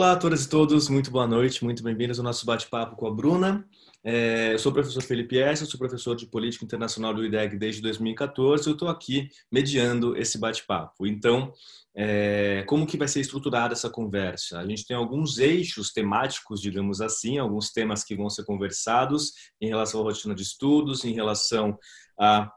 Olá 0.00 0.12
a 0.12 0.16
todas 0.16 0.46
e 0.46 0.48
todos, 0.48 0.88
muito 0.88 1.10
boa 1.10 1.26
noite, 1.26 1.62
muito 1.62 1.82
bem-vindos 1.82 2.18
ao 2.18 2.24
nosso 2.24 2.46
bate-papo 2.46 2.96
com 2.96 3.06
a 3.06 3.10
Bruna. 3.10 3.68
É, 4.02 4.54
eu 4.54 4.58
sou 4.58 4.72
o 4.72 4.74
professor 4.74 5.02
Felipe 5.02 5.38
S., 5.38 5.66
sou 5.66 5.78
professor 5.78 6.16
de 6.16 6.24
Política 6.24 6.64
Internacional 6.64 7.12
do 7.12 7.22
IDEG 7.22 7.58
desde 7.58 7.82
2014. 7.82 8.66
Eu 8.66 8.72
estou 8.72 8.88
aqui 8.88 9.28
mediando 9.52 10.16
esse 10.16 10.38
bate-papo. 10.38 11.06
Então, 11.06 11.52
é, 11.94 12.64
como 12.66 12.86
que 12.86 12.96
vai 12.96 13.08
ser 13.08 13.20
estruturada 13.20 13.74
essa 13.74 13.90
conversa? 13.90 14.58
A 14.58 14.66
gente 14.66 14.86
tem 14.86 14.96
alguns 14.96 15.36
eixos 15.36 15.92
temáticos, 15.92 16.62
digamos 16.62 17.02
assim, 17.02 17.36
alguns 17.36 17.70
temas 17.70 18.02
que 18.02 18.16
vão 18.16 18.30
ser 18.30 18.46
conversados 18.46 19.34
em 19.60 19.68
relação 19.68 20.00
à 20.00 20.04
rotina 20.04 20.34
de 20.34 20.42
estudos, 20.42 21.04
em 21.04 21.12
relação 21.12 21.78
a 22.18 22.50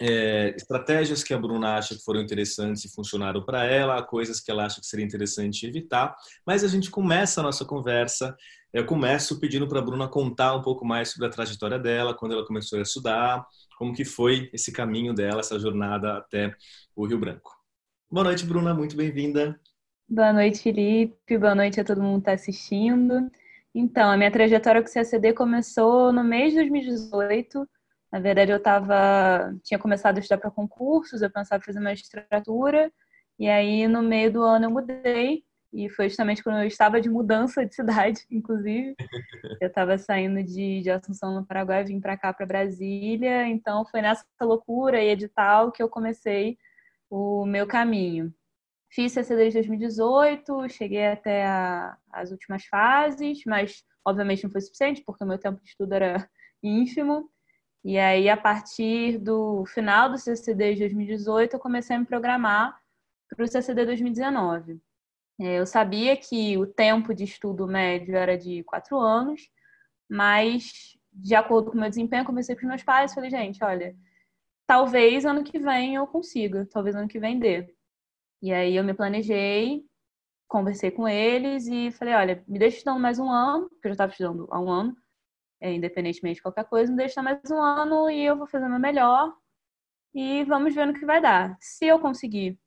é, 0.00 0.54
estratégias 0.56 1.22
que 1.22 1.32
a 1.32 1.38
Bruna 1.38 1.76
acha 1.76 1.94
que 1.94 2.02
foram 2.02 2.20
interessantes 2.20 2.84
e 2.84 2.92
funcionaram 2.92 3.44
para 3.44 3.64
ela, 3.64 4.02
coisas 4.02 4.40
que 4.40 4.50
ela 4.50 4.64
acha 4.64 4.80
que 4.80 4.86
seria 4.86 5.04
interessante 5.04 5.66
evitar. 5.66 6.14
Mas 6.46 6.64
a 6.64 6.68
gente 6.68 6.90
começa 6.90 7.40
a 7.40 7.42
nossa 7.44 7.64
conversa. 7.64 8.36
Eu 8.72 8.84
começo 8.86 9.38
pedindo 9.38 9.68
para 9.68 9.78
a 9.78 9.82
Bruna 9.82 10.08
contar 10.08 10.56
um 10.56 10.62
pouco 10.62 10.84
mais 10.84 11.10
sobre 11.10 11.28
a 11.28 11.30
trajetória 11.30 11.78
dela, 11.78 12.14
quando 12.14 12.32
ela 12.32 12.46
começou 12.46 12.78
a 12.78 12.82
estudar, 12.82 13.46
como 13.78 13.94
que 13.94 14.04
foi 14.04 14.50
esse 14.52 14.72
caminho 14.72 15.14
dela, 15.14 15.40
essa 15.40 15.58
jornada 15.58 16.16
até 16.16 16.54
o 16.96 17.06
Rio 17.06 17.18
Branco. 17.18 17.52
Boa 18.10 18.24
noite, 18.24 18.44
Bruna, 18.44 18.74
muito 18.74 18.96
bem-vinda. 18.96 19.58
Boa 20.08 20.32
noite, 20.32 20.62
Felipe. 20.62 21.38
Boa 21.38 21.54
noite 21.54 21.80
a 21.80 21.84
todo 21.84 22.02
mundo 22.02 22.16
que 22.16 22.30
está 22.30 22.32
assistindo. 22.32 23.30
Então, 23.74 24.10
a 24.10 24.16
minha 24.16 24.30
trajetória 24.30 24.82
com 24.82 24.88
o 24.88 24.92
CACD 24.92 25.32
começou 25.32 26.12
no 26.12 26.22
mês 26.22 26.52
de 26.52 26.58
2018 26.58 27.66
na 28.12 28.20
verdade, 28.20 28.52
eu 28.52 28.60
tava, 28.60 29.56
tinha 29.64 29.78
começado 29.78 30.18
a 30.18 30.20
estudar 30.20 30.38
para 30.38 30.50
concursos, 30.50 31.22
eu 31.22 31.30
pensava 31.30 31.62
em 31.62 31.64
fazer 31.64 31.80
magistratura, 31.80 32.92
e 33.38 33.48
aí 33.48 33.88
no 33.88 34.02
meio 34.02 34.30
do 34.30 34.42
ano 34.42 34.66
eu 34.66 34.70
mudei, 34.70 35.42
e 35.72 35.88
foi 35.88 36.10
justamente 36.10 36.42
quando 36.44 36.58
eu 36.58 36.66
estava 36.66 37.00
de 37.00 37.08
mudança 37.08 37.64
de 37.64 37.74
cidade, 37.74 38.20
inclusive. 38.30 38.94
Eu 39.58 39.68
estava 39.68 39.96
saindo 39.96 40.42
de, 40.42 40.82
de 40.82 40.90
Assunção 40.90 41.34
no 41.34 41.46
Paraguai, 41.46 41.84
vim 41.84 41.98
para 41.98 42.16
cá, 42.18 42.32
para 42.34 42.44
Brasília, 42.44 43.48
então 43.48 43.84
foi 43.86 44.02
nessa 44.02 44.26
loucura 44.42 45.02
e 45.02 45.08
edital 45.08 45.72
que 45.72 45.82
eu 45.82 45.88
comecei 45.88 46.58
o 47.08 47.46
meu 47.46 47.66
caminho. 47.66 48.32
Fiz 48.90 49.12
CCD 49.12 49.48
de 49.48 49.54
2018, 49.54 50.68
cheguei 50.68 51.06
até 51.06 51.46
a, 51.46 51.96
as 52.12 52.30
últimas 52.30 52.66
fases, 52.66 53.42
mas 53.46 53.82
obviamente 54.04 54.44
não 54.44 54.50
foi 54.50 54.60
suficiente, 54.60 55.02
porque 55.02 55.24
o 55.24 55.26
meu 55.26 55.38
tempo 55.38 55.62
de 55.62 55.70
estudo 55.70 55.94
era 55.94 56.28
ínfimo. 56.62 57.31
E 57.84 57.98
aí, 57.98 58.28
a 58.28 58.36
partir 58.36 59.18
do 59.18 59.64
final 59.66 60.10
do 60.10 60.18
CCD 60.18 60.74
de 60.74 60.80
2018, 60.80 61.54
eu 61.54 61.60
comecei 61.60 61.96
a 61.96 61.98
me 61.98 62.06
programar 62.06 62.78
para 63.28 63.44
o 63.44 63.48
CCD 63.48 63.84
2019. 63.86 64.80
É, 65.40 65.58
eu 65.58 65.66
sabia 65.66 66.16
que 66.16 66.56
o 66.58 66.66
tempo 66.66 67.14
de 67.14 67.24
estudo 67.24 67.66
médio 67.66 68.16
era 68.16 68.38
de 68.38 68.62
quatro 68.64 68.98
anos, 68.98 69.50
mas, 70.08 70.96
de 71.12 71.34
acordo 71.34 71.70
com 71.70 71.76
o 71.76 71.80
meu 71.80 71.88
desempenho, 71.88 72.24
comecei 72.24 72.54
com 72.54 72.62
os 72.62 72.68
meus 72.68 72.82
pais 72.84 73.10
e 73.10 73.14
falei, 73.14 73.30
gente, 73.30 73.64
olha, 73.64 73.96
talvez 74.66 75.24
ano 75.24 75.42
que 75.44 75.58
vem 75.58 75.96
eu 75.96 76.06
consiga, 76.06 76.66
talvez 76.70 76.94
ano 76.94 77.08
que 77.08 77.18
vem 77.18 77.38
dê. 77.38 77.74
E 78.42 78.52
aí 78.52 78.76
eu 78.76 78.84
me 78.84 78.94
planejei, 78.94 79.84
conversei 80.48 80.90
com 80.90 81.08
eles 81.08 81.66
e 81.66 81.90
falei, 81.92 82.14
olha, 82.14 82.44
me 82.46 82.58
deixa 82.58 82.78
estudando 82.78 83.00
mais 83.00 83.18
um 83.18 83.30
ano, 83.30 83.68
porque 83.70 83.88
eu 83.88 83.90
já 83.90 83.94
estava 83.94 84.12
estudando 84.12 84.48
há 84.50 84.60
um 84.60 84.70
ano, 84.70 84.96
é, 85.62 85.72
independentemente 85.72 86.36
de 86.36 86.42
qualquer 86.42 86.64
coisa, 86.64 86.90
me 86.90 86.98
deixa 86.98 87.22
mais 87.22 87.38
um 87.50 87.62
ano 87.62 88.10
e 88.10 88.24
eu 88.24 88.36
vou 88.36 88.48
fazer 88.48 88.66
o 88.66 88.68
meu 88.68 88.80
melhor 88.80 89.32
e 90.12 90.42
vamos 90.44 90.74
ver 90.74 90.86
no 90.86 90.92
que 90.92 91.06
vai 91.06 91.20
dar. 91.20 91.56
Se 91.60 91.86
eu 91.86 92.00
conseguir 92.00 92.58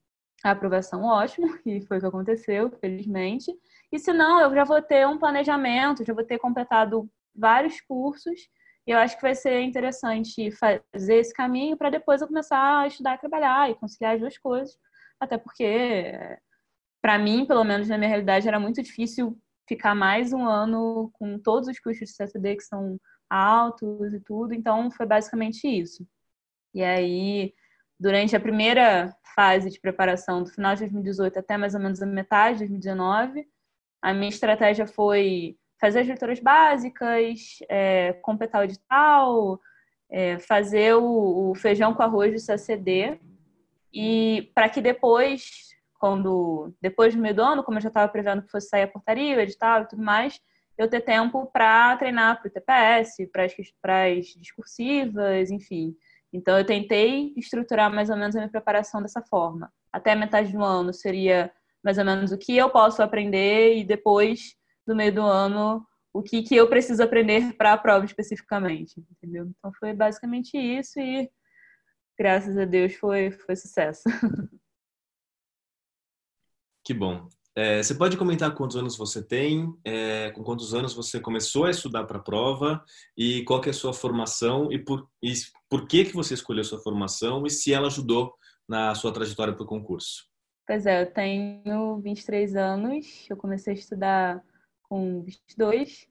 a 0.43 0.51
aprovação, 0.51 1.03
ótimo, 1.03 1.47
e 1.65 1.81
foi 1.81 1.97
o 1.97 1.99
que 1.99 2.07
aconteceu, 2.07 2.71
felizmente. 2.79 3.51
E 3.91 3.99
se 3.99 4.13
não, 4.13 4.39
eu 4.39 4.53
já 4.55 4.63
vou 4.63 4.81
ter 4.81 5.05
um 5.05 5.19
planejamento, 5.19 6.05
já 6.05 6.13
vou 6.13 6.23
ter 6.23 6.39
completado 6.39 7.09
vários 7.35 7.81
cursos 7.81 8.39
e 8.87 8.91
eu 8.91 8.97
acho 8.97 9.17
que 9.17 9.21
vai 9.21 9.35
ser 9.35 9.59
interessante 9.61 10.49
fazer 10.51 11.15
esse 11.15 11.33
caminho 11.33 11.75
para 11.75 11.89
depois 11.89 12.21
eu 12.21 12.27
começar 12.27 12.79
a 12.79 12.87
estudar 12.87 13.15
e 13.15 13.19
trabalhar 13.19 13.69
e 13.69 13.75
conciliar 13.75 14.13
as 14.15 14.21
duas 14.21 14.37
coisas. 14.37 14.77
Até 15.19 15.37
porque, 15.37 16.13
para 17.01 17.19
mim, 17.19 17.45
pelo 17.45 17.63
menos 17.65 17.89
na 17.89 17.97
minha 17.97 18.09
realidade, 18.09 18.47
era 18.47 18.59
muito 18.59 18.81
difícil 18.81 19.37
ficar 19.67 19.95
mais 19.95 20.33
um 20.33 20.45
ano 20.45 21.09
com 21.13 21.39
todos 21.39 21.67
os 21.67 21.79
custos 21.79 22.09
de 22.09 22.15
CSD 22.15 22.55
que 22.55 22.63
são 22.63 22.99
altos 23.29 24.13
e 24.13 24.19
tudo. 24.19 24.53
Então, 24.53 24.91
foi 24.91 25.05
basicamente 25.05 25.67
isso. 25.67 26.07
E 26.73 26.83
aí, 26.83 27.53
durante 27.99 28.35
a 28.35 28.39
primeira 28.39 29.15
fase 29.35 29.69
de 29.69 29.79
preparação, 29.79 30.43
do 30.43 30.49
final 30.49 30.73
de 30.75 30.81
2018 30.81 31.39
até 31.39 31.57
mais 31.57 31.73
ou 31.73 31.81
menos 31.81 32.01
a 32.01 32.05
metade 32.05 32.59
de 32.59 32.65
2019, 32.65 33.47
a 34.01 34.13
minha 34.13 34.29
estratégia 34.29 34.85
foi 34.85 35.57
fazer 35.79 35.99
as 35.99 36.07
leituras 36.07 36.39
básicas, 36.39 37.59
é, 37.69 38.13
completar 38.21 38.61
o 38.61 38.63
edital, 38.63 39.59
é, 40.09 40.37
fazer 40.39 40.95
o, 40.95 41.51
o, 41.51 41.55
feijão 41.55 41.93
com 41.93 42.03
arroz 42.03 42.33
do 42.33 42.45
CACD, 42.45 43.19
e 43.93 44.51
para 44.53 44.69
que 44.69 44.81
depois 44.81 45.64
quando 46.05 46.71
depois 46.79 47.15
do 47.15 47.19
meio 47.19 47.33
do 47.33 47.41
ano, 47.41 47.63
como 47.63 47.79
eu 47.79 47.81
já 47.81 47.87
estava 47.87 48.07
prevendo 48.07 48.43
que 48.43 48.51
fosse 48.51 48.67
sair 48.67 48.83
a 48.83 48.87
portaria, 48.87 49.35
o 49.35 49.39
edital 49.39 49.81
e 49.81 49.87
tudo 49.87 50.03
mais, 50.03 50.39
eu 50.77 50.87
ter 50.87 51.01
tempo 51.01 51.47
para 51.47 51.97
treinar 51.97 52.39
para 52.39 52.47
o 52.47 52.51
TPS, 52.51 53.27
para 53.81 54.05
as 54.05 54.25
discursivas, 54.37 55.49
enfim. 55.49 55.95
Então, 56.31 56.59
eu 56.59 56.63
tentei 56.63 57.33
estruturar 57.35 57.91
mais 57.91 58.11
ou 58.11 58.17
menos 58.17 58.35
a 58.35 58.39
minha 58.39 58.51
preparação 58.51 59.01
dessa 59.01 59.19
forma. 59.19 59.73
Até 59.91 60.13
metade 60.13 60.53
do 60.53 60.63
ano 60.63 60.93
seria 60.93 61.51
mais 61.83 61.97
ou 61.97 62.05
menos 62.05 62.31
o 62.31 62.37
que 62.37 62.55
eu 62.55 62.69
posso 62.69 63.01
aprender 63.01 63.75
e 63.75 63.83
depois 63.83 64.53
do 64.85 64.95
meio 64.95 65.11
do 65.11 65.23
ano 65.23 65.83
o 66.13 66.21
que, 66.21 66.43
que 66.43 66.55
eu 66.55 66.69
preciso 66.69 67.01
aprender 67.01 67.53
para 67.57 67.73
a 67.73 67.77
prova 67.79 68.05
especificamente, 68.05 69.03
entendeu? 69.09 69.47
Então, 69.57 69.71
foi 69.79 69.91
basicamente 69.91 70.55
isso 70.55 70.99
e 70.99 71.27
graças 72.15 72.55
a 72.59 72.65
Deus 72.65 72.93
foi, 72.93 73.31
foi 73.31 73.55
sucesso. 73.55 74.03
Que 76.85 76.93
bom. 76.93 77.27
É, 77.57 77.81
você 77.81 77.95
pode 77.95 78.15
comentar 78.15 78.53
quantos 78.53 78.77
anos 78.77 78.95
você 78.95 79.23
tem, 79.23 79.73
é, 79.83 80.29
com 80.31 80.43
quantos 80.43 80.73
anos 80.75 80.93
você 80.93 81.19
começou 81.19 81.65
a 81.65 81.71
estudar 81.71 82.03
para 82.03 82.17
a 82.17 82.21
prova 82.21 82.83
e 83.17 83.43
qual 83.45 83.63
é 83.63 83.69
a 83.69 83.73
sua 83.73 83.93
formação 83.93 84.71
e 84.71 84.77
por, 84.77 85.09
e 85.23 85.33
por 85.67 85.87
que, 85.87 86.05
que 86.05 86.13
você 86.13 86.35
escolheu 86.35 86.61
a 86.61 86.65
sua 86.65 86.79
formação 86.79 87.47
e 87.47 87.49
se 87.49 87.73
ela 87.73 87.87
ajudou 87.87 88.35
na 88.67 88.93
sua 88.93 89.11
trajetória 89.11 89.53
para 89.53 89.63
o 89.63 89.67
concurso. 89.67 90.27
Pois 90.67 90.85
é, 90.85 91.01
eu 91.01 91.11
tenho 91.11 91.99
23 92.01 92.55
anos, 92.55 93.25
eu 93.29 93.37
comecei 93.37 93.73
a 93.73 93.77
estudar 93.77 94.43
com 94.83 95.23
22 95.23 96.07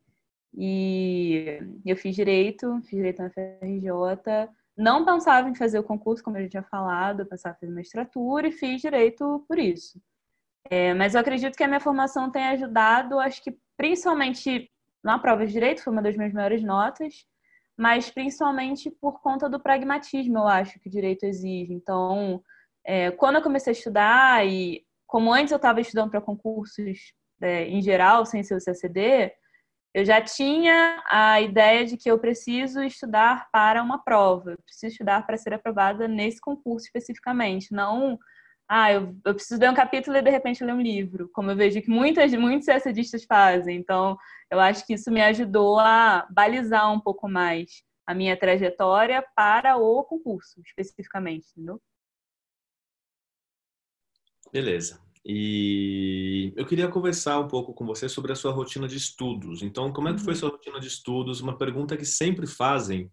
e 0.57 1.59
eu 1.85 1.97
fiz 1.97 2.17
Direito, 2.17 2.81
fiz 2.83 2.97
Direito 2.97 3.23
na 3.23 3.31
FRJ, 3.31 4.49
não 4.77 5.05
pensava 5.05 5.49
em 5.49 5.55
fazer 5.55 5.79
o 5.79 5.85
concurso, 5.85 6.25
como 6.25 6.39
eu 6.39 6.45
já 6.45 6.49
tinha 6.49 6.63
falado, 6.63 7.21
eu 7.21 7.27
pensava 7.27 7.55
em 7.57 7.61
fazer 7.61 7.73
magistratura 7.73 8.49
e 8.49 8.53
fiz 8.53 8.81
Direito 8.81 9.45
por 9.47 9.59
isso. 9.59 10.01
É, 10.71 10.95
mas 10.95 11.15
eu 11.15 11.21
acredito 11.21 11.57
que 11.57 11.65
a 11.65 11.69
minha 11.69 11.81
formação 11.81 12.31
tem 12.31 12.45
ajudado, 12.47 13.19
acho 13.19 13.43
que 13.43 13.57
principalmente 13.77 14.71
na 15.05 15.19
prova 15.19 15.47
de 15.47 15.53
direito, 15.53 15.83
foi 15.83 15.93
uma 15.93 16.01
das 16.01 16.17
minhas 16.17 16.33
maiores 16.33 16.63
notas, 16.63 17.27
mas 17.77 18.11
principalmente 18.11 18.91
por 18.91 19.21
conta 19.21 19.49
do 19.51 19.61
pragmatismo, 19.61 20.39
eu 20.39 20.49
acho 20.49 20.81
que 20.81 20.89
o 20.89 20.91
direito 20.91 21.25
exige. 21.25 21.75
Então, 21.75 22.43
é, 22.83 23.11
quando 23.11 23.37
eu 23.37 23.43
comecei 23.43 23.73
a 23.73 23.77
estudar, 23.77 24.47
e 24.47 24.83
como 25.07 25.33
antes 25.33 25.53
eu 25.53 25.57
estava 25.57 25.81
estudando 25.81 26.11
para 26.11 26.23
concursos 26.23 27.13
é, 27.43 27.67
em 27.67 27.83
geral, 27.83 28.25
sem 28.25 28.43
ser 28.43 28.55
o 28.55 28.61
CCD, 28.61 29.31
eu 29.93 30.05
já 30.05 30.21
tinha 30.23 31.03
a 31.07 31.41
ideia 31.41 31.85
de 31.85 31.97
que 31.97 32.11
eu 32.11 32.19
preciso 32.19 32.83
estudar 32.83 33.49
para 33.53 33.83
uma 33.83 34.03
prova, 34.03 34.57
preciso 34.65 34.93
estudar 34.93 35.27
para 35.27 35.37
ser 35.37 35.53
aprovada 35.53 36.09
nesse 36.09 36.41
concurso 36.41 36.87
especificamente, 36.87 37.73
não 37.73 38.19
ah, 38.69 38.93
eu, 38.93 39.15
eu 39.25 39.35
preciso 39.35 39.61
ler 39.61 39.71
um 39.71 39.75
capítulo 39.75 40.17
e 40.17 40.23
de 40.23 40.31
repente 40.31 40.65
ler 40.65 40.73
um 40.73 40.81
livro, 40.81 41.29
como 41.33 41.51
eu 41.51 41.57
vejo 41.57 41.83
que 41.83 41.91
muitas, 41.91 42.33
muitos 42.33 42.67
essedistas 42.69 43.25
fazem. 43.25 43.77
Então, 43.77 44.17
eu 44.51 44.59
acho 44.59 44.87
que 44.87 44.95
isso 44.95 45.11
me 45.11 45.21
ajudou 45.21 45.79
a 45.79 46.27
balizar 46.31 46.91
um 46.93 47.01
pouco 47.01 47.29
mais 47.29 47.83
a 48.07 48.15
minha 48.15 48.37
trajetória 48.39 49.25
para 49.37 49.77
o 49.77 50.03
concurso, 50.05 50.61
especificamente, 50.67 51.47
entendeu? 51.53 51.81
Beleza. 54.53 55.01
E 55.27 56.53
eu 56.55 56.67
queria 56.67 56.89
conversar 56.89 57.41
um 57.41 57.49
pouco 57.49 57.73
com 57.73 57.87
você 57.87 58.09
sobre 58.09 58.33
a 58.33 58.37
sua 58.37 58.53
rotina 58.53 58.87
de 58.87 58.97
estudos. 58.97 59.63
Então, 59.63 59.93
como 59.93 60.09
é 60.09 60.15
que 60.15 60.21
foi 60.21 60.33
a 60.33 60.35
uhum. 60.35 60.41
sua 60.41 60.51
rotina 60.51 60.81
de 60.81 60.87
estudos? 60.87 61.41
Uma 61.41 61.57
pergunta 61.57 61.97
que 61.97 62.05
sempre 62.05 62.47
fazem 62.47 63.11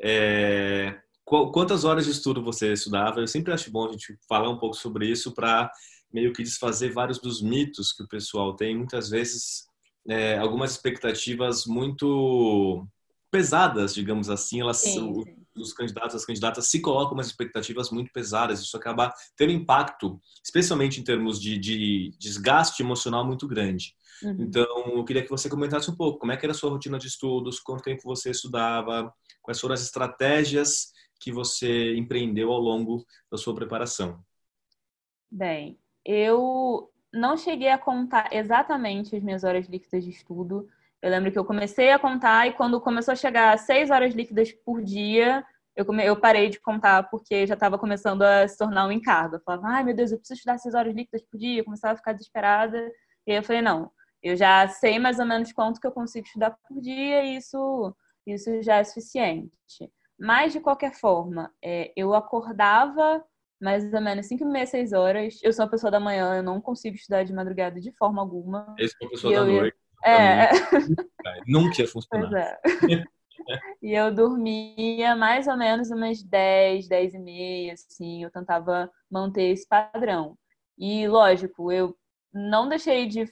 é 0.00 0.98
quantas 1.30 1.84
horas 1.84 2.06
de 2.06 2.10
estudo 2.10 2.42
você 2.42 2.72
estudava? 2.72 3.20
Eu 3.20 3.26
sempre 3.28 3.52
acho 3.52 3.70
bom 3.70 3.88
a 3.88 3.92
gente 3.92 4.18
falar 4.28 4.50
um 4.50 4.58
pouco 4.58 4.76
sobre 4.76 5.08
isso 5.08 5.32
para 5.32 5.70
meio 6.12 6.32
que 6.32 6.42
desfazer 6.42 6.92
vários 6.92 7.20
dos 7.20 7.40
mitos 7.40 7.92
que 7.92 8.02
o 8.02 8.08
pessoal 8.08 8.56
tem. 8.56 8.76
Muitas 8.76 9.10
vezes, 9.10 9.64
é, 10.08 10.36
algumas 10.38 10.72
expectativas 10.72 11.66
muito 11.66 12.84
pesadas, 13.30 13.94
digamos 13.94 14.28
assim, 14.28 14.60
elas 14.60 14.78
sim, 14.78 14.92
sim. 14.92 15.24
os 15.56 15.72
candidatos, 15.72 16.16
as 16.16 16.24
candidatas 16.24 16.66
se 16.66 16.80
colocam 16.80 17.14
umas 17.14 17.28
expectativas 17.28 17.90
muito 17.90 18.10
pesadas. 18.12 18.60
Isso 18.60 18.76
acaba 18.76 19.14
tendo 19.36 19.52
impacto, 19.52 20.20
especialmente 20.44 21.00
em 21.00 21.04
termos 21.04 21.40
de, 21.40 21.56
de 21.56 22.12
desgaste 22.18 22.82
emocional 22.82 23.24
muito 23.24 23.46
grande. 23.46 23.94
Uhum. 24.20 24.36
Então, 24.40 24.96
eu 24.96 25.04
queria 25.04 25.22
que 25.22 25.30
você 25.30 25.48
comentasse 25.48 25.88
um 25.88 25.94
pouco 25.94 26.18
como 26.18 26.32
é 26.32 26.36
que 26.36 26.44
era 26.44 26.50
a 26.50 26.56
sua 26.56 26.70
rotina 26.70 26.98
de 26.98 27.06
estudos, 27.06 27.60
quanto 27.60 27.84
tempo 27.84 28.02
você 28.04 28.30
estudava, 28.30 29.14
quais 29.40 29.60
foram 29.60 29.74
as 29.74 29.82
estratégias 29.82 30.90
que 31.20 31.30
você 31.30 31.94
empreendeu 31.96 32.50
ao 32.50 32.58
longo 32.58 33.04
da 33.30 33.36
sua 33.36 33.54
preparação. 33.54 34.24
Bem, 35.30 35.78
eu 36.04 36.90
não 37.12 37.36
cheguei 37.36 37.68
a 37.68 37.78
contar 37.78 38.32
exatamente 38.32 39.14
as 39.14 39.22
minhas 39.22 39.44
horas 39.44 39.66
líquidas 39.68 40.02
de 40.02 40.10
estudo. 40.10 40.68
Eu 41.02 41.10
lembro 41.10 41.30
que 41.30 41.38
eu 41.38 41.44
comecei 41.44 41.90
a 41.90 41.98
contar 41.98 42.48
e 42.48 42.52
quando 42.52 42.80
começou 42.80 43.12
a 43.12 43.16
chegar 43.16 43.52
a 43.52 43.58
seis 43.58 43.90
horas 43.90 44.14
líquidas 44.14 44.52
por 44.52 44.82
dia, 44.82 45.44
eu, 45.76 45.84
come... 45.84 46.04
eu 46.04 46.18
parei 46.18 46.48
de 46.48 46.60
contar 46.60 47.04
porque 47.10 47.46
já 47.46 47.54
estava 47.54 47.78
começando 47.78 48.22
a 48.22 48.46
se 48.48 48.56
tornar 48.58 48.86
um 48.86 48.92
encargo. 48.92 49.36
Eu 49.36 49.40
falava, 49.40 49.68
ai 49.68 49.84
meu 49.84 49.94
Deus, 49.94 50.10
eu 50.10 50.18
preciso 50.18 50.38
estudar 50.38 50.58
seis 50.58 50.74
horas 50.74 50.94
líquidas 50.94 51.22
por 51.22 51.38
dia. 51.38 51.60
Eu 51.60 51.64
começava 51.64 51.94
a 51.94 51.96
ficar 51.96 52.12
desesperada. 52.12 52.90
E 53.26 53.32
eu 53.32 53.42
falei, 53.42 53.62
não, 53.62 53.90
eu 54.22 54.36
já 54.36 54.66
sei 54.68 54.98
mais 54.98 55.18
ou 55.18 55.26
menos 55.26 55.52
quanto 55.52 55.80
que 55.80 55.86
eu 55.86 55.92
consigo 55.92 56.26
estudar 56.26 56.56
por 56.68 56.80
dia 56.80 57.24
e 57.24 57.36
isso, 57.36 57.94
isso 58.26 58.62
já 58.62 58.76
é 58.76 58.84
suficiente. 58.84 59.50
Mas, 60.20 60.52
de 60.52 60.60
qualquer 60.60 60.92
forma, 60.92 61.50
é, 61.64 61.92
eu 61.96 62.14
acordava 62.14 63.24
mais 63.60 63.92
ou 63.92 64.00
menos 64.00 64.26
5 64.26 64.44
e 64.44 64.46
meia, 64.46 64.66
6 64.66 64.92
horas. 64.92 65.38
Eu 65.42 65.52
sou 65.52 65.64
uma 65.64 65.70
pessoa 65.70 65.90
da 65.90 65.98
manhã, 65.98 66.36
eu 66.36 66.42
não 66.42 66.60
consigo 66.60 66.94
estudar 66.94 67.24
de 67.24 67.32
madrugada 67.32 67.80
de 67.80 67.90
forma 67.92 68.20
alguma. 68.20 68.74
Esse 68.78 68.94
é 69.00 69.04
uma 69.04 69.10
pessoa 69.10 69.34
da 69.34 69.44
noite. 69.44 69.76
É. 70.04 70.50
Nunca 71.46 71.80
ia 71.80 71.88
funcionar. 71.88 72.32
É. 72.32 72.60
e 73.82 73.92
eu 73.92 74.14
dormia 74.14 75.16
mais 75.16 75.46
ou 75.46 75.56
menos 75.56 75.90
umas 75.90 76.22
10, 76.22 76.86
10 76.86 77.14
e 77.14 77.18
meia, 77.18 77.72
assim. 77.72 78.22
Eu 78.22 78.30
tentava 78.30 78.90
manter 79.10 79.50
esse 79.50 79.66
padrão. 79.66 80.36
E, 80.78 81.08
lógico, 81.08 81.72
eu 81.72 81.96
não 82.32 82.68
deixei 82.68 83.06
de... 83.06 83.24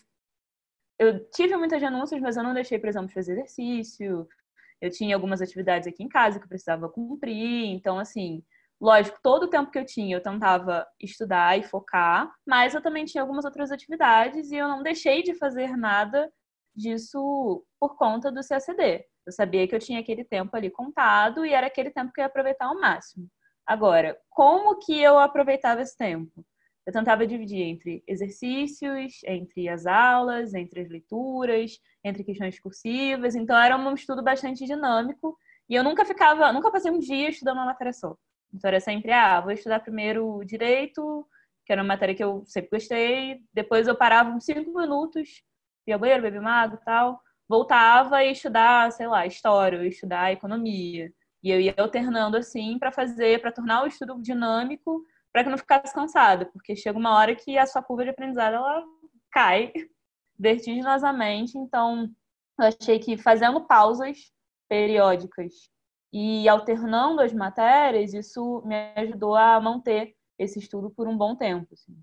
Eu 0.99 1.26
tive 1.31 1.56
muitas 1.56 1.81
renúncias, 1.81 2.20
mas 2.20 2.37
eu 2.37 2.43
não 2.43 2.52
deixei, 2.52 2.79
por 2.79 2.88
exemplo, 2.88 3.08
de 3.08 3.14
fazer 3.14 3.32
exercício. 3.32 4.26
Eu 4.81 4.91
tinha 4.91 5.15
algumas 5.17 5.43
atividades 5.43 5.89
aqui 5.89 6.03
em 6.03 6.09
casa 6.09 6.39
que 6.39 6.45
eu 6.45 6.49
precisava 6.49 6.89
cumprir. 6.89 7.67
Então, 7.67 7.99
assim, 7.99 8.43
Lógico, 8.81 9.19
todo 9.23 9.45
o 9.45 9.49
tempo 9.49 9.73
que 9.73 9.79
eu 9.79 9.85
tinha, 9.85 10.17
eu 10.17 10.23
tentava 10.23 10.87
estudar 11.01 11.59
e 11.59 11.65
focar, 11.65 12.33
mas 12.47 12.75
eu 12.75 12.81
também 12.81 13.05
tinha 13.05 13.21
algumas 13.23 13.45
outras 13.45 13.73
atividades 13.73 14.53
e 14.53 14.57
eu 14.57 14.69
não 14.69 14.85
deixei 14.85 15.23
de 15.23 15.35
fazer 15.35 15.77
nada 15.77 16.33
disso 16.75 17.65
por 17.81 17.97
conta 17.97 18.31
do 18.31 18.41
CACD. 18.41 19.05
Eu 19.27 19.33
sabia 19.33 19.67
que 19.67 19.75
eu 19.75 19.81
tinha 19.81 19.99
aquele 19.99 20.25
tempo 20.25 20.57
ali 20.57 20.71
contado 20.71 21.45
e 21.45 21.53
era 21.53 21.67
aquele 21.67 21.91
tempo 21.91 22.13
que 22.13 22.21
eu 22.21 22.23
ia 22.23 22.27
aproveitar 22.29 22.67
ao 22.67 22.81
máximo. 22.81 23.29
Agora, 23.67 24.17
como 24.31 24.79
que 24.79 24.99
eu 25.03 25.19
aproveitava 25.19 25.83
esse 25.83 25.97
tempo? 25.97 26.47
Eu 26.87 26.93
tentava 26.93 27.27
dividir 27.27 27.61
entre 27.61 28.03
exercícios, 28.07 29.21
entre 29.27 29.69
as 29.69 29.87
aulas, 29.87 30.55
entre 30.55 30.81
as 30.81 30.89
leituras, 30.89 31.73
entre 32.08 32.25
questões 32.25 32.55
discursivas. 32.55 33.34
Então, 33.34 33.56
era 33.56 33.76
um 33.76 33.94
estudo 33.94 34.22
bastante 34.22 34.64
dinâmico 34.64 35.37
e 35.69 35.75
eu 35.75 35.84
nunca 35.84 36.05
ficava, 36.05 36.52
nunca 36.52 36.70
passei 36.70 36.90
um 36.90 36.99
dia 36.99 37.28
estudando 37.28 37.58
uma 37.58 37.66
matéria 37.66 37.93
só. 37.93 38.16
Então 38.52 38.69
era 38.69 38.81
sempre, 38.81 39.12
ah, 39.12 39.40
vou 39.40 39.52
estudar 39.52 39.81
primeiro 39.81 40.43
direito, 40.44 41.26
que 41.66 41.72
era 41.72 41.82
uma 41.82 41.88
matéria 41.88 42.14
que 42.14 42.25
eu 42.25 42.43
sempre 42.46 42.70
gostei, 42.70 43.43
depois 43.52 43.87
eu 43.87 43.94
parava 43.94 44.31
uns 44.31 44.44
cinco 44.44 44.78
minutos, 44.78 45.43
ia 45.87 45.99
banheiro, 45.99 46.22
bebi 46.22 46.38
uma 46.38 46.62
água 46.62 46.78
e 46.81 46.84
tal, 46.84 47.20
voltava 47.46 48.25
e 48.25 48.32
estudar, 48.32 48.90
sei 48.93 49.06
lá, 49.06 49.26
história, 49.26 49.87
estudar 49.87 50.32
economia. 50.32 51.12
E 51.43 51.50
eu 51.50 51.60
ia 51.60 51.75
alternando 51.76 52.37
assim 52.37 52.78
para 52.78 52.90
fazer, 52.90 53.40
para 53.40 53.52
tornar 53.52 53.84
o 53.84 53.87
estudo 53.87 54.20
dinâmico, 54.20 55.05
para 55.32 55.44
que 55.44 55.50
não 55.50 55.58
ficasse 55.58 55.94
cansada, 55.94 56.46
porque 56.46 56.75
chega 56.75 56.99
uma 56.99 57.14
hora 57.16 57.34
que 57.34 57.58
a 57.58 57.66
sua 57.66 57.82
curva 57.82 58.05
de 58.05 58.10
aprendizado 58.10 58.55
ela 58.55 58.82
cai 59.31 59.72
vertiginosamente, 60.38 61.56
então 61.58 62.11
eu 62.58 62.67
achei 62.67 62.99
que 62.99 63.17
fazendo 63.17 63.67
pausas 63.67 64.32
periódicas 64.69 65.52
e 66.12 66.49
alternando 66.49 67.20
as 67.20 67.32
matérias, 67.32 68.14
isso 68.14 68.62
me 68.64 68.93
ajudou 68.96 69.35
a 69.35 69.61
manter 69.61 70.14
esse 70.38 70.58
estudo 70.58 70.90
por 70.90 71.06
um 71.06 71.17
bom 71.17 71.37
tempo. 71.37 71.67
Assim. 71.73 71.96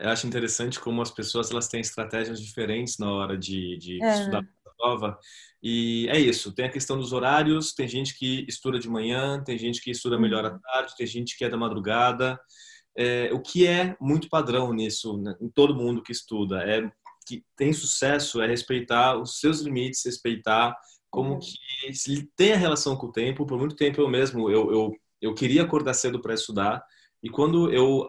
Eu 0.00 0.10
acho 0.10 0.26
interessante 0.26 0.78
como 0.78 1.00
as 1.00 1.10
pessoas 1.10 1.50
elas 1.50 1.68
têm 1.68 1.80
estratégias 1.80 2.40
diferentes 2.40 2.98
na 2.98 3.12
hora 3.12 3.36
de, 3.36 3.76
de 3.78 4.02
é. 4.02 4.18
estudar 4.18 4.40
a 4.40 4.70
prova. 4.76 5.18
E 5.62 6.08
é 6.08 6.18
isso, 6.18 6.52
tem 6.52 6.66
a 6.66 6.72
questão 6.72 6.98
dos 6.98 7.12
horários, 7.12 7.72
tem 7.72 7.86
gente 7.86 8.16
que 8.18 8.44
estuda 8.48 8.78
de 8.78 8.88
manhã, 8.88 9.42
tem 9.44 9.56
gente 9.58 9.80
que 9.80 9.90
estuda 9.90 10.18
melhor 10.18 10.44
à 10.44 10.52
uhum. 10.52 10.60
tarde, 10.60 10.96
tem 10.96 11.06
gente 11.06 11.36
que 11.36 11.44
é 11.44 11.48
da 11.48 11.56
madrugada. 11.56 12.38
É, 12.96 13.32
o 13.32 13.40
que 13.40 13.66
é 13.66 13.96
muito 14.00 14.28
padrão 14.28 14.72
nisso, 14.72 15.16
né, 15.18 15.34
em 15.40 15.48
todo 15.48 15.74
mundo 15.74 16.02
que 16.02 16.12
estuda, 16.12 16.62
é 16.62 16.90
que 17.26 17.44
tem 17.56 17.72
sucesso 17.72 18.42
é 18.42 18.46
respeitar 18.46 19.16
os 19.16 19.38
seus 19.38 19.60
limites, 19.60 20.04
respeitar 20.04 20.76
como 21.08 21.34
uhum. 21.34 21.38
que 21.38 21.94
se 21.94 22.28
tem 22.36 22.52
a 22.52 22.56
relação 22.56 22.96
com 22.96 23.06
o 23.06 23.12
tempo. 23.12 23.46
Por 23.46 23.58
muito 23.58 23.76
tempo 23.76 24.00
eu 24.00 24.08
mesmo 24.08 24.50
eu, 24.50 24.72
eu, 24.72 24.92
eu 25.20 25.34
queria 25.34 25.62
acordar 25.62 25.94
cedo 25.94 26.20
para 26.20 26.34
estudar 26.34 26.82
e 27.22 27.30
quando 27.30 27.70
eu 27.72 28.08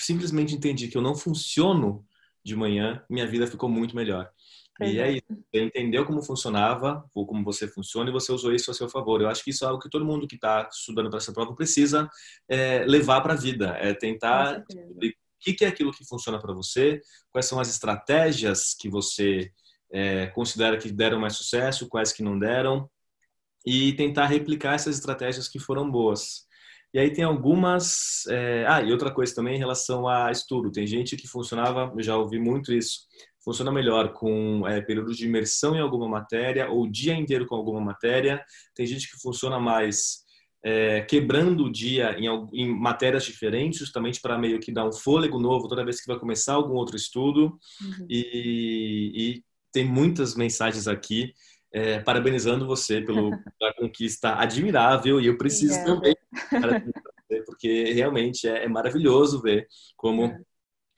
simplesmente 0.00 0.54
entendi 0.54 0.88
que 0.88 0.96
eu 0.96 1.02
não 1.02 1.14
funciono 1.14 2.04
de 2.44 2.54
manhã, 2.54 3.02
minha 3.10 3.26
vida 3.26 3.46
ficou 3.46 3.68
muito 3.68 3.96
melhor. 3.96 4.30
E 4.80 5.00
é 5.00 5.12
isso. 5.12 5.26
Você 5.28 5.62
entendeu 5.62 6.04
como 6.04 6.22
funcionava, 6.22 7.04
ou 7.14 7.26
como 7.26 7.44
você 7.44 7.66
funciona, 7.66 8.10
e 8.10 8.12
você 8.12 8.30
usou 8.32 8.52
isso 8.52 8.70
a 8.70 8.74
seu 8.74 8.88
favor. 8.88 9.20
Eu 9.20 9.28
acho 9.28 9.42
que 9.42 9.50
isso 9.50 9.64
é 9.64 9.68
algo 9.68 9.80
que 9.80 9.90
todo 9.90 10.04
mundo 10.04 10.26
que 10.26 10.36
está 10.36 10.68
estudando 10.70 11.10
para 11.10 11.18
essa 11.18 11.32
prova 11.32 11.54
precisa 11.54 12.08
é, 12.48 12.84
levar 12.84 13.20
para 13.20 13.32
a 13.32 13.36
vida. 13.36 13.76
É 13.80 13.92
tentar 13.92 14.64
descobrir 14.68 15.10
o 15.10 15.54
que 15.54 15.64
é 15.64 15.68
aquilo 15.68 15.92
que 15.92 16.06
funciona 16.06 16.38
para 16.38 16.52
você, 16.52 17.00
quais 17.30 17.46
são 17.46 17.58
as 17.58 17.68
estratégias 17.68 18.74
que 18.78 18.88
você 18.88 19.50
é, 19.92 20.26
considera 20.28 20.76
que 20.76 20.90
deram 20.92 21.20
mais 21.20 21.34
sucesso, 21.34 21.88
quais 21.88 22.12
que 22.12 22.22
não 22.22 22.38
deram, 22.38 22.88
e 23.66 23.92
tentar 23.94 24.26
replicar 24.26 24.74
essas 24.74 24.96
estratégias 24.96 25.48
que 25.48 25.58
foram 25.58 25.90
boas. 25.90 26.46
E 26.92 26.98
aí 26.98 27.12
tem 27.12 27.24
algumas. 27.24 28.26
É... 28.28 28.64
Ah, 28.66 28.82
e 28.82 28.92
outra 28.92 29.10
coisa 29.10 29.34
também 29.34 29.56
em 29.56 29.58
relação 29.58 30.08
a 30.08 30.30
estudo. 30.30 30.72
Tem 30.72 30.86
gente 30.86 31.16
que 31.16 31.28
funcionava, 31.28 31.92
eu 31.94 32.02
já 32.02 32.16
ouvi 32.16 32.38
muito 32.38 32.72
isso, 32.72 33.00
funciona 33.48 33.72
melhor 33.72 34.12
com 34.12 34.68
é, 34.68 34.78
períodos 34.82 35.16
de 35.16 35.24
imersão 35.24 35.74
em 35.74 35.80
alguma 35.80 36.06
matéria 36.06 36.68
ou 36.68 36.86
dia 36.86 37.14
inteiro 37.14 37.46
com 37.46 37.54
alguma 37.54 37.80
matéria. 37.80 38.44
Tem 38.74 38.84
gente 38.84 39.10
que 39.10 39.18
funciona 39.18 39.58
mais 39.58 40.18
é, 40.62 41.00
quebrando 41.00 41.64
o 41.64 41.72
dia 41.72 42.14
em, 42.18 42.26
em 42.52 42.68
matérias 42.68 43.24
diferentes, 43.24 43.78
justamente 43.78 44.20
para 44.20 44.36
meio 44.36 44.60
que 44.60 44.70
dar 44.70 44.86
um 44.86 44.92
fôlego 44.92 45.40
novo 45.40 45.66
toda 45.66 45.82
vez 45.82 45.98
que 45.98 46.06
vai 46.06 46.18
começar 46.18 46.52
algum 46.52 46.74
outro 46.74 46.94
estudo. 46.94 47.58
Uhum. 47.80 48.06
E, 48.10 49.12
e 49.14 49.44
tem 49.72 49.86
muitas 49.86 50.34
mensagens 50.34 50.86
aqui 50.86 51.32
é, 51.72 52.00
parabenizando 52.00 52.66
você 52.66 53.00
pelo, 53.00 53.30
pela 53.58 53.72
conquista 53.78 54.34
admirável 54.34 55.18
e 55.18 55.26
eu 55.26 55.38
preciso 55.38 55.82
também 55.86 56.14
porque 57.46 57.92
realmente 57.92 58.46
é, 58.46 58.64
é, 58.64 58.68
maravilhoso 58.68 59.40
ver 59.40 59.66
como 59.96 60.24
é. 60.24 60.40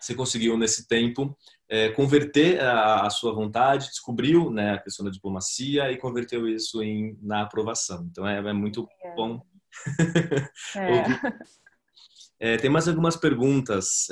Você 0.00 0.14
conseguiu 0.14 0.56
nesse 0.56 0.88
tempo 0.88 1.36
é, 1.68 1.90
converter 1.90 2.60
a, 2.60 3.06
a, 3.06 3.10
sua 3.10 3.32
vontade, 3.32 3.88
descobriu 3.88 4.50
né, 4.50 4.74
a 4.74 4.78
questão 4.78 5.04
da 5.04 5.10
diplomacia 5.10 5.92
e 5.92 5.98
converteu 5.98 6.48
isso 6.48 6.82
em, 6.82 7.16
na 7.22 7.42
aprovação. 7.42 8.08
Então 8.10 8.26
é, 8.26 8.38
é 8.38 8.52
muito 8.52 8.88
bom. 9.14 9.44
tem 12.60 12.70
mais 12.70 12.88
algumas 12.88 13.16
perguntas. 13.16 14.08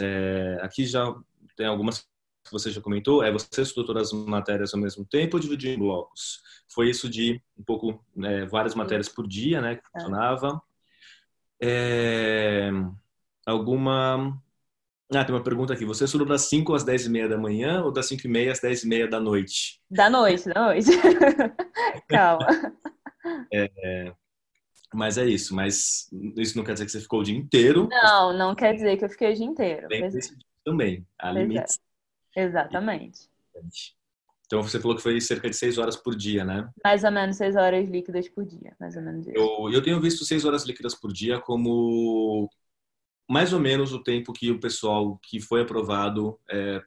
aqui 0.61 0.87
já 0.87 1.13
tem 1.57 1.67
algumas 1.67 2.07
que 2.49 2.53
você 2.53 2.71
já 2.71 2.81
comentou, 2.81 3.23
é 3.23 3.31
você 3.31 3.63
estudou 3.63 3.85
todas 3.85 4.09
as 4.09 4.13
matérias 4.13 4.73
ao 4.73 4.81
mesmo 4.81 5.05
tempo 5.05 5.37
ou 5.37 5.41
dividiu 5.41 5.73
em 5.73 5.79
blocos? 5.79 6.41
Foi 6.69 6.89
isso 6.89 7.09
de 7.09 7.41
um 7.59 7.63
pouco, 7.63 8.05
né, 8.17 8.47
várias 8.47 8.75
matérias 8.75 9.09
por 9.09 9.27
dia, 9.27 9.61
né, 9.61 9.77
que 9.77 9.83
é. 9.83 9.91
funcionava. 9.93 10.61
É, 11.61 12.71
alguma... 13.47 14.41
Ah, 15.15 15.25
tem 15.25 15.35
uma 15.35 15.43
pergunta 15.43 15.73
aqui. 15.73 15.87
Você 15.87 16.05
estudou 16.05 16.27
das 16.27 16.43
5 16.43 16.75
às 16.75 16.85
10 16.85 17.07
e 17.07 17.11
meia 17.11 17.29
da 17.29 17.39
manhã 17.39 17.83
ou 17.83 17.91
das 17.91 18.07
5 18.07 18.27
e 18.27 18.29
meia 18.31 18.53
às 18.53 18.61
10 18.61 18.85
e 18.85 18.89
meia 18.89 19.09
da 19.09 19.19
noite? 19.19 19.81
Da 19.91 20.11
noite, 20.11 20.49
da 20.49 20.67
noite. 20.67 20.91
Calma. 22.09 22.47
É, 23.53 24.13
mas 24.93 25.17
é 25.17 25.25
isso. 25.25 25.55
Mas 25.55 26.11
isso 26.37 26.59
não 26.59 26.65
quer 26.65 26.75
dizer 26.75 26.85
que 26.85 26.93
você 26.93 27.01
ficou 27.01 27.21
o 27.21 27.25
dia 27.25 27.37
inteiro. 27.37 27.89
Não, 27.91 28.37
não 28.37 28.55
quer 28.55 28.75
dizer 28.75 28.99
que 28.99 29.05
eu 29.05 29.09
fiquei 29.09 29.33
o 29.33 29.35
dia 29.35 29.47
inteiro. 29.47 29.89
Bem 29.89 30.11
também. 30.65 31.07
Há 31.19 31.31
é. 31.31 31.33
limites 31.33 31.81
Exatamente. 32.37 33.29
Então 34.47 34.63
você 34.63 34.79
falou 34.79 34.97
que 34.97 35.03
foi 35.03 35.21
cerca 35.21 35.49
de 35.49 35.57
seis 35.57 35.77
horas 35.79 35.97
por 35.97 36.15
dia, 36.15 36.45
né? 36.45 36.69
Mais 36.85 37.05
ou 37.05 37.11
menos 37.11 37.37
seis 37.37 37.57
horas 37.57 37.89
líquidas 37.89 38.29
por 38.29 38.45
dia, 38.45 38.75
mais 38.79 38.97
ou 38.97 39.03
menos 39.03 39.27
isso. 39.27 39.37
Eu, 39.37 39.71
eu 39.73 39.83
tenho 39.83 40.01
visto 40.01 40.25
seis 40.25 40.45
horas 40.45 40.65
líquidas 40.65 40.95
por 40.95 41.13
dia 41.13 41.41
como 41.41 42.49
mais 43.29 43.53
ou 43.53 43.61
menos 43.61 43.93
o 43.93 44.03
tempo 44.03 44.33
que 44.33 44.51
o 44.51 44.59
pessoal 44.59 45.19
que 45.23 45.41
foi 45.41 45.61
aprovado 45.63 46.39
é, 46.51 46.83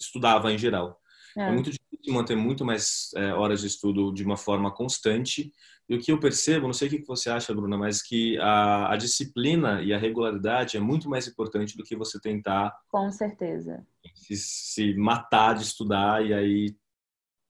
estudava 0.00 0.52
em 0.52 0.58
geral. 0.58 0.98
É, 1.36 1.42
é 1.42 1.52
muito 1.52 1.70
difícil 1.70 2.14
manter 2.14 2.36
muito 2.36 2.64
mais 2.64 3.10
é, 3.14 3.32
horas 3.34 3.60
de 3.60 3.66
estudo 3.66 4.12
de 4.12 4.24
uma 4.24 4.36
forma 4.36 4.72
constante. 4.72 5.52
E 5.88 5.94
o 5.94 6.00
que 6.00 6.12
eu 6.12 6.18
percebo, 6.18 6.66
não 6.66 6.72
sei 6.72 6.88
o 6.88 6.90
que 6.90 7.04
você 7.04 7.28
acha, 7.28 7.52
Bruna, 7.52 7.76
mas 7.76 8.00
que 8.00 8.38
a, 8.38 8.92
a 8.92 8.96
disciplina 8.96 9.82
e 9.82 9.92
a 9.92 9.98
regularidade 9.98 10.76
é 10.76 10.80
muito 10.80 11.08
mais 11.10 11.26
importante 11.26 11.76
do 11.76 11.84
que 11.84 11.96
você 11.96 12.18
tentar. 12.20 12.74
Com 12.88 13.10
certeza. 13.10 13.84
Se, 14.14 14.36
se 14.36 14.94
matar 14.94 15.54
de 15.54 15.64
estudar 15.64 16.24
e 16.24 16.32
aí 16.32 16.76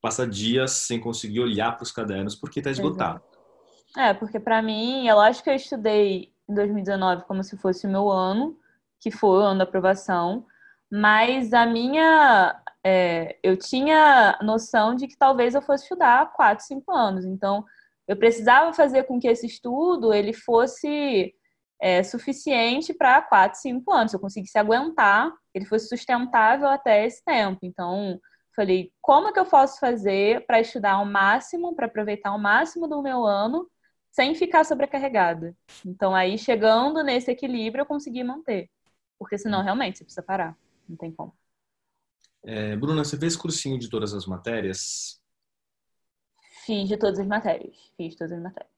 passa 0.01 0.27
dias 0.27 0.73
sem 0.73 0.99
conseguir 0.99 1.41
olhar 1.41 1.73
para 1.77 1.85
os 1.85 1.93
cadernos 1.93 2.35
porque 2.35 2.61
está 2.61 2.71
esgotado. 2.71 3.23
É, 3.97 4.15
porque 4.15 4.41
para 4.41 4.63
mim, 4.63 5.07
é 5.07 5.15
lógico 5.15 5.45
que 5.45 5.51
eu 5.51 5.55
estudei 5.55 6.30
em 6.51 6.55
2019 6.55 7.25
como 7.25 7.43
se 7.45 7.57
fosse 7.57 7.87
o 7.87 7.91
meu 7.91 8.11
ano, 8.11 8.59
que 8.99 9.11
foi 9.11 9.39
o 9.39 9.43
ano 9.43 9.59
da 9.59 9.65
aprovação, 9.65 10.47
mas 10.91 11.53
a 11.53 11.67
minha. 11.67 12.61
É, 12.83 13.39
eu 13.43 13.59
tinha 13.59 14.39
noção 14.43 14.95
de 14.95 15.07
que 15.07 15.17
talvez 15.17 15.55
eu 15.55 15.61
fosse 15.61 15.85
estudar 15.85 16.33
4, 16.33 16.65
5 16.65 16.91
anos. 16.93 17.25
Então, 17.27 17.65
eu 18.09 18.17
precisava 18.17 18.73
fazer 18.73 19.05
com 19.05 19.21
que 19.21 19.29
esse 19.29 19.47
estudo 19.47 20.15
ele 20.15 20.33
fosse 20.33 21.35
é, 21.81 22.03
suficiente 22.03 22.95
para 22.95 23.21
4, 23.23 23.61
5 23.61 23.93
anos. 23.93 24.13
Eu 24.13 24.21
conseguisse 24.21 24.59
aguentar, 24.59 25.31
ele 25.55 25.67
fosse 25.67 25.89
sustentável 25.89 26.69
até 26.69 27.07
esse 27.07 27.23
tempo. 27.25 27.61
Então, 27.63 28.19
falei, 28.57 28.91
como 29.01 29.29
é 29.29 29.33
que 29.33 29.39
eu 29.39 29.47
posso 29.47 29.79
fazer 29.79 30.47
para 30.47 30.61
estudar 30.61 30.93
ao 30.93 31.05
máximo, 31.05 31.75
para 31.75 31.87
aproveitar 31.87 32.31
ao 32.31 32.39
máximo 32.39 32.89
do 32.89 33.03
meu 33.03 33.25
ano, 33.25 33.67
sem 34.11 34.35
ficar 34.35 34.65
sobrecarregada? 34.65 35.57
Então, 35.85 36.15
aí, 36.15 36.37
chegando 36.37 37.03
nesse 37.03 37.31
equilíbrio, 37.31 37.83
eu 37.83 37.87
consegui 37.87 38.25
manter. 38.25 38.71
Porque 39.19 39.39
senão, 39.39 39.63
realmente, 39.63 39.99
você 39.99 40.05
precisa 40.05 40.23
parar. 40.23 40.57
Não 40.89 40.97
tem 40.97 41.13
como. 41.13 41.35
É, 42.43 42.75
Bruna, 42.77 43.05
você 43.05 43.19
fez 43.19 43.37
cursinho 43.37 43.79
de 43.79 43.89
todas 43.89 44.15
as 44.15 44.27
matérias? 44.27 45.21
Fiz 46.65 46.89
de 46.89 46.97
todas 46.97 47.19
as 47.19 47.27
matérias. 47.27 47.77
Fiz 47.97 48.17
todas 48.17 48.33
as 48.33 48.43
matérias. 48.43 48.71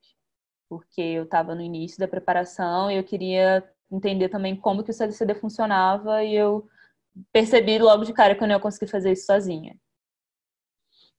Porque 0.67 1.01
eu 1.01 1.23
estava 1.23 1.55
no 1.55 1.61
início 1.61 1.99
da 1.99 2.07
preparação 2.07 2.91
e 2.91 2.97
eu 2.97 3.03
queria 3.03 3.63
entender 3.91 4.29
também 4.29 4.55
como 4.55 4.83
que 4.83 4.91
o 4.91 4.93
CDCD 4.93 5.35
funcionava 5.35 6.23
e 6.23 6.35
eu 6.35 6.67
percebi 7.31 7.77
logo 7.77 8.03
de 8.03 8.13
cara 8.13 8.35
que 8.35 8.43
eu 8.43 8.47
não 8.47 8.55
ia 8.55 8.61
conseguir 8.61 8.91
fazer 8.91 9.11
isso 9.11 9.25
sozinha. 9.25 9.77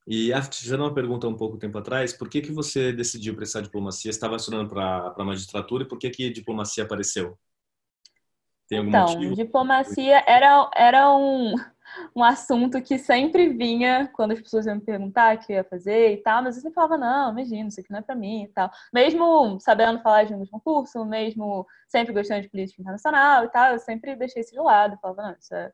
E 0.06 0.30
já 0.52 0.76
uma 0.76 0.92
pergunta 0.92 1.26
um 1.26 1.36
pouco 1.36 1.56
tempo 1.56 1.78
atrás, 1.78 2.12
por 2.12 2.28
que 2.28 2.42
que 2.42 2.52
você 2.52 2.92
decidiu 2.92 3.34
prestar 3.34 3.62
diplomacia? 3.62 4.10
Estava 4.10 4.36
estudando 4.36 4.68
para 4.68 5.24
magistratura 5.24 5.84
e 5.84 5.88
por 5.88 5.98
que 5.98 6.10
que 6.10 6.30
diplomacia 6.30 6.84
apareceu? 6.84 7.38
Tem 8.68 8.78
algum 8.78 8.90
então, 8.90 9.06
motivo? 9.06 9.34
diplomacia 9.34 10.22
era, 10.26 10.70
era 10.74 11.16
um, 11.16 11.54
um 12.14 12.22
assunto 12.22 12.82
que 12.82 12.98
sempre 12.98 13.48
vinha 13.48 14.10
quando 14.12 14.32
as 14.32 14.40
pessoas 14.40 14.66
iam 14.66 14.76
me 14.76 14.82
perguntar 14.82 15.36
o 15.36 15.38
que 15.38 15.52
eu 15.52 15.56
ia 15.56 15.64
fazer 15.64 16.12
e 16.12 16.16
tal, 16.18 16.42
mas 16.42 16.56
eu 16.56 16.62
sempre 16.62 16.74
falava, 16.74 16.98
não, 16.98 17.30
imagina, 17.32 17.68
isso 17.68 17.80
aqui 17.80 17.90
não 17.90 17.98
é 17.98 18.02
para 18.02 18.14
mim 18.14 18.44
e 18.44 18.48
tal. 18.48 18.70
Mesmo 18.92 19.58
sabendo 19.60 20.02
falar 20.02 20.24
de 20.24 20.34
um 20.34 20.46
concurso, 20.46 21.02
mesmo 21.06 21.66
sempre 21.88 22.12
gostando 22.12 22.42
de 22.42 22.48
política 22.50 22.82
internacional 22.82 23.44
e 23.44 23.48
tal, 23.48 23.72
eu 23.72 23.78
sempre 23.78 24.16
deixei 24.16 24.42
isso 24.42 24.52
de 24.52 24.60
lado, 24.60 24.98
falava, 25.00 25.22
não, 25.22 25.36
isso 25.38 25.54
é 25.54 25.72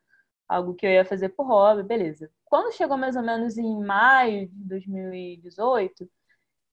algo 0.50 0.74
que 0.74 0.84
eu 0.84 0.90
ia 0.90 1.04
fazer 1.04 1.28
por 1.30 1.46
hobby, 1.46 1.84
beleza. 1.84 2.30
Quando 2.44 2.74
chegou 2.74 2.96
mais 2.98 3.14
ou 3.16 3.22
menos 3.22 3.56
em 3.56 3.78
maio 3.84 4.48
de 4.48 4.64
2018, 4.64 6.10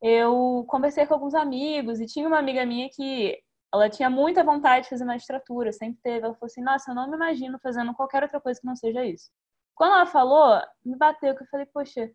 eu 0.01 0.65
conversei 0.67 1.05
com 1.05 1.13
alguns 1.13 1.35
amigos 1.35 1.99
e 1.99 2.07
tinha 2.07 2.27
uma 2.27 2.39
amiga 2.39 2.65
minha 2.65 2.89
que 2.89 3.39
ela 3.73 3.89
tinha 3.89 4.09
muita 4.09 4.43
vontade 4.43 4.85
de 4.85 4.89
fazer 4.89 5.05
magistratura, 5.05 5.71
sempre 5.73 5.99
teve. 6.03 6.25
Ela 6.25 6.33
falou 6.35 6.47
assim: 6.47 6.61
Nossa, 6.61 6.91
eu 6.91 6.95
não 6.95 7.09
me 7.09 7.15
imagino 7.15 7.59
fazendo 7.61 7.93
qualquer 7.93 8.23
outra 8.23 8.41
coisa 8.41 8.59
que 8.59 8.65
não 8.67 8.75
seja 8.75 9.05
isso. 9.05 9.29
Quando 9.75 9.93
ela 9.93 10.05
falou, 10.07 10.59
me 10.83 10.97
bateu, 10.97 11.35
que 11.35 11.43
eu 11.43 11.47
falei: 11.47 11.67
Poxa, 11.67 12.11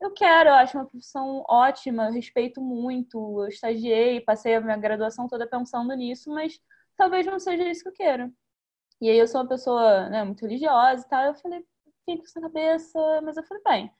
eu 0.00 0.12
quero, 0.12 0.50
eu 0.50 0.54
acho 0.54 0.78
uma 0.78 0.86
profissão 0.86 1.44
ótima, 1.48 2.06
eu 2.08 2.12
respeito 2.12 2.60
muito. 2.62 3.42
Eu 3.42 3.48
estagiei, 3.48 4.20
passei 4.20 4.54
a 4.54 4.60
minha 4.60 4.76
graduação 4.76 5.28
toda 5.28 5.48
pensando 5.48 5.92
nisso, 5.94 6.30
mas 6.30 6.60
talvez 6.96 7.26
não 7.26 7.40
seja 7.40 7.68
isso 7.68 7.82
que 7.82 7.88
eu 7.90 7.94
quero. 7.94 8.32
E 9.00 9.08
aí 9.10 9.18
eu 9.18 9.26
sou 9.28 9.40
uma 9.40 9.48
pessoa 9.48 10.08
né, 10.10 10.24
muito 10.24 10.42
religiosa 10.42 11.04
e 11.04 11.08
tal. 11.08 11.24
Eu 11.26 11.34
falei: 11.34 11.64
Fiquei 12.00 12.18
com 12.18 12.24
essa 12.24 12.40
cabeça, 12.40 13.20
mas 13.22 13.36
eu 13.36 13.44
falei: 13.44 13.62
Bem 13.64 13.92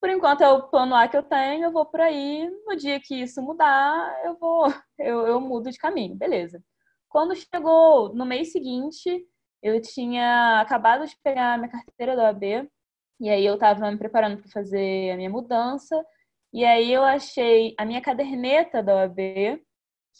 por 0.00 0.08
enquanto 0.10 0.40
é 0.42 0.48
o 0.50 0.68
plano 0.68 0.94
A 0.94 1.06
que 1.06 1.16
eu 1.16 1.22
tenho, 1.22 1.64
eu 1.64 1.72
vou 1.72 1.84
por 1.86 2.00
aí. 2.00 2.48
No 2.66 2.74
dia 2.76 3.00
que 3.00 3.14
isso 3.22 3.42
mudar, 3.42 4.24
eu 4.24 4.36
vou, 4.38 4.64
eu, 4.98 5.26
eu 5.26 5.40
mudo 5.40 5.70
de 5.70 5.78
caminho, 5.78 6.16
beleza. 6.16 6.62
Quando 7.08 7.36
chegou 7.36 8.14
no 8.14 8.24
mês 8.24 8.52
seguinte, 8.52 9.26
eu 9.62 9.80
tinha 9.82 10.60
acabado 10.60 11.06
de 11.06 11.16
pegar 11.22 11.58
minha 11.58 11.70
carteira 11.70 12.16
da 12.16 12.24
OAB, 12.24 12.68
e 13.20 13.28
aí 13.30 13.44
eu 13.44 13.54
estava 13.54 13.90
me 13.90 13.98
preparando 13.98 14.38
para 14.40 14.50
fazer 14.50 15.12
a 15.12 15.16
minha 15.16 15.30
mudança, 15.30 16.02
e 16.52 16.64
aí 16.64 16.92
eu 16.92 17.02
achei 17.04 17.74
a 17.78 17.84
minha 17.84 18.00
caderneta 18.00 18.82
da 18.82 18.96
OAB, 18.96 19.60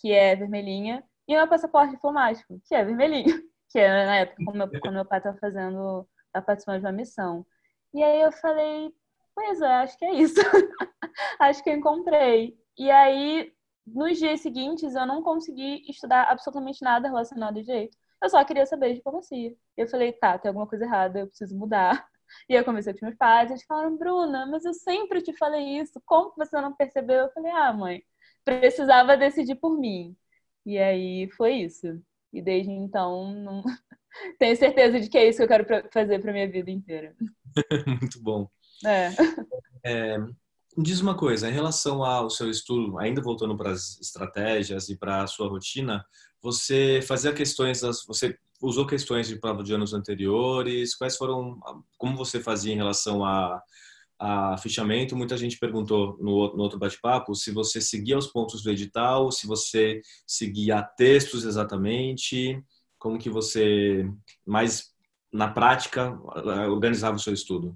que 0.01 0.13
é 0.13 0.37
vermelhinha, 0.37 1.03
e 1.29 1.35
o 1.35 1.39
meu 1.39 1.49
passaporte 1.49 1.95
diplomático, 1.95 2.61
que 2.67 2.75
é 2.75 2.85
vermelhinho, 2.85 3.25
que 3.71 3.79
é 3.79 4.07
na 4.07 4.17
época 4.17 4.45
quando 4.45 4.57
meu, 4.57 4.69
quando 4.83 4.95
meu 4.95 5.05
pai 5.07 5.19
estava 5.19 5.39
fazendo, 5.39 6.07
a 6.35 6.43
participação 6.43 6.81
de 6.81 6.87
uma 6.87 6.93
missão. 6.93 7.47
E 7.95 8.03
aí 8.03 8.21
eu 8.21 8.33
falei, 8.33 8.93
Pois 9.35 9.61
é, 9.63 9.67
acho 9.67 9.99
que 9.99 10.05
é 10.05 10.15
isso. 10.15 10.35
acho 11.41 11.63
que 11.63 11.71
eu 11.71 11.75
encontrei. 11.75 12.59
E 12.79 12.91
aí, 12.91 13.53
nos 13.87 14.19
dias 14.19 14.41
seguintes, 14.41 14.95
eu 14.95 15.07
não 15.07 15.23
consegui 15.23 15.83
estudar 15.91 16.25
absolutamente 16.25 16.83
nada 16.83 17.09
relacionado 17.09 17.57
ao 17.57 17.63
direito. 17.63 17.97
Eu 18.23 18.29
só 18.29 18.45
queria 18.45 18.67
saber 18.67 18.91
de 18.91 18.95
diplomacia. 18.97 19.55
Eu 19.77 19.89
falei, 19.89 20.13
tá, 20.13 20.39
tem 20.39 20.51
alguma 20.51 20.67
coisa 20.67 20.85
errada, 20.85 21.21
eu 21.21 21.29
preciso 21.29 21.57
mudar. 21.57 22.07
E 22.49 22.55
eu 22.55 22.65
comecei 22.65 22.93
com 22.93 22.99
os 22.99 23.03
meus 23.03 23.17
pais, 23.17 23.51
eles 23.51 23.65
falaram, 23.65 23.97
Bruna, 23.97 24.47
mas 24.47 24.65
eu 24.65 24.73
sempre 24.73 25.21
te 25.21 25.37
falei 25.37 25.81
isso, 25.81 26.01
como 26.07 26.33
você 26.37 26.61
não 26.61 26.73
percebeu? 26.73 27.25
Eu 27.25 27.33
falei, 27.33 27.51
ah, 27.51 27.73
mãe, 27.73 28.05
precisava 28.45 29.17
decidir 29.17 29.57
por 29.57 29.77
mim. 29.77 30.17
E 30.65 30.79
aí 30.79 31.29
foi 31.33 31.55
isso. 31.55 32.01
E 32.33 32.41
desde 32.41 32.71
então, 32.71 33.33
não... 33.33 33.63
tenho 34.39 34.57
certeza 34.57 35.01
de 35.01 35.09
que 35.09 35.19
é 35.19 35.29
isso 35.29 35.39
que 35.39 35.45
eu 35.45 35.49
quero 35.49 35.91
fazer 35.93 36.21
para 36.21 36.33
minha 36.33 36.51
vida 36.51 36.71
inteira. 36.71 37.15
Muito 37.87 38.21
bom. 38.23 38.49
É. 38.85 39.11
é. 39.85 40.19
Diz 40.79 41.01
uma 41.01 41.17
coisa, 41.17 41.49
em 41.49 41.53
relação 41.53 42.05
ao 42.05 42.31
seu 42.31 42.49
estudo, 42.49 42.99
ainda 42.99 43.21
voltando 43.21 43.57
para 43.57 43.73
as 43.73 44.01
estratégias 44.01 44.89
e 44.89 44.97
para 44.97 45.23
a 45.23 45.27
sua 45.27 45.49
rotina, 45.49 46.05
você 46.41 47.01
fazia 47.03 47.33
questões, 47.33 47.81
das, 47.81 48.05
você 48.07 48.39
usou 48.63 48.87
questões 48.87 49.27
de 49.27 49.37
prova 49.37 49.63
de 49.63 49.75
anos 49.75 49.93
anteriores? 49.93 50.95
Quais 50.95 51.17
foram, 51.17 51.59
como 51.99 52.17
você 52.17 52.41
fazia 52.41 52.73
em 52.73 52.77
relação 52.77 53.25
a, 53.25 53.61
a 54.21 54.59
fichamento? 54.59 55.17
Muita 55.17 55.37
gente 55.37 55.59
perguntou 55.59 56.19
no, 56.21 56.55
no 56.55 56.63
outro 56.63 56.79
bate-papo 56.79 57.35
se 57.35 57.51
você 57.51 57.81
seguia 57.81 58.19
os 58.19 58.27
pontos 58.27 58.63
do 58.63 58.71
edital, 58.71 59.33
se 59.33 59.47
você 59.47 60.03
seguia 60.27 60.83
textos 60.83 61.45
exatamente, 61.45 62.63
como 62.99 63.19
que 63.19 63.31
você 63.31 64.07
mais 64.47 64.95
na 65.33 65.49
prática 65.49 66.21
organizava 66.69 67.17
o 67.17 67.21
seu 67.21 67.33
estudo? 67.33 67.75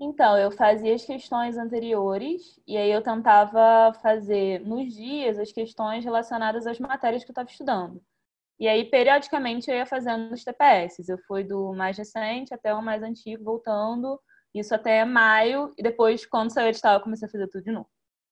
Então, 0.00 0.38
eu 0.38 0.52
fazia 0.52 0.94
as 0.94 1.04
questões 1.04 1.58
anteriores 1.58 2.60
e 2.64 2.76
aí 2.76 2.92
eu 2.92 3.02
tentava 3.02 3.92
fazer 4.00 4.60
nos 4.60 4.94
dias 4.94 5.40
as 5.40 5.50
questões 5.50 6.04
relacionadas 6.04 6.68
às 6.68 6.78
matérias 6.78 7.24
que 7.24 7.30
eu 7.30 7.32
estava 7.32 7.50
estudando. 7.50 8.00
E 8.60 8.68
aí, 8.68 8.84
periodicamente, 8.84 9.68
eu 9.68 9.76
ia 9.76 9.86
fazendo 9.86 10.32
os 10.32 10.44
TPS. 10.44 11.08
Eu 11.08 11.18
fui 11.26 11.42
do 11.42 11.72
mais 11.74 11.96
recente 11.98 12.54
até 12.54 12.72
o 12.72 12.82
mais 12.82 13.02
antigo, 13.02 13.42
voltando, 13.42 14.20
isso 14.58 14.74
até 14.74 15.04
maio, 15.04 15.72
e 15.76 15.82
depois, 15.82 16.26
quando 16.26 16.52
saiu 16.52 16.66
o 16.66 16.68
edital, 16.70 16.94
eu 16.94 17.00
comecei 17.00 17.26
a 17.26 17.30
fazer 17.30 17.48
tudo 17.48 17.64
de 17.64 17.72
novo. 17.72 17.88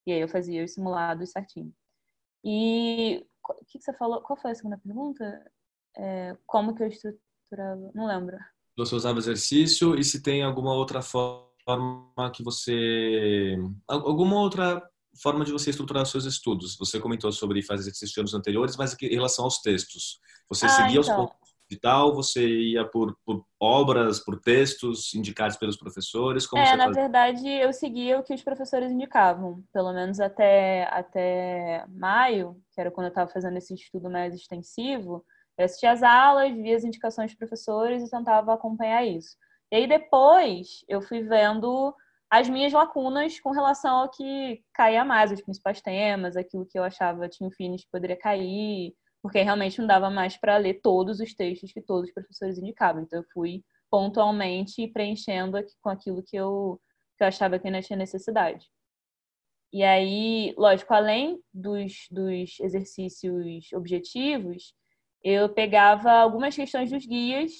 E 0.07 0.13
aí 0.13 0.21
eu 0.21 0.29
fazia 0.29 0.65
os 0.65 0.73
simulados 0.73 1.31
certinho. 1.31 1.73
E 2.45 3.27
o 3.43 3.65
que, 3.67 3.81
você 3.81 3.93
falou? 3.93 4.21
Qual 4.21 4.37
foi 4.37 4.53
a 4.53 4.55
segunda 4.55 4.79
pergunta? 4.79 5.45
É, 5.97 6.37
como 6.47 6.75
que 6.75 6.83
eu 6.83 6.89
estruturava? 6.89 7.91
Não 7.95 8.07
lembro. 8.07 8.37
Você 8.77 8.95
usava 8.95 9.19
exercício 9.19 9.99
e 9.99 10.05
se 10.05 10.23
tem 10.23 10.43
alguma 10.43 10.75
outra 10.75 11.03
forma 11.03 12.31
que 12.33 12.43
você. 12.43 13.57
Alguma 13.89 14.37
outra 14.37 14.83
forma 15.21 15.45
de 15.45 15.51
você 15.51 15.71
estruturar 15.71 16.03
os 16.03 16.11
seus 16.11 16.25
estudos? 16.25 16.77
Você 16.77 17.01
comentou 17.01 17.33
sobre 17.33 17.63
fazer 17.63 17.91
esses 17.91 18.17
anos 18.17 18.35
anteriores, 18.35 18.77
mas 18.77 18.95
em 19.01 19.15
relação 19.15 19.45
aos 19.45 19.61
textos. 19.61 20.21
Você 20.49 20.67
ah, 20.67 20.69
seguia 20.69 21.01
então. 21.01 21.25
os 21.25 21.31
pontos 21.67 21.71
de 21.71 21.81
tal? 21.81 22.15
Você 22.15 22.47
ia 22.47 22.85
por, 22.85 23.17
por, 23.25 23.45
obras, 23.61 24.21
por 24.21 24.41
textos 24.41 25.13
indicados 25.15 25.57
pelos 25.57 25.77
professores? 25.77 26.47
Como 26.47 26.63
é, 26.63 26.77
na 26.77 26.87
fazia? 26.87 27.03
verdade, 27.03 27.49
eu 27.49 27.73
seguia 27.73 28.19
o 28.19 28.23
que 28.23 28.35
os 28.35 28.43
professores 28.43 28.91
indicavam. 28.91 29.63
Pelo 29.73 29.93
menos 29.93 30.21
até, 30.21 30.85
até 30.91 31.85
maio, 31.89 32.57
que 32.73 32.81
era 32.81 32.91
quando 32.91 33.07
eu 33.07 33.11
estava 33.11 33.31
fazendo 33.31 33.57
esse 33.57 33.75
estudo 33.75 34.11
mais 34.11 34.35
extensivo. 34.35 35.25
Eu 35.59 35.65
assistia 35.65 35.93
as 35.93 36.03
aulas, 36.03 36.55
via 36.55 36.77
as 36.77 36.85
indicações 36.85 37.31
dos 37.31 37.39
professores 37.39 38.03
e 38.03 38.11
tentava 38.11 38.55
acompanhar 38.55 39.05
isso. 39.05 39.37
E 39.73 39.77
aí 39.77 39.87
depois 39.87 40.85
eu 40.89 41.03
fui 41.03 41.23
vendo 41.23 41.95
as 42.31 42.49
minhas 42.49 42.73
lacunas 42.73 43.41
com 43.41 43.51
relação 43.51 44.03
ao 44.03 44.11
que 44.11 44.61
caía 44.75 45.05
mais, 45.05 45.33
os 45.33 45.41
principais 45.41 45.81
temas, 45.81 46.37
aquilo 46.37 46.67
que 46.67 46.79
eu 46.79 46.85
achava 46.85 47.29
tinha 47.29 47.49
um 47.49 47.53
finish 47.53 47.85
que 47.85 47.91
poderia 47.91 48.17
cair, 48.17 48.93
porque 49.27 49.43
realmente 49.43 49.81
não 49.81 49.89
dava 49.89 50.09
mais 50.09 50.37
para 50.37 50.57
ler 50.57 50.75
todos 50.81 51.19
os 51.19 51.35
textos 51.35 51.73
que 51.73 51.83
todos 51.83 52.09
os 52.09 52.15
professores 52.15 52.59
indicavam. 52.59 53.03
Então 53.03 53.19
eu 53.19 53.27
fui 53.35 53.65
pontualmente 53.91 54.87
preenchendo 54.87 55.59
com 55.83 55.91
aquilo 55.91 56.23
que 56.23 56.37
eu 56.37 56.81
que 57.19 57.25
eu 57.25 57.27
achava 57.27 57.59
que 57.59 57.67
ainda 57.67 57.83
tinha 57.83 57.97
necessidade. 57.97 58.67
E 59.73 59.83
aí, 59.83 60.55
lógico, 60.57 60.93
além 60.95 61.43
dos, 61.53 62.07
dos 62.11 62.61
exercícios 62.61 63.73
objetivos, 63.73 64.75
eu 65.25 65.49
pegava 65.49 66.13
algumas 66.13 66.55
questões 66.55 66.91
dos 66.91 67.05
guias 67.05 67.53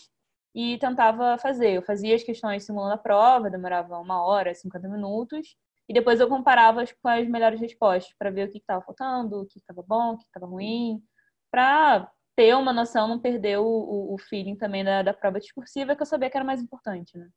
e 0.55 0.79
tentava 0.79 1.37
fazer. 1.39 1.73
Eu 1.73 1.83
fazia 1.83 2.15
as 2.15 2.23
questões 2.23 2.65
simulando 2.65 2.95
a 2.95 2.99
prova, 2.99 3.51
demorava 3.51 3.99
uma 3.99 4.25
hora, 4.25 4.55
50 4.55 4.89
minutos, 4.89 5.57
e 5.89 5.95
depois 5.95 6.21
eu 6.21 6.29
comparava 6.29 6.85
com 7.03 7.09
as 7.09 7.27
melhores 7.27 7.61
respostas 7.61 8.15
para 8.19 8.31
ver 8.31 8.49
o 8.49 8.53
que 8.53 8.59
estava 8.59 8.85
faltando, 8.85 9.41
o 9.41 9.47
que 9.47 9.59
estava 9.59 9.83
bom, 9.83 10.13
o 10.13 10.19
que 10.19 10.25
estava 10.27 10.47
ruim, 10.47 11.03
para 11.57 12.13
ter 12.37 12.55
uma 12.55 12.71
noção, 12.71 13.09
não 13.09 13.19
perder 13.19 13.57
o, 13.57 14.13
o 14.13 14.19
feeling 14.19 14.57
também 14.57 14.85
da, 14.85 15.03
da 15.03 15.15
prova 15.15 15.41
discursiva, 15.41 15.97
que 15.97 16.03
eu 16.03 16.07
sabia 16.07 16.29
que 16.29 16.37
era 16.37 16.45
mais 16.45 16.61
importante, 16.61 17.17
né? 17.17 17.31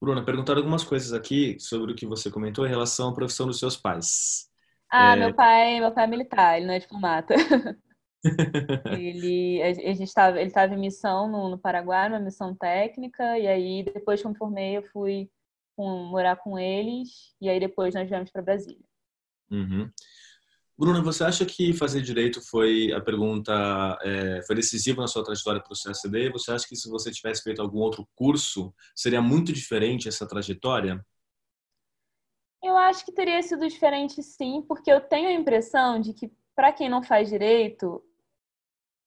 Bruna, 0.00 0.24
perguntaram 0.24 0.60
algumas 0.60 0.82
coisas 0.82 1.12
aqui 1.12 1.60
sobre 1.60 1.92
o 1.92 1.94
que 1.94 2.06
você 2.06 2.30
comentou 2.30 2.64
em 2.64 2.70
relação 2.70 3.10
à 3.10 3.14
profissão 3.14 3.46
dos 3.46 3.58
seus 3.58 3.76
pais. 3.76 4.50
Ah, 4.90 5.14
é... 5.14 5.16
meu 5.16 5.34
pai, 5.34 5.80
meu 5.80 5.92
pai 5.92 6.04
é 6.04 6.06
militar, 6.06 6.56
ele 6.56 6.66
não 6.66 6.72
é 6.72 6.78
diplomata. 6.78 7.34
ele, 8.98 9.62
a 9.62 9.74
gente 9.74 10.04
estava, 10.04 10.38
ele 10.38 10.48
estava 10.48 10.72
em 10.72 10.80
missão 10.80 11.28
no, 11.30 11.50
no 11.50 11.58
Paraguai, 11.58 12.08
uma 12.08 12.20
missão 12.20 12.54
técnica, 12.54 13.38
e 13.38 13.46
aí 13.46 13.82
depois 13.82 14.22
que 14.22 14.26
eu 14.26 14.30
me 14.30 14.38
formei, 14.38 14.78
eu 14.78 14.82
fui 14.84 15.30
com, 15.76 16.04
morar 16.04 16.36
com 16.36 16.58
eles, 16.58 17.34
e 17.38 17.50
aí 17.50 17.60
depois 17.60 17.94
nós 17.94 18.08
viemos 18.08 18.30
para 18.30 18.40
Brasília. 18.40 18.80
Uhum. 19.50 19.90
Bruna, 20.76 21.00
você 21.00 21.22
acha 21.22 21.46
que 21.46 21.72
fazer 21.72 22.02
direito 22.02 22.40
foi 22.42 22.92
a 22.92 23.00
pergunta 23.00 23.52
é, 24.02 24.42
foi 24.44 24.56
decisiva 24.56 25.00
na 25.00 25.06
sua 25.06 25.22
trajetória 25.22 25.62
para 25.62 25.72
o 25.72 25.76
CSD? 25.76 26.30
Você 26.30 26.50
acha 26.50 26.66
que 26.66 26.74
se 26.74 26.90
você 26.90 27.12
tivesse 27.12 27.42
feito 27.42 27.62
algum 27.62 27.78
outro 27.78 28.08
curso 28.14 28.74
seria 28.94 29.22
muito 29.22 29.52
diferente 29.52 30.08
essa 30.08 30.26
trajetória? 30.26 31.04
Eu 32.60 32.76
acho 32.76 33.04
que 33.04 33.12
teria 33.12 33.40
sido 33.42 33.68
diferente, 33.68 34.20
sim, 34.22 34.64
porque 34.66 34.90
eu 34.90 35.00
tenho 35.00 35.28
a 35.28 35.32
impressão 35.32 36.00
de 36.00 36.12
que 36.12 36.32
para 36.56 36.72
quem 36.72 36.88
não 36.88 37.02
faz 37.02 37.28
direito 37.28 38.02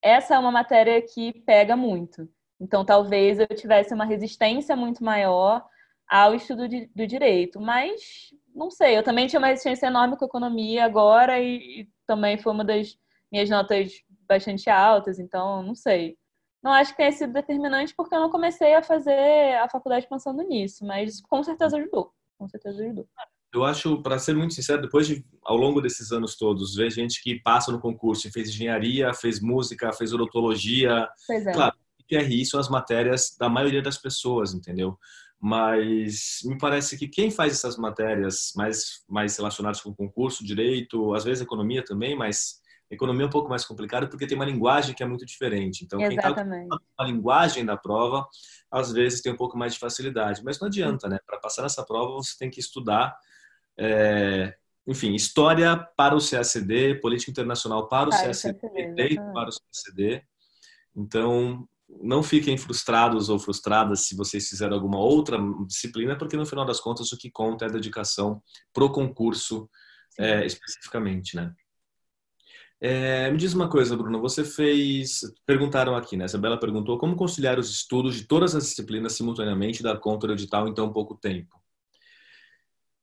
essa 0.01 0.35
é 0.35 0.39
uma 0.39 0.51
matéria 0.51 1.01
que 1.01 1.33
pega 1.41 1.75
muito. 1.75 2.29
Então 2.61 2.85
talvez 2.85 3.39
eu 3.39 3.47
tivesse 3.47 3.93
uma 3.93 4.05
resistência 4.05 4.75
muito 4.75 5.03
maior 5.03 5.65
ao 6.07 6.33
estudo 6.33 6.67
de, 6.67 6.89
do 6.95 7.05
direito, 7.05 7.59
mas 7.59 8.33
não 8.57 8.71
sei, 8.71 8.97
eu 8.97 9.03
também 9.03 9.27
tinha 9.27 9.39
uma 9.39 9.47
resistência 9.47 9.87
enorme 9.87 10.17
com 10.17 10.25
economia 10.25 10.83
agora 10.83 11.39
e, 11.39 11.81
e 11.81 11.89
também 12.07 12.37
foi 12.37 12.51
uma 12.51 12.65
das 12.65 12.97
minhas 13.31 13.49
notas 13.49 13.91
bastante 14.27 14.69
altas, 14.69 15.19
então 15.19 15.61
não 15.61 15.75
sei. 15.75 16.17
Não 16.61 16.73
acho 16.73 16.91
que 16.91 16.97
tenha 16.97 17.11
sido 17.11 17.31
determinante 17.31 17.93
porque 17.95 18.15
eu 18.15 18.19
não 18.19 18.31
comecei 18.31 18.73
a 18.73 18.81
fazer 18.81 19.55
a 19.61 19.69
faculdade 19.69 20.07
pensando 20.09 20.41
nisso, 20.41 20.83
mas 20.85 21.21
com 21.21 21.43
certeza 21.43 21.77
ajudou. 21.77 22.11
Com 22.37 22.47
certeza 22.49 22.83
ajudou. 22.83 23.07
Eu 23.53 23.63
acho, 23.63 24.01
para 24.01 24.19
ser 24.19 24.35
muito 24.35 24.53
sincero, 24.53 24.81
depois 24.81 25.07
de, 25.07 25.23
ao 25.43 25.55
longo 25.55 25.79
desses 25.79 26.11
anos 26.11 26.35
todos, 26.35 26.75
ver 26.75 26.91
gente 26.91 27.21
que 27.21 27.39
passa 27.39 27.71
no 27.71 27.79
concurso 27.79 28.27
e 28.27 28.31
fez 28.31 28.49
engenharia, 28.49 29.13
fez 29.13 29.39
música, 29.39 29.93
fez 29.93 30.13
odontologia. 30.13 31.07
Pois 31.25 31.45
é. 31.45 31.53
Claro, 31.53 31.75
IPRI 31.99 32.45
são 32.45 32.59
as 32.59 32.69
matérias 32.69 33.35
da 33.39 33.47
maioria 33.49 33.81
das 33.81 33.97
pessoas, 33.97 34.53
entendeu? 34.53 34.97
Mas 35.39 36.39
me 36.43 36.57
parece 36.57 36.97
que 36.97 37.07
quem 37.07 37.29
faz 37.29 37.53
essas 37.53 37.77
matérias 37.77 38.51
mais, 38.55 39.03
mais 39.07 39.37
relacionadas 39.37 39.81
com 39.81 39.93
concurso, 39.93 40.43
direito, 40.43 41.13
às 41.13 41.23
vezes 41.23 41.43
economia 41.43 41.83
também, 41.83 42.15
mas 42.15 42.59
economia 42.89 43.23
é 43.23 43.27
um 43.27 43.31
pouco 43.31 43.49
mais 43.49 43.65
complicado 43.65 44.07
porque 44.07 44.25
tem 44.25 44.35
uma 44.35 44.45
linguagem 44.45 44.95
que 44.95 45.03
é 45.03 45.05
muito 45.05 45.25
diferente. 45.25 45.83
Então, 45.83 46.01
Exatamente. 46.01 46.67
quem 46.67 46.77
está 46.77 46.77
com 46.95 47.03
a 47.03 47.05
linguagem 47.05 47.65
da 47.65 47.77
prova, 47.77 48.27
às 48.71 48.91
vezes 48.91 49.21
tem 49.21 49.31
um 49.31 49.37
pouco 49.37 49.57
mais 49.57 49.73
de 49.73 49.79
facilidade, 49.79 50.43
mas 50.43 50.59
não 50.59 50.67
adianta, 50.67 51.07
né? 51.07 51.19
Para 51.25 51.39
passar 51.39 51.63
nessa 51.63 51.85
prova, 51.85 52.13
você 52.13 52.35
tem 52.37 52.49
que 52.49 52.59
estudar, 52.59 53.15
é, 53.77 54.55
enfim, 54.87 55.13
história 55.13 55.77
para 55.95 56.15
o 56.15 56.19
CACD, 56.19 56.95
política 56.95 57.29
internacional 57.29 57.87
para 57.87 58.07
o 58.07 58.11
para 58.11 58.27
CACD, 58.27 58.59
direito 58.95 59.33
para 59.33 59.49
o 59.49 59.53
CACD. 59.53 60.23
Então, 60.95 61.67
não 61.89 62.21
fiquem 62.21 62.57
frustrados 62.57 63.29
ou 63.29 63.39
frustradas 63.39 64.01
se 64.01 64.15
vocês 64.15 64.47
fizeram 64.47 64.75
alguma 64.75 64.99
outra 64.99 65.37
disciplina, 65.65 66.17
porque 66.17 66.37
no 66.37 66.45
final 66.45 66.65
das 66.65 66.79
contas 66.79 67.11
o 67.11 67.17
que 67.17 67.31
conta 67.31 67.65
é 67.65 67.67
a 67.67 67.71
dedicação 67.71 68.41
pro 68.73 68.91
concurso 68.91 69.69
é, 70.19 70.45
especificamente, 70.45 71.35
né? 71.35 71.53
É, 72.79 73.31
me 73.31 73.37
diz 73.37 73.53
uma 73.53 73.67
coisa, 73.67 73.97
Bruno, 73.97 74.21
você 74.21 74.43
fez. 74.43 75.21
Perguntaram 75.45 75.95
aqui, 75.95 76.15
né? 76.15 76.25
Isabela 76.25 76.59
perguntou 76.59 76.97
como 76.99 77.15
conciliar 77.15 77.57
os 77.57 77.71
estudos 77.71 78.15
de 78.15 78.25
todas 78.25 78.53
as 78.53 78.65
disciplinas 78.65 79.13
simultaneamente 79.13 79.79
e 79.79 79.83
dar 79.83 79.97
conta 79.97 80.27
do 80.27 80.33
edital 80.33 80.67
em 80.67 80.73
tão 80.73 80.93
pouco 80.93 81.15
tempo. 81.15 81.56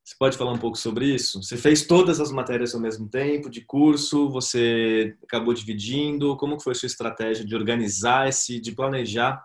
Você 0.05 0.15
pode 0.19 0.37
falar 0.37 0.53
um 0.53 0.59
pouco 0.59 0.77
sobre 0.77 1.07
isso? 1.07 1.43
Você 1.43 1.57
fez 1.57 1.87
todas 1.87 2.21
as 2.21 2.31
matérias 2.31 2.75
ao 2.75 2.81
mesmo 2.81 3.09
tempo, 3.09 3.49
de 3.49 3.63
curso, 3.63 4.29
você 4.29 5.17
acabou 5.25 5.55
dividindo, 5.55 6.37
como 6.37 6.61
foi 6.61 6.73
a 6.73 6.75
sua 6.75 6.87
estratégia 6.87 7.43
de 7.43 7.57
organizar 7.57 8.29
esse, 8.29 8.61
de 8.61 8.73
planejar 8.73 9.43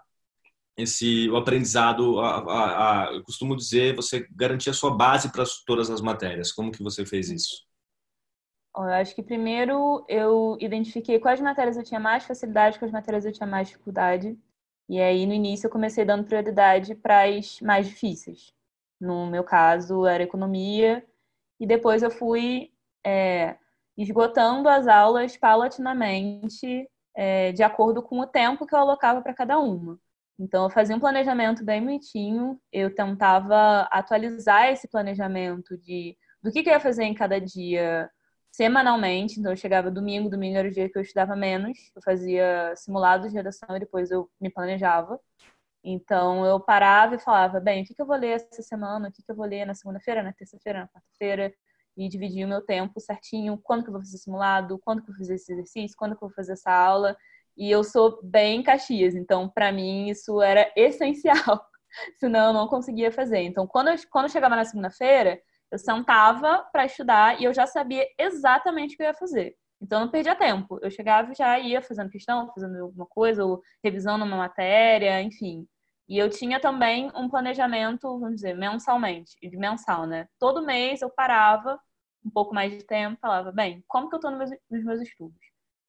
esse 0.78 1.30
o 1.30 1.38
aprendizado? 1.38 2.20
A, 2.20 2.40
a, 2.40 3.10
a, 3.10 3.14
eu 3.14 3.24
costumo 3.24 3.56
dizer, 3.56 3.96
você 3.96 4.28
garantir 4.32 4.70
a 4.70 4.74
sua 4.74 4.92
base 4.92 5.32
para 5.32 5.46
todas 5.66 5.90
as 5.90 6.02
matérias. 6.02 6.52
Como 6.52 6.72
que 6.72 6.84
você 6.84 7.06
fez 7.06 7.30
isso? 7.30 7.66
Eu 8.76 8.84
acho 8.84 9.16
que 9.16 9.24
primeiro 9.24 10.06
eu 10.10 10.58
identifiquei 10.60 11.20
quais 11.20 11.40
matérias 11.40 11.78
eu 11.78 11.84
tinha 11.84 12.00
mais 12.02 12.26
facilidade, 12.26 12.78
quais 12.80 12.92
matérias 12.92 13.26
eu 13.26 13.32
tinha 13.32 13.48
mais 13.48 13.70
dificuldade. 13.70 14.38
E 14.90 15.00
aí, 15.00 15.26
no 15.26 15.34
início, 15.34 15.68
eu 15.68 15.72
comecei 15.72 16.04
dando 16.04 16.26
prioridade 16.26 16.96
para 16.96 17.30
as 17.30 17.62
mais 17.62 17.88
difíceis. 17.88 18.54
No 19.00 19.28
meu 19.28 19.44
caso, 19.44 20.06
era 20.06 20.24
economia. 20.24 21.06
E 21.60 21.68
depois 21.68 22.04
eu 22.04 22.12
fui 22.12 22.72
é, 23.06 23.58
esgotando 23.98 24.70
as 24.70 24.88
aulas 24.88 25.36
paulatinamente, 25.38 26.90
é, 27.16 27.52
de 27.52 27.64
acordo 27.64 28.02
com 28.02 28.20
o 28.20 28.28
tempo 28.28 28.66
que 28.66 28.74
eu 28.74 28.80
alocava 28.80 29.22
para 29.22 29.34
cada 29.34 29.60
uma. 29.60 30.00
Então, 30.40 30.64
eu 30.64 30.70
fazia 30.70 30.96
um 30.96 31.00
planejamento 31.00 31.66
bem 31.66 31.82
bonitinho, 31.82 32.58
eu 32.72 32.94
tentava 32.96 33.82
atualizar 33.92 34.70
esse 34.70 34.88
planejamento 34.88 35.78
de 35.78 36.18
do 36.42 36.52
que, 36.52 36.64
que 36.64 36.70
eu 36.70 36.74
ia 36.74 36.80
fazer 36.80 37.04
em 37.04 37.14
cada 37.14 37.40
dia 37.42 38.10
semanalmente. 38.52 39.40
Então, 39.40 39.52
eu 39.52 39.58
chegava 39.58 39.92
domingo, 39.92 40.30
domingo 40.30 40.58
era 40.58 40.70
o 40.70 40.72
dia 40.72 40.90
que 40.90 40.98
eu 40.98 41.02
estudava 41.02 41.36
menos, 41.36 41.78
eu 41.94 42.02
fazia 42.02 42.74
simulados 42.78 43.30
de 43.32 43.36
redação 43.38 43.76
e 43.76 43.80
depois 43.80 44.12
eu 44.12 44.30
me 44.40 44.50
planejava. 44.50 45.20
Então 45.84 46.46
eu 46.46 46.60
parava 46.60 47.16
e 47.16 47.20
falava, 47.20 47.60
bem, 47.60 47.84
o 47.84 47.86
que, 47.86 47.94
eu 48.00 48.06
vou 48.06 48.18
ler 48.18 48.32
essa 48.32 48.62
semana, 48.62 49.10
o 49.10 49.12
que, 49.12 49.24
eu 49.28 49.36
vou 49.36 49.46
ler 49.46 49.66
na 49.66 49.74
segunda-feira, 49.74 50.22
na 50.22 50.34
terça-feira, 50.34 50.82
na 50.82 50.88
quarta-feira, 50.88 51.54
e 51.98 52.08
dividir 52.10 52.46
o 52.46 52.48
meu 52.50 52.62
tempo 52.62 53.00
certinho, 53.00 53.58
quando 53.64 53.84
que 53.84 53.90
eu 53.90 53.94
vou 53.94 54.02
fazer 54.02 54.18
simulado, 54.18 54.80
quando 54.80 55.02
que 55.02 55.10
eu 55.10 55.14
vou 55.14 55.20
fazer 55.20 55.36
esse 55.36 55.52
exercício, 55.52 55.98
quando 55.98 56.18
que 56.18 56.24
eu 56.24 56.28
vou 56.28 56.36
fazer 56.36 56.54
essa 56.54 56.72
aula. 56.72 57.16
E 57.58 57.70
eu 57.70 57.84
sou 57.84 58.20
bem 58.24 58.64
Caxias, 58.64 59.16
então 59.16 59.50
para 59.50 59.72
mim 59.72 60.10
isso 60.10 60.42
era 60.42 60.72
essencial, 60.76 61.66
senão 62.18 62.48
eu 62.48 62.54
não 62.54 62.68
conseguia 62.68 63.12
fazer. 63.12 63.42
Então 63.42 63.68
quando 63.68 63.90
eu, 63.90 63.96
quando 64.10 64.26
eu 64.26 64.30
chegava 64.30 64.56
na 64.56 64.66
segunda-feira, 64.66 65.42
eu 65.72 65.78
sentava 65.78 66.66
para 66.72 66.86
estudar 66.86 67.40
e 67.40 67.44
eu 67.44 67.54
já 67.54 67.68
sabia 67.68 68.06
exatamente 68.18 68.94
o 68.96 68.98
que 68.98 69.04
eu 69.04 69.08
ia 69.08 69.14
fazer. 69.14 69.56
Então, 69.82 70.00
eu 70.00 70.06
não 70.06 70.12
perdia 70.12 70.36
tempo. 70.36 70.80
Eu 70.82 70.92
chegava 70.92 71.32
e 71.32 71.36
já 71.36 71.58
ia 71.60 71.82
fazendo 71.82 72.10
questão, 72.10 72.52
fazendo 72.54 72.78
alguma 72.84 73.06
coisa, 73.06 73.46
ou 73.46 73.62
revisando 73.84 74.26
uma 74.26 74.38
matéria, 74.38 75.22
enfim. 75.22 75.68
E 76.08 76.18
eu 76.18 76.30
tinha 76.30 76.60
também 76.60 77.12
um 77.16 77.30
planejamento, 77.30 78.20
vamos 78.20 78.36
dizer, 78.36 78.56
mensalmente, 78.56 79.36
de 79.42 79.58
mensal, 79.58 80.08
né? 80.08 80.28
Todo 80.40 80.66
mês 80.66 81.02
eu 81.02 81.10
parava 81.10 81.80
um 82.26 82.30
pouco 82.30 82.54
mais 82.54 82.72
de 82.72 82.84
tempo 82.84 83.20
falava, 83.22 83.52
bem, 83.52 83.84
como 83.88 84.10
que 84.10 84.16
eu 84.16 84.18
estou 84.18 84.32
nos 84.32 84.52
meus, 84.70 85.02
estudos? 85.02 85.40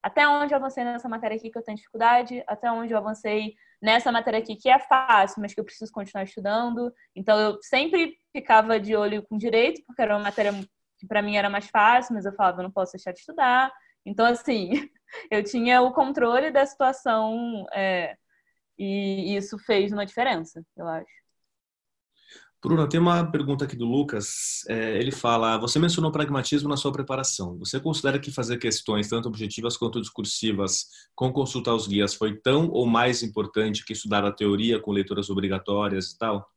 Até 0.01 0.27
onde 0.27 0.53
eu 0.53 0.57
avancei 0.57 0.83
nessa 0.83 1.07
matéria 1.07 1.37
aqui 1.37 1.51
que 1.51 1.57
eu 1.57 1.63
tenho 1.63 1.77
dificuldade? 1.77 2.43
Até 2.47 2.71
onde 2.71 2.93
eu 2.93 2.97
avancei 2.97 3.53
nessa 3.81 4.11
matéria 4.11 4.39
aqui 4.39 4.55
que 4.55 4.69
é 4.69 4.79
fácil, 4.79 5.41
mas 5.41 5.53
que 5.53 5.59
eu 5.59 5.65
preciso 5.65 5.91
continuar 5.91 6.23
estudando? 6.23 6.91
Então, 7.15 7.39
eu 7.39 7.57
sempre 7.61 8.17
ficava 8.31 8.79
de 8.79 8.95
olho 8.95 9.23
com 9.23 9.37
direito, 9.37 9.83
porque 9.85 10.01
era 10.01 10.15
uma 10.15 10.23
matéria 10.23 10.53
que 11.01 11.07
para 11.07 11.21
mim 11.21 11.35
era 11.35 11.49
mais 11.49 11.67
fácil, 11.67 12.13
mas 12.13 12.25
eu 12.25 12.33
falava, 12.33 12.59
eu 12.59 12.63
não 12.63 12.71
posso 12.71 12.93
deixar 12.93 13.11
de 13.11 13.19
estudar. 13.19 13.73
Então, 14.05 14.23
assim, 14.25 14.69
eu 15.31 15.43
tinha 15.43 15.81
o 15.81 15.91
controle 15.91 16.51
da 16.51 16.63
situação 16.63 17.65
é, 17.73 18.15
e 18.77 19.35
isso 19.35 19.57
fez 19.57 19.91
uma 19.91 20.05
diferença, 20.05 20.63
eu 20.77 20.87
acho. 20.87 21.21
Bruna, 22.63 22.87
tem 22.87 22.99
uma 22.99 23.25
pergunta 23.31 23.65
aqui 23.65 23.75
do 23.75 23.87
Lucas. 23.87 24.63
É, 24.69 24.95
ele 24.99 25.11
fala: 25.11 25.57
Você 25.57 25.79
mencionou 25.79 26.11
pragmatismo 26.11 26.69
na 26.69 26.77
sua 26.77 26.91
preparação. 26.91 27.57
Você 27.57 27.79
considera 27.79 28.19
que 28.19 28.31
fazer 28.31 28.57
questões, 28.57 29.09
tanto 29.09 29.27
objetivas 29.27 29.75
quanto 29.75 29.99
discursivas, 29.99 30.85
com 31.15 31.33
consultar 31.33 31.73
os 31.73 31.87
guias, 31.87 32.13
foi 32.13 32.39
tão 32.39 32.69
ou 32.69 32.85
mais 32.85 33.23
importante 33.23 33.83
que 33.83 33.93
estudar 33.93 34.23
a 34.23 34.31
teoria 34.31 34.79
com 34.79 34.91
leituras 34.91 35.31
obrigatórias 35.31 36.11
e 36.11 36.17
tal? 36.19 36.47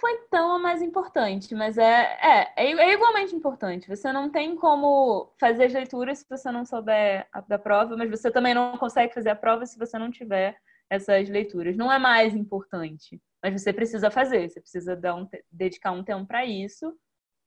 Foi 0.00 0.18
tão 0.30 0.58
mais 0.58 0.82
importante, 0.82 1.54
mas 1.54 1.78
é, 1.78 2.18
é, 2.20 2.52
é, 2.56 2.72
é, 2.72 2.92
igualmente 2.92 3.34
importante. 3.34 3.88
Você 3.88 4.12
não 4.12 4.30
tem 4.30 4.56
como 4.56 5.32
fazer 5.38 5.64
as 5.64 5.72
leituras 5.72 6.18
se 6.18 6.26
você 6.28 6.50
não 6.50 6.64
souber 6.64 7.28
a, 7.32 7.40
da 7.40 7.58
prova, 7.58 7.96
mas 7.96 8.10
você 8.10 8.30
também 8.30 8.54
não 8.54 8.76
consegue 8.78 9.12
fazer 9.14 9.30
a 9.30 9.36
prova 9.36 9.66
se 9.66 9.78
você 9.78 9.98
não 9.98 10.10
tiver 10.10 10.58
essas 10.90 11.28
leituras. 11.28 11.76
Não 11.76 11.92
é 11.92 11.98
mais 11.98 12.34
importante, 12.34 13.20
mas 13.42 13.60
você 13.60 13.72
precisa 13.72 14.10
fazer, 14.10 14.48
você 14.48 14.60
precisa 14.60 14.98
um, 15.14 15.28
dedicar 15.50 15.92
um 15.92 16.04
tempo 16.04 16.26
para 16.26 16.44
isso, 16.44 16.96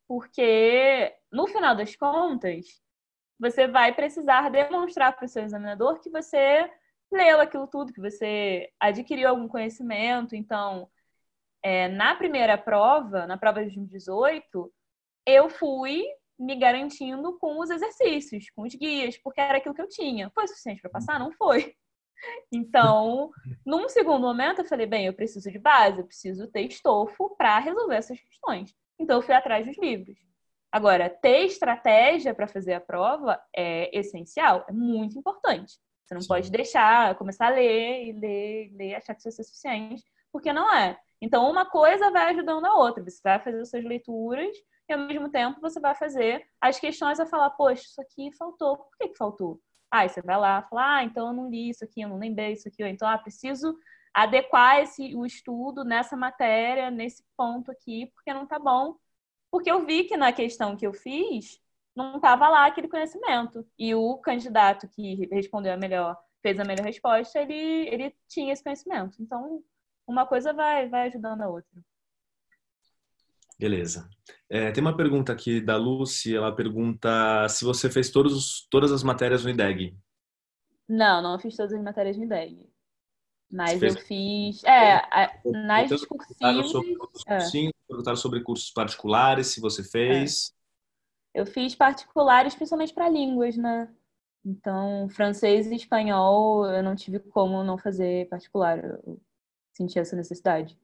porque 0.08 1.14
no 1.32 1.46
final 1.46 1.74
das 1.76 1.94
contas, 1.96 2.66
você 3.38 3.66
vai 3.66 3.94
precisar 3.94 4.50
demonstrar 4.50 5.16
para 5.16 5.24
o 5.24 5.28
seu 5.28 5.42
examinador 5.44 6.00
que 6.00 6.10
você 6.10 6.70
leu 7.10 7.40
aquilo 7.40 7.66
tudo, 7.66 7.92
que 7.92 8.00
você 8.00 8.70
adquiriu 8.78 9.28
algum 9.28 9.48
conhecimento. 9.48 10.36
Então, 10.36 10.88
é, 11.62 11.88
na 11.88 12.14
primeira 12.14 12.56
prova, 12.56 13.26
na 13.26 13.36
prova 13.36 13.60
de 13.60 13.66
2018, 13.66 14.72
eu 15.26 15.48
fui 15.48 16.04
me 16.38 16.56
garantindo 16.56 17.38
com 17.38 17.60
os 17.60 17.68
exercícios, 17.68 18.48
com 18.50 18.62
os 18.62 18.74
guias, 18.74 19.18
porque 19.18 19.40
era 19.40 19.58
aquilo 19.58 19.74
que 19.74 19.82
eu 19.82 19.88
tinha. 19.88 20.30
Foi 20.30 20.48
suficiente 20.48 20.80
para 20.80 20.90
passar? 20.90 21.18
Não 21.18 21.32
foi. 21.32 21.74
Então, 22.52 23.30
num 23.64 23.88
segundo 23.88 24.20
momento, 24.20 24.58
eu 24.58 24.66
falei: 24.66 24.84
bem, 24.84 25.06
eu 25.06 25.14
preciso 25.14 25.50
de 25.50 25.58
base, 25.58 26.00
eu 26.00 26.06
preciso 26.06 26.46
ter 26.48 26.60
estofo 26.66 27.34
para 27.34 27.58
resolver 27.58 27.94
essas 27.94 28.20
questões. 28.20 28.76
Então, 28.98 29.16
eu 29.16 29.22
fui 29.22 29.34
atrás 29.34 29.66
dos 29.66 29.78
livros. 29.78 30.18
Agora, 30.70 31.08
ter 31.08 31.46
estratégia 31.46 32.34
para 32.34 32.46
fazer 32.46 32.74
a 32.74 32.80
prova 32.80 33.42
é 33.56 33.98
essencial, 33.98 34.66
é 34.68 34.72
muito 34.72 35.18
importante. 35.18 35.80
Você 36.04 36.14
não 36.14 36.20
Sim. 36.20 36.28
pode 36.28 36.50
deixar, 36.50 37.14
começar 37.16 37.46
a 37.46 37.50
ler 37.50 38.08
e 38.08 38.12
ler, 38.12 38.70
ler, 38.74 38.94
achar 38.96 39.14
que 39.14 39.26
isso 39.26 39.40
é 39.40 39.44
suficiente, 39.44 40.04
porque 40.30 40.52
não 40.52 40.72
é. 40.74 40.98
Então, 41.20 41.50
uma 41.50 41.66
coisa 41.66 42.10
vai 42.10 42.30
ajudando 42.30 42.64
a 42.64 42.74
outra. 42.76 43.02
Você 43.04 43.20
vai 43.22 43.38
fazer 43.38 43.60
as 43.60 43.70
suas 43.70 43.84
leituras 43.84 44.56
e, 44.88 44.92
ao 44.92 44.98
mesmo 45.00 45.30
tempo, 45.30 45.60
você 45.60 45.78
vai 45.80 45.94
fazer 45.94 46.44
as 46.60 46.80
questões 46.80 47.20
a 47.20 47.26
falar, 47.26 47.50
poxa, 47.50 47.82
isso 47.82 48.00
aqui 48.00 48.32
faltou. 48.36 48.78
Por 48.78 48.96
que, 48.98 49.08
que 49.08 49.16
faltou? 49.16 49.60
Aí 49.90 50.08
você 50.08 50.22
vai 50.22 50.38
lá 50.38 50.62
falar, 50.62 50.98
ah, 50.98 51.04
então 51.04 51.28
eu 51.28 51.32
não 51.32 51.50
li 51.50 51.70
isso 51.70 51.84
aqui, 51.84 52.00
eu 52.00 52.08
não 52.08 52.18
lembrei 52.18 52.52
isso 52.52 52.68
aqui, 52.68 52.82
ou 52.82 52.88
então, 52.88 53.08
ah, 53.08 53.18
preciso 53.18 53.76
adequar 54.14 54.80
esse, 54.80 55.14
o 55.16 55.26
estudo 55.26 55.84
nessa 55.84 56.16
matéria, 56.16 56.90
nesse 56.90 57.24
ponto 57.36 57.70
aqui, 57.70 58.06
porque 58.14 58.32
não 58.32 58.46
tá 58.46 58.58
bom. 58.58 58.96
Porque 59.50 59.70
eu 59.70 59.84
vi 59.84 60.04
que 60.04 60.16
na 60.16 60.32
questão 60.32 60.76
que 60.76 60.86
eu 60.86 60.92
fiz, 60.92 61.60
não 61.94 62.16
estava 62.16 62.48
lá 62.48 62.66
aquele 62.66 62.88
conhecimento. 62.88 63.66
E 63.78 63.94
o 63.94 64.18
candidato 64.18 64.88
que 64.88 65.26
respondeu 65.32 65.72
a 65.72 65.76
melhor, 65.76 66.16
fez 66.42 66.58
a 66.58 66.64
melhor 66.64 66.84
resposta, 66.84 67.40
ele, 67.40 67.54
ele 67.88 68.16
tinha 68.28 68.52
esse 68.52 68.62
conhecimento. 68.62 69.20
Então, 69.20 69.62
uma 70.06 70.26
coisa 70.26 70.52
vai, 70.52 70.88
vai 70.88 71.08
ajudando 71.08 71.42
a 71.42 71.48
outra. 71.48 71.82
Beleza. 73.58 74.08
É, 74.48 74.72
tem 74.72 74.80
uma 74.80 74.96
pergunta 74.96 75.32
aqui 75.32 75.60
da 75.60 75.76
Lucy, 75.76 76.34
ela 76.34 76.54
pergunta 76.54 77.46
se 77.48 77.62
você 77.64 77.90
fez 77.90 78.10
todos, 78.10 78.66
todas 78.70 78.90
as 78.90 79.02
matérias 79.02 79.44
no 79.44 79.50
IDEG. 79.50 79.94
Não, 80.88 81.22
não 81.22 81.38
fiz 81.38 81.56
todas 81.56 81.74
as 81.74 81.82
matérias 81.82 82.16
no 82.16 82.24
IDEG. 82.24 82.66
Mas 83.52 83.82
eu 83.82 83.94
fiz. 83.98 84.62
É, 84.64 85.02
nas 85.44 85.88
discursivas. 85.88 86.70
Sobre, 86.70 86.96
é. 87.26 87.40
Sim, 87.40 87.70
perguntaram 87.86 88.16
sobre 88.16 88.40
cursos 88.42 88.70
particulares, 88.70 89.48
se 89.48 89.60
você 89.60 89.82
fez. 89.82 90.54
É. 91.34 91.40
Eu 91.40 91.46
fiz 91.46 91.74
particulares, 91.74 92.54
principalmente 92.54 92.94
para 92.94 93.08
línguas, 93.08 93.56
né? 93.56 93.92
Então, 94.44 95.08
francês 95.10 95.66
e 95.66 95.74
espanhol, 95.74 96.66
eu 96.66 96.82
não 96.82 96.96
tive 96.96 97.18
como 97.18 97.62
não 97.62 97.76
fazer 97.76 98.28
particular. 98.28 98.82
Eu 98.82 99.20
senti 99.72 99.98
essa 99.98 100.16
necessidade. 100.16 100.78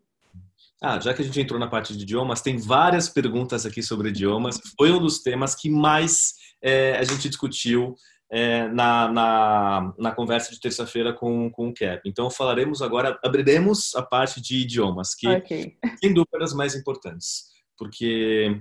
Ah, 0.83 1.01
já 1.01 1.15
que 1.15 1.23
a 1.23 1.25
gente 1.25 1.41
entrou 1.41 1.59
na 1.59 1.69
parte 1.69 1.97
de 1.97 2.03
idiomas, 2.03 2.43
tem 2.43 2.59
várias 2.59 3.09
perguntas 3.09 3.65
aqui 3.65 3.83
sobre 3.83 4.11
idiomas. 4.11 4.61
Foi 4.77 4.93
um 4.93 5.01
dos 5.01 5.21
temas 5.23 5.55
que 5.55 5.71
mais 5.71 6.35
é, 6.63 6.97
a 6.99 7.05
gente 7.05 7.29
discutiu 7.29 7.95
é, 8.31 8.69
na, 8.69 9.11
na, 9.11 9.95
na, 9.99 10.13
conversa 10.13 10.53
de 10.53 10.61
terça-feira 10.61 11.13
com, 11.13 11.51
com 11.51 11.69
o 11.69 11.75
Cap. 11.75 12.01
Então, 12.05 12.29
falaremos 12.29 12.83
agora, 12.83 13.19
abriremos 13.25 13.95
a 13.95 14.03
parte 14.03 14.41
de 14.41 14.57
idiomas, 14.59 15.15
que, 15.15 15.29
okay. 15.29 15.77
sem 16.01 16.13
dúvidas, 16.13 16.53
mais 16.53 16.75
importantes. 16.75 17.47
Porque 17.79 18.61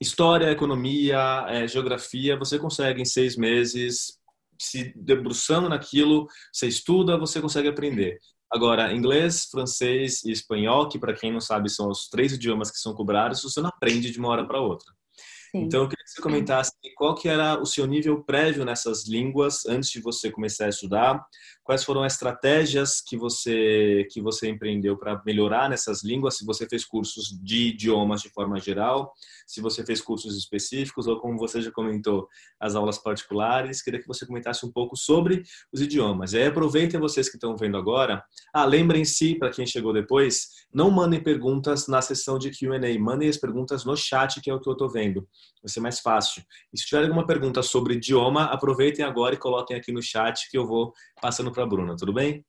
história, 0.00 0.50
economia, 0.50 1.46
é, 1.48 1.68
geografia, 1.68 2.36
você 2.36 2.58
consegue 2.58 3.00
em 3.00 3.04
seis 3.04 3.36
meses, 3.36 4.18
se 4.58 4.92
debruçando 4.96 5.68
naquilo, 5.68 6.26
você 6.52 6.66
estuda, 6.66 7.16
você 7.16 7.40
consegue 7.40 7.68
aprender. 7.68 8.18
Agora, 8.52 8.92
inglês, 8.92 9.44
francês 9.50 10.24
e 10.24 10.32
espanhol, 10.32 10.88
que 10.88 10.98
para 10.98 11.14
quem 11.14 11.32
não 11.32 11.40
sabe 11.40 11.70
são 11.70 11.88
os 11.88 12.08
três 12.08 12.32
idiomas 12.32 12.70
que 12.70 12.78
são 12.78 12.94
cobrados, 12.94 13.42
você 13.42 13.60
não 13.60 13.68
aprende 13.68 14.10
de 14.10 14.18
uma 14.18 14.28
hora 14.28 14.44
para 14.46 14.60
outra. 14.60 14.92
Sim. 15.52 15.62
Então, 15.62 15.82
eu 15.82 15.88
que 16.10 16.16
você 16.16 16.22
comentasse 16.22 16.72
qual 16.96 17.14
que 17.14 17.28
era 17.28 17.60
o 17.60 17.64
seu 17.64 17.86
nível 17.86 18.22
prévio 18.22 18.64
nessas 18.64 19.06
línguas 19.06 19.64
antes 19.66 19.90
de 19.90 20.00
você 20.00 20.30
começar 20.30 20.66
a 20.66 20.68
estudar, 20.68 21.24
quais 21.62 21.84
foram 21.84 22.02
as 22.02 22.14
estratégias 22.14 23.00
que 23.00 23.16
você 23.16 24.06
que 24.10 24.20
você 24.20 24.48
empreendeu 24.48 24.96
para 24.96 25.22
melhorar 25.24 25.68
nessas 25.68 26.02
línguas, 26.02 26.36
se 26.36 26.44
você 26.44 26.66
fez 26.68 26.84
cursos 26.84 27.28
de 27.42 27.68
idiomas 27.68 28.22
de 28.22 28.28
forma 28.30 28.58
geral, 28.58 29.12
se 29.46 29.60
você 29.60 29.84
fez 29.84 30.00
cursos 30.00 30.36
específicos 30.36 31.06
ou 31.06 31.20
como 31.20 31.38
você 31.38 31.62
já 31.62 31.70
comentou, 31.70 32.28
as 32.58 32.74
aulas 32.74 32.98
particulares, 32.98 33.82
queria 33.82 34.00
que 34.00 34.08
você 34.08 34.26
comentasse 34.26 34.66
um 34.66 34.72
pouco 34.72 34.96
sobre 34.96 35.42
os 35.72 35.80
idiomas. 35.80 36.32
E 36.32 36.38
aí 36.38 36.46
aproveitem 36.46 36.98
vocês 36.98 37.28
que 37.28 37.36
estão 37.36 37.56
vendo 37.56 37.76
agora, 37.76 38.22
ah, 38.52 38.64
lembrem-se 38.64 39.36
para 39.36 39.50
quem 39.50 39.66
chegou 39.66 39.92
depois, 39.92 40.48
não 40.72 40.90
mandem 40.90 41.22
perguntas 41.22 41.86
na 41.86 42.02
sessão 42.02 42.38
de 42.38 42.50
Q&A, 42.50 42.98
mandem 42.98 43.28
as 43.28 43.36
perguntas 43.36 43.84
no 43.84 43.96
chat, 43.96 44.40
que 44.40 44.50
é 44.50 44.54
o 44.54 44.60
que 44.60 44.68
eu 44.68 44.72
estou 44.72 44.88
vendo. 44.88 45.26
Vai 45.62 45.68
ser 45.68 45.80
mais 45.80 45.99
fácil. 46.00 46.42
E 46.72 46.78
se 46.78 46.86
tiver 46.86 47.02
alguma 47.02 47.26
pergunta 47.26 47.62
sobre 47.62 47.94
idioma, 47.94 48.44
aproveitem 48.44 49.04
agora 49.04 49.34
e 49.34 49.38
coloquem 49.38 49.76
aqui 49.76 49.92
no 49.92 50.02
chat 50.02 50.48
que 50.50 50.58
eu 50.58 50.66
vou 50.66 50.92
passando 51.20 51.52
para 51.52 51.62
a 51.62 51.66
Bruna, 51.66 51.96
tudo 51.96 52.12
bem? 52.12 52.44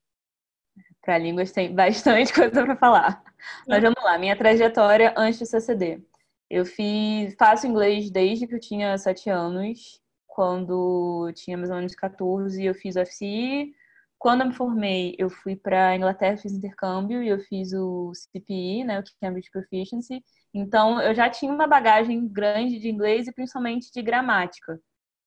Para 1.01 1.17
línguas 1.17 1.51
tem 1.51 1.73
bastante 1.73 2.31
coisa 2.33 2.63
para 2.63 2.75
falar. 2.75 3.23
Mas 3.67 3.81
vamos 3.81 4.03
lá, 4.03 4.17
minha 4.17 4.35
trajetória 4.35 5.13
antes 5.17 5.39
do 5.39 5.45
CCD. 5.45 6.01
Eu 6.49 6.65
fiz, 6.65 7.33
faço 7.39 7.65
inglês 7.65 8.11
desde 8.11 8.45
que 8.45 8.55
eu 8.55 8.59
tinha 8.59 8.97
sete 8.97 9.29
anos. 9.29 10.01
Quando 10.27 11.31
tinha 11.33 11.57
mais 11.57 11.69
ou 11.69 11.77
menos 11.77 11.95
14, 11.95 12.63
eu 12.63 12.73
fiz 12.73 12.95
o 12.95 13.05
FCI. 13.05 13.73
Quando 14.17 14.41
eu 14.41 14.47
me 14.47 14.53
formei, 14.53 15.15
eu 15.17 15.29
fui 15.29 15.55
para 15.55 15.95
Inglaterra, 15.95 16.37
fiz 16.37 16.53
intercâmbio 16.53 17.23
e 17.23 17.27
eu 17.29 17.39
fiz 17.39 17.73
o 17.73 18.11
CPI, 18.13 18.83
né, 18.83 18.99
o 18.99 19.03
Cambridge 19.19 19.49
Proficiency. 19.49 20.23
Então, 20.53 21.01
eu 21.01 21.13
já 21.13 21.29
tinha 21.29 21.53
uma 21.53 21.67
bagagem 21.67 22.27
grande 22.27 22.79
de 22.79 22.89
inglês 22.89 23.27
e 23.27 23.33
principalmente 23.33 23.91
de 23.91 24.01
gramática. 24.01 24.79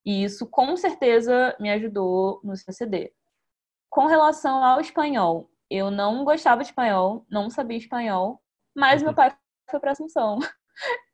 E 0.04 0.24
isso, 0.24 0.46
com 0.46 0.76
certeza, 0.76 1.56
me 1.58 1.70
ajudou 1.70 2.40
no 2.44 2.56
CCD. 2.56 3.12
Com 3.88 4.06
relação 4.06 4.62
ao 4.62 4.80
espanhol, 4.80 5.50
eu 5.70 5.90
não 5.90 6.24
gostava 6.24 6.62
de 6.62 6.68
espanhol, 6.68 7.24
não 7.30 7.48
sabia 7.48 7.78
espanhol, 7.78 8.42
mas 8.74 9.02
meu 9.02 9.14
pai 9.14 9.34
foi 9.70 9.80
para 9.80 9.92
Assunção. 9.92 10.38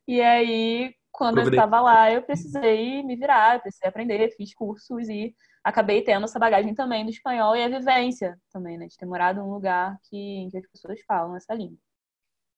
E 0.08 0.20
aí, 0.20 0.92
quando 1.12 1.38
eu 1.38 1.48
estava 1.48 1.80
lá, 1.80 2.10
eu 2.10 2.22
precisei 2.22 3.00
me 3.04 3.14
virar, 3.14 3.60
precisei 3.60 3.88
aprender, 3.88 4.34
fiz 4.36 4.52
cursos 4.52 5.08
e 5.08 5.32
acabei 5.62 6.02
tendo 6.02 6.24
essa 6.24 6.38
bagagem 6.38 6.74
também 6.74 7.04
do 7.04 7.10
espanhol 7.10 7.54
e 7.54 7.62
a 7.62 7.68
vivência 7.68 8.36
também, 8.50 8.76
né? 8.76 8.86
De 8.86 8.96
ter 8.96 9.06
morado 9.06 9.38
em 9.38 9.42
um 9.42 9.52
lugar 9.52 9.96
que, 10.08 10.16
em 10.16 10.48
que 10.50 10.58
as 10.58 10.66
pessoas 10.66 11.00
falam 11.06 11.36
essa 11.36 11.54
língua. 11.54 11.78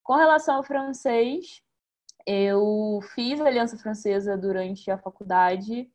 Com 0.03 0.15
relação 0.15 0.57
ao 0.57 0.63
francês, 0.63 1.61
eu 2.27 2.99
fiz 3.15 3.39
a 3.39 3.47
Aliança 3.47 3.77
Francesa 3.77 4.37
durante 4.37 4.91
a 4.91 4.97
faculdade, 4.97 5.89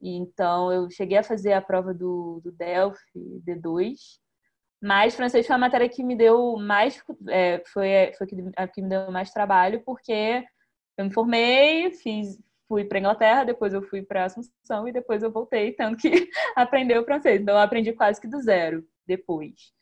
então 0.00 0.72
eu 0.72 0.90
cheguei 0.90 1.18
a 1.18 1.22
fazer 1.22 1.52
a 1.52 1.62
prova 1.62 1.94
do, 1.94 2.40
do 2.42 2.52
Delphi 2.52 3.42
D2, 3.46 4.18
mas 4.82 5.14
francês 5.14 5.46
foi 5.46 5.56
a 5.56 5.58
matéria 5.58 5.88
que 5.88 6.02
me 6.02 6.16
deu 6.16 6.56
mais, 6.56 7.02
é, 7.28 7.62
foi, 7.72 8.12
foi 8.18 8.26
a 8.56 8.68
que 8.68 8.82
me 8.82 8.88
deu 8.88 9.10
mais 9.10 9.30
trabalho, 9.30 9.82
porque 9.84 10.44
eu 10.96 11.04
me 11.04 11.12
formei, 11.12 11.90
fiz, 11.92 12.38
fui 12.68 12.84
para 12.84 12.98
Inglaterra, 12.98 13.44
depois 13.44 13.72
eu 13.72 13.82
fui 13.82 14.02
para 14.02 14.24
Assunção 14.24 14.86
e 14.86 14.92
depois 14.92 15.22
eu 15.22 15.30
voltei, 15.30 15.72
tanto 15.72 15.96
que 15.98 16.28
aprender 16.54 16.98
o 16.98 17.04
francês. 17.04 17.40
Então 17.40 17.54
eu 17.54 17.60
aprendi 17.60 17.92
quase 17.92 18.20
que 18.20 18.28
do 18.28 18.40
zero 18.40 18.86
depois. 19.06 19.72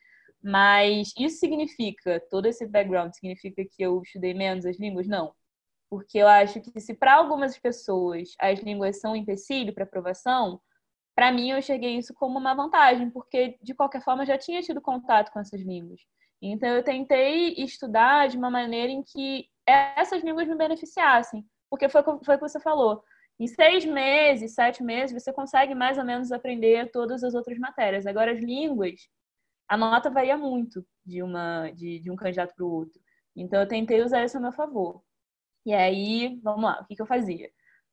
Mas 0.42 1.12
isso 1.18 1.38
significa, 1.38 2.20
todo 2.30 2.46
esse 2.46 2.66
background 2.66 3.12
significa 3.12 3.64
que 3.64 3.82
eu 3.82 4.02
estudei 4.02 4.34
menos 4.34 4.66
as 4.66 4.78
línguas? 4.78 5.06
Não. 5.06 5.32
Porque 5.88 6.18
eu 6.18 6.26
acho 6.28 6.60
que 6.60 6.80
se 6.80 6.94
para 6.94 7.14
algumas 7.14 7.58
pessoas 7.58 8.34
as 8.38 8.58
línguas 8.60 8.98
são 9.00 9.12
um 9.12 9.16
empecilho 9.16 9.72
para 9.74 9.84
aprovação, 9.84 10.60
para 11.14 11.30
mim 11.30 11.50
eu 11.50 11.62
cheguei 11.62 11.96
isso 11.98 12.14
como 12.14 12.38
uma 12.38 12.54
vantagem, 12.54 13.10
porque 13.10 13.58
de 13.62 13.74
qualquer 13.74 14.02
forma 14.02 14.22
eu 14.22 14.26
já 14.26 14.38
tinha 14.38 14.62
tido 14.62 14.80
contato 14.80 15.30
com 15.32 15.38
essas 15.40 15.60
línguas. 15.60 16.00
Então 16.40 16.68
eu 16.70 16.82
tentei 16.82 17.54
estudar 17.54 18.28
de 18.28 18.36
uma 18.36 18.50
maneira 18.50 18.90
em 18.90 19.02
que 19.02 19.46
essas 19.66 20.22
línguas 20.24 20.48
me 20.48 20.56
beneficiassem. 20.56 21.46
Porque 21.70 21.88
foi, 21.88 22.02
foi 22.02 22.34
o 22.34 22.38
que 22.38 22.48
você 22.48 22.60
falou. 22.60 23.02
Em 23.38 23.46
seis 23.46 23.84
meses, 23.84 24.54
sete 24.54 24.82
meses, 24.82 25.22
você 25.22 25.32
consegue 25.32 25.74
mais 25.74 25.98
ou 25.98 26.04
menos 26.04 26.30
aprender 26.32 26.90
todas 26.90 27.24
as 27.24 27.34
outras 27.34 27.58
matérias. 27.58 28.06
Agora, 28.06 28.32
as 28.32 28.40
línguas, 28.40 29.08
a 29.72 29.76
nota 29.78 30.10
varia 30.10 30.36
muito 30.36 30.86
de, 31.02 31.22
uma, 31.22 31.70
de, 31.70 31.98
de 31.98 32.10
um 32.10 32.16
candidato 32.16 32.54
para 32.54 32.64
o 32.64 32.70
outro. 32.70 33.00
Então, 33.34 33.58
eu 33.58 33.66
tentei 33.66 34.02
usar 34.02 34.22
isso 34.22 34.36
a 34.36 34.40
meu 34.40 34.52
favor. 34.52 35.02
E 35.64 35.72
aí, 35.72 36.38
vamos 36.42 36.64
lá, 36.64 36.80
o 36.82 36.84
que, 36.84 36.94
que 36.94 37.00
eu 37.00 37.06
fazia? 37.06 37.50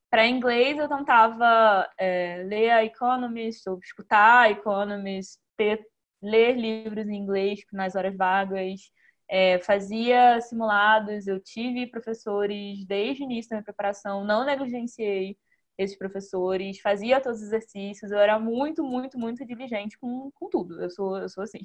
Para 0.10 0.28
inglês, 0.28 0.78
eu 0.78 0.90
tentava 0.90 1.90
é, 1.98 2.44
ler 2.44 2.72
a 2.72 2.84
Economist, 2.84 3.70
ou 3.70 3.80
escutar 3.80 4.42
a 4.42 4.52
Economist, 4.52 5.40
ter 5.56 5.82
ler 6.22 6.58
livros 6.58 7.08
em 7.08 7.16
inglês 7.16 7.62
nas 7.72 7.96
horas 7.96 8.14
vagas, 8.18 8.82
é, 9.30 9.60
fazia 9.60 10.42
simulados, 10.42 11.28
eu 11.28 11.40
tive 11.40 11.88
professores 11.88 12.86
desde 12.86 13.24
o 13.24 13.26
início 13.26 13.52
da 13.52 13.56
minha 13.58 13.64
preparação, 13.64 14.26
não 14.26 14.44
negligenciei 14.44 15.38
esses 15.80 15.98
professores, 15.98 16.82
fazia 16.82 17.22
todos 17.22 17.40
os 17.40 17.48
exercícios, 17.48 18.12
eu 18.12 18.20
era 18.20 18.38
muito, 18.38 18.84
muito, 18.84 19.18
muito 19.18 19.46
diligente 19.46 19.98
com, 19.98 20.30
com 20.32 20.50
tudo, 20.50 20.82
eu 20.82 20.90
sou, 20.90 21.18
eu 21.18 21.30
sou 21.30 21.42
assim. 21.42 21.60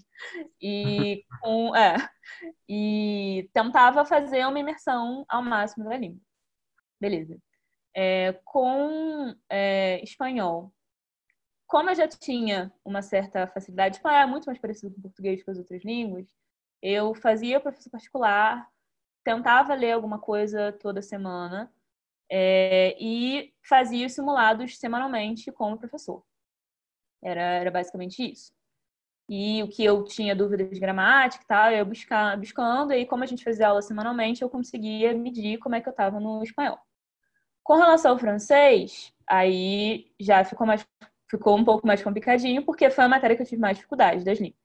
E, 0.62 1.24
com, 1.42 1.74
é, 1.74 1.96
e 2.68 3.50
tentava 3.52 4.04
fazer 4.06 4.46
uma 4.46 4.58
imersão 4.60 5.24
ao 5.28 5.42
máximo 5.42 5.88
da 5.88 5.96
língua. 5.96 6.20
Beleza. 7.00 7.36
É, 7.92 8.34
com 8.44 9.34
é, 9.50 10.00
espanhol, 10.04 10.72
como 11.66 11.90
eu 11.90 11.96
já 11.96 12.06
tinha 12.06 12.72
uma 12.84 13.02
certa 13.02 13.48
facilidade, 13.48 13.96
espanhol 13.96 14.20
é 14.20 14.26
muito 14.26 14.46
mais 14.46 14.60
parecido 14.60 14.94
com 14.94 15.02
português 15.02 15.42
que 15.42 15.50
as 15.50 15.58
outras 15.58 15.84
línguas, 15.84 16.28
eu 16.80 17.16
fazia 17.16 17.58
professor 17.58 17.90
particular, 17.90 18.68
tentava 19.24 19.74
ler 19.74 19.92
alguma 19.92 20.20
coisa 20.20 20.70
toda 20.72 21.02
semana 21.02 21.73
é, 22.36 22.96
e 23.00 23.54
fazia 23.62 24.04
os 24.04 24.12
simulados 24.12 24.76
semanalmente 24.76 25.52
com 25.52 25.72
o 25.72 25.78
professor. 25.78 26.20
Era, 27.22 27.40
era 27.40 27.70
basicamente 27.70 28.28
isso. 28.28 28.52
E 29.28 29.62
o 29.62 29.68
que 29.68 29.84
eu 29.84 30.02
tinha 30.02 30.34
dúvidas 30.34 30.68
de 30.68 30.80
gramática 30.80 31.44
e 31.44 31.46
tal, 31.46 31.70
eu 31.70 31.86
buscar, 31.86 32.36
buscando, 32.36 32.92
e 32.92 33.06
como 33.06 33.22
a 33.22 33.26
gente 33.26 33.44
fazia 33.44 33.68
aula 33.68 33.80
semanalmente, 33.80 34.42
eu 34.42 34.50
conseguia 34.50 35.14
medir 35.14 35.58
como 35.58 35.76
é 35.76 35.80
que 35.80 35.88
eu 35.88 35.92
estava 35.92 36.18
no 36.18 36.42
espanhol. 36.42 36.76
Com 37.62 37.76
relação 37.76 38.10
ao 38.10 38.18
francês, 38.18 39.12
aí 39.28 40.10
já 40.20 40.44
ficou, 40.44 40.66
mais, 40.66 40.84
ficou 41.30 41.56
um 41.56 41.64
pouco 41.64 41.86
mais 41.86 42.02
complicadinho, 42.02 42.64
porque 42.64 42.90
foi 42.90 43.04
a 43.04 43.08
matéria 43.08 43.36
que 43.36 43.42
eu 43.42 43.46
tive 43.46 43.62
mais 43.62 43.76
dificuldade 43.76 44.24
das 44.24 44.40
línguas. 44.40 44.58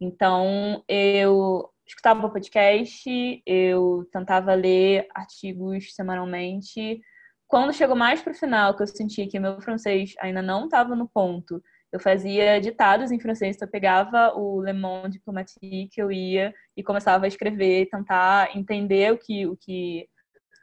Então, 0.00 0.82
eu 0.88 1.70
escutava 1.90 2.30
podcast, 2.30 3.42
eu 3.44 4.08
tentava 4.12 4.54
ler 4.54 5.08
artigos 5.12 5.92
semanalmente. 5.92 7.00
Quando 7.48 7.72
chegou 7.72 7.96
mais 7.96 8.22
para 8.22 8.32
o 8.32 8.36
final, 8.36 8.76
que 8.76 8.82
eu 8.82 8.86
senti 8.86 9.26
que 9.26 9.40
meu 9.40 9.60
francês 9.60 10.14
ainda 10.20 10.40
não 10.40 10.64
estava 10.64 10.94
no 10.94 11.08
ponto, 11.08 11.60
eu 11.92 11.98
fazia 11.98 12.60
ditados 12.60 13.10
em 13.10 13.18
francês, 13.18 13.56
então 13.56 13.66
eu 13.66 13.72
pegava 13.72 14.32
o 14.36 14.62
Le 14.62 14.72
Monde 14.72 15.18
Diplomatique, 15.18 15.98
eu 16.00 16.12
ia 16.12 16.54
e 16.76 16.82
começava 16.82 17.24
a 17.24 17.28
escrever, 17.28 17.88
tentar 17.90 18.56
entender 18.56 19.12
o 19.12 19.18
que, 19.18 19.46
o 19.46 19.56
que 19.56 20.08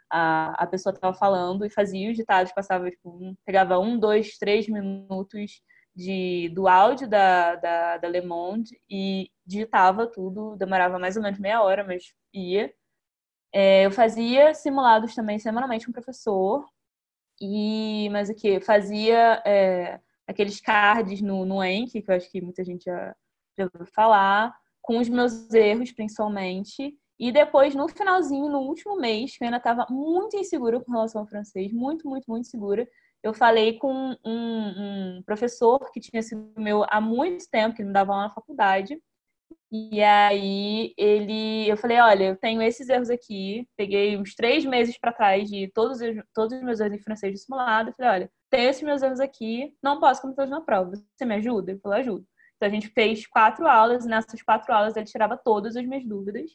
a, 0.09 0.63
a 0.63 0.65
pessoa 0.65 0.93
estava 0.93 1.13
falando 1.13 1.65
e 1.65 1.69
fazia 1.69 2.09
os 2.09 2.15
ditados, 2.15 2.53
passava, 2.53 2.89
tipo, 2.89 3.09
um, 3.09 3.35
pegava 3.45 3.77
um, 3.77 3.99
dois, 3.99 4.37
três 4.37 4.69
minutos 4.69 5.61
de, 5.97 6.49
do 6.49 6.67
áudio 6.67 7.07
da, 7.09 7.55
da, 7.55 7.97
da 7.97 8.07
Le 8.07 8.21
Monde 8.21 8.79
e 8.87 9.31
digitava 9.43 10.05
tudo, 10.05 10.55
demorava 10.55 10.99
mais 10.99 11.17
ou 11.17 11.23
menos 11.23 11.39
meia 11.39 11.63
hora, 11.63 11.83
mas 11.83 12.13
ia. 12.31 12.71
É, 13.51 13.83
eu 13.83 13.91
fazia 13.91 14.53
simulados 14.53 15.15
também 15.15 15.39
semanalmente 15.39 15.85
com 15.85 15.89
o 15.89 15.93
professor, 15.93 16.63
e, 17.41 18.09
mas 18.11 18.29
o 18.29 18.35
que? 18.35 18.59
Fazia 18.59 19.41
é, 19.43 19.99
aqueles 20.27 20.61
cards 20.61 21.19
no, 21.19 21.45
no 21.45 21.63
Enki, 21.63 22.03
que 22.03 22.11
eu 22.11 22.15
acho 22.15 22.29
que 22.29 22.41
muita 22.41 22.63
gente 22.63 22.85
já, 22.85 23.15
já 23.57 23.63
ouviu 23.65 23.87
falar, 23.87 24.55
com 24.83 24.99
os 24.99 25.09
meus 25.09 25.51
erros 25.51 25.91
principalmente. 25.91 26.95
E 27.19 27.31
depois, 27.31 27.73
no 27.73 27.87
finalzinho, 27.87 28.47
no 28.47 28.59
último 28.59 28.95
mês, 28.95 29.35
que 29.37 29.43
eu 29.43 29.47
ainda 29.47 29.57
estava 29.57 29.87
muito 29.89 30.37
insegura 30.37 30.79
com 30.79 30.91
relação 30.91 31.21
ao 31.21 31.27
francês, 31.27 31.71
muito, 31.73 32.07
muito, 32.07 32.25
muito 32.29 32.45
insegura, 32.45 32.87
eu 33.23 33.33
falei 33.33 33.77
com 33.77 34.15
um, 34.23 35.17
um, 35.17 35.23
professor 35.25 35.79
que 35.91 35.99
tinha 35.99 36.21
sido 36.21 36.53
meu 36.57 36.85
há 36.89 37.01
muito 37.01 37.49
tempo, 37.49 37.75
que 37.75 37.83
me 37.83 37.91
dava 37.91 38.13
aula 38.13 38.27
na 38.27 38.33
faculdade. 38.33 39.01
E 39.71 40.01
aí 40.01 40.93
ele, 40.97 41.67
eu 41.69 41.75
falei, 41.77 41.99
olha, 41.99 42.23
eu 42.25 42.37
tenho 42.37 42.61
esses 42.61 42.87
erros 42.89 43.09
aqui. 43.09 43.67
Peguei 43.75 44.17
uns 44.17 44.35
três 44.35 44.63
meses 44.65 44.97
para 44.97 45.11
trás 45.11 45.49
de 45.49 45.69
todos, 45.73 45.99
todos 46.33 46.57
os 46.57 46.63
meus 46.63 46.79
erros 46.79 46.97
em 46.97 47.03
francês 47.03 47.33
de 47.33 47.39
simulado. 47.39 47.93
Falei, 47.97 48.11
olha, 48.11 48.31
tenho 48.49 48.69
esses 48.69 48.83
meus 48.83 49.01
erros 49.01 49.19
aqui, 49.19 49.75
não 49.83 49.99
posso 49.99 50.21
cometer 50.21 50.43
hoje 50.43 50.51
na 50.51 50.61
prova. 50.61 50.91
Você 51.15 51.25
me 51.25 51.35
ajuda? 51.35 51.71
Ele 51.71 51.79
falou, 51.81 51.97
ajudo. 51.97 52.25
Então 52.55 52.67
a 52.69 52.71
gente 52.71 52.87
fez 52.89 53.27
quatro 53.27 53.67
aulas 53.67 54.05
e 54.05 54.07
nessas 54.07 54.41
quatro 54.41 54.73
aulas 54.73 54.95
ele 54.95 55.05
tirava 55.05 55.37
todas 55.37 55.75
as 55.75 55.85
minhas 55.85 56.05
dúvidas. 56.05 56.49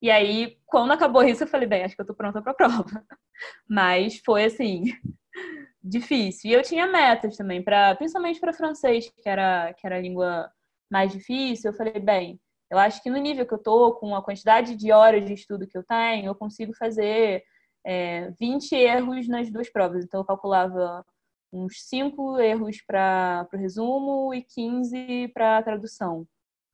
E 0.00 0.10
aí, 0.10 0.58
quando 0.66 0.92
acabou 0.92 1.22
isso, 1.24 1.44
eu 1.44 1.48
falei, 1.48 1.66
bem, 1.66 1.84
acho 1.84 1.94
que 1.96 2.02
eu 2.02 2.06
tô 2.06 2.14
pronta 2.14 2.42
para 2.42 2.52
a 2.52 2.54
prova. 2.54 2.84
Mas 3.68 4.20
foi 4.24 4.44
assim, 4.44 4.84
difícil. 5.82 6.50
E 6.50 6.54
eu 6.54 6.62
tinha 6.62 6.86
metas 6.86 7.36
também, 7.36 7.62
para 7.62 7.94
principalmente 7.96 8.40
para 8.40 8.52
francês, 8.52 9.10
que 9.10 9.28
era, 9.28 9.72
que 9.74 9.86
era 9.86 9.96
a 9.96 10.00
língua 10.00 10.50
mais 10.90 11.12
difícil. 11.12 11.70
Eu 11.70 11.76
falei, 11.76 11.98
bem, 11.98 12.40
eu 12.70 12.78
acho 12.78 13.02
que 13.02 13.10
no 13.10 13.16
nível 13.18 13.46
que 13.46 13.54
eu 13.54 13.58
tô, 13.62 13.94
com 13.94 14.14
a 14.14 14.22
quantidade 14.22 14.76
de 14.76 14.92
horas 14.92 15.24
de 15.24 15.32
estudo 15.32 15.66
que 15.66 15.78
eu 15.78 15.84
tenho, 15.84 16.26
eu 16.26 16.34
consigo 16.34 16.74
fazer 16.74 17.42
é, 17.84 18.30
20 18.38 18.74
erros 18.74 19.28
nas 19.28 19.50
duas 19.50 19.70
provas. 19.70 20.04
Então, 20.04 20.20
eu 20.20 20.24
calculava 20.24 21.04
uns 21.52 21.82
5 21.88 22.38
erros 22.38 22.82
para 22.86 23.48
o 23.52 23.56
resumo 23.56 24.34
e 24.34 24.42
15 24.42 25.28
para 25.28 25.58
a 25.58 25.62
tradução. 25.62 26.26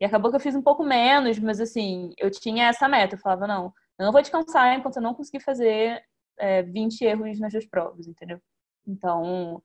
E 0.02 0.04
acabou 0.04 0.32
que 0.32 0.36
eu 0.36 0.40
fiz 0.40 0.56
um 0.56 0.62
pouco 0.62 0.82
menos, 0.82 1.38
mas 1.38 1.60
assim, 1.60 2.12
eu 2.18 2.28
tinha 2.28 2.66
essa 2.66 2.88
meta. 2.88 3.14
Eu 3.14 3.20
falava, 3.20 3.46
não, 3.46 3.72
eu 3.96 4.04
não 4.04 4.10
vou 4.10 4.20
descansar 4.20 4.76
enquanto 4.76 4.96
eu 4.96 5.02
não 5.02 5.14
conseguir 5.14 5.38
fazer 5.44 6.02
é, 6.40 6.60
20 6.60 7.02
erros 7.02 7.38
nas 7.38 7.52
duas 7.52 7.64
provas, 7.66 8.08
entendeu? 8.08 8.42
Então, 8.84 9.62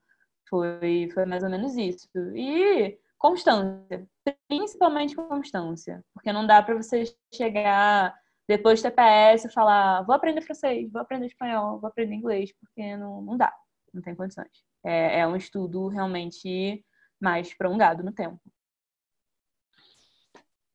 foi, 0.47 1.09
foi 1.11 1.25
mais 1.25 1.43
ou 1.43 1.49
menos 1.49 1.75
isso. 1.75 2.07
E 2.35 2.99
constância, 3.17 4.07
principalmente 4.47 5.15
constância, 5.15 6.05
porque 6.13 6.31
não 6.31 6.45
dá 6.45 6.61
para 6.61 6.75
você 6.75 7.05
chegar 7.33 8.13
depois 8.47 8.79
do 8.79 8.83
TPS 8.83 9.45
e 9.45 9.51
falar, 9.51 10.03
vou 10.03 10.13
aprender 10.13 10.41
francês, 10.41 10.87
vou 10.91 11.01
aprender 11.01 11.25
espanhol, 11.25 11.79
vou 11.79 11.87
aprender 11.87 12.13
inglês, 12.13 12.53
porque 12.59 12.95
não, 12.95 13.23
não 13.23 13.37
dá, 13.37 13.51
não 13.91 14.03
tem 14.03 14.13
condições. 14.13 14.63
É, 14.85 15.21
é 15.21 15.27
um 15.27 15.35
estudo 15.35 15.87
realmente 15.87 16.85
mais 17.19 17.55
prolongado 17.55 18.03
no 18.03 18.11
tempo. 18.11 18.39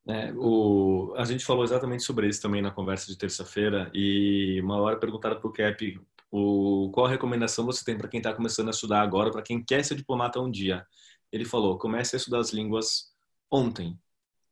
É, 0.06 0.32
o, 0.34 1.14
a 1.16 1.24
gente 1.24 1.44
falou 1.44 1.62
exatamente 1.62 2.02
sobre 2.02 2.28
isso 2.28 2.42
também 2.42 2.60
na 2.60 2.72
conversa 2.72 3.06
de 3.06 3.16
terça-feira 3.16 3.88
e 3.94 4.60
uma 4.60 4.80
hora 4.80 4.98
perguntaram 4.98 5.38
para 5.38 5.48
o 5.48 5.52
Cap 5.52 6.00
o, 6.32 6.90
qual 6.92 7.06
recomendação 7.06 7.66
você 7.66 7.84
tem 7.84 7.96
para 7.96 8.08
quem 8.08 8.18
está 8.18 8.32
começando 8.32 8.68
a 8.68 8.70
estudar 8.70 9.02
agora, 9.02 9.30
para 9.30 9.42
quem 9.42 9.62
quer 9.62 9.84
ser 9.84 9.94
diplomata 9.94 10.40
um 10.40 10.50
dia? 10.50 10.86
Ele 11.30 11.44
falou: 11.44 11.78
comece 11.78 12.16
a 12.16 12.18
estudar 12.18 12.40
as 12.40 12.50
línguas 12.50 13.12
ontem, 13.50 13.98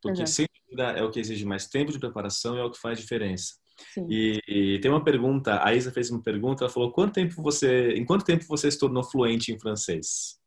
porque 0.02 0.22
Exato. 0.22 0.30
sem 0.30 0.46
dúvida 0.68 0.90
é 0.92 1.02
o 1.02 1.10
que 1.10 1.18
exige 1.18 1.44
mais 1.44 1.66
tempo 1.66 1.90
de 1.90 1.98
preparação 1.98 2.54
e 2.56 2.60
é 2.60 2.64
o 2.64 2.70
que 2.70 2.78
faz 2.78 2.98
diferença. 2.98 3.54
E, 4.10 4.38
e, 4.46 4.78
tem 4.80 4.90
uma 4.90 5.02
pergunta, 5.02 5.64
a 5.64 5.74
Isa 5.74 5.90
fez 5.90 6.10
uma 6.10 6.22
pergunta, 6.22 6.64
ela 6.64 6.72
falou: 6.72 6.92
quanto 6.92 7.14
tempo 7.14 7.42
você, 7.42 7.92
em 7.92 8.04
quanto 8.04 8.24
tempo 8.24 8.44
você 8.46 8.70
se 8.70 8.78
tornou 8.78 9.02
fluente 9.02 9.52
em 9.52 9.58
francês? 9.58 10.39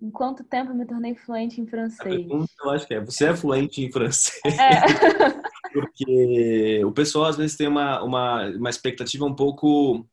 Em 0.00 0.10
quanto 0.10 0.44
tempo 0.44 0.70
eu 0.70 0.76
me 0.76 0.86
tornei 0.86 1.14
fluente 1.14 1.60
em 1.60 1.66
francês? 1.66 2.26
Eu 2.30 2.70
acho 2.70 2.86
que 2.86 2.94
é. 2.94 3.04
Você 3.04 3.26
é 3.26 3.36
fluente 3.36 3.82
em 3.82 3.90
francês? 3.90 4.56
É. 4.58 4.80
Porque 5.72 6.82
o 6.84 6.92
pessoal 6.92 7.26
às 7.26 7.36
vezes 7.36 7.56
tem 7.56 7.68
uma, 7.68 8.02
uma, 8.02 8.46
uma 8.50 8.70
expectativa 8.70 9.24
um 9.24 9.34
pouco 9.34 10.06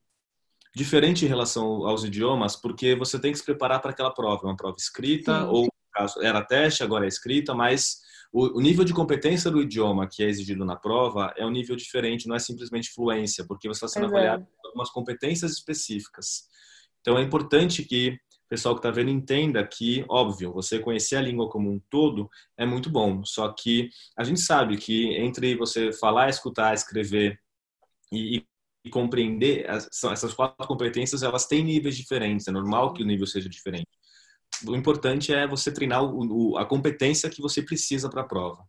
diferente 0.75 1.23
em 1.23 1.29
relação 1.29 1.87
aos 1.87 2.03
idiomas, 2.03 2.57
porque 2.57 2.95
você 2.95 3.17
tem 3.17 3.31
que 3.31 3.37
se 3.37 3.45
preparar 3.45 3.81
para 3.81 3.91
aquela 3.91 4.13
prova, 4.13 4.45
uma 4.45 4.57
prova 4.57 4.75
escrita, 4.77 5.39
Sim. 5.39 5.47
ou 5.47 5.69
caso 5.93 6.21
era 6.21 6.43
teste, 6.43 6.83
agora 6.83 7.05
é 7.05 7.07
escrita, 7.07 7.53
mas 7.53 8.01
o, 8.33 8.57
o, 8.57 8.61
nível 8.61 8.83
de 8.83 8.93
competência 8.93 9.49
do 9.49 9.61
idioma 9.61 10.09
que 10.11 10.21
é 10.21 10.27
exigido 10.27 10.65
na 10.65 10.75
prova 10.75 11.33
é 11.37 11.45
um 11.45 11.49
nível 11.49 11.77
diferente, 11.77 12.27
não 12.27 12.35
é 12.35 12.39
simplesmente 12.39 12.91
fluência, 12.93 13.45
porque 13.47 13.69
você 13.69 13.85
está 13.85 13.87
sendo 13.87 14.07
Exato. 14.07 14.17
avaliado 14.17 14.45
por 14.45 14.67
algumas 14.67 14.89
competências 14.89 15.53
específicas. 15.53 16.43
Então 16.99 17.17
é 17.17 17.21
importante 17.21 17.85
que 17.85 18.19
pessoal 18.55 18.73
que 18.73 18.79
está 18.79 18.89
vendo 18.89 19.09
entenda 19.09 19.67
que, 19.67 20.05
óbvio, 20.07 20.53
você 20.53 20.79
conhecer 20.79 21.17
a 21.17 21.21
língua 21.21 21.49
como 21.49 21.69
um 21.69 21.77
todo 21.89 22.29
é 22.57 22.65
muito 22.65 22.89
bom. 22.89 23.21
Só 23.25 23.51
que 23.51 23.89
a 24.17 24.23
gente 24.23 24.39
sabe 24.39 24.77
que 24.77 25.13
entre 25.17 25.55
você 25.55 25.91
falar, 25.91 26.29
escutar, 26.29 26.73
escrever 26.73 27.37
e, 28.09 28.45
e 28.85 28.89
compreender, 28.89 29.65
essas 29.69 30.33
quatro 30.33 30.65
competências 30.65 31.21
elas 31.21 31.45
têm 31.45 31.65
níveis 31.65 31.97
diferentes. 31.97 32.47
É 32.47 32.51
normal 32.51 32.93
que 32.93 33.03
o 33.03 33.05
nível 33.05 33.27
seja 33.27 33.49
diferente. 33.49 33.89
O 34.65 34.73
importante 34.73 35.33
é 35.33 35.45
você 35.45 35.69
treinar 35.69 36.01
o, 36.01 36.53
o, 36.53 36.57
a 36.57 36.65
competência 36.65 37.29
que 37.29 37.41
você 37.41 37.61
precisa 37.61 38.09
para 38.09 38.21
a 38.21 38.25
prova. 38.25 38.63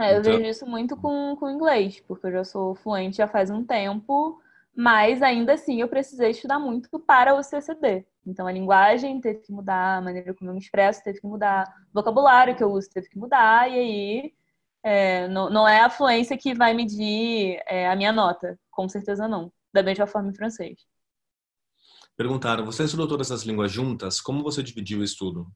É, 0.00 0.16
eu 0.16 0.20
então... 0.20 0.32
vejo 0.36 0.50
isso 0.50 0.66
muito 0.66 0.96
com, 0.96 1.36
com 1.36 1.48
inglês, 1.48 2.02
porque 2.08 2.26
eu 2.26 2.32
já 2.32 2.44
sou 2.44 2.74
fluente 2.74 3.18
já 3.18 3.28
faz 3.28 3.50
um 3.50 3.64
tempo 3.64 4.40
mas 4.78 5.22
ainda 5.22 5.54
assim 5.54 5.80
eu 5.80 5.88
precisei 5.88 6.30
estudar 6.30 6.60
muito 6.60 7.00
para 7.00 7.34
o 7.34 7.42
CCD. 7.42 8.06
Então 8.24 8.46
a 8.46 8.52
linguagem 8.52 9.20
teve 9.20 9.40
que 9.40 9.50
mudar, 9.50 9.96
a 9.96 10.00
maneira 10.00 10.32
como 10.32 10.50
eu 10.50 10.54
me 10.54 10.60
expresso 10.60 11.02
teve 11.02 11.20
que 11.20 11.26
mudar, 11.26 11.66
o 11.90 11.94
vocabulário 11.94 12.54
que 12.54 12.62
eu 12.62 12.70
uso 12.70 12.88
teve 12.88 13.08
que 13.08 13.18
mudar, 13.18 13.68
e 13.68 13.74
aí 13.74 14.34
é, 14.84 15.26
não, 15.26 15.50
não, 15.50 15.66
é 15.66 15.80
a 15.80 15.90
fluência 15.90 16.38
que 16.38 16.54
vai 16.54 16.74
medir 16.74 17.60
é, 17.66 17.88
a 17.88 17.96
minha 17.96 18.12
nota, 18.12 18.56
com 18.70 18.88
certeza 18.88 19.26
não, 19.26 19.52
da 19.72 19.82
mesma 19.82 20.06
forma 20.06 20.30
em 20.30 20.34
francês. 20.34 20.86
Perguntaram, 22.16 22.64
você 22.64 22.84
estudou 22.84 23.08
todas 23.08 23.32
as 23.32 23.42
línguas 23.42 23.72
juntas? 23.72 24.20
Como 24.20 24.44
você 24.44 24.62
dividiu 24.62 25.00
o 25.00 25.04
estudo? 25.04 25.50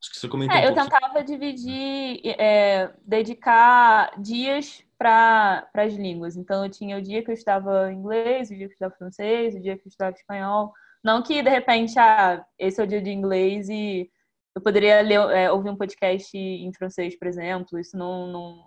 Acho 0.00 0.12
que 0.12 0.16
você 0.20 0.28
comentou. 0.28 0.56
É, 0.56 0.60
um 0.60 0.64
eu 0.66 0.74
tentava 0.74 1.24
dividir, 1.24 2.20
é, 2.38 2.94
dedicar 3.04 4.12
dias 4.20 4.84
para 5.04 5.84
as 5.84 5.92
línguas. 5.94 6.36
Então, 6.36 6.64
eu 6.64 6.70
tinha 6.70 6.96
o 6.96 7.02
dia 7.02 7.22
que 7.22 7.30
eu 7.30 7.34
estudava 7.34 7.92
inglês, 7.92 8.50
o 8.50 8.54
dia 8.54 8.66
que 8.66 8.72
eu 8.72 8.74
estudava 8.74 8.96
francês, 8.96 9.54
o 9.54 9.60
dia 9.60 9.76
que 9.76 9.86
eu 9.86 9.88
estudava 9.88 10.16
espanhol. 10.16 10.72
Não 11.02 11.22
que, 11.22 11.42
de 11.42 11.50
repente, 11.50 11.98
ah, 11.98 12.42
esse 12.58 12.80
é 12.80 12.84
o 12.84 12.86
dia 12.86 13.02
de 13.02 13.10
inglês 13.10 13.68
e 13.68 14.10
eu 14.54 14.62
poderia 14.62 15.02
ler, 15.02 15.20
é, 15.36 15.50
ouvir 15.52 15.68
um 15.68 15.76
podcast 15.76 16.36
em 16.36 16.72
francês, 16.72 17.18
por 17.18 17.28
exemplo. 17.28 17.78
Isso 17.78 17.96
não, 17.98 18.26
não, 18.28 18.66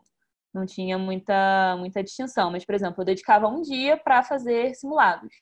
não 0.54 0.66
tinha 0.66 0.98
muita, 0.98 1.76
muita 1.78 2.04
distinção. 2.04 2.52
Mas, 2.52 2.64
por 2.66 2.76
exemplo, 2.76 3.02
eu 3.02 3.06
dedicava 3.06 3.48
um 3.48 3.62
dia 3.62 3.98
para 3.98 4.22
fazer 4.24 4.76
simulados. 4.76 5.34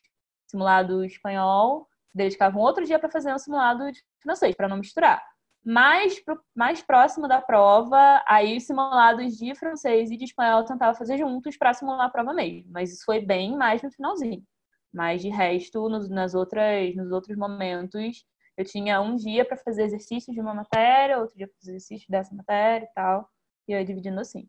Simulado 0.48 1.04
espanhol, 1.04 1.86
dedicava 2.14 2.56
um 2.58 2.62
outro 2.62 2.84
dia 2.86 2.98
para 2.98 3.10
fazer 3.10 3.34
um 3.34 3.38
simulado 3.38 3.92
de 3.92 4.00
francês, 4.22 4.54
para 4.56 4.68
não 4.68 4.78
misturar 4.78 5.22
mais, 5.66 6.22
mais 6.54 6.80
próximo 6.80 7.26
da 7.26 7.42
prova, 7.42 8.22
aí 8.24 8.56
os 8.56 8.64
simulados 8.64 9.36
de 9.36 9.52
francês 9.56 10.12
e 10.12 10.16
de 10.16 10.24
espanhol 10.24 10.60
eu 10.60 10.64
tentava 10.64 10.96
fazer 10.96 11.18
juntos 11.18 11.56
para 11.56 11.74
simular 11.74 12.06
a 12.06 12.08
prova 12.08 12.32
mesmo. 12.32 12.70
Mas 12.70 12.92
isso 12.92 13.04
foi 13.04 13.20
bem 13.20 13.56
mais 13.56 13.82
no 13.82 13.90
finalzinho. 13.90 14.44
Mas 14.94 15.22
de 15.22 15.28
resto, 15.28 15.88
nos, 15.88 16.08
nas 16.08 16.34
outras, 16.36 16.94
nos 16.94 17.10
outros 17.10 17.36
momentos, 17.36 18.24
eu 18.56 18.64
tinha 18.64 19.00
um 19.00 19.16
dia 19.16 19.44
para 19.44 19.56
fazer 19.56 19.82
exercícios 19.82 20.32
de 20.32 20.40
uma 20.40 20.54
matéria, 20.54 21.18
outro 21.18 21.36
dia 21.36 21.48
para 21.48 21.56
fazer 21.58 21.72
exercícios 21.72 22.08
dessa 22.08 22.32
matéria 22.32 22.86
e 22.86 22.94
tal. 22.94 23.28
E 23.66 23.72
eu 23.72 23.80
ia 23.80 23.84
dividindo 23.84 24.20
assim. 24.20 24.48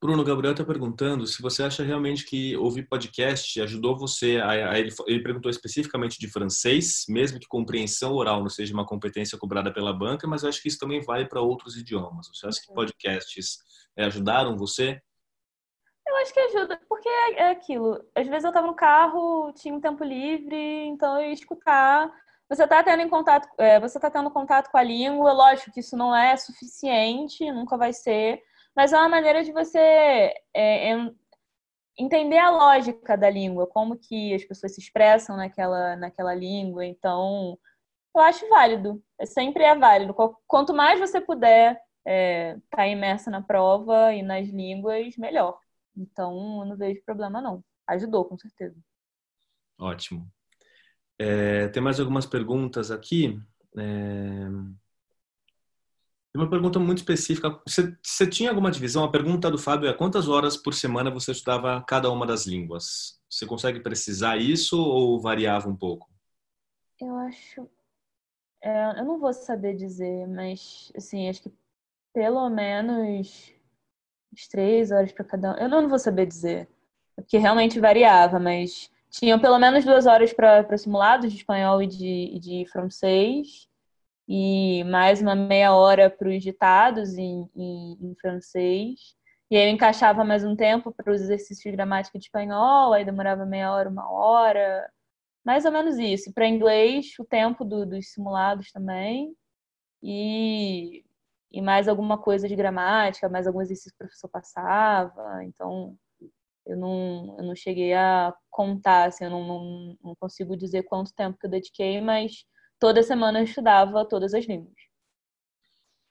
Bruno 0.00 0.22
Gabriel 0.22 0.52
está 0.52 0.62
perguntando 0.62 1.26
se 1.26 1.40
você 1.40 1.62
acha 1.62 1.82
realmente 1.82 2.26
que 2.26 2.54
ouvir 2.58 2.86
podcast 2.86 3.60
ajudou 3.62 3.96
você 3.96 4.36
a, 4.36 4.72
a 4.72 4.78
ele, 4.78 4.92
ele, 5.06 5.22
perguntou 5.22 5.50
especificamente 5.50 6.18
de 6.18 6.28
francês, 6.28 7.06
mesmo 7.08 7.40
que 7.40 7.46
compreensão 7.48 8.12
oral 8.12 8.40
não 8.40 8.50
seja 8.50 8.74
uma 8.74 8.84
competência 8.84 9.38
cobrada 9.38 9.72
pela 9.72 9.94
banca, 9.94 10.26
mas 10.26 10.42
eu 10.42 10.50
acho 10.50 10.60
que 10.60 10.68
isso 10.68 10.78
também 10.78 11.00
vale 11.00 11.26
para 11.26 11.40
outros 11.40 11.78
idiomas. 11.78 12.28
Você 12.28 12.46
acha 12.46 12.60
que 12.60 12.68
uhum. 12.68 12.74
podcasts 12.74 13.58
é, 13.96 14.04
ajudaram 14.04 14.56
você? 14.56 15.00
Eu 16.06 16.16
acho 16.18 16.32
que 16.32 16.40
ajuda, 16.40 16.78
porque 16.88 17.08
é, 17.08 17.32
é 17.40 17.50
aquilo. 17.50 17.98
Às 18.14 18.26
vezes 18.26 18.44
eu 18.44 18.50
estava 18.50 18.66
no 18.66 18.76
carro, 18.76 19.50
tinha 19.54 19.74
um 19.74 19.80
tempo 19.80 20.04
livre, 20.04 20.86
então 20.86 21.18
eu 21.18 21.28
ia 21.28 21.32
escutar. 21.32 22.12
Você 22.50 22.64
está 22.64 22.82
tendo 22.82 23.08
contato, 23.08 23.48
é, 23.58 23.80
você 23.80 23.96
está 23.96 24.10
tendo 24.10 24.30
contato 24.30 24.70
com 24.70 24.76
a 24.76 24.82
língua. 24.82 25.32
Lógico 25.32 25.72
que 25.72 25.80
isso 25.80 25.96
não 25.96 26.14
é 26.14 26.36
suficiente, 26.36 27.50
nunca 27.50 27.78
vai 27.78 27.94
ser 27.94 28.42
mas 28.76 28.92
é 28.92 28.98
uma 28.98 29.08
maneira 29.08 29.42
de 29.42 29.52
você 29.52 29.78
é, 29.78 30.34
é, 30.54 31.10
entender 31.98 32.38
a 32.38 32.50
lógica 32.50 33.16
da 33.16 33.30
língua, 33.30 33.66
como 33.66 33.98
que 33.98 34.34
as 34.34 34.44
pessoas 34.44 34.74
se 34.74 34.80
expressam 34.80 35.36
naquela, 35.36 35.96
naquela 35.96 36.34
língua. 36.34 36.84
Então, 36.84 37.58
eu 38.14 38.20
acho 38.20 38.48
válido. 38.50 39.02
É, 39.18 39.24
sempre 39.24 39.64
é 39.64 39.74
válido. 39.74 40.14
Quanto 40.46 40.74
mais 40.74 41.00
você 41.00 41.20
puder 41.20 41.72
estar 41.72 41.82
é, 42.04 42.58
tá 42.70 42.86
imersa 42.86 43.30
na 43.30 43.42
prova 43.42 44.12
e 44.12 44.22
nas 44.22 44.46
línguas, 44.48 45.16
melhor. 45.16 45.58
Então, 45.96 46.60
eu 46.60 46.66
não 46.66 46.76
vejo 46.76 47.02
problema, 47.04 47.40
não. 47.40 47.64
Ajudou, 47.86 48.26
com 48.26 48.36
certeza. 48.36 48.76
Ótimo. 49.78 50.30
É, 51.18 51.68
tem 51.68 51.82
mais 51.82 51.98
algumas 51.98 52.26
perguntas 52.26 52.90
aqui. 52.90 53.40
É... 53.78 54.48
Uma 56.36 56.50
pergunta 56.50 56.78
muito 56.78 56.98
específica. 56.98 57.58
Você, 57.66 57.96
você, 58.02 58.26
tinha 58.26 58.50
alguma 58.50 58.70
divisão? 58.70 59.02
A 59.04 59.10
pergunta 59.10 59.50
do 59.50 59.58
Fábio 59.58 59.88
é 59.88 59.94
quantas 59.94 60.28
horas 60.28 60.56
por 60.56 60.74
semana 60.74 61.10
você 61.10 61.32
estudava 61.32 61.82
cada 61.88 62.10
uma 62.10 62.26
das 62.26 62.46
línguas? 62.46 63.18
Você 63.30 63.46
consegue 63.46 63.80
precisar 63.80 64.36
isso 64.36 64.78
ou 64.78 65.18
variava 65.20 65.68
um 65.68 65.76
pouco? 65.76 66.08
Eu 67.00 67.16
acho. 67.16 67.68
É, 68.62 69.00
eu 69.00 69.04
não 69.04 69.18
vou 69.18 69.32
saber 69.32 69.74
dizer, 69.74 70.26
mas 70.28 70.92
assim, 70.96 71.28
acho 71.28 71.42
que 71.42 71.52
pelo 72.12 72.48
menos 72.50 73.52
três 74.50 74.90
horas 74.90 75.12
para 75.12 75.24
cada 75.24 75.52
um. 75.52 75.56
Eu 75.56 75.68
não 75.68 75.88
vou 75.88 75.98
saber 75.98 76.26
dizer, 76.26 76.68
porque 77.14 77.38
realmente 77.38 77.80
variava, 77.80 78.38
mas 78.38 78.90
tinham 79.10 79.38
pelo 79.38 79.58
menos 79.58 79.84
duas 79.84 80.06
horas 80.06 80.32
para 80.32 80.76
simulados 80.76 81.30
de 81.30 81.38
espanhol 81.38 81.82
e 81.82 81.86
de, 81.86 82.30
e 82.34 82.38
de 82.38 82.66
francês 82.70 83.68
e 84.28 84.84
mais 84.84 85.20
uma 85.22 85.34
meia 85.34 85.74
hora 85.74 86.10
para 86.10 86.28
os 86.28 86.42
ditados 86.42 87.16
em, 87.16 87.48
em, 87.54 87.98
em, 88.00 88.14
francês. 88.20 89.14
E 89.50 89.56
aí 89.56 89.68
eu 89.68 89.70
encaixava 89.70 90.24
mais 90.24 90.44
um 90.44 90.56
tempo 90.56 90.92
para 90.92 91.12
os 91.12 91.20
exercícios 91.20 91.60
de 91.60 91.70
gramática 91.70 92.18
de 92.18 92.24
espanhol, 92.26 92.92
aí 92.92 93.04
demorava 93.04 93.46
meia 93.46 93.72
hora, 93.72 93.88
uma 93.88 94.10
hora, 94.10 94.90
mais 95.44 95.64
ou 95.64 95.72
menos 95.72 95.98
isso. 95.98 96.32
Para 96.34 96.48
inglês, 96.48 97.14
o 97.20 97.24
tempo 97.24 97.64
do, 97.64 97.86
dos 97.86 98.12
simulados 98.12 98.72
também. 98.72 99.34
E, 100.02 101.04
e 101.52 101.62
mais 101.62 101.88
alguma 101.88 102.18
coisa 102.18 102.48
de 102.48 102.56
gramática, 102.56 103.28
mais 103.28 103.46
algum 103.46 103.60
exercício 103.60 103.92
que 103.92 103.96
o 104.04 104.06
professor 104.08 104.28
passava. 104.28 105.44
Então, 105.44 105.96
eu 106.66 106.76
não, 106.76 107.36
eu 107.38 107.44
não 107.44 107.54
cheguei 107.54 107.94
a 107.94 108.34
contar, 108.50 109.04
assim, 109.08 109.24
eu 109.24 109.30
não, 109.30 109.44
não, 109.46 109.98
não 110.02 110.14
consigo 110.16 110.56
dizer 110.56 110.82
quanto 110.84 111.14
tempo 111.14 111.38
que 111.38 111.46
eu 111.46 111.50
dediquei, 111.50 112.00
mas 112.00 112.44
toda 112.78 113.02
semana 113.02 113.40
eu 113.40 113.44
estudava 113.44 114.06
todas 114.06 114.34
as 114.34 114.44
línguas. 114.44 114.74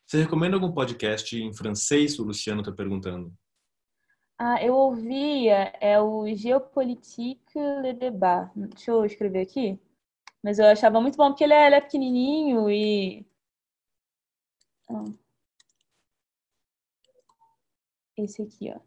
Você 0.05 0.21
recomenda 0.21 0.55
algum 0.55 0.71
podcast 0.71 1.35
em 1.35 1.53
francês? 1.53 2.19
O 2.19 2.23
Luciano 2.23 2.61
está 2.61 2.71
perguntando. 2.71 3.33
Ah, 4.37 4.61
eu 4.61 4.75
ouvia, 4.75 5.73
é 5.79 5.99
o 5.99 6.27
Geopolitique 6.35 7.57
Le 7.81 7.93
Débat. 7.93 8.51
Deixa 8.55 8.91
eu 8.91 9.05
escrever 9.05 9.41
aqui. 9.41 9.79
Mas 10.43 10.59
eu 10.59 10.65
achava 10.65 11.01
muito 11.01 11.17
bom, 11.17 11.29
porque 11.29 11.43
ele 11.43 11.53
é, 11.53 11.65
ele 11.67 11.75
é 11.75 11.81
pequenininho 11.81 12.69
e... 12.69 13.25
Ah. 14.89 15.05
Esse 18.17 18.41
aqui, 18.43 18.71
ó. 18.71 18.79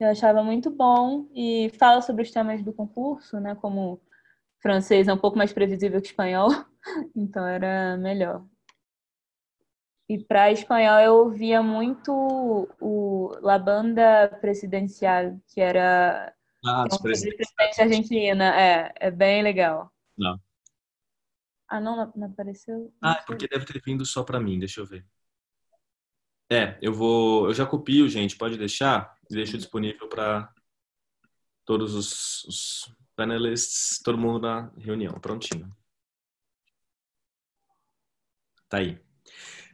Eu 0.00 0.08
achava 0.10 0.42
muito 0.42 0.70
bom 0.70 1.28
e 1.34 1.70
fala 1.78 2.00
sobre 2.00 2.22
os 2.22 2.30
temas 2.30 2.62
do 2.62 2.72
concurso, 2.72 3.40
né? 3.40 3.54
Como 3.56 4.00
francês 4.60 5.08
é 5.08 5.12
um 5.12 5.18
pouco 5.18 5.36
mais 5.36 5.52
previsível 5.52 6.00
que 6.00 6.08
espanhol, 6.08 6.48
então 7.14 7.46
era 7.46 7.96
melhor. 7.96 8.44
E 10.08 10.18
para 10.18 10.50
espanhol 10.50 11.00
eu 11.00 11.14
ouvia 11.16 11.62
muito 11.62 12.12
o 12.80 13.38
La 13.42 13.58
Banda 13.58 14.28
Presidencial, 14.40 15.38
que 15.46 15.60
era 15.60 16.34
ah, 16.64 16.84
um 16.90 16.98
presidente 16.98 17.44
argentina. 17.78 18.58
É, 18.58 18.94
é 18.98 19.10
bem 19.10 19.42
legal. 19.42 19.92
Não. 20.16 20.40
Ah, 21.68 21.78
não, 21.78 22.10
não 22.16 22.26
apareceu? 22.28 22.90
Não 23.02 23.10
ah, 23.10 23.18
é 23.20 23.26
porque 23.26 23.46
deve 23.46 23.66
ter 23.66 23.82
vindo 23.84 24.06
só 24.06 24.22
para 24.22 24.40
mim, 24.40 24.58
deixa 24.58 24.80
eu 24.80 24.86
ver. 24.86 25.04
É, 26.50 26.78
eu 26.80 26.94
vou, 26.94 27.46
eu 27.48 27.52
já 27.52 27.66
copio, 27.66 28.08
gente, 28.08 28.38
pode 28.38 28.56
deixar, 28.56 29.14
deixo 29.30 29.58
disponível 29.58 30.08
para 30.08 30.50
todos 31.66 31.94
os, 31.94 32.44
os 32.44 32.96
panelists, 33.14 34.00
todo 34.02 34.16
mundo 34.16 34.40
na 34.40 34.72
reunião, 34.78 35.20
prontinho. 35.20 35.70
Tá 38.68 38.78
aí. 38.78 38.98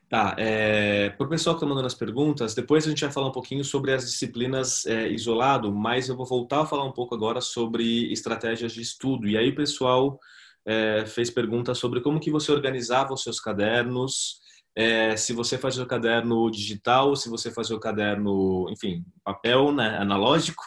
Tá, 0.09 0.37
é, 0.39 1.11
para 1.11 1.27
o 1.27 1.31
pessoal 1.31 1.57
que 1.57 1.59
está 1.59 1.67
mandando 1.67 1.87
as 1.87 1.95
perguntas, 1.95 2.55
depois 2.55 2.87
a 2.87 2.91
gente 2.91 3.01
vai 3.03 3.11
falar 3.13 3.29
um 3.29 3.33
pouquinho 3.33 3.65
sobre 3.65 3.93
as 3.93 4.05
disciplinas 4.05 4.87
é, 4.87 5.09
isolado, 5.09 5.73
mas 5.73 6.09
eu 6.09 6.17
vou 6.17 6.27
voltar 6.27 6.61
a 6.61 6.67
falar 6.67 6.85
um 6.85 6.93
pouco 6.93 7.15
agora 7.15 7.41
sobre 7.41 8.13
estratégias 8.13 8.73
de 8.73 8.81
estudo. 8.81 9.27
E 9.27 9.37
aí 9.37 9.49
o 9.49 9.57
pessoal 9.57 10.19
é, 10.65 11.05
fez 11.07 11.31
perguntas 11.31 11.79
sobre 11.79 12.01
como 12.01 12.21
que 12.21 12.31
você 12.31 12.53
organizava 12.53 13.13
os 13.13 13.23
seus 13.23 13.41
cadernos, 13.41 14.41
é, 14.77 15.17
se 15.17 15.33
você 15.33 15.57
fazia 15.57 15.83
o 15.85 15.87
caderno 15.87 16.51
digital, 16.51 17.15
se 17.17 17.29
você 17.29 17.51
fazia 17.51 17.77
o 17.77 17.81
caderno, 17.81 18.67
enfim, 18.71 19.05
papel, 19.23 19.73
né, 19.73 19.97
analógico. 19.99 20.63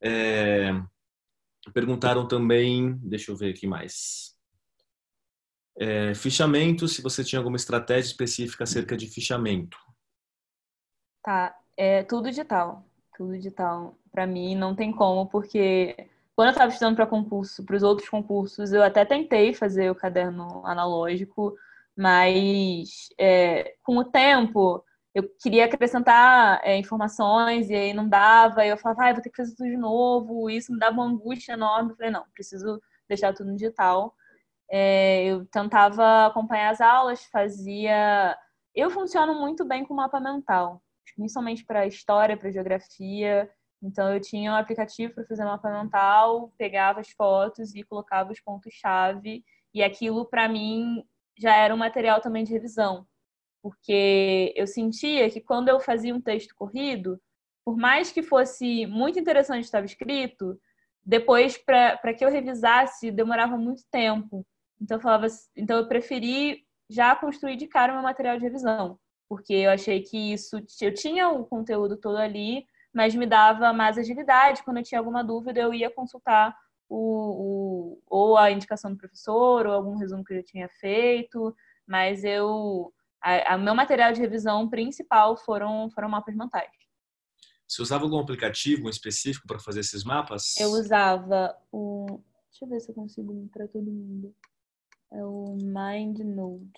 É, 0.00 0.72
perguntaram 1.74 2.26
também, 2.26 2.96
deixa 3.02 3.30
eu 3.32 3.36
ver 3.36 3.50
aqui 3.50 3.66
mais. 3.66 4.31
É, 5.78 6.14
fichamento, 6.14 6.86
se 6.86 7.00
você 7.00 7.24
tinha 7.24 7.38
alguma 7.38 7.56
estratégia 7.56 8.10
específica 8.10 8.64
acerca 8.64 8.96
de 8.96 9.06
fichamento. 9.06 9.78
Tá, 11.22 11.56
é 11.76 12.02
tudo 12.02 12.28
digital. 12.28 12.84
Tudo 13.16 13.32
digital. 13.32 13.96
Para 14.10 14.26
mim 14.26 14.54
não 14.54 14.74
tem 14.74 14.92
como, 14.92 15.26
porque 15.26 16.08
quando 16.34 16.48
eu 16.48 16.52
estava 16.52 16.72
estudando 16.72 16.96
para 16.96 17.06
concurso, 17.06 17.64
para 17.64 17.76
os 17.76 17.82
outros 17.82 18.08
concursos, 18.08 18.72
eu 18.72 18.82
até 18.82 19.04
tentei 19.04 19.54
fazer 19.54 19.90
o 19.90 19.94
caderno 19.94 20.66
analógico, 20.66 21.54
mas 21.96 23.08
é, 23.18 23.74
com 23.82 23.96
o 23.98 24.04
tempo 24.04 24.84
eu 25.14 25.28
queria 25.40 25.66
acrescentar 25.66 26.60
é, 26.64 26.76
informações 26.78 27.68
e 27.68 27.74
aí 27.74 27.92
não 27.92 28.08
dava, 28.08 28.64
e 28.64 28.70
eu 28.70 28.78
falava, 28.78 29.04
ah, 29.04 29.12
vou 29.12 29.22
ter 29.22 29.28
que 29.30 29.36
fazer 29.36 29.54
tudo 29.54 29.68
de 29.68 29.76
novo, 29.76 30.48
isso 30.48 30.72
me 30.72 30.78
dava 30.78 30.96
uma 30.96 31.06
angústia 31.06 31.52
enorme. 31.52 31.90
Eu 31.92 31.96
falei, 31.96 32.10
não, 32.10 32.24
preciso 32.34 32.80
deixar 33.06 33.34
tudo 33.34 33.50
no 33.50 33.56
digital. 33.56 34.14
É, 34.72 35.24
eu 35.26 35.46
tentava 35.46 36.26
acompanhar 36.28 36.70
as 36.70 36.80
aulas, 36.80 37.24
fazia. 37.26 38.38
Eu 38.74 38.90
funciono 38.90 39.34
muito 39.40 39.64
bem 39.66 39.84
com 39.84 39.94
mapa 39.94 40.20
mental, 40.20 40.82
principalmente 41.16 41.64
para 41.64 41.86
história, 41.86 42.36
para 42.38 42.50
geografia. 42.52 43.50
Então, 43.82 44.12
eu 44.14 44.20
tinha 44.20 44.52
um 44.52 44.56
aplicativo 44.56 45.14
para 45.14 45.26
fazer 45.26 45.44
mapa 45.44 45.70
mental, 45.70 46.52
pegava 46.58 47.00
as 47.00 47.10
fotos 47.10 47.74
e 47.74 47.82
colocava 47.84 48.32
os 48.32 48.40
pontos-chave, 48.40 49.44
e 49.74 49.82
aquilo, 49.82 50.24
para 50.26 50.48
mim, 50.48 51.04
já 51.38 51.56
era 51.56 51.74
um 51.74 51.78
material 51.78 52.20
também 52.20 52.44
de 52.44 52.52
revisão. 52.52 53.06
porque 53.62 54.52
eu 54.56 54.66
sentia 54.66 55.30
que 55.30 55.40
quando 55.40 55.68
eu 55.68 55.80
fazia 55.80 56.14
um 56.14 56.20
texto 56.20 56.54
corrido, 56.56 57.20
por 57.64 57.76
mais 57.76 58.12
que 58.12 58.22
fosse 58.22 58.86
muito 58.86 59.18
interessante 59.18 59.64
estava 59.64 59.86
escrito, 59.86 60.58
depois 61.04 61.58
para 61.58 62.14
que 62.14 62.24
eu 62.24 62.30
revisasse 62.30 63.10
demorava 63.10 63.56
muito 63.56 63.82
tempo. 63.90 64.46
Então 64.82 64.96
eu 64.96 65.00
falava, 65.00 65.26
então 65.56 65.78
eu 65.78 65.86
preferi 65.86 66.66
já 66.90 67.14
construir 67.14 67.56
de 67.56 67.68
cara 67.68 67.92
o 67.92 67.94
meu 67.94 68.02
material 68.02 68.36
de 68.36 68.42
revisão, 68.42 68.98
porque 69.28 69.54
eu 69.54 69.70
achei 69.70 70.02
que 70.02 70.32
isso 70.32 70.60
eu 70.80 70.92
tinha 70.92 71.28
o 71.28 71.44
conteúdo 71.46 71.96
todo 71.96 72.16
ali, 72.16 72.66
mas 72.92 73.14
me 73.14 73.24
dava 73.24 73.72
mais 73.72 73.96
agilidade. 73.96 74.62
Quando 74.64 74.78
eu 74.78 74.82
tinha 74.82 74.98
alguma 74.98 75.22
dúvida, 75.22 75.60
eu 75.60 75.72
ia 75.72 75.88
consultar 75.88 76.54
o, 76.88 76.98
o 76.98 78.02
ou 78.06 78.36
a 78.36 78.50
indicação 78.50 78.90
do 78.90 78.98
professor 78.98 79.66
ou 79.66 79.72
algum 79.72 79.96
resumo 79.96 80.24
que 80.24 80.34
eu 80.34 80.38
já 80.38 80.42
tinha 80.42 80.68
feito, 80.68 81.54
mas 81.86 82.24
eu 82.24 82.92
o 83.24 83.58
meu 83.58 83.74
material 83.74 84.12
de 84.12 84.20
revisão 84.20 84.68
principal 84.68 85.36
foram 85.36 85.88
foram 85.90 86.08
mapas 86.08 86.34
mentais. 86.34 86.70
Você 87.68 87.80
usava 87.80 88.04
algum 88.04 88.18
aplicativo 88.18 88.90
específico 88.90 89.46
para 89.46 89.60
fazer 89.60 89.80
esses 89.80 90.02
mapas? 90.04 90.56
Eu 90.58 90.70
usava 90.70 91.56
o. 91.70 92.20
Deixa 92.50 92.64
eu 92.64 92.68
ver 92.68 92.80
se 92.80 92.90
eu 92.90 92.94
consigo 92.94 93.48
para 93.50 93.66
todo 93.66 93.90
mundo. 93.90 94.34
É 95.12 95.24
o 95.24 95.54
MindNode. 95.56 96.72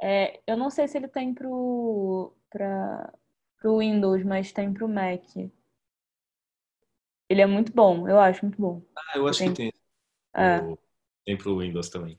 É, 0.00 0.40
eu 0.46 0.56
não 0.56 0.70
sei 0.70 0.86
se 0.86 0.98
ele 0.98 1.08
tem 1.08 1.32
pro, 1.32 2.32
pra, 2.50 3.12
pro 3.58 3.78
Windows, 3.78 4.22
mas 4.24 4.52
tem 4.52 4.72
pro 4.72 4.88
Mac. 4.88 5.22
Ele 7.28 7.40
é 7.40 7.46
muito 7.46 7.72
bom, 7.72 8.08
eu 8.08 8.20
acho 8.20 8.44
muito 8.44 8.60
bom. 8.60 8.82
Ah, 8.96 9.16
eu 9.16 9.26
acho 9.26 9.38
tem... 9.38 9.48
que 9.50 9.54
tem. 9.54 9.72
É. 10.36 10.60
Tem 11.24 11.38
pro 11.38 11.58
Windows 11.58 11.88
também. 11.88 12.18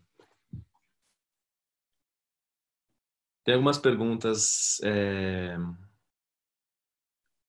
Tem 3.43 3.53
algumas 3.53 3.77
perguntas. 3.77 4.79
É 4.83 5.55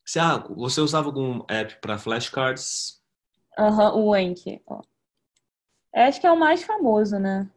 você, 0.07 0.21
ah, 0.21 0.39
você 0.39 0.81
usava 0.81 1.09
algum 1.09 1.45
app 1.49 1.81
para 1.81 1.99
flashcards? 1.99 3.03
Aham, 3.59 3.95
uhum, 3.95 4.09
o 4.09 4.17
Enki. 4.17 4.63
Acho 5.97 6.21
que 6.21 6.27
é 6.27 6.33
o 6.33 6.39
mais 6.39 6.63
famoso, 6.63 7.19
né? 7.19 7.49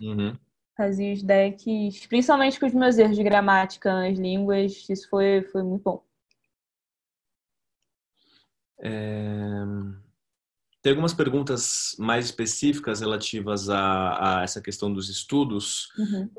Uhum. 0.00 0.38
Fazia 0.76 1.12
os 1.12 1.22
decks, 1.22 2.06
principalmente 2.06 2.60
com 2.60 2.66
os 2.66 2.72
meus 2.72 2.96
erros 2.96 3.16
de 3.16 3.24
gramática 3.24 3.92
nas 3.92 4.16
línguas, 4.16 4.88
isso 4.88 5.08
foi, 5.10 5.42
foi 5.50 5.64
muito 5.64 5.82
bom. 5.82 6.04
É... 8.80 9.64
Tem 10.80 10.90
algumas 10.90 11.12
perguntas 11.12 11.96
mais 11.98 12.26
específicas 12.26 13.00
relativas 13.00 13.68
a, 13.68 14.38
a 14.38 14.42
essa 14.44 14.62
questão 14.62 14.92
dos 14.92 15.08
estudos. 15.08 15.88
Uhum. 15.98 16.30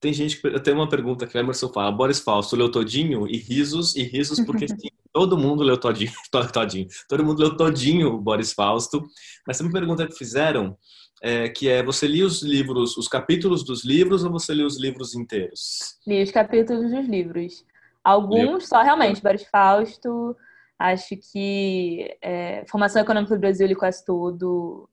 Tem 0.00 0.12
gente 0.14 0.40
que 0.40 0.60
tem 0.60 0.72
uma 0.72 0.88
pergunta 0.88 1.26
que 1.26 1.36
o 1.36 1.40
Emerson 1.40 1.68
fala, 1.68 1.92
Boris 1.92 2.20
Fausto 2.20 2.56
leu 2.56 2.70
todinho 2.70 3.28
e 3.28 3.36
risos 3.36 3.94
e 3.94 4.02
risos 4.02 4.40
porque 4.40 4.66
sim, 4.68 4.88
todo 5.18 5.36
mundo 5.36 5.64
leu 5.64 5.76
todinho, 5.76 6.12
todinho, 6.52 6.86
todo 7.08 7.24
mundo 7.24 7.40
leu 7.40 7.56
todinho 7.56 8.14
o 8.14 8.20
Boris 8.20 8.52
Fausto. 8.52 9.04
Mas 9.44 9.58
tem 9.58 9.66
uma 9.66 9.72
pergunta 9.72 10.06
que 10.06 10.14
fizeram 10.14 10.78
é, 11.20 11.48
que 11.48 11.68
é 11.68 11.82
você 11.82 12.06
lia 12.06 12.24
os 12.24 12.40
livros, 12.40 12.96
os 12.96 13.08
capítulos 13.08 13.64
dos 13.64 13.84
livros 13.84 14.22
ou 14.22 14.30
você 14.30 14.54
lia 14.54 14.64
os 14.64 14.80
livros 14.80 15.16
inteiros? 15.16 15.98
Li 16.06 16.22
os 16.22 16.30
capítulos 16.30 16.92
dos 16.92 17.08
livros. 17.08 17.66
Alguns 18.04 18.68
só 18.68 18.80
realmente 18.80 19.20
Boris 19.20 19.44
Fausto. 19.50 20.36
Acho 20.78 21.16
que 21.32 22.16
é, 22.22 22.64
Formação 22.68 23.02
Econômica 23.02 23.34
do 23.34 23.40
Brasil 23.40 23.66
li 23.66 23.74
quase 23.74 24.04
tudo. 24.04 24.88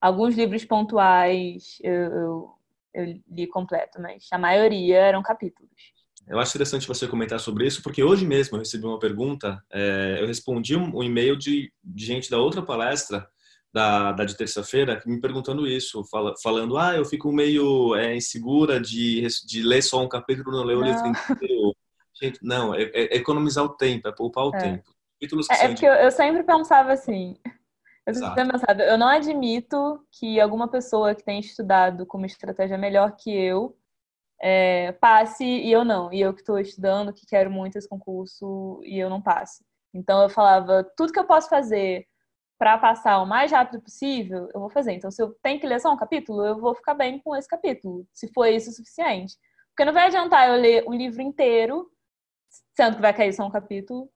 Alguns 0.00 0.36
livros 0.36 0.64
pontuais 0.64 1.78
eu, 1.82 1.92
eu 1.92 2.56
eu 2.94 3.04
li 3.28 3.46
completo, 3.46 4.00
mas 4.00 4.26
a 4.32 4.38
maioria 4.38 4.96
eram 4.96 5.22
capítulos. 5.22 5.70
Eu 6.28 6.40
acho 6.40 6.50
interessante 6.50 6.88
você 6.88 7.06
comentar 7.06 7.38
sobre 7.38 7.66
isso, 7.66 7.82
porque 7.82 8.02
hoje 8.02 8.26
mesmo 8.26 8.56
eu 8.56 8.60
recebi 8.60 8.84
uma 8.84 8.98
pergunta, 8.98 9.62
é, 9.70 10.18
eu 10.20 10.26
respondi 10.26 10.76
um, 10.76 10.98
um 10.98 11.02
e-mail 11.02 11.36
de, 11.36 11.72
de, 11.82 12.04
gente 12.04 12.28
da 12.28 12.38
outra 12.38 12.62
palestra, 12.62 13.28
da, 13.72 14.10
da 14.10 14.24
de 14.24 14.36
terça-feira, 14.36 15.00
me 15.06 15.20
perguntando 15.20 15.66
isso, 15.66 16.02
fala, 16.04 16.34
falando, 16.42 16.78
ah, 16.78 16.96
eu 16.96 17.04
fico 17.04 17.30
meio 17.30 17.94
é, 17.94 18.16
insegura 18.16 18.80
de, 18.80 19.26
de 19.46 19.62
ler 19.62 19.82
só 19.82 20.02
um 20.02 20.08
capítulo, 20.08 20.50
não 20.50 20.64
ler 20.64 20.76
o 20.76 20.82
livro 20.82 21.06
inteiro. 21.06 21.76
Gente, 22.20 22.38
não, 22.42 22.74
é, 22.74 22.82
é, 22.82 23.16
economizar 23.16 23.64
o 23.64 23.76
tempo, 23.76 24.08
é 24.08 24.12
poupar 24.12 24.46
o 24.46 24.56
é. 24.56 24.58
tempo. 24.58 24.96
Capítulos 25.14 25.46
que 25.46 25.54
é, 25.54 25.64
é 25.64 25.68
porque 25.68 25.86
eu, 25.86 25.92
eu 25.92 26.10
sempre 26.10 26.42
pensava 26.42 26.92
assim, 26.92 27.36
eu, 28.06 28.14
pensado, 28.34 28.82
eu 28.82 28.98
não 28.98 29.08
admito 29.08 30.00
que 30.10 30.40
alguma 30.40 30.68
pessoa 30.68 31.14
que 31.14 31.24
tenha 31.24 31.40
estudado 31.40 32.06
com 32.06 32.18
uma 32.18 32.26
estratégia 32.26 32.78
melhor 32.78 33.14
que 33.16 33.30
eu 33.30 33.76
é, 34.40 34.92
passe 34.92 35.44
e 35.44 35.70
eu 35.72 35.84
não. 35.84 36.12
E 36.12 36.20
eu 36.20 36.34
que 36.34 36.40
estou 36.40 36.58
estudando, 36.58 37.12
que 37.12 37.26
quero 37.26 37.50
muito 37.50 37.76
esse 37.76 37.88
concurso 37.88 38.80
e 38.84 38.98
eu 38.98 39.10
não 39.10 39.20
passe. 39.22 39.64
Então 39.94 40.22
eu 40.22 40.28
falava, 40.28 40.84
tudo 40.96 41.12
que 41.12 41.18
eu 41.18 41.26
posso 41.26 41.48
fazer 41.48 42.06
para 42.58 42.78
passar 42.78 43.20
o 43.20 43.26
mais 43.26 43.52
rápido 43.52 43.82
possível, 43.82 44.48
eu 44.54 44.60
vou 44.60 44.70
fazer. 44.70 44.92
Então 44.92 45.10
se 45.10 45.22
eu 45.22 45.34
tenho 45.42 45.60
que 45.60 45.66
ler 45.66 45.80
só 45.80 45.92
um 45.92 45.96
capítulo, 45.96 46.44
eu 46.44 46.58
vou 46.58 46.74
ficar 46.74 46.94
bem 46.94 47.18
com 47.20 47.36
esse 47.36 47.48
capítulo, 47.48 48.06
se 48.12 48.32
for 48.32 48.46
isso 48.46 48.70
o 48.70 48.72
suficiente. 48.72 49.36
Porque 49.70 49.84
não 49.84 49.92
vai 49.92 50.06
adiantar 50.06 50.48
eu 50.48 50.56
ler 50.56 50.84
um 50.88 50.94
livro 50.94 51.20
inteiro, 51.22 51.90
sendo 52.74 52.96
que 52.96 53.02
vai 53.02 53.12
cair 53.12 53.32
só 53.32 53.44
um 53.46 53.50
capítulo, 53.50 54.10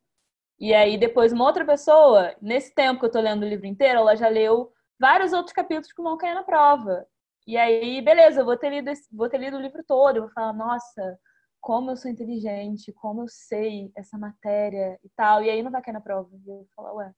e 0.59 0.75
aí 0.75 0.99
depois 0.99 1.33
uma 1.33 1.47
outra 1.47 1.65
pessoa, 1.65 2.35
nesse 2.41 2.75
tempo 2.75 3.01
que 3.01 3.07
eu 3.07 3.11
tô 3.11 3.21
lendo 3.21 3.43
o 3.43 3.49
livro 3.49 3.67
inteiro, 3.67 4.01
ela 4.01 4.15
já 4.15 4.29
leu 4.29 4.73
vários 4.99 5.33
outros 5.33 5.55
capítulos 5.55 5.93
que 5.93 6.03
vão 6.03 6.19
cair 6.19 6.35
na 6.35 6.43
prova. 6.43 7.07
E 7.47 7.57
aí, 7.57 8.01
beleza, 8.03 8.41
eu 8.41 8.45
vou 8.45 8.57
ter 8.57 8.71
lido, 8.71 8.91
vou 9.13 9.29
ter 9.29 9.39
lido 9.39 9.57
o 9.57 9.61
livro 9.61 9.83
todo, 9.87 10.17
eu 10.17 10.23
vou 10.23 10.31
falar, 10.33 10.53
nossa, 10.53 11.19
como 11.61 11.91
eu 11.91 11.97
sou 11.97 12.11
inteligente, 12.11 12.93
como 12.93 13.23
eu 13.23 13.29
sei 13.29 13.91
essa 13.97 14.19
matéria 14.19 14.99
e 15.05 15.09
tal. 15.17 15.43
E 15.43 15.51
aí 15.51 15.63
não 15.63 15.71
vai 15.71 15.83
cair 15.83 15.95
na 15.95 16.01
prova. 16.01 16.29
E 16.33 16.51
eu 16.51 16.57
vou 16.59 16.69
falar, 16.75 16.95
ué, 16.95 17.13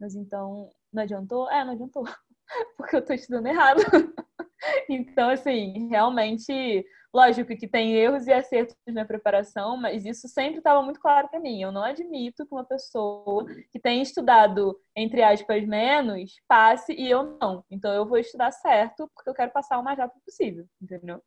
mas 0.00 0.14
então 0.14 0.70
não 0.92 1.02
adiantou? 1.02 1.50
É, 1.50 1.64
não 1.64 1.72
adiantou. 1.72 2.04
Porque 2.76 2.96
eu 2.96 3.04
tô 3.04 3.12
estudando 3.12 3.46
errado. 3.46 3.80
então, 4.88 5.30
assim, 5.30 5.88
realmente 5.88 6.84
Lógico 7.14 7.56
que 7.56 7.68
tem 7.68 7.94
erros 7.94 8.26
e 8.26 8.32
acertos 8.32 8.74
na 8.88 9.04
preparação, 9.04 9.76
mas 9.76 10.04
isso 10.04 10.26
sempre 10.26 10.58
estava 10.58 10.82
muito 10.82 10.98
claro 10.98 11.28
para 11.28 11.38
mim. 11.38 11.62
Eu 11.62 11.70
não 11.70 11.84
admito 11.84 12.44
que 12.44 12.52
uma 12.52 12.64
pessoa 12.64 13.46
que 13.70 13.78
tenha 13.78 14.02
estudado, 14.02 14.76
entre 14.96 15.22
aspas, 15.22 15.64
menos, 15.64 16.32
passe 16.48 16.92
e 16.92 17.08
eu 17.08 17.38
não. 17.40 17.64
Então 17.70 17.92
eu 17.92 18.04
vou 18.04 18.18
estudar 18.18 18.50
certo 18.50 19.08
porque 19.14 19.30
eu 19.30 19.34
quero 19.34 19.52
passar 19.52 19.78
o 19.78 19.84
mais 19.84 19.96
rápido 19.96 20.20
possível, 20.24 20.66
entendeu? 20.82 21.22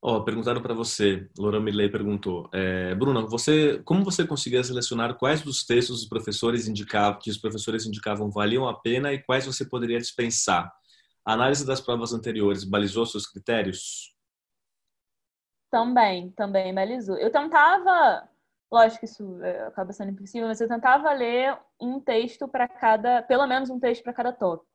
Oh, 0.00 0.24
perguntaram 0.24 0.62
para 0.62 0.72
você, 0.72 1.28
Laura 1.38 1.60
Milley 1.60 1.90
perguntou, 1.90 2.48
é, 2.54 2.94
Bruna, 2.94 3.20
você, 3.26 3.82
como 3.84 4.02
você 4.02 4.26
conseguia 4.26 4.64
selecionar 4.64 5.18
quais 5.18 5.42
dos 5.42 5.66
textos 5.66 6.00
os 6.00 6.08
professores 6.08 6.66
indicavam, 6.66 7.20
que 7.20 7.28
os 7.28 7.36
professores 7.36 7.84
indicavam 7.84 8.30
valiam 8.30 8.66
a 8.66 8.80
pena 8.80 9.12
e 9.12 9.22
quais 9.22 9.44
você 9.44 9.66
poderia 9.66 9.98
dispensar? 9.98 10.72
A 11.26 11.34
análise 11.34 11.66
das 11.66 11.82
provas 11.82 12.14
anteriores 12.14 12.64
balizou 12.64 13.04
seus 13.04 13.26
critérios? 13.26 14.18
Também, 15.70 16.30
também 16.32 16.74
balizou. 16.74 17.16
Eu 17.16 17.30
tentava, 17.30 18.28
lógico 18.70 19.00
que 19.00 19.06
isso 19.06 19.42
é, 19.42 19.66
acaba 19.66 19.92
sendo 19.92 20.10
impossível, 20.10 20.48
mas 20.48 20.60
eu 20.60 20.68
tentava 20.68 21.12
ler 21.12 21.56
um 21.80 22.00
texto 22.00 22.48
para 22.48 22.66
cada, 22.66 23.22
pelo 23.22 23.46
menos 23.46 23.70
um 23.70 23.78
texto 23.78 24.02
para 24.02 24.12
cada 24.12 24.32
tópico. 24.32 24.68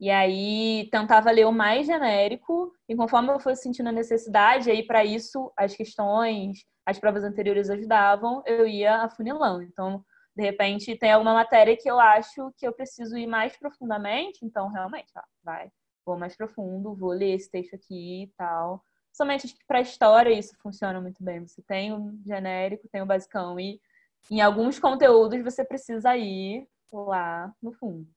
E 0.00 0.10
aí 0.10 0.88
tentava 0.90 1.30
ler 1.30 1.46
o 1.46 1.52
mais 1.52 1.86
genérico, 1.86 2.72
e 2.88 2.96
conforme 2.96 3.30
eu 3.30 3.38
fosse 3.38 3.62
sentindo 3.62 3.88
a 3.88 3.92
necessidade, 3.92 4.70
aí 4.70 4.84
para 4.84 5.04
isso 5.04 5.52
as 5.56 5.76
questões, 5.76 6.64
as 6.84 6.98
provas 6.98 7.22
anteriores 7.22 7.70
ajudavam, 7.70 8.42
eu 8.44 8.66
ia 8.66 9.02
afunilando. 9.04 9.62
Então, 9.62 10.04
de 10.36 10.42
repente, 10.42 10.96
tem 10.98 11.12
alguma 11.12 11.32
matéria 11.32 11.76
que 11.76 11.88
eu 11.88 12.00
acho 12.00 12.52
que 12.58 12.66
eu 12.66 12.72
preciso 12.72 13.16
ir 13.16 13.26
mais 13.28 13.56
profundamente, 13.56 14.44
então 14.44 14.68
realmente, 14.68 15.12
ó, 15.16 15.22
vai, 15.44 15.70
vou 16.04 16.18
mais 16.18 16.36
profundo, 16.36 16.94
vou 16.96 17.10
ler 17.10 17.34
esse 17.34 17.48
texto 17.50 17.74
aqui 17.74 18.24
e 18.24 18.32
tal. 18.36 18.82
Somente 19.14 19.56
para 19.68 19.80
história 19.80 20.36
isso 20.36 20.56
funciona 20.60 21.00
muito 21.00 21.22
bem. 21.22 21.46
Você 21.46 21.62
tem 21.62 21.92
o 21.92 22.18
genérico, 22.26 22.88
tem 22.88 23.00
o 23.00 23.06
basicão 23.06 23.60
e 23.60 23.80
em 24.28 24.40
alguns 24.40 24.80
conteúdos 24.80 25.40
você 25.40 25.64
precisa 25.64 26.16
ir 26.16 26.66
lá 26.92 27.54
no 27.62 27.72
fundo. 27.72 28.08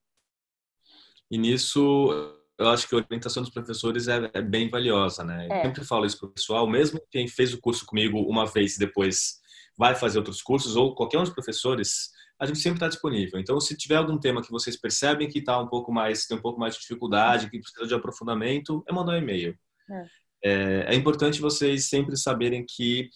E 1.29 1.37
nisso, 1.37 2.09
eu 2.57 2.69
acho 2.69 2.87
que 2.87 2.95
a 2.95 2.97
orientação 2.97 3.43
dos 3.43 3.51
professores 3.51 4.07
é, 4.07 4.31
é 4.33 4.41
bem 4.41 4.69
valiosa, 4.69 5.23
né? 5.23 5.47
É. 5.51 5.59
Eu 5.59 5.61
sempre 5.65 5.85
falo 5.85 6.03
isso 6.03 6.17
para 6.17 6.29
o 6.29 6.31
pessoal, 6.31 6.67
mesmo 6.67 6.99
quem 7.11 7.27
fez 7.27 7.53
o 7.53 7.61
curso 7.61 7.85
comigo 7.85 8.19
uma 8.21 8.47
vez 8.47 8.75
e 8.75 8.79
depois 8.79 9.39
vai 9.77 9.93
fazer 9.93 10.17
outros 10.17 10.41
cursos, 10.41 10.75
ou 10.75 10.95
qualquer 10.95 11.19
um 11.19 11.23
dos 11.23 11.33
professores, 11.33 12.09
a 12.39 12.47
gente 12.47 12.57
sempre 12.57 12.77
está 12.77 12.87
disponível. 12.87 13.39
Então, 13.39 13.59
se 13.59 13.77
tiver 13.77 13.97
algum 13.97 14.17
tema 14.17 14.41
que 14.41 14.49
vocês 14.49 14.75
percebem 14.75 15.29
que 15.29 15.37
está 15.37 15.59
um 15.59 15.67
pouco 15.67 15.91
mais, 15.91 16.25
tem 16.25 16.35
um 16.35 16.41
pouco 16.41 16.59
mais 16.59 16.73
de 16.73 16.81
dificuldade, 16.81 17.51
que 17.51 17.59
precisa 17.59 17.85
de 17.85 17.93
aprofundamento, 17.93 18.83
é 18.87 18.91
mandar 18.91 19.13
um 19.13 19.17
e-mail. 19.17 19.55
É. 19.91 20.07
É, 20.47 20.93
é 20.93 20.95
importante 20.95 21.41
vocês 21.41 21.89
sempre 21.89 22.15
saberem 22.17 22.65
que 22.65 23.09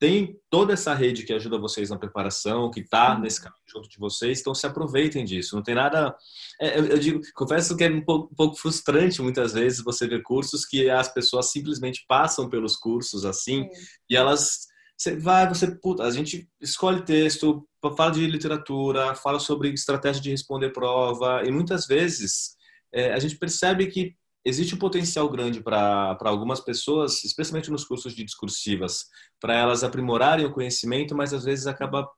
tem 0.00 0.36
toda 0.48 0.72
essa 0.74 0.94
rede 0.94 1.24
que 1.24 1.32
ajuda 1.32 1.58
vocês 1.58 1.90
na 1.90 1.98
preparação, 1.98 2.70
que 2.70 2.80
está 2.80 3.14
Uhum. 3.14 3.22
nesse 3.22 3.40
caminho 3.40 3.58
junto 3.66 3.88
de 3.88 3.98
vocês, 3.98 4.38
então 4.40 4.54
se 4.54 4.64
aproveitem 4.64 5.24
disso. 5.24 5.56
Não 5.56 5.62
tem 5.62 5.74
nada. 5.74 6.14
é, 6.60 6.78
eu, 6.78 6.86
eu 6.86 6.98
digo, 6.98 7.20
confesso 7.34 7.76
que 7.76 7.82
é 7.84 7.90
um 7.90 8.04
pouco, 8.04 8.32
um 8.32 8.36
pouco 8.36 8.56
frustrante 8.56 9.20
muitas 9.20 9.52
vezes 9.52 9.82
você 9.82 10.06
ver 10.06 10.22
cursos 10.22 10.64
que 10.64 10.88
as 10.88 11.12
pessoas 11.12 11.50
simplesmente 11.50 12.04
passam 12.06 12.48
pelos 12.48 12.76
cursos 12.76 13.24
assim 13.24 13.64
Sim. 13.64 13.70
e 14.08 14.16
elas. 14.16 14.68
Você 14.96 15.16
vai, 15.16 15.48
você. 15.48 15.66
Puta, 15.80 16.04
a 16.04 16.10
gente 16.10 16.48
escolhe 16.60 17.04
texto, 17.04 17.66
fala 17.96 18.10
de 18.10 18.26
literatura, 18.26 19.14
fala 19.16 19.38
sobre 19.40 19.70
estratégia 19.72 20.22
de 20.22 20.30
responder 20.30 20.70
prova, 20.70 21.42
e 21.44 21.50
muitas 21.50 21.86
vezes 21.86 22.56
é, 22.92 23.12
a 23.12 23.18
gente 23.18 23.36
percebe 23.36 23.86
que 23.88 24.14
existe 24.48 24.74
um 24.74 24.78
potencial 24.78 25.28
grande 25.28 25.62
para 25.62 26.16
algumas 26.24 26.60
pessoas, 26.60 27.22
especialmente 27.24 27.70
nos 27.70 27.84
cursos 27.84 28.14
de 28.14 28.24
discursivas, 28.24 29.06
para 29.40 29.54
elas 29.54 29.84
aprimorarem 29.84 30.46
o 30.46 30.52
conhecimento, 30.52 31.14
mas 31.14 31.32
às 31.32 31.44
vezes 31.44 31.66
acaba, 31.66 32.08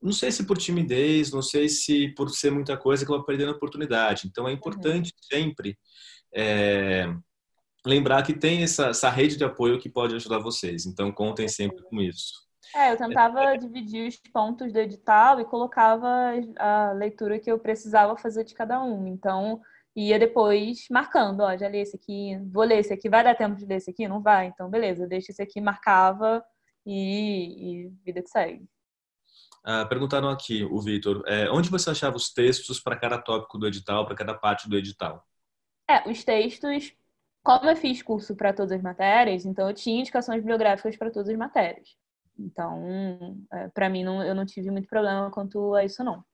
não 0.00 0.12
sei 0.12 0.30
se 0.30 0.46
por 0.46 0.56
timidez, 0.58 1.32
não 1.32 1.42
sei 1.42 1.68
se 1.68 2.08
por 2.16 2.30
ser 2.30 2.50
muita 2.50 2.76
coisa, 2.76 3.04
acaba 3.04 3.24
perdendo 3.24 3.52
a 3.52 3.56
oportunidade. 3.56 4.26
Então 4.26 4.48
é 4.48 4.52
importante 4.52 5.12
sempre 5.20 5.78
é, 6.34 7.12
lembrar 7.84 8.22
que 8.22 8.34
tem 8.34 8.62
essa, 8.62 8.88
essa 8.88 9.10
rede 9.10 9.36
de 9.36 9.44
apoio 9.44 9.78
que 9.78 9.88
pode 9.88 10.14
ajudar 10.14 10.38
vocês. 10.38 10.86
Então 10.86 11.12
contem 11.12 11.48
sempre 11.48 11.82
com 11.84 12.00
isso. 12.00 12.46
É, 12.74 12.92
eu 12.92 12.96
tentava 12.96 13.56
dividir 13.56 14.08
os 14.08 14.16
pontos 14.32 14.72
do 14.72 14.78
edital 14.78 15.40
e 15.40 15.44
colocava 15.44 16.32
a 16.58 16.92
leitura 16.92 17.38
que 17.38 17.50
eu 17.50 17.58
precisava 17.58 18.16
fazer 18.16 18.44
de 18.44 18.54
cada 18.54 18.82
um. 18.82 19.06
Então, 19.06 19.60
ia 19.96 20.18
depois 20.18 20.86
marcando, 20.90 21.40
ó, 21.40 21.56
já 21.56 21.68
li 21.68 21.78
esse 21.78 21.96
aqui, 21.96 22.38
vou 22.52 22.64
ler 22.64 22.80
esse 22.80 22.92
aqui, 22.92 23.08
vai 23.08 23.24
dar 23.24 23.34
tempo 23.34 23.56
de 23.56 23.64
ler 23.64 23.76
esse 23.76 23.90
aqui? 23.90 24.06
Não 24.06 24.20
vai, 24.20 24.48
então 24.48 24.68
beleza, 24.68 25.06
deixa 25.06 25.32
esse 25.32 25.42
aqui, 25.42 25.60
marcava 25.60 26.44
e, 26.84 27.86
e 27.86 27.88
vida 28.04 28.22
que 28.22 28.28
segue. 28.28 28.68
Ah, 29.64 29.84
perguntaram 29.86 30.28
aqui, 30.28 30.62
o 30.64 30.80
Vitor, 30.80 31.24
é, 31.26 31.50
onde 31.50 31.68
você 31.70 31.90
achava 31.90 32.16
os 32.16 32.32
textos 32.32 32.78
para 32.78 32.96
cada 32.96 33.18
tópico 33.18 33.58
do 33.58 33.66
edital, 33.66 34.06
para 34.06 34.14
cada 34.14 34.34
parte 34.34 34.68
do 34.68 34.76
edital? 34.76 35.24
É, 35.90 36.08
os 36.08 36.22
textos, 36.22 36.92
como 37.42 37.68
eu 37.68 37.74
fiz 37.74 38.02
curso 38.02 38.36
para 38.36 38.52
todas 38.52 38.72
as 38.72 38.82
matérias, 38.82 39.44
então 39.44 39.68
eu 39.68 39.74
tinha 39.74 40.00
indicações 40.00 40.38
bibliográficas 40.38 40.96
para 40.96 41.10
todas 41.10 41.28
as 41.30 41.36
matérias. 41.36 41.96
Então, 42.38 43.36
é, 43.52 43.68
para 43.68 43.88
mim, 43.88 44.04
não, 44.04 44.22
eu 44.22 44.34
não 44.34 44.44
tive 44.44 44.70
muito 44.70 44.88
problema 44.88 45.30
quanto 45.30 45.74
a 45.74 45.84
isso, 45.84 46.04
não. 46.04 46.24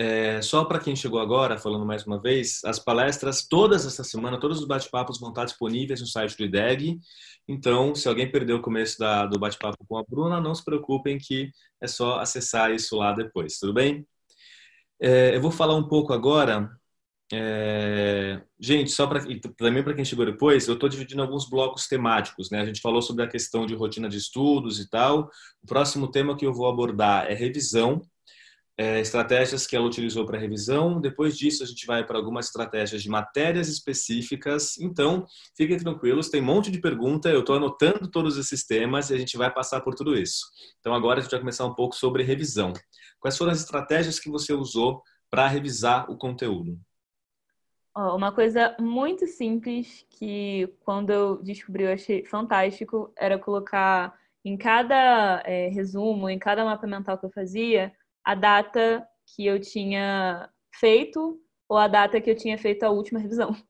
É, 0.00 0.40
só 0.40 0.64
para 0.64 0.78
quem 0.78 0.94
chegou 0.94 1.18
agora, 1.18 1.58
falando 1.58 1.84
mais 1.84 2.06
uma 2.06 2.22
vez, 2.22 2.60
as 2.64 2.78
palestras 2.78 3.48
todas 3.48 3.84
essa 3.84 4.04
semana, 4.04 4.38
todos 4.38 4.60
os 4.60 4.64
bate-papos 4.64 5.18
vão 5.18 5.30
estar 5.30 5.44
disponíveis 5.44 6.00
no 6.00 6.06
site 6.06 6.36
do 6.36 6.44
IDEG. 6.44 7.00
Então, 7.48 7.94
se 7.96 8.08
alguém 8.08 8.30
perdeu 8.30 8.58
o 8.58 8.62
começo 8.62 8.96
da, 8.96 9.26
do 9.26 9.40
bate-papo 9.40 9.84
com 9.88 9.98
a 9.98 10.04
Bruna, 10.08 10.40
não 10.40 10.54
se 10.54 10.64
preocupem 10.64 11.18
que 11.18 11.50
é 11.80 11.88
só 11.88 12.20
acessar 12.20 12.70
isso 12.72 12.96
lá 12.96 13.12
depois, 13.12 13.58
tudo 13.58 13.74
bem? 13.74 14.06
É, 15.00 15.34
eu 15.34 15.40
vou 15.40 15.50
falar 15.50 15.74
um 15.74 15.88
pouco 15.88 16.12
agora. 16.12 16.70
É, 17.32 18.40
gente, 18.58 18.90
só 18.90 19.06
para 19.06 19.20
também 19.56 19.82
para 19.82 19.94
quem 19.94 20.04
chegou 20.04 20.24
depois, 20.24 20.66
eu 20.68 20.74
estou 20.74 20.88
dividindo 20.88 21.22
alguns 21.22 21.48
blocos 21.48 21.88
temáticos, 21.88 22.50
né? 22.50 22.60
A 22.60 22.64
gente 22.64 22.80
falou 22.80 23.02
sobre 23.02 23.24
a 23.24 23.28
questão 23.28 23.66
de 23.66 23.74
rotina 23.74 24.08
de 24.08 24.16
estudos 24.16 24.78
e 24.80 24.88
tal. 24.88 25.30
O 25.62 25.66
próximo 25.66 26.08
tema 26.10 26.36
que 26.36 26.46
eu 26.46 26.54
vou 26.54 26.68
abordar 26.68 27.26
é 27.30 27.34
revisão 27.34 28.00
é, 28.80 29.00
estratégias 29.00 29.66
que 29.66 29.74
ela 29.74 29.84
utilizou 29.84 30.24
para 30.24 30.38
revisão. 30.38 31.00
Depois 31.00 31.36
disso, 31.36 31.64
a 31.64 31.66
gente 31.66 31.84
vai 31.84 32.06
para 32.06 32.16
algumas 32.16 32.46
estratégias 32.46 33.02
de 33.02 33.10
matérias 33.10 33.68
específicas. 33.68 34.78
Então, 34.78 35.26
fiquem 35.56 35.76
tranquilos, 35.76 36.28
tem 36.28 36.40
um 36.40 36.44
monte 36.44 36.70
de 36.70 36.80
pergunta. 36.80 37.28
Eu 37.28 37.40
estou 37.40 37.56
anotando 37.56 38.08
todos 38.08 38.38
esses 38.38 38.64
temas 38.64 39.10
e 39.10 39.14
a 39.14 39.18
gente 39.18 39.36
vai 39.36 39.52
passar 39.52 39.80
por 39.80 39.96
tudo 39.96 40.16
isso. 40.16 40.46
Então, 40.78 40.94
agora 40.94 41.18
a 41.18 41.22
gente 41.22 41.32
vai 41.32 41.40
começar 41.40 41.66
um 41.66 41.74
pouco 41.74 41.96
sobre 41.96 42.22
revisão. 42.22 42.72
Quais 43.18 43.36
foram 43.36 43.50
as 43.50 43.58
estratégias 43.58 44.20
que 44.20 44.30
você 44.30 44.52
usou 44.52 45.02
para 45.28 45.48
revisar 45.48 46.08
o 46.08 46.16
conteúdo? 46.16 46.78
Uma 47.96 48.30
coisa 48.30 48.76
muito 48.78 49.26
simples 49.26 50.06
que, 50.08 50.72
quando 50.84 51.10
eu 51.10 51.42
descobri, 51.42 51.82
eu 51.82 51.92
achei 51.92 52.24
fantástico, 52.24 53.12
era 53.16 53.36
colocar 53.40 54.16
em 54.44 54.56
cada 54.56 55.42
é, 55.44 55.66
resumo, 55.66 56.28
em 56.30 56.38
cada 56.38 56.64
mapa 56.64 56.86
mental 56.86 57.18
que 57.18 57.26
eu 57.26 57.30
fazia, 57.30 57.92
a 58.28 58.34
data 58.34 59.08
que 59.34 59.46
eu 59.46 59.58
tinha 59.58 60.50
feito 60.74 61.40
ou 61.66 61.78
a 61.78 61.88
data 61.88 62.20
que 62.20 62.28
eu 62.28 62.36
tinha 62.36 62.58
feito 62.58 62.82
a 62.82 62.90
última 62.90 63.18
revisão. 63.18 63.56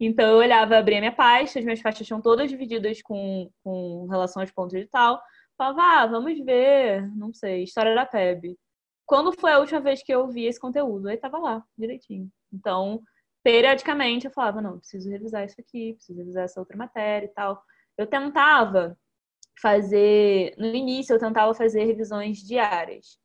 Então 0.00 0.26
eu 0.26 0.38
olhava, 0.38 0.78
abria 0.78 0.98
minha 0.98 1.14
pasta, 1.14 1.58
as 1.58 1.64
minhas 1.64 1.80
faixas 1.82 2.06
tinham 2.06 2.22
todas 2.22 2.48
divididas 2.48 3.02
com, 3.02 3.50
com 3.62 4.06
relação 4.06 4.40
aos 4.40 4.50
pontos 4.50 4.80
de 4.80 4.86
tal. 4.86 5.20
Falava, 5.58 5.82
ah, 5.82 6.06
vamos 6.06 6.42
ver, 6.42 7.06
não 7.14 7.34
sei, 7.34 7.64
história 7.64 7.94
da 7.94 8.06
PEB. 8.06 8.58
Quando 9.04 9.30
foi 9.38 9.52
a 9.52 9.58
última 9.58 9.78
vez 9.78 10.02
que 10.02 10.10
eu 10.10 10.26
vi 10.26 10.46
esse 10.46 10.58
conteúdo? 10.58 11.06
Aí 11.06 11.18
tava 11.18 11.36
lá, 11.38 11.62
direitinho. 11.76 12.30
Então, 12.50 13.02
periodicamente 13.44 14.24
eu 14.24 14.32
falava, 14.32 14.62
não, 14.62 14.78
preciso 14.78 15.10
revisar 15.10 15.44
isso 15.44 15.60
aqui, 15.60 15.92
preciso 15.92 16.18
revisar 16.18 16.44
essa 16.44 16.58
outra 16.58 16.76
matéria 16.76 17.26
e 17.26 17.34
tal. 17.34 17.62
Eu 17.96 18.06
tentava 18.06 18.96
fazer, 19.60 20.54
no 20.56 20.74
início 20.74 21.14
eu 21.14 21.20
tentava 21.20 21.52
fazer 21.52 21.84
revisões 21.84 22.38
diárias. 22.38 23.18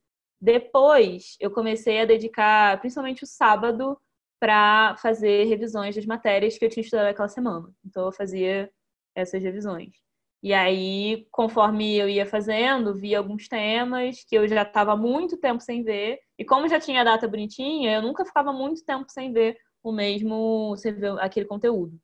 Depois, 0.44 1.38
eu 1.40 1.50
comecei 1.50 2.02
a 2.02 2.06
dedicar, 2.06 2.78
principalmente 2.82 3.24
o 3.24 3.28
sábado, 3.28 3.98
para 4.42 4.98
fazer 4.98 5.46
revisões 5.46 5.96
das 5.96 6.06
matérias 6.06 6.58
que 6.58 6.66
eu 6.66 6.70
tinha 6.70 6.84
estudado 6.84 7.08
aquela 7.08 7.30
semana. 7.30 7.74
Então, 7.86 8.06
eu 8.08 8.12
fazia 8.12 8.70
essas 9.16 9.42
revisões. 9.42 9.96
E 10.44 10.54
aí, 10.54 11.26
conforme 11.32 11.96
eu 11.96 12.10
ia 12.10 12.26
fazendo, 12.26 12.94
via 12.94 13.20
alguns 13.20 13.48
temas 13.48 14.26
que 14.26 14.36
eu 14.36 14.46
já 14.46 14.64
estava 14.64 14.98
muito 14.98 15.38
tempo 15.38 15.62
sem 15.64 15.82
ver. 15.82 16.20
E 16.38 16.44
como 16.44 16.68
já 16.68 16.78
tinha 16.78 17.00
a 17.00 17.06
data 17.06 17.26
bonitinha, 17.26 17.96
eu 17.96 18.02
nunca 18.02 18.26
ficava 18.26 18.52
muito 18.52 18.84
tempo 18.84 19.06
sem 19.10 19.32
ver 19.32 19.58
o 19.82 19.94
mesmo, 19.94 20.76
sem 20.76 20.94
ver 20.94 21.18
aquele 21.22 21.46
conteúdo. 21.46 21.98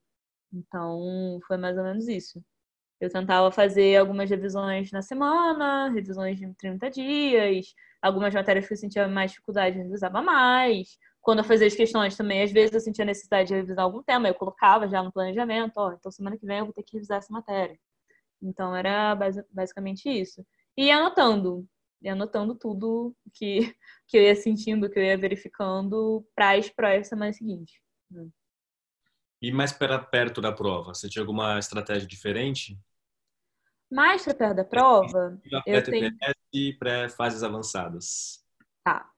Então, 0.54 1.40
foi 1.46 1.58
mais 1.58 1.78
ou 1.78 1.84
menos 1.84 2.08
isso. 2.08 2.42
Eu 3.00 3.10
tentava 3.10 3.52
fazer 3.52 3.98
algumas 3.98 4.30
revisões 4.30 4.92
na 4.92 5.02
semana, 5.02 5.90
revisões 5.90 6.38
de 6.38 6.54
30 6.56 6.90
dias, 6.90 7.74
algumas 8.02 8.34
matérias 8.34 8.68
que 8.68 8.74
eu 8.74 8.78
sentia 8.78 9.08
mais 9.08 9.32
dificuldade, 9.32 9.78
eu 9.78 9.84
revisava 9.84 10.22
mais. 10.22 10.98
Quando 11.22 11.40
eu 11.40 11.44
fazia 11.44 11.68
as 11.68 11.76
questões 11.76 12.18
também, 12.18 12.42
às 12.44 12.52
vezes 12.52 12.74
eu 12.74 12.80
sentia 12.80 13.06
necessidade 13.06 13.50
de 13.50 13.56
revisar 13.56 13.86
algum 13.86 14.04
tema, 14.04 14.28
eu 14.28 14.36
colocava 14.36 14.88
já 14.90 15.02
no 15.04 15.12
planejamento, 15.12 15.74
ó, 15.78 15.94
então 15.94 16.12
semana 16.12 16.38
que 16.38 16.46
vem 16.46 16.60
eu 16.60 16.66
vou 16.66 16.74
ter 16.74 16.84
que 16.84 16.94
revisar 16.98 17.20
essa 17.20 17.32
matéria. 17.32 17.78
Então 18.42 18.76
era 18.76 19.16
basicamente 19.52 20.10
isso. 20.10 20.46
E 20.78 20.92
anotando, 20.92 21.68
e 22.02 22.10
anotando 22.10 22.56
tudo 22.56 23.16
que, 23.34 23.76
que 24.08 24.18
eu 24.18 24.24
ia 24.24 24.36
sentindo, 24.36 24.90
que 24.90 25.00
eu 25.00 25.04
ia 25.04 25.18
verificando 25.18 26.26
para 26.36 26.58
as 26.58 26.70
provas 26.70 27.08
semana 27.08 27.34
seguinte. 27.34 27.82
E 29.42 29.52
mais 29.52 29.72
para 29.72 30.00
perto 30.00 30.42
da 30.42 30.52
prova, 30.52 30.94
você 30.94 31.08
tinha 31.10 31.24
alguma 31.24 31.58
estratégia 31.60 32.08
diferente? 32.08 32.78
Mais 33.92 34.24
para 34.24 34.34
perto 34.34 34.56
da 34.58 34.64
prova, 34.64 35.40
tenho... 35.84 36.16
e 36.54 36.74
pré-fases 36.74 37.44
avançadas. 37.44 38.44
Tá. 38.84 39.10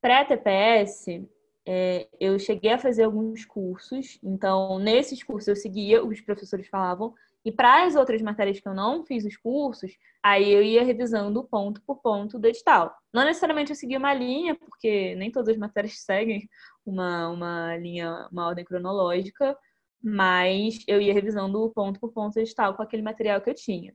Pré-TPS, 0.00 1.24
é, 1.66 2.08
eu 2.20 2.38
cheguei 2.38 2.72
a 2.72 2.78
fazer 2.78 3.04
alguns 3.04 3.44
cursos, 3.44 4.18
então 4.22 4.78
nesses 4.78 5.22
cursos 5.22 5.48
eu 5.48 5.56
seguia 5.56 6.02
o 6.02 6.08
que 6.08 6.14
os 6.14 6.20
professores 6.20 6.68
falavam, 6.68 7.14
e 7.44 7.50
para 7.50 7.84
as 7.84 7.96
outras 7.96 8.22
matérias 8.22 8.60
que 8.60 8.68
eu 8.68 8.74
não 8.74 9.04
fiz 9.04 9.24
os 9.24 9.36
cursos, 9.36 9.96
aí 10.22 10.52
eu 10.52 10.62
ia 10.62 10.84
revisando 10.84 11.42
ponto 11.42 11.82
por 11.82 12.00
ponto 12.00 12.38
do 12.38 12.46
edital. 12.46 12.94
Não 13.12 13.24
necessariamente 13.24 13.70
eu 13.70 13.76
seguia 13.76 13.98
uma 13.98 14.14
linha, 14.14 14.54
porque 14.54 15.14
nem 15.16 15.30
todas 15.30 15.48
as 15.48 15.56
matérias 15.56 15.98
seguem 16.04 16.48
uma, 16.86 17.28
uma 17.28 17.76
linha, 17.76 18.28
uma 18.30 18.46
ordem 18.46 18.64
cronológica, 18.64 19.56
mas 20.02 20.84
eu 20.86 21.00
ia 21.00 21.12
revisando 21.12 21.70
ponto 21.74 21.98
por 21.98 22.12
ponto 22.12 22.34
do 22.34 22.40
edital 22.40 22.74
com 22.74 22.82
aquele 22.82 23.02
material 23.02 23.40
que 23.40 23.50
eu 23.50 23.54
tinha. 23.54 23.94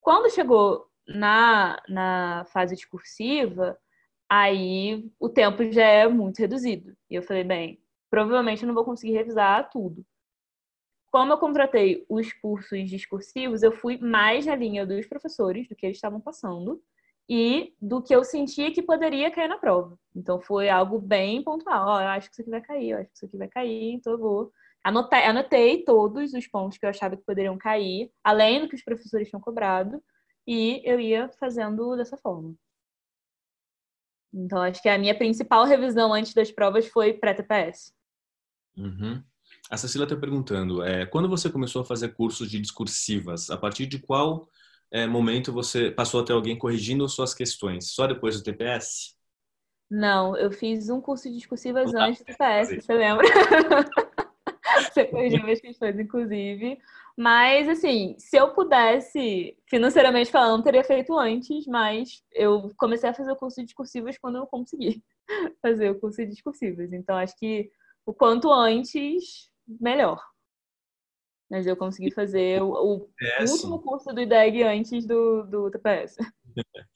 Quando 0.00 0.30
chegou 0.30 0.86
na, 1.06 1.80
na 1.88 2.44
fase 2.52 2.74
discursiva, 2.74 3.78
aí 4.28 5.10
o 5.18 5.28
tempo 5.28 5.70
já 5.72 5.84
é 5.84 6.08
muito 6.08 6.38
reduzido. 6.38 6.96
E 7.10 7.14
eu 7.14 7.22
falei, 7.22 7.44
bem, 7.44 7.82
provavelmente 8.10 8.62
eu 8.62 8.66
não 8.66 8.74
vou 8.74 8.84
conseguir 8.84 9.12
revisar 9.12 9.68
tudo. 9.70 10.04
Como 11.10 11.32
eu 11.32 11.38
contratei 11.38 12.06
os 12.08 12.32
cursos 12.34 12.88
discursivos, 12.88 13.62
eu 13.62 13.72
fui 13.72 13.98
mais 13.98 14.46
na 14.46 14.54
linha 14.54 14.86
dos 14.86 15.06
professores, 15.06 15.68
do 15.68 15.74
que 15.74 15.84
eles 15.86 15.96
estavam 15.96 16.20
passando, 16.20 16.80
e 17.28 17.74
do 17.80 18.02
que 18.02 18.14
eu 18.14 18.24
sentia 18.24 18.72
que 18.72 18.82
poderia 18.82 19.30
cair 19.30 19.48
na 19.48 19.56
prova. 19.56 19.96
Então 20.14 20.40
foi 20.40 20.68
algo 20.68 20.98
bem 21.00 21.42
pontual. 21.44 21.86
Ó, 21.86 21.96
oh, 21.96 22.00
eu 22.00 22.08
acho 22.08 22.28
que 22.28 22.34
isso 22.34 22.42
aqui 22.42 22.50
vai 22.50 22.60
cair, 22.60 22.90
eu 22.90 22.98
acho 22.98 23.08
que 23.10 23.16
isso 23.16 23.26
aqui 23.26 23.36
vai 23.36 23.48
cair, 23.48 23.92
então 23.92 24.12
eu 24.12 24.18
vou. 24.18 24.52
Anotei, 24.82 25.24
anotei 25.24 25.84
todos 25.84 26.32
os 26.32 26.46
pontos 26.46 26.78
que 26.78 26.86
eu 26.86 26.90
achava 26.90 27.16
que 27.16 27.24
poderiam 27.24 27.58
cair, 27.58 28.10
além 28.24 28.60
do 28.60 28.68
que 28.68 28.74
os 28.74 28.82
professores 28.82 29.28
tinham 29.28 29.40
cobrado, 29.40 30.02
e 30.46 30.80
eu 30.84 30.98
ia 30.98 31.28
fazendo 31.38 31.96
dessa 31.96 32.16
forma. 32.16 32.54
Então, 34.32 34.62
acho 34.62 34.80
que 34.80 34.88
a 34.88 34.98
minha 34.98 35.16
principal 35.16 35.64
revisão 35.64 36.12
antes 36.12 36.32
das 36.32 36.50
provas 36.50 36.86
foi 36.86 37.12
pré-TPS. 37.12 37.92
Uhum. 38.76 39.22
A 39.68 39.76
Cecília 39.76 40.04
está 40.04 40.16
perguntando, 40.16 40.82
é, 40.82 41.04
quando 41.04 41.28
você 41.28 41.50
começou 41.50 41.82
a 41.82 41.84
fazer 41.84 42.10
cursos 42.14 42.50
de 42.50 42.60
discursivas, 42.60 43.50
a 43.50 43.56
partir 43.56 43.86
de 43.86 43.98
qual 43.98 44.48
é, 44.90 45.06
momento 45.06 45.52
você 45.52 45.90
passou 45.90 46.20
a 46.20 46.24
ter 46.24 46.32
alguém 46.32 46.56
corrigindo 46.56 47.08
suas 47.08 47.34
questões? 47.34 47.92
Só 47.92 48.06
depois 48.06 48.36
do 48.36 48.42
TPS? 48.42 49.14
Não, 49.90 50.36
eu 50.36 50.52
fiz 50.52 50.88
um 50.88 51.00
curso 51.00 51.28
de 51.28 51.36
discursivas 51.36 51.92
antes 51.94 52.20
do 52.20 52.26
TPS, 52.26 52.76
você 52.76 52.94
lembra? 52.94 53.26
você 55.00 55.04
corrigiu 55.06 55.42
minhas 55.42 55.60
questões, 55.60 55.98
inclusive. 55.98 56.78
Mas, 57.16 57.68
assim, 57.68 58.14
se 58.18 58.36
eu 58.36 58.52
pudesse, 58.52 59.56
financeiramente 59.68 60.30
falando, 60.30 60.64
teria 60.64 60.84
feito 60.84 61.18
antes, 61.18 61.66
mas 61.66 62.22
eu 62.32 62.70
comecei 62.76 63.08
a 63.08 63.14
fazer 63.14 63.32
o 63.32 63.36
curso 63.36 63.60
de 63.60 63.66
discursivas 63.66 64.18
quando 64.18 64.36
eu 64.36 64.46
consegui 64.46 65.02
fazer 65.62 65.90
o 65.90 65.98
curso 65.98 66.18
de 66.18 66.26
discursivas. 66.26 66.92
Então, 66.92 67.16
acho 67.16 67.36
que 67.36 67.70
o 68.06 68.12
quanto 68.12 68.50
antes, 68.52 69.50
melhor. 69.66 70.22
Mas 71.50 71.66
eu 71.66 71.76
consegui 71.76 72.12
fazer 72.12 72.62
o, 72.62 72.72
o 72.72 73.10
último 73.40 73.80
curso 73.80 74.12
do 74.12 74.20
IDEG 74.20 74.62
antes 74.62 75.04
do, 75.04 75.42
do 75.42 75.70
TPS. 75.70 76.16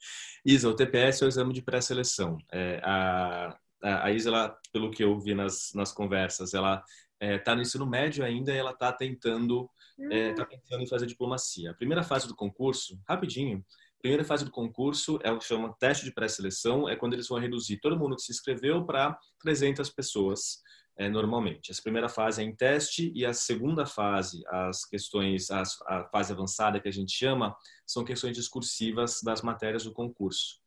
Isa, 0.45 0.69
o 0.69 0.75
TPS 0.75 1.21
é 1.21 1.25
o 1.25 1.27
exame 1.27 1.53
de 1.53 1.61
pré-seleção. 1.61 2.37
É, 2.51 2.79
a, 2.83 3.59
a 3.81 4.11
Isa, 4.11 4.29
ela, 4.29 4.57
pelo 4.71 4.91
que 4.91 5.03
eu 5.03 5.19
vi 5.19 5.35
nas, 5.35 5.71
nas 5.75 5.91
conversas, 5.91 6.53
ela 6.53 6.83
está 7.21 7.25
é, 7.25 7.37
tá 7.37 7.55
no 7.55 7.61
ensino 7.61 7.85
médio 7.85 8.23
ainda 8.23 8.53
e 8.53 8.57
ela 8.57 8.71
está 8.71 8.91
tentando, 8.91 9.69
é, 10.11 10.33
tá 10.33 10.45
pensando 10.45 10.83
em 10.83 10.87
fazer 10.87 11.05
diplomacia. 11.05 11.71
A 11.71 11.73
primeira 11.73 12.03
fase 12.03 12.27
do 12.27 12.35
concurso, 12.35 12.99
rapidinho, 13.07 13.63
a 13.97 14.01
primeira 14.01 14.23
fase 14.23 14.45
do 14.45 14.51
concurso 14.51 15.19
é 15.23 15.31
o 15.31 15.39
que 15.39 15.45
chama 15.45 15.75
teste 15.79 16.05
de 16.05 16.13
pré-seleção, 16.13 16.87
é 16.87 16.95
quando 16.95 17.13
eles 17.13 17.27
vão 17.27 17.39
reduzir 17.39 17.77
todo 17.77 17.97
mundo 17.97 18.15
que 18.15 18.21
se 18.21 18.31
inscreveu 18.31 18.85
para 18.85 19.17
300 19.39 19.89
pessoas 19.89 20.61
é, 20.97 21.09
normalmente. 21.09 21.71
Essa 21.71 21.81
primeira 21.81 22.07
fase 22.07 22.41
é 22.41 22.45
em 22.45 22.55
teste 22.55 23.11
e 23.15 23.25
a 23.25 23.33
segunda 23.33 23.85
fase, 23.85 24.43
as 24.47 24.85
questões, 24.85 25.49
as, 25.49 25.81
a 25.87 26.05
fase 26.05 26.31
avançada 26.31 26.79
que 26.79 26.87
a 26.87 26.93
gente 26.93 27.11
chama, 27.11 27.55
são 27.85 28.05
questões 28.05 28.35
discursivas 28.35 29.21
das 29.23 29.41
matérias 29.41 29.83
do 29.83 29.91
concurso. 29.91 30.59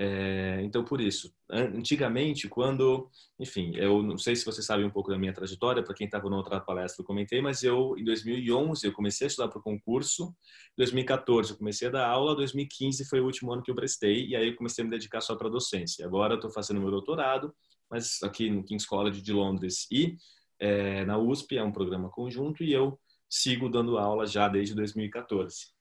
É, 0.00 0.60
então, 0.62 0.84
por 0.84 1.00
isso, 1.00 1.34
antigamente, 1.50 2.48
quando, 2.48 3.10
enfim, 3.36 3.72
eu 3.74 4.00
não 4.00 4.16
sei 4.16 4.36
se 4.36 4.44
você 4.44 4.62
sabe 4.62 4.84
um 4.84 4.90
pouco 4.90 5.10
da 5.10 5.18
minha 5.18 5.32
trajetória, 5.32 5.82
para 5.82 5.92
quem 5.92 6.04
estava 6.04 6.30
na 6.30 6.36
outra 6.36 6.60
palestra 6.60 7.02
eu 7.02 7.06
comentei, 7.06 7.42
mas 7.42 7.64
eu, 7.64 7.98
em 7.98 8.04
2011, 8.04 8.86
eu 8.86 8.92
comecei 8.92 9.26
a 9.26 9.28
estudar 9.28 9.48
para 9.48 9.58
o 9.58 9.62
concurso, 9.62 10.26
em 10.26 10.76
2014 10.76 11.50
eu 11.50 11.58
comecei 11.58 11.88
a 11.88 11.90
dar 11.90 12.06
aula, 12.06 12.36
2015 12.36 13.08
foi 13.08 13.20
o 13.20 13.24
último 13.24 13.52
ano 13.52 13.60
que 13.60 13.72
eu 13.72 13.74
prestei, 13.74 14.28
e 14.28 14.36
aí 14.36 14.50
eu 14.50 14.56
comecei 14.56 14.82
a 14.82 14.84
me 14.84 14.90
dedicar 14.92 15.20
só 15.20 15.34
para 15.34 15.48
docência. 15.48 16.06
Agora 16.06 16.34
eu 16.34 16.36
estou 16.36 16.52
fazendo 16.52 16.80
meu 16.80 16.92
doutorado, 16.92 17.52
mas 17.90 18.22
aqui 18.22 18.48
no 18.50 18.62
King's 18.62 18.86
College 18.86 19.20
de 19.20 19.32
Londres 19.32 19.88
e 19.90 20.16
é, 20.60 21.04
na 21.06 21.18
USP, 21.18 21.58
é 21.58 21.64
um 21.64 21.72
programa 21.72 22.08
conjunto, 22.08 22.62
e 22.62 22.72
eu 22.72 22.96
sigo 23.28 23.68
dando 23.68 23.98
aula 23.98 24.26
já 24.26 24.48
desde 24.48 24.76
2014. 24.76 25.76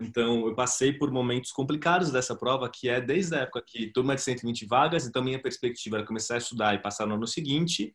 Então, 0.00 0.46
eu 0.46 0.54
passei 0.54 0.92
por 0.92 1.10
momentos 1.10 1.52
complicados 1.52 2.10
dessa 2.10 2.34
prova, 2.34 2.68
que 2.68 2.88
é 2.88 3.00
desde 3.00 3.34
a 3.34 3.40
época 3.40 3.62
que 3.64 3.92
turma 3.92 4.14
de 4.14 4.22
120 4.22 4.66
vagas, 4.66 5.06
então 5.06 5.22
minha 5.22 5.40
perspectiva 5.40 5.98
era 5.98 6.06
começar 6.06 6.34
a 6.34 6.38
estudar 6.38 6.74
e 6.74 6.82
passar 6.82 7.06
no 7.06 7.14
ano 7.14 7.26
seguinte. 7.26 7.92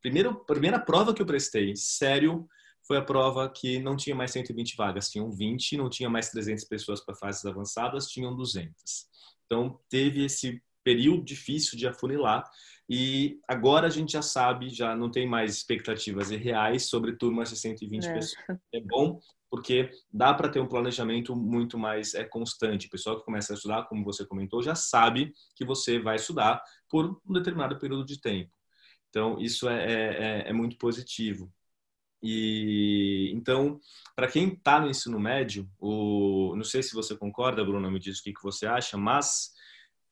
Primeiro, 0.00 0.34
primeira 0.46 0.78
prova 0.78 1.12
que 1.12 1.20
eu 1.20 1.26
prestei, 1.26 1.74
sério, 1.76 2.48
foi 2.86 2.96
a 2.96 3.02
prova 3.02 3.48
que 3.48 3.78
não 3.78 3.96
tinha 3.96 4.16
mais 4.16 4.30
120 4.30 4.74
vagas, 4.76 5.10
tinham 5.10 5.30
20, 5.30 5.76
não 5.76 5.90
tinha 5.90 6.08
mais 6.08 6.30
300 6.30 6.64
pessoas 6.64 7.04
para 7.04 7.14
fases 7.14 7.44
avançadas, 7.44 8.06
tinham 8.06 8.34
200. 8.34 8.72
Então, 9.44 9.78
teve 9.88 10.24
esse 10.24 10.62
período 10.82 11.22
difícil 11.22 11.76
de 11.76 11.86
afunilar 11.86 12.42
e 12.92 13.38
agora 13.46 13.86
a 13.86 13.90
gente 13.90 14.14
já 14.14 14.22
sabe, 14.22 14.68
já 14.68 14.96
não 14.96 15.08
tem 15.08 15.24
mais 15.24 15.54
expectativas 15.54 16.30
reais 16.30 16.86
sobre 16.86 17.14
turmas 17.14 17.48
de 17.48 17.56
120 17.56 18.04
é. 18.04 18.14
pessoas. 18.14 18.44
É 18.74 18.80
bom 18.80 19.20
porque 19.48 19.90
dá 20.12 20.34
para 20.34 20.48
ter 20.48 20.58
um 20.58 20.66
planejamento 20.66 21.36
muito 21.36 21.78
mais 21.78 22.14
é, 22.14 22.24
constante. 22.24 22.88
O 22.88 22.90
pessoal 22.90 23.16
que 23.16 23.24
começa 23.24 23.52
a 23.52 23.54
estudar, 23.54 23.84
como 23.84 24.04
você 24.04 24.26
comentou, 24.26 24.60
já 24.60 24.74
sabe 24.74 25.32
que 25.54 25.64
você 25.64 26.00
vai 26.00 26.16
estudar 26.16 26.60
por 26.88 27.20
um 27.24 27.32
determinado 27.32 27.78
período 27.78 28.04
de 28.04 28.20
tempo. 28.20 28.50
Então, 29.08 29.40
isso 29.40 29.68
é, 29.68 29.84
é, 29.84 29.92
é, 29.92 30.48
é 30.48 30.52
muito 30.52 30.76
positivo. 30.76 31.52
E 32.20 33.30
então, 33.34 33.80
para 34.16 34.28
quem 34.28 34.48
está 34.48 34.80
no 34.80 34.90
ensino 34.90 35.18
médio, 35.18 35.68
o, 35.78 36.54
não 36.56 36.64
sei 36.64 36.82
se 36.82 36.92
você 36.92 37.16
concorda, 37.16 37.64
Bruno, 37.64 37.88
me 37.88 38.00
diz 38.00 38.18
o 38.18 38.22
que, 38.22 38.32
que 38.32 38.42
você 38.42 38.66
acha, 38.66 38.96
mas 38.96 39.52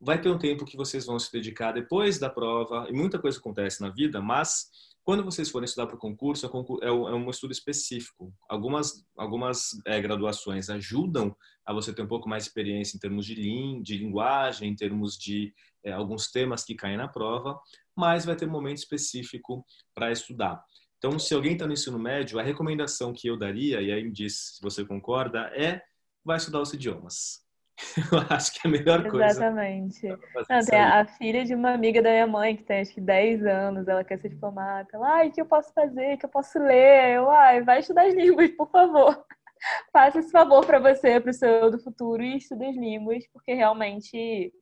vai 0.01 0.21
ter 0.21 0.29
um 0.29 0.39
tempo 0.39 0.65
que 0.65 0.77
vocês 0.77 1.07
vão 1.07 1.19
se 1.19 1.33
dedicar 1.33 1.73
depois 1.73 2.19
da 2.19 2.31
prova, 2.31 2.87
e 2.89 2.93
muita 2.93 3.19
coisa 3.19 3.39
acontece 3.39 3.81
na 3.81 3.91
vida, 3.91 4.21
mas 4.21 4.71
quando 5.09 5.25
vocês 5.25 5.49
forem 5.49 5.65
estudar 5.65 5.87
para 5.87 5.97
o 5.97 5.99
concurso, 5.99 6.47
é, 6.83 6.87
é 6.87 6.93
um 6.93 7.31
estudo 7.31 7.51
específico. 7.51 8.31
Algumas, 8.47 9.03
algumas 9.17 9.71
é, 9.87 9.99
graduações 10.01 10.69
ajudam 10.69 11.35
a 11.65 11.73
você 11.73 11.95
ter 11.95 12.03
um 12.03 12.07
pouco 12.07 12.29
mais 12.29 12.45
de 12.45 12.51
experiência 12.51 12.95
em 12.95 13.01
termos 13.01 13.25
de, 13.25 13.35
lin, 13.35 13.81
de 13.81 13.97
linguagem, 13.97 14.69
em 14.69 14.77
termos 14.77 15.17
de 15.17 15.55
é, 15.83 15.93
alguns 15.93 16.31
temas 16.31 16.63
que 16.63 16.75
caem 16.75 16.99
na 16.99 17.09
prova, 17.09 17.59
mas 17.97 18.27
vai 18.27 18.37
ter 18.37 18.47
um 18.47 18.53
momento 18.53 18.77
específico 18.77 19.65
para 19.95 20.13
estudar. 20.13 20.63
Então, 20.99 21.19
se 21.19 21.33
alguém 21.33 21.55
está 21.55 21.67
no 21.67 21.73
ensino 21.73 21.99
médio, 21.99 22.39
a 22.39 22.43
recomendação 22.43 23.15
que 23.15 23.29
eu 23.29 23.39
daria, 23.39 23.81
e 23.81 23.91
aí 23.91 24.05
me 24.05 24.13
diz 24.13 24.57
se 24.57 24.63
você 24.63 24.85
concorda, 24.85 25.51
é 25.57 25.81
vai 26.23 26.37
estudar 26.37 26.61
os 26.61 26.75
idiomas. 26.75 27.48
Eu 28.13 28.19
acho 28.31 28.53
que 28.53 28.61
é 28.65 28.69
a 28.69 28.71
melhor 28.71 29.09
coisa. 29.09 29.27
Exatamente. 29.27 30.07
Não, 30.07 30.65
tem 30.69 30.79
a, 30.79 31.01
a, 31.01 31.05
filha 31.07 31.45
de 31.45 31.55
uma 31.55 31.71
amiga 31.73 32.03
da 32.03 32.11
minha 32.11 32.27
mãe, 32.27 32.57
que 32.57 32.65
tem 32.65 32.81
acho 32.81 32.93
que 32.93 33.01
10 33.01 33.47
anos, 33.47 33.87
ela 33.87 34.05
quer 34.05 34.19
ser 34.19 34.29
diplomata. 34.29 34.89
Ela, 34.93 35.17
ai, 35.17 35.29
o 35.29 35.33
que 35.33 35.41
eu 35.41 35.47
posso 35.47 35.73
fazer? 35.73 36.15
O 36.15 36.19
que 36.19 36.27
eu 36.27 36.31
posso 36.31 36.59
ler? 36.59 37.17
Eu, 37.17 37.31
ai, 37.31 37.63
vai 37.63 37.81
estudar 37.81 38.07
as 38.07 38.15
línguas, 38.15 38.51
por 38.51 38.71
favor. 38.71 39.25
Faça 39.93 40.21
esse 40.21 40.31
favor 40.31 40.65
para 40.65 40.79
você, 40.79 41.21
para 41.21 41.31
o 41.31 41.35
seu 41.35 41.71
do 41.71 41.79
futuro, 41.81 42.23
e 42.23 42.37
estude 42.37 42.65
as 42.65 42.77
línguas, 42.77 43.25
porque 43.33 43.55
realmente 43.55 44.53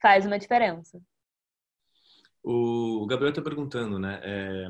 faz 0.00 0.26
uma 0.26 0.38
diferença. 0.38 1.00
O 2.42 3.06
Gabriel 3.06 3.30
está 3.30 3.42
perguntando, 3.42 3.98
né? 3.98 4.20
É 4.22 4.68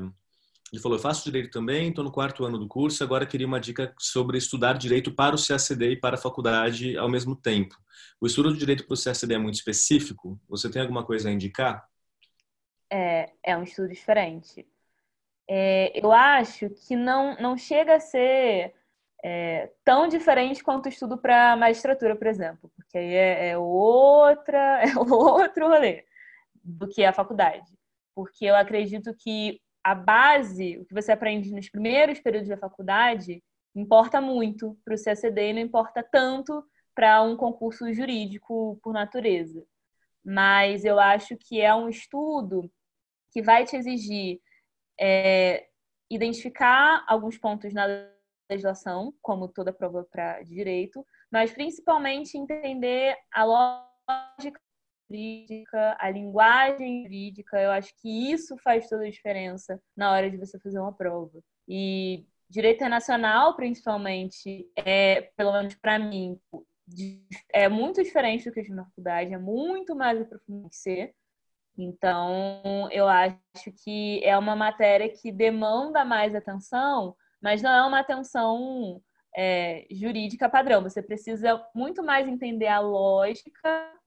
ele 0.71 0.81
falou: 0.81 0.97
eu 0.97 1.01
faço 1.01 1.25
direito 1.25 1.51
também, 1.51 1.89
estou 1.89 2.03
no 2.03 2.11
quarto 2.11 2.45
ano 2.45 2.57
do 2.57 2.67
curso, 2.67 3.03
agora 3.03 3.25
queria 3.25 3.45
uma 3.45 3.59
dica 3.59 3.93
sobre 3.99 4.37
estudar 4.37 4.77
direito 4.77 5.13
para 5.13 5.35
o 5.35 5.39
CACD 5.45 5.91
e 5.91 5.99
para 5.99 6.15
a 6.15 6.19
faculdade 6.19 6.97
ao 6.97 7.09
mesmo 7.09 7.35
tempo. 7.35 7.75
O 8.19 8.25
estudo 8.25 8.53
de 8.53 8.59
direito 8.59 8.85
para 8.85 8.93
o 8.93 9.03
CACD 9.03 9.33
é 9.33 9.37
muito 9.37 9.55
específico? 9.55 10.39
Você 10.47 10.71
tem 10.71 10.81
alguma 10.81 11.05
coisa 11.05 11.27
a 11.27 11.31
indicar? 11.31 11.85
É, 12.89 13.31
é 13.43 13.57
um 13.57 13.63
estudo 13.63 13.89
diferente. 13.89 14.65
É, 15.49 15.91
eu 15.93 16.11
acho 16.11 16.69
que 16.69 16.95
não, 16.95 17.35
não 17.35 17.57
chega 17.57 17.95
a 17.95 17.99
ser 17.99 18.73
é, 19.21 19.69
tão 19.83 20.07
diferente 20.07 20.63
quanto 20.63 20.85
o 20.85 20.89
estudo 20.89 21.17
para 21.17 21.55
magistratura, 21.57 22.15
por 22.15 22.27
exemplo, 22.27 22.71
porque 22.75 22.97
aí 22.97 23.13
é, 23.13 23.49
é, 23.49 23.57
outra, 23.57 24.83
é 24.87 24.97
outro 24.97 25.67
rolê 25.67 26.05
do 26.63 26.87
que 26.87 27.03
a 27.03 27.11
faculdade. 27.11 27.69
Porque 28.15 28.45
eu 28.45 28.55
acredito 28.55 29.13
que 29.13 29.61
a 29.83 29.95
base, 29.95 30.77
o 30.77 30.85
que 30.85 30.93
você 30.93 31.11
aprende 31.11 31.51
nos 31.51 31.69
primeiros 31.69 32.19
períodos 32.19 32.49
da 32.49 32.57
faculdade, 32.57 33.43
importa 33.75 34.21
muito 34.21 34.77
para 34.83 34.95
o 34.95 35.03
CACD 35.03 35.49
e 35.49 35.53
não 35.53 35.61
importa 35.61 36.03
tanto 36.03 36.63
para 36.93 37.21
um 37.23 37.35
concurso 37.35 37.91
jurídico 37.93 38.79
por 38.83 38.93
natureza. 38.93 39.65
Mas 40.23 40.85
eu 40.85 40.99
acho 40.99 41.35
que 41.37 41.61
é 41.61 41.73
um 41.73 41.89
estudo 41.89 42.71
que 43.31 43.41
vai 43.41 43.65
te 43.65 43.75
exigir 43.75 44.39
é, 44.99 45.67
identificar 46.09 47.03
alguns 47.07 47.37
pontos 47.37 47.73
na 47.73 47.87
legislação, 48.49 49.13
como 49.21 49.47
toda 49.47 49.73
prova 49.73 50.03
para 50.03 50.43
direito, 50.43 51.05
mas 51.31 51.51
principalmente 51.51 52.37
entender 52.37 53.17
a 53.31 53.43
lógica 53.45 54.59
jurídica, 55.11 55.97
a 55.99 56.09
linguagem 56.09 57.03
jurídica, 57.03 57.59
eu 57.59 57.71
acho 57.71 57.93
que 58.01 58.31
isso 58.31 58.57
faz 58.57 58.87
toda 58.87 59.05
a 59.05 59.09
diferença 59.09 59.81
na 59.95 60.11
hora 60.11 60.31
de 60.31 60.37
você 60.37 60.57
fazer 60.59 60.79
uma 60.79 60.93
prova. 60.93 61.39
E 61.67 62.25
direito 62.49 62.77
internacional, 62.77 63.55
principalmente, 63.55 64.65
é, 64.75 65.21
pelo 65.35 65.51
menos 65.51 65.75
para 65.75 65.99
mim, 65.99 66.39
é 67.53 67.67
muito 67.67 68.01
diferente 68.01 68.45
do 68.45 68.53
que 68.53 68.61
eu 68.61 68.75
na 68.75 68.85
faculdade, 68.85 69.33
é 69.33 69.37
muito 69.37 69.95
mais 69.95 70.21
aprofundo 70.21 70.69
que 70.69 70.75
ser. 70.75 71.13
Então, 71.77 72.89
eu 72.91 73.07
acho 73.07 73.37
que 73.83 74.21
é 74.23 74.37
uma 74.37 74.55
matéria 74.55 75.09
que 75.09 75.31
demanda 75.31 76.03
mais 76.03 76.35
atenção, 76.35 77.15
mas 77.41 77.61
não 77.61 77.71
é 77.71 77.83
uma 77.85 77.99
atenção 77.99 79.01
é, 79.35 79.87
jurídica 79.89 80.49
padrão. 80.49 80.83
Você 80.83 81.01
precisa 81.01 81.65
muito 81.73 82.03
mais 82.03 82.27
entender 82.27 82.67
a 82.67 82.79
lógica 82.79 84.00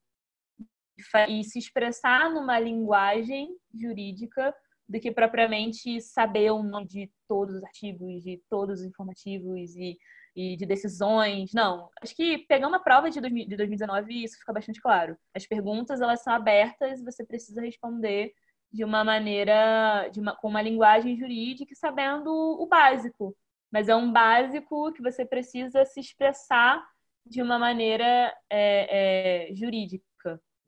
e 1.29 1.45
se 1.45 1.59
expressar 1.59 2.31
numa 2.31 2.59
linguagem 2.59 3.49
jurídica 3.75 4.55
do 4.89 5.01
que 5.01 5.11
propriamente 5.11 6.01
saber 6.01 6.51
o 6.51 6.63
nome 6.63 6.87
de 6.87 7.11
todos 7.27 7.57
os 7.57 7.65
artigos, 7.65 8.23
de 8.23 8.43
todos 8.51 8.81
os 8.81 8.87
informativos 8.87 9.75
e, 9.77 9.99
e 10.37 10.57
de 10.57 10.67
decisões. 10.67 11.53
Não, 11.55 11.89
acho 12.03 12.15
que 12.15 12.39
pegando 12.47 12.77
a 12.77 12.81
prova 12.81 13.11
de, 13.11 13.21
2019 13.21 14.25
isso 14.25 14.39
fica 14.39 14.53
bastante 14.53 14.81
claro. 14.81 15.17
As 15.35 15.47
perguntas 15.47 16.01
elas 16.01 16.23
são 16.23 16.33
abertas 16.33 17.01
e 17.01 17.05
você 17.05 17.25
precisa 17.25 17.63
responder 17.63 18.33
de 18.71 18.85
uma 18.85 19.05
maneira, 19.05 20.09
de 20.13 20.21
uma, 20.21 20.35
com 20.37 20.49
uma 20.49 20.61
linguagem 20.61 21.17
jurídica 21.17 21.73
e 21.73 21.77
sabendo 21.77 22.29
o 22.31 22.67
básico. 22.67 23.35
Mas 23.71 23.89
é 23.89 23.95
um 23.97 24.13
básico 24.13 24.93
que 24.93 25.03
você 25.03 25.25
precisa 25.25 25.85
se 25.85 26.01
expressar 26.01 26.85
de 27.25 27.41
uma 27.41 27.59
maneira 27.59 28.35
é, 28.51 29.49
é, 29.51 29.55
jurídica, 29.55 30.05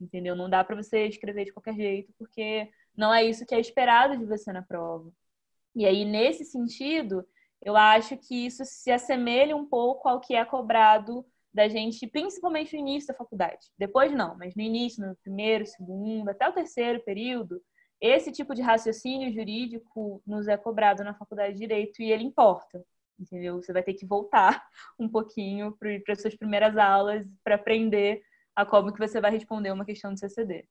entendeu? 0.01 0.37
Não 0.37 0.49
dá 0.49 0.63
para 0.65 0.77
você 0.77 1.07
escrever 1.07 1.45
de 1.45 1.53
qualquer 1.53 1.75
jeito, 1.75 2.13
porque 2.19 2.69
não 2.97 3.13
é 3.13 3.25
isso 3.25 3.47
que 3.47 3.55
é 3.55 3.61
esperado 3.61 4.17
de 4.17 4.25
você 4.25 4.53
na 4.53 4.63
prova. 4.63 5.11
E 5.75 5.85
aí, 5.85 6.05
nesse 6.05 6.45
sentido, 6.45 7.27
eu 7.63 7.77
acho 7.77 8.17
que 8.17 8.47
isso 8.47 8.65
se 8.65 8.91
assemelha 8.91 9.57
um 9.57 9.67
pouco 9.67 10.09
ao 10.09 10.21
que 10.21 10.35
é 10.35 10.45
cobrado 10.45 11.25
da 11.53 11.69
gente, 11.69 12.07
principalmente 12.07 12.75
no 12.75 12.81
início 12.81 13.09
da 13.09 13.15
faculdade. 13.15 13.67
Depois 13.79 14.13
não, 14.13 14.37
mas 14.37 14.55
no 14.55 14.63
início, 14.63 15.07
no 15.07 15.17
primeiro, 15.17 15.67
segundo, 15.67 16.29
até 16.29 16.49
o 16.49 16.53
terceiro 16.53 17.03
período, 17.03 17.61
esse 18.01 18.31
tipo 18.31 18.55
de 18.55 18.61
raciocínio 18.63 19.33
jurídico 19.33 20.23
nos 20.27 20.49
é 20.49 20.57
cobrado 20.57 21.03
na 21.03 21.15
faculdade 21.15 21.55
de 21.55 21.61
direito 21.61 22.03
e 22.03 22.13
ele 22.13 22.25
importa 22.25 22.85
entendeu? 23.19 23.61
Você 23.61 23.73
vai 23.73 23.83
ter 23.83 23.95
que 23.95 24.07
voltar 24.07 24.63
um 24.99 25.09
pouquinho 25.09 25.77
para 25.79 26.13
as 26.13 26.21
suas 26.21 26.37
primeiras 26.37 26.77
aulas 26.77 27.27
para 27.43 27.55
aprender 27.55 28.23
a 28.57 28.65
como 28.65 28.93
que 28.93 28.99
você 28.99 29.21
vai 29.21 29.31
responder 29.31 29.71
uma 29.71 29.85
questão 29.85 30.13
do 30.13 30.19
CCD. 30.19 30.67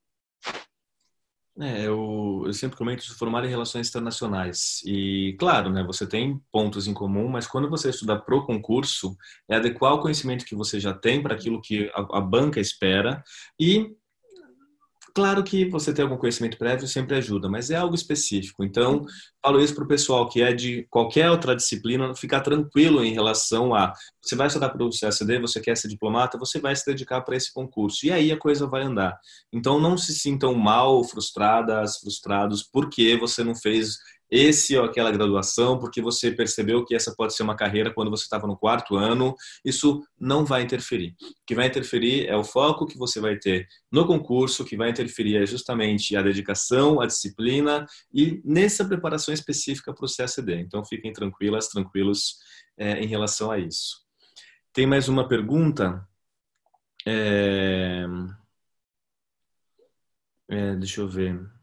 É, 1.58 1.88
eu, 1.88 2.44
eu 2.46 2.54
sempre 2.54 2.78
comento 2.78 3.06
de 3.06 3.14
formar 3.14 3.46
em 3.46 3.50
relações 3.50 3.88
internacionais. 3.88 4.82
E, 4.86 5.38
claro, 5.40 5.70
né, 5.72 5.84
você 5.84 6.06
tem 6.06 6.38
pontos 6.52 6.86
em 6.86 6.94
comum, 6.94 7.30
mas 7.30 7.48
quando 7.48 7.70
você 7.70 7.92
estuda 7.92 8.20
pro 8.20 8.46
concurso, 8.46 9.16
é 9.48 9.56
adequar 9.56 9.94
o 9.94 10.02
conhecimento 10.02 10.44
que 10.44 10.54
você 10.56 10.82
já 10.82 10.94
tem 10.94 11.24
para 11.24 11.34
aquilo 11.34 11.62
que 11.62 11.90
a, 11.94 12.18
a 12.18 12.22
banca 12.22 12.60
espera 12.60 13.24
e 13.58 13.96
Claro 15.16 15.46
que 15.46 15.64
você 15.70 15.94
ter 15.94 16.02
algum 16.02 16.18
conhecimento 16.18 16.58
prévio 16.58 16.90
sempre 16.90 17.16
ajuda, 17.16 17.48
mas 17.48 17.70
é 17.70 17.76
algo 17.78 17.96
específico. 17.96 18.66
Então, 18.66 19.06
falo 19.42 19.62
isso 19.62 19.74
para 19.74 19.86
o 19.86 19.88
pessoal 19.88 20.28
que 20.28 20.42
é 20.42 20.52
de 20.52 20.86
qualquer 20.90 21.32
outra 21.32 21.56
disciplina, 21.56 22.14
ficar 22.14 22.42
tranquilo 22.42 23.02
em 23.02 23.14
relação 23.14 23.74
a 23.74 23.94
você 24.22 24.36
vai 24.36 24.48
estudar 24.48 24.70
para 24.70 24.84
o 24.84 24.90
CSD, 24.90 25.40
você 25.40 25.62
quer 25.62 25.78
ser 25.78 25.88
diplomata, 25.88 26.38
você 26.38 26.60
vai 26.60 26.76
se 26.76 26.86
dedicar 26.86 27.22
para 27.22 27.38
esse 27.38 27.54
concurso. 27.54 28.06
E 28.06 28.12
aí 28.12 28.30
a 28.30 28.38
coisa 28.38 28.68
vai 28.68 28.84
andar. 28.84 29.18
Então, 29.54 29.80
não 29.80 29.98
se 29.98 30.14
sintam 30.14 30.54
mal, 30.54 31.02
frustradas, 31.06 31.98
frustrados, 32.00 32.62
porque 32.62 33.16
você 33.16 33.42
não 33.42 33.56
fez 33.56 33.98
esse 34.30 34.76
ou 34.78 34.86
aquela 34.86 35.12
graduação, 35.12 35.80
porque 35.80 36.02
você 36.02 36.32
percebeu 36.32 36.84
que 36.84 36.96
essa 36.96 37.14
pode 37.16 37.36
ser 37.36 37.44
uma 37.44 37.56
carreira 37.56 37.94
quando 37.94 38.10
você 38.10 38.24
estava 38.24 38.48
no 38.48 38.58
quarto 38.58 38.96
ano, 38.96 39.36
isso 39.64 40.04
não 40.20 40.46
vai 40.46 40.64
interferir. 40.64 41.16
O 41.22 41.46
que 41.46 41.56
vai 41.56 41.68
interferir 41.68 42.28
é 42.28 42.36
o 42.36 42.44
foco 42.44 42.86
que 42.86 42.98
você 42.98 43.20
vai 43.20 43.38
ter 43.38 43.68
no 43.92 44.06
concurso, 44.06 44.64
o 44.64 44.66
que 44.66 44.78
vai 44.78 44.90
interferir 44.90 45.38
é 45.38 45.46
justamente 45.46 46.16
a 46.16 46.22
dedicação, 46.22 47.00
a 47.00 47.06
disciplina 47.06 47.86
e 48.14 48.42
nessa 48.44 48.84
preparação 48.86 49.34
específica 49.34 49.94
para 49.94 50.06
o 50.06 50.10
CSD. 50.10 50.56
Então 50.62 50.84
fiquem 50.84 51.14
tranquilas, 51.14 51.68
tranquilos 51.68 52.38
é, 52.78 53.00
em 53.00 53.08
relação 53.08 53.52
a 53.52 53.60
isso. 53.60 54.04
Tem 54.74 54.86
mais 54.86 55.08
uma 55.08 55.28
pergunta? 55.28 56.06
É... 57.08 58.06
É, 60.48 60.76
deixa 60.76 61.02
eu 61.02 61.08
ver. 61.08 61.55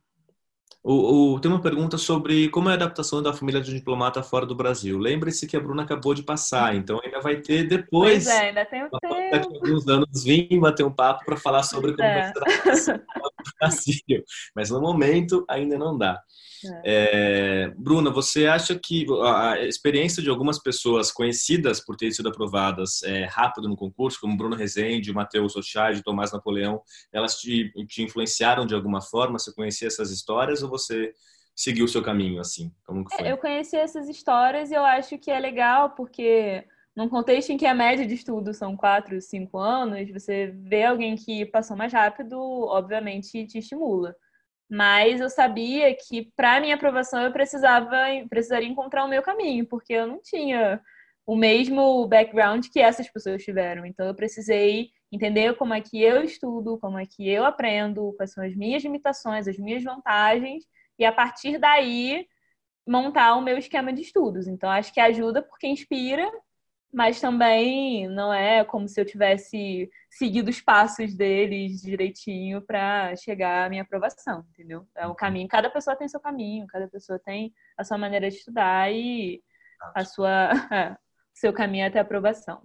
O, 0.85 1.35
o, 1.35 1.41
tem 1.41 1.49
uma 1.49 1.61
pergunta 1.61 1.97
sobre 1.97 2.49
como 2.49 2.69
é 2.69 2.73
a 2.73 2.75
adaptação 2.75 3.23
da 3.23 3.33
família 3.33 3.61
de 3.61 3.71
um 3.71 3.75
diplomata 3.75 4.21
fora 4.21 4.45
do 4.45 4.55
Brasil. 4.55 4.99
Lembre-se 4.99 5.47
que 5.47 5.57
a 5.57 5.61
Bruna 5.61 5.85
acabou 5.85 6.13
de 6.13 6.25
passar, 6.25 6.75
então 6.75 7.01
ainda 7.05 7.21
vai 7.21 7.37
ter 7.37 7.69
depois. 7.69 8.25
Pois 8.25 8.27
é, 8.27 8.49
ainda 8.49 8.65
tem 8.65 8.85
um 8.85 8.89
tempo. 8.89 9.31
Daqui 9.31 9.55
alguns 9.55 9.87
anos 9.87 10.25
vir 10.25 10.59
bater 10.59 10.85
um 10.85 10.91
papo 10.91 11.25
para 11.25 11.37
falar 11.37 11.63
sobre 11.63 11.93
como 11.93 12.03
é. 12.03 12.33
vai 12.33 12.77
ser 12.77 12.95
a 12.95 13.31
Brasil. 13.61 14.25
Mas 14.55 14.71
no 14.71 14.81
momento 14.81 15.45
ainda 15.49 15.79
não 15.79 15.97
dá. 15.97 16.23
É. 16.65 16.83
É, 16.85 17.69
Bruna, 17.77 18.11
você 18.11 18.47
acha 18.47 18.79
que 18.79 19.07
a 19.25 19.61
experiência 19.61 20.23
de 20.23 20.31
algumas 20.31 20.59
pessoas 20.61 21.11
conhecidas 21.11 21.85
por 21.85 21.97
terem 21.97 22.13
sido 22.13 22.29
aprovadas 22.29 23.03
é, 23.03 23.25
rápido 23.25 23.69
no 23.69 23.77
concurso, 23.77 24.21
como 24.21 24.37
Bruno 24.37 24.55
Rezende, 24.55 25.13
Matheus 25.13 25.55
Rochard, 25.55 26.03
Tomás 26.03 26.33
Napoleão, 26.33 26.81
elas 27.13 27.37
te, 27.37 27.73
te 27.87 28.03
influenciaram 28.03 28.67
de 28.67 28.75
alguma 28.75 29.01
forma? 29.01 29.39
Você 29.39 29.53
conhecia 29.53 29.89
essas 29.89 30.11
histórias 30.11 30.63
ou 30.63 30.69
você 30.69 31.13
seguiu 31.55 31.85
o 31.85 31.89
seu 31.89 32.03
caminho 32.03 32.41
assim? 32.41 32.73
Como 32.85 33.05
que 33.05 33.17
foi? 33.17 33.31
Eu 33.31 33.39
conheci 33.39 33.77
essas 33.77 34.09
histórias 34.09 34.71
e 34.71 34.75
eu 34.75 34.85
acho 34.85 35.19
que 35.19 35.31
é 35.31 35.39
legal 35.39 35.91
porque 35.91 36.65
num 36.97 37.09
contexto 37.09 37.51
em 37.51 37.57
que 37.57 37.67
a 37.67 37.75
média 37.75 38.07
de 38.07 38.15
estudo 38.15 38.53
são 38.55 38.77
quatro, 38.77 39.21
cinco 39.21 39.59
anos, 39.59 40.11
você 40.11 40.49
vê 40.49 40.85
alguém 40.85 41.17
que 41.17 41.47
passou 41.47 41.77
mais 41.77 41.93
rápido, 41.93 42.39
obviamente 42.39 43.47
te 43.47 43.59
estimula 43.59 44.15
mas 44.73 45.21
eu 45.21 45.29
sabia 45.29 45.95
que 45.95 46.33
para 46.35 46.59
minha 46.59 46.77
aprovação 46.77 47.23
eu 47.23 47.31
precisava 47.31 47.95
precisaria 48.31 48.67
encontrar 48.67 49.05
o 49.05 49.09
meu 49.09 49.23
caminho, 49.23 49.67
porque 49.67 49.93
eu 49.93 50.07
não 50.07 50.19
tinha 50.23 50.81
o 51.27 51.37
mesmo 51.37 52.07
background 52.09 52.67
que 52.73 52.81
essas 52.81 53.07
pessoas 53.11 53.45
tiveram. 53.45 53.85
Então 53.85 54.07
eu 54.07 54.15
precisei 54.15 54.91
entender 55.13 55.55
como 55.57 55.75
é 55.75 55.81
que 55.83 56.03
eu 56.03 56.23
estudo, 56.23 56.79
como 56.79 56.99
é 56.99 57.05
que 57.05 57.29
eu 57.29 57.45
aprendo, 57.45 58.15
quais 58.17 58.33
são 58.33 58.43
as 58.43 58.57
minhas 58.57 58.83
limitações, 58.83 59.47
as 59.47 59.59
minhas 59.59 59.85
vantagens 59.85 60.65
e 60.99 61.05
a 61.05 61.13
partir 61.13 61.59
daí 61.59 62.27
montar 62.89 63.35
o 63.37 63.43
meu 63.43 63.59
esquema 63.59 63.93
de 63.93 64.01
estudos. 64.01 64.49
Então 64.49 64.71
acho 64.71 64.91
que 64.93 65.01
ajuda 65.01 65.43
porque 65.43 65.67
inspira 65.67 66.31
mas 66.93 67.21
também 67.21 68.07
não 68.09 68.33
é 68.33 68.65
como 68.65 68.87
se 68.87 69.01
eu 69.01 69.05
tivesse 69.05 69.91
seguido 70.11 70.51
os 70.51 70.61
passos 70.61 71.15
deles 71.15 71.81
direitinho 71.81 72.61
para 72.61 73.17
chegar 73.17 73.67
à 73.67 73.69
minha 73.71 73.83
aprovação, 73.83 74.45
entendeu? 74.51 74.87
É 74.95 75.07
um 75.07 75.15
caminho, 75.15 75.49
cada 75.49 75.71
pessoa 75.71 75.97
tem 75.97 76.07
seu 76.07 76.21
caminho, 76.21 76.67
cada 76.67 76.87
pessoa 76.87 77.19
tem 77.19 77.53
a 77.79 77.85
sua 77.85 77.97
maneira 77.97 78.29
de 78.29 78.37
estudar 78.37 78.93
e 78.93 79.43
a 79.95 80.05
sua 80.05 80.51
seu 81.33 81.53
caminho 81.53 81.87
até 81.87 81.99
a 81.99 82.03
aprovação. 82.03 82.63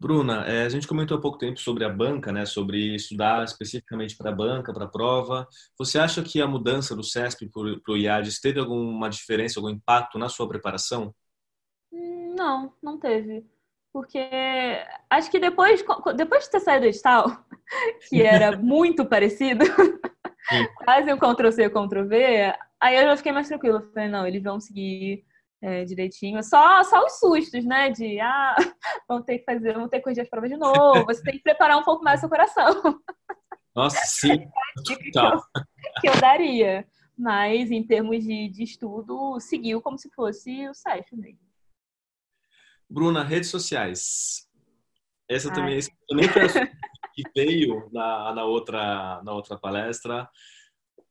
Bruna, 0.00 0.44
é, 0.46 0.64
a 0.64 0.68
gente 0.68 0.88
comentou 0.88 1.16
há 1.16 1.20
pouco 1.20 1.38
tempo 1.38 1.60
sobre 1.60 1.84
a 1.84 1.88
banca, 1.88 2.32
né? 2.32 2.44
Sobre 2.44 2.96
estudar 2.96 3.44
especificamente 3.44 4.16
para 4.16 4.30
a 4.30 4.34
banca, 4.34 4.72
para 4.72 4.86
a 4.86 4.88
prova. 4.88 5.46
Você 5.78 5.98
acha 5.98 6.22
que 6.22 6.40
a 6.40 6.46
mudança 6.46 6.96
do 6.96 7.04
CESP 7.04 7.48
para 7.50 7.92
o 7.92 7.96
IADES 7.96 8.40
teve 8.40 8.58
alguma 8.58 9.08
diferença, 9.08 9.60
algum 9.60 9.70
impacto 9.70 10.18
na 10.18 10.28
sua 10.28 10.48
preparação? 10.48 11.14
Não, 11.92 12.72
não 12.82 12.98
teve. 12.98 13.44
Porque 13.92 14.18
acho 15.10 15.30
que 15.30 15.38
depois, 15.38 15.84
depois 16.16 16.44
de 16.44 16.50
ter 16.50 16.60
saído 16.60 16.82
do 16.82 16.88
edital, 16.88 17.44
que 18.08 18.22
era 18.22 18.56
muito 18.56 19.04
parecido, 19.04 19.64
quase 20.82 21.12
um 21.12 21.18
Ctrl-C, 21.18 21.68
Ctrl-V, 21.68 22.54
aí 22.80 22.96
eu 22.96 23.02
já 23.02 23.16
fiquei 23.18 23.32
mais 23.32 23.48
tranquila. 23.48 23.82
Falei, 23.92 24.08
não, 24.08 24.26
eles 24.26 24.42
vão 24.42 24.58
seguir 24.58 25.24
é, 25.60 25.84
direitinho. 25.84 26.42
Só, 26.42 26.82
só 26.84 27.04
os 27.04 27.18
sustos, 27.18 27.66
né? 27.66 27.90
De, 27.90 28.18
ah, 28.18 28.56
vão 29.06 29.22
ter 29.22 29.40
que 29.40 29.44
fazer, 29.44 29.74
vão 29.74 29.88
ter 29.88 29.98
que 29.98 30.04
corrigir 30.04 30.22
as 30.22 30.30
provas 30.30 30.50
de 30.50 30.56
novo. 30.56 31.04
Você 31.04 31.22
tem 31.22 31.34
que 31.34 31.42
preparar 31.42 31.76
um 31.76 31.84
pouco 31.84 32.02
mais 32.02 32.18
seu 32.18 32.30
coração. 32.30 32.98
Nossa, 33.74 34.00
sim. 34.06 34.48
Total. 35.12 35.42
Que, 35.52 35.58
eu, 35.58 36.00
que 36.00 36.08
eu 36.08 36.20
daria. 36.20 36.86
Mas, 37.16 37.70
em 37.70 37.86
termos 37.86 38.24
de, 38.24 38.48
de 38.48 38.62
estudo, 38.62 39.38
seguiu 39.38 39.82
como 39.82 39.98
se 39.98 40.10
fosse 40.10 40.66
o 40.66 40.74
CEF 40.74 41.14
mesmo. 41.14 41.51
Bruna, 42.92 43.24
redes 43.24 43.48
sociais. 43.48 44.46
Essa 45.26 45.48
Ai. 45.48 45.54
também, 45.54 45.80
também 46.06 46.28
foi 46.28 46.42
a 46.42 46.48
que 47.14 47.22
veio 47.34 47.88
na, 47.90 48.34
na, 48.34 48.44
outra, 48.44 49.22
na 49.24 49.32
outra 49.32 49.58
palestra. 49.58 50.28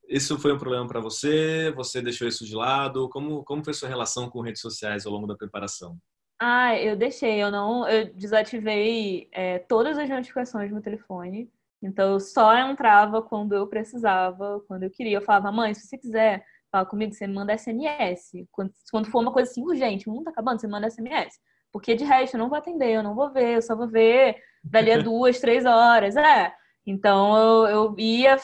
Isso 0.07 0.37
foi 0.37 0.53
um 0.53 0.59
problema 0.59 0.87
para 0.87 0.99
você? 0.99 1.71
Você 1.71 2.01
deixou 2.01 2.27
isso 2.27 2.45
de 2.45 2.55
lado? 2.55 3.09
Como, 3.09 3.43
como 3.43 3.63
foi 3.63 3.73
sua 3.73 3.89
relação 3.89 4.29
com 4.29 4.41
redes 4.41 4.61
sociais 4.61 5.05
ao 5.05 5.11
longo 5.11 5.25
da 5.25 5.35
preparação? 5.35 5.97
Ah, 6.39 6.75
eu 6.75 6.95
deixei, 6.95 7.41
eu 7.41 7.51
não, 7.51 7.87
eu 7.87 8.13
desativei 8.13 9.27
é, 9.31 9.59
todas 9.59 9.97
as 9.97 10.09
notificações 10.09 10.71
no 10.71 10.81
telefone. 10.81 11.51
Então 11.81 12.13
eu 12.13 12.19
só 12.19 12.55
entrava 12.57 13.21
quando 13.23 13.53
eu 13.53 13.67
precisava, 13.67 14.59
quando 14.67 14.83
eu 14.83 14.91
queria. 14.91 15.17
Eu 15.17 15.21
falava, 15.21 15.51
mãe, 15.51 15.73
se 15.73 15.87
você 15.87 15.97
quiser 15.97 16.45
falar 16.71 16.85
comigo, 16.85 17.13
você 17.13 17.25
me 17.25 17.33
manda 17.33 17.53
SMS. 17.53 18.47
Quando, 18.51 18.71
quando 18.91 19.09
for 19.09 19.21
uma 19.21 19.33
coisa 19.33 19.49
assim 19.49 19.63
urgente, 19.63 20.07
o 20.07 20.11
mundo 20.11 20.25
tá 20.25 20.31
acabando, 20.31 20.61
você 20.61 20.67
manda 20.67 20.87
SMS. 20.87 21.39
Porque 21.71 21.95
de 21.95 22.03
resto 22.03 22.35
eu 22.35 22.39
não 22.39 22.49
vou 22.49 22.57
atender, 22.57 22.91
eu 22.91 23.03
não 23.03 23.15
vou 23.15 23.31
ver, 23.31 23.55
eu 23.55 23.61
só 23.61 23.75
vou 23.75 23.87
ver 23.87 24.41
dali 24.63 24.91
a 24.91 24.97
duas, 25.01 25.39
três 25.39 25.65
horas. 25.65 26.15
É. 26.15 26.53
Então 26.85 27.37
eu, 27.37 27.67
eu 27.67 27.95
ia 27.97 28.37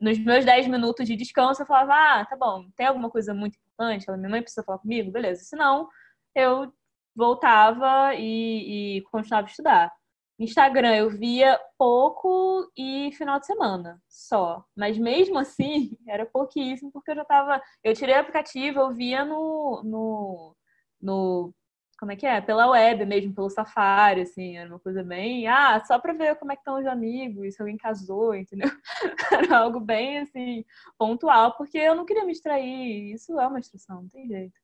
nos 0.00 0.18
meus 0.18 0.44
dez 0.44 0.66
minutos 0.66 1.06
de 1.06 1.16
descanso, 1.16 1.62
eu 1.62 1.66
falava, 1.66 1.92
ah, 1.94 2.26
tá 2.26 2.36
bom, 2.36 2.66
tem 2.76 2.86
alguma 2.86 3.08
coisa 3.08 3.32
muito 3.32 3.56
importante? 3.56 4.04
Ela, 4.08 4.16
minha 4.18 4.30
mãe 4.30 4.42
precisa 4.42 4.64
falar 4.64 4.78
comigo? 4.78 5.12
Beleza. 5.12 5.44
Senão, 5.44 5.88
eu 6.34 6.72
voltava 7.14 8.14
e, 8.14 8.98
e 8.98 9.02
continuava 9.02 9.46
a 9.46 9.50
estudar. 9.50 9.92
Instagram 10.38 10.96
eu 10.96 11.10
via 11.10 11.58
pouco 11.78 12.68
e 12.76 13.12
final 13.12 13.38
de 13.38 13.46
semana 13.46 14.00
só. 14.08 14.64
Mas 14.76 14.98
mesmo 14.98 15.38
assim, 15.38 15.96
era 16.08 16.26
pouquíssimo, 16.26 16.90
porque 16.92 17.12
eu 17.12 17.16
já 17.16 17.24
tava. 17.24 17.62
Eu 17.84 17.94
tirei 17.94 18.16
o 18.16 18.20
aplicativo, 18.20 18.80
eu 18.80 18.90
via 18.90 19.24
no, 19.24 19.82
no, 19.84 20.56
no 21.00 21.54
como 22.02 22.10
é 22.10 22.16
que 22.16 22.26
é? 22.26 22.40
Pela 22.40 22.68
web 22.68 23.06
mesmo, 23.06 23.32
pelo 23.32 23.48
Safari, 23.48 24.22
assim, 24.22 24.56
era 24.56 24.68
uma 24.68 24.80
coisa 24.80 25.04
bem, 25.04 25.46
ah, 25.46 25.80
só 25.84 26.00
para 26.00 26.12
ver 26.12 26.34
como 26.34 26.50
é 26.50 26.56
que 26.56 26.60
estão 26.62 26.80
os 26.80 26.84
amigos, 26.84 27.54
se 27.54 27.62
alguém 27.62 27.76
casou, 27.76 28.34
entendeu? 28.34 28.68
Era 29.30 29.58
algo 29.58 29.78
bem, 29.78 30.18
assim, 30.18 30.64
pontual, 30.98 31.56
porque 31.56 31.78
eu 31.78 31.94
não 31.94 32.04
queria 32.04 32.24
me 32.24 32.32
distrair, 32.32 33.12
isso 33.14 33.38
é 33.38 33.46
uma 33.46 33.60
instrução, 33.60 34.02
não 34.02 34.08
tem 34.08 34.26
jeito. 34.26 34.60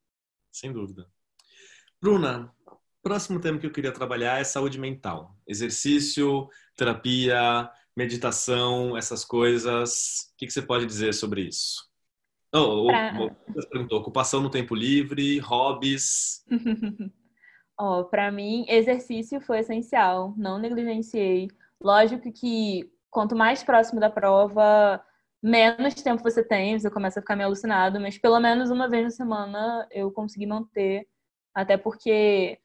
Sem 0.50 0.72
dúvida. 0.72 1.06
Bruna, 2.02 2.52
próximo 3.04 3.40
tema 3.40 3.60
que 3.60 3.66
eu 3.66 3.72
queria 3.72 3.92
trabalhar 3.92 4.40
é 4.40 4.44
saúde 4.44 4.80
mental. 4.80 5.36
Exercício, 5.46 6.48
terapia, 6.74 7.70
meditação, 7.96 8.96
essas 8.96 9.24
coisas. 9.24 10.32
O 10.32 10.38
que, 10.38 10.50
você 10.50 10.60
pode 10.60 10.86
dizer 10.86 11.14
sobre 11.14 11.42
isso? 11.42 11.88
Oh, 12.52 12.88
pra... 12.88 13.12
Perguntou, 13.70 14.00
ocupação 14.00 14.40
no 14.40 14.50
tempo 14.50 14.74
livre, 14.74 15.38
hobbies. 15.38 16.44
oh, 17.78 18.04
para 18.04 18.30
mim, 18.30 18.64
exercício 18.68 19.40
foi 19.40 19.60
essencial, 19.60 20.34
não 20.36 20.58
negligenciei. 20.58 21.48
Lógico 21.80 22.30
que 22.32 22.90
quanto 23.10 23.36
mais 23.36 23.62
próximo 23.62 24.00
da 24.00 24.10
prova, 24.10 25.02
menos 25.42 25.94
tempo 25.94 26.22
você 26.22 26.42
tem, 26.42 26.78
você 26.78 26.90
começa 26.90 27.20
a 27.20 27.22
ficar 27.22 27.36
meio 27.36 27.46
alucinado, 27.46 28.00
mas 28.00 28.18
pelo 28.18 28.40
menos 28.40 28.70
uma 28.70 28.88
vez 28.88 29.04
na 29.04 29.10
semana 29.10 29.86
eu 29.90 30.10
consegui 30.10 30.46
manter, 30.46 31.06
até 31.54 31.76
porque 31.76 32.58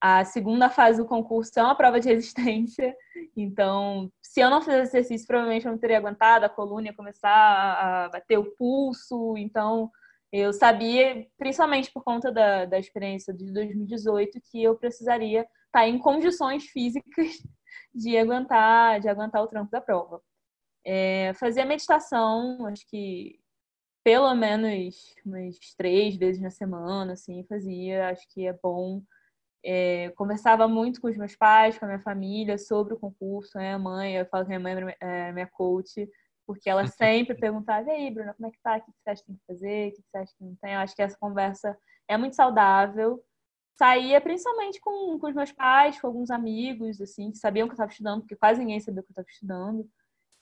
a 0.00 0.24
segunda 0.24 0.70
fase 0.70 0.98
do 0.98 1.08
concurso 1.08 1.58
é 1.58 1.62
uma 1.62 1.74
prova 1.74 2.00
de 2.00 2.08
resistência, 2.14 2.94
então 3.36 4.10
se 4.22 4.40
eu 4.40 4.48
não 4.48 4.60
fizesse 4.62 4.96
exercício, 4.96 5.26
provavelmente 5.26 5.66
eu 5.66 5.72
não 5.72 5.78
teria 5.78 5.98
aguentado, 5.98 6.44
a 6.44 6.48
coluna 6.48 6.88
ia 6.88 6.94
começar 6.94 7.30
a 7.30 8.08
bater 8.08 8.38
o 8.38 8.50
pulso, 8.56 9.36
então 9.36 9.90
eu 10.32 10.52
sabia, 10.52 11.26
principalmente 11.36 11.90
por 11.92 12.04
conta 12.04 12.30
da, 12.30 12.64
da 12.64 12.78
experiência 12.78 13.34
de 13.34 13.52
2018, 13.52 14.40
que 14.50 14.62
eu 14.62 14.76
precisaria 14.76 15.46
estar 15.66 15.88
em 15.88 15.98
condições 15.98 16.66
físicas 16.66 17.42
de 17.94 18.16
aguentar, 18.16 19.00
de 19.00 19.08
aguentar 19.08 19.42
o 19.42 19.48
trampo 19.48 19.70
da 19.70 19.80
prova. 19.80 20.22
É, 20.84 21.32
fazia 21.34 21.66
meditação, 21.66 22.66
acho 22.66 22.86
que 22.88 23.38
pelo 24.02 24.34
menos 24.34 25.14
umas 25.26 25.58
três 25.76 26.16
vezes 26.16 26.40
na 26.40 26.50
semana, 26.50 27.12
assim, 27.12 27.44
fazia. 27.44 28.08
Acho 28.08 28.26
que 28.32 28.46
é 28.46 28.52
bom 28.52 29.02
é, 29.64 30.10
conversava 30.16 30.66
muito 30.66 31.00
com 31.00 31.08
os 31.08 31.16
meus 31.16 31.36
pais, 31.36 31.78
com 31.78 31.84
a 31.84 31.88
minha 31.88 32.00
família 32.00 32.56
sobre 32.58 32.94
o 32.94 32.98
concurso, 32.98 33.58
né? 33.58 33.74
A 33.74 33.78
mãe, 33.78 34.16
eu 34.16 34.26
falo 34.26 34.44
que 34.44 34.48
minha 34.48 34.60
mãe 34.60 34.94
é 35.00 35.32
minha 35.32 35.46
coach, 35.46 36.08
porque 36.50 36.68
ela 36.68 36.84
sempre 36.88 37.36
perguntava, 37.36 37.88
e 37.88 37.92
aí, 37.92 38.10
Bruna, 38.10 38.34
como 38.34 38.48
é 38.48 38.50
que 38.50 38.58
tá? 38.60 38.76
O 38.76 38.80
que 38.80 38.90
você 38.90 39.10
acha 39.10 39.22
que 39.22 39.28
tem 39.28 39.36
que 39.36 39.46
fazer? 39.46 39.88
O 39.88 39.92
que 39.92 40.02
você 40.02 40.18
acha 40.18 40.34
que 40.36 40.44
não 40.44 40.56
tem? 40.56 40.74
Eu 40.74 40.80
acho 40.80 40.96
que 40.96 41.02
essa 41.02 41.16
conversa 41.16 41.78
é 42.08 42.16
muito 42.16 42.34
saudável. 42.34 43.22
Saía 43.78 44.20
principalmente 44.20 44.80
com, 44.80 45.16
com 45.16 45.28
os 45.28 45.34
meus 45.34 45.52
pais, 45.52 46.00
com 46.00 46.08
alguns 46.08 46.28
amigos, 46.28 47.00
assim, 47.00 47.30
que 47.30 47.38
sabiam 47.38 47.68
que 47.68 47.70
eu 47.70 47.74
estava 47.74 47.92
estudando, 47.92 48.22
porque 48.22 48.34
quase 48.34 48.58
ninguém 48.58 48.80
sabia 48.80 49.00
que 49.00 49.10
eu 49.10 49.12
estava 49.12 49.28
estudando. 49.30 49.88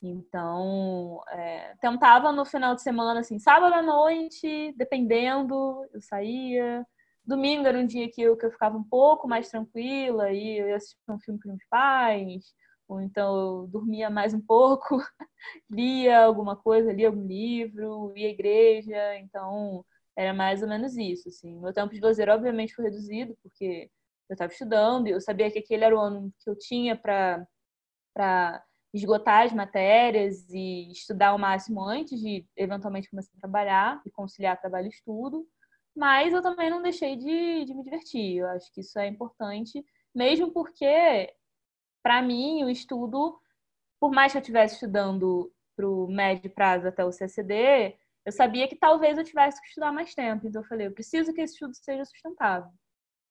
Então, 0.03 1.23
é, 1.29 1.75
tentava 1.79 2.33
no 2.33 2.47
final 2.47 2.75
de 2.75 2.81
semana, 2.81 3.21
assim, 3.21 3.39
sábado 3.39 3.75
à 3.75 3.83
noite, 3.83 4.73
dependendo, 4.79 5.85
eu 5.93 6.01
saía, 6.01 6.87
Domingo 7.23 7.67
era 7.67 7.79
um 7.79 7.87
dia 7.87 8.11
que 8.11 8.23
eu, 8.23 8.35
que 8.35 8.47
eu 8.47 8.51
ficava 8.51 8.79
um 8.79 8.85
pouco 8.85 9.29
mais 9.29 9.51
tranquila 9.51 10.33
e 10.33 10.57
eu 10.57 10.75
assistia 10.75 10.97
um 11.11 11.21
filme 11.21 11.39
com 11.39 11.51
meus 11.51 11.65
pais, 11.69 12.55
ou 12.89 13.01
então 13.01 13.63
eu 13.63 13.67
dormia 13.69 14.11
mais 14.11 14.35
um 14.35 14.41
pouco, 14.41 14.99
lia 15.71 16.25
alguma 16.25 16.57
coisa, 16.57 16.93
lia 16.93 17.09
algum 17.09 17.27
livro, 17.27 18.13
ia 18.17 18.29
à 18.29 18.31
igreja, 18.31 19.17
então 19.19 19.85
era 20.17 20.35
mais 20.35 20.63
ou 20.63 20.69
menos 20.69 20.97
isso, 20.97 21.29
assim. 21.29 21.61
Meu 21.61 21.73
tempo 21.73 21.95
de 21.95 22.01
lazer, 22.01 22.29
obviamente, 22.29 22.75
foi 22.75 22.87
reduzido, 22.87 23.37
porque 23.43 23.91
eu 24.29 24.35
estava 24.35 24.53
estudando 24.53 25.07
eu 25.09 25.21
sabia 25.21 25.51
que 25.51 25.59
aquele 25.59 25.85
era 25.85 25.97
o 25.97 26.01
ano 26.01 26.33
que 26.41 26.51
eu 26.51 26.57
tinha 26.57 26.97
para 26.97 27.47
esgotar 28.93 29.45
as 29.45 29.53
matérias 29.53 30.49
e 30.51 30.91
estudar 30.91 31.35
o 31.35 31.39
máximo 31.39 31.83
antes 31.83 32.21
de 32.21 32.47
eventualmente 32.57 33.11
começar 33.11 33.33
a 33.37 33.41
trabalhar 33.41 34.03
e 34.07 34.11
conciliar 34.11 34.61
trabalho 34.61 34.87
e 34.87 34.91
estudo. 34.91 35.47
Mas 35.95 36.33
eu 36.33 36.43
também 36.43 36.71
não 36.71 36.83
deixei 36.83 37.17
de, 37.17 37.65
de 37.65 37.75
me 37.75 37.83
divertir. 37.83 38.39
Eu 38.39 38.49
acho 38.49 38.73
que 38.73 38.81
isso 38.81 38.99
é 38.99 39.07
importante, 39.09 39.85
mesmo 40.15 40.53
porque, 40.53 41.33
para 42.03 42.23
mim, 42.23 42.65
o 42.65 42.71
estudo, 42.71 43.39
por 44.01 44.11
mais 44.11 44.33
que 44.33 44.39
eu 44.39 44.41
estivesse 44.41 44.75
estudando 44.75 45.53
para 45.77 45.89
o 45.89 46.09
médio 46.09 46.51
prazo 46.51 46.89
até 46.89 47.05
o 47.05 47.13
CCD, 47.13 47.97
eu 48.25 48.33
sabia 48.33 48.69
que 48.69 48.77
talvez 48.77 49.17
eu 49.17 49.25
tivesse 49.25 49.61
que 49.61 49.69
estudar 49.69 49.93
mais 49.93 50.15
tempo. 50.15 50.47
Então, 50.47 50.63
eu 50.63 50.69
falei, 50.69 50.87
eu 50.87 50.93
preciso 50.93 51.33
que 51.33 51.41
esse 51.41 51.55
estudo 51.55 51.75
seja 51.75 52.05
sustentável. 52.05 52.71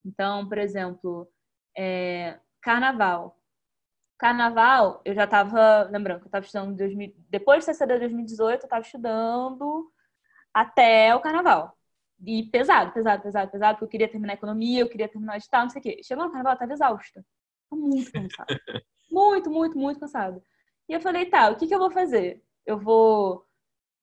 Então, 0.05 0.47
por 0.47 0.57
exemplo, 0.57 1.29
é, 1.77 2.39
carnaval. 2.61 3.37
Carnaval, 4.17 5.01
eu 5.05 5.13
já 5.13 5.25
estava, 5.25 5.83
lembrando 5.91 6.19
que 6.19 6.25
eu 6.25 6.29
estava 6.29 6.45
estudando 6.45 6.75
2000, 6.77 7.13
depois 7.29 7.63
do 7.63 7.67
CCD 7.67 7.93
de 7.95 7.99
2018, 8.01 8.61
eu 8.61 8.65
estava 8.65 8.81
estudando 8.81 9.91
até 10.53 11.15
o 11.15 11.21
carnaval. 11.21 11.77
E 12.25 12.43
pesado, 12.49 12.91
pesado, 12.93 13.21
pesado, 13.23 13.51
pesado, 13.51 13.73
porque 13.75 13.85
eu 13.85 13.89
queria 13.89 14.09
terminar 14.09 14.33
a 14.33 14.35
economia, 14.35 14.81
eu 14.81 14.89
queria 14.89 15.07
terminar 15.07 15.37
de 15.37 15.49
tal, 15.49 15.63
não 15.63 15.69
sei 15.69 15.79
o 15.79 15.83
quê. 15.83 16.01
Chegou 16.03 16.25
no 16.25 16.31
carnaval, 16.31 16.53
eu 16.53 16.59
tava 16.59 16.73
exausta. 16.73 17.23
Tava 17.69 17.81
muito 17.81 18.11
cansada. 18.11 18.61
muito, 19.11 19.49
muito, 19.49 19.77
muito 19.77 19.99
cansada. 19.99 20.41
E 20.89 20.93
eu 20.93 21.01
falei, 21.01 21.25
tá, 21.25 21.49
o 21.49 21.57
que, 21.57 21.67
que 21.67 21.75
eu 21.75 21.79
vou 21.79 21.91
fazer? 21.91 22.43
Eu 22.65 22.79
vou 22.79 23.45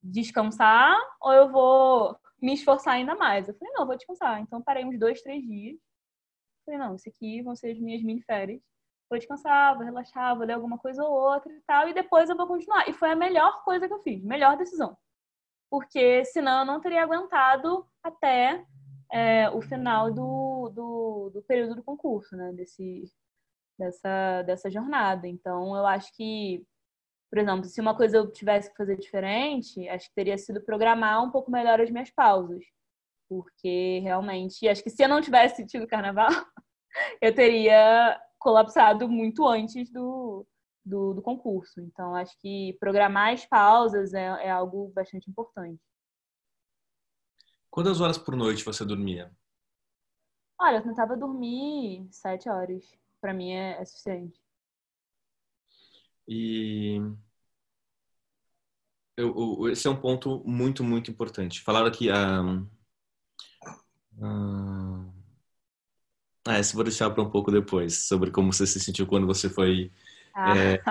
descansar 0.02 0.96
ou 1.20 1.32
eu 1.32 1.50
vou 1.50 2.16
me 2.40 2.54
esforçar 2.54 2.94
ainda 2.94 3.14
mais? 3.14 3.48
Eu 3.48 3.54
falei, 3.54 3.72
não, 3.74 3.82
eu 3.82 3.86
vou 3.86 3.96
descansar. 3.96 4.40
Então, 4.40 4.62
parei 4.62 4.84
uns 4.84 4.98
dois, 4.98 5.22
três 5.22 5.42
dias. 5.42 5.78
Falei, 6.66 6.80
não, 6.80 6.94
isso 6.94 7.08
aqui 7.08 7.42
vão 7.42 7.56
ser 7.56 7.72
as 7.72 7.78
minhas 7.78 8.02
mini 8.02 8.22
férias. 8.22 8.60
Vou 9.08 9.18
descansar, 9.18 9.76
vou 9.76 9.84
relaxar, 9.84 10.36
vou 10.36 10.46
ler 10.46 10.54
alguma 10.54 10.78
coisa 10.78 11.02
ou 11.04 11.12
outra 11.12 11.52
e 11.52 11.60
tal, 11.66 11.88
e 11.88 11.94
depois 11.94 12.28
eu 12.28 12.36
vou 12.36 12.46
continuar. 12.46 12.88
E 12.88 12.92
foi 12.92 13.10
a 13.10 13.16
melhor 13.16 13.62
coisa 13.62 13.86
que 13.86 13.94
eu 13.94 14.02
fiz, 14.02 14.22
melhor 14.22 14.56
decisão 14.56 14.96
porque 15.74 16.24
senão 16.26 16.60
eu 16.60 16.66
não 16.66 16.80
teria 16.80 17.02
aguentado 17.02 17.84
até 18.00 18.64
é, 19.12 19.50
o 19.50 19.60
final 19.60 20.08
do, 20.12 20.68
do, 20.68 21.30
do, 21.34 21.42
período 21.42 21.74
do 21.74 21.82
concurso, 21.82 22.36
né? 22.36 22.52
Desse, 22.52 23.02
dessa, 23.78 24.42
dessa 24.42 24.70
jornada. 24.70 25.26
Então, 25.26 25.76
eu 25.76 25.86
acho 25.86 26.12
que, 26.14 26.64
por 27.30 27.38
exemplo, 27.38 27.64
se 27.64 27.80
uma 27.80 27.96
coisa 27.96 28.18
eu 28.18 28.30
tivesse 28.30 28.70
que 28.70 28.76
fazer 28.76 28.98
diferente, 28.98 29.88
acho 29.88 30.08
que 30.08 30.14
teria 30.14 30.38
sido 30.38 30.62
programar 30.64 31.22
um 31.22 31.30
pouco 31.30 31.50
melhor 31.50 31.80
as 31.80 31.90
minhas 31.90 32.10
pausas. 32.10 32.64
Porque 33.28 34.00
realmente, 34.02 34.68
acho 34.68 34.82
que 34.82 34.90
se 34.90 35.02
eu 35.02 35.08
não 35.08 35.20
tivesse 35.20 35.66
tido 35.66 35.86
carnaval, 35.86 36.28
eu 37.20 37.34
teria 37.34 38.20
colapsado 38.38 39.08
muito 39.08 39.46
antes 39.46 39.90
do, 39.90 40.46
do, 40.84 41.14
do 41.14 41.22
concurso. 41.22 41.80
Então, 41.80 42.14
acho 42.14 42.38
que 42.40 42.76
programar 42.78 43.32
as 43.32 43.46
pausas 43.46 44.12
é, 44.14 44.24
é 44.46 44.50
algo 44.50 44.92
bastante 44.94 45.30
importante. 45.30 45.80
Quantas 47.70 48.00
horas 48.00 48.18
por 48.18 48.36
noite 48.36 48.64
você 48.64 48.84
dormia? 48.84 49.34
Olha, 50.60 50.76
eu 50.76 50.82
tentava 50.82 51.16
dormir 51.16 52.06
sete 52.10 52.48
horas. 52.48 52.84
Para 53.24 53.32
mim 53.32 53.52
é, 53.52 53.80
é, 53.80 53.84
suficiente. 53.86 54.38
E 56.28 57.00
eu, 59.16 59.34
eu, 59.34 59.68
esse 59.70 59.86
é 59.86 59.90
um 59.90 59.96
ponto 59.96 60.42
muito, 60.44 60.84
muito 60.84 61.10
importante. 61.10 61.62
Falaram 61.62 61.86
aqui. 61.86 62.10
Um, 62.12 62.68
um, 64.18 65.10
ah, 66.46 66.58
esse 66.58 66.74
vou 66.74 66.84
deixar 66.84 67.08
para 67.08 67.22
um 67.22 67.30
pouco 67.30 67.50
depois, 67.50 68.06
sobre 68.06 68.30
como 68.30 68.52
você 68.52 68.66
se 68.66 68.78
sentiu 68.78 69.06
quando 69.06 69.26
você 69.26 69.48
foi 69.48 69.90
ah. 70.34 70.58
É, 70.58 70.82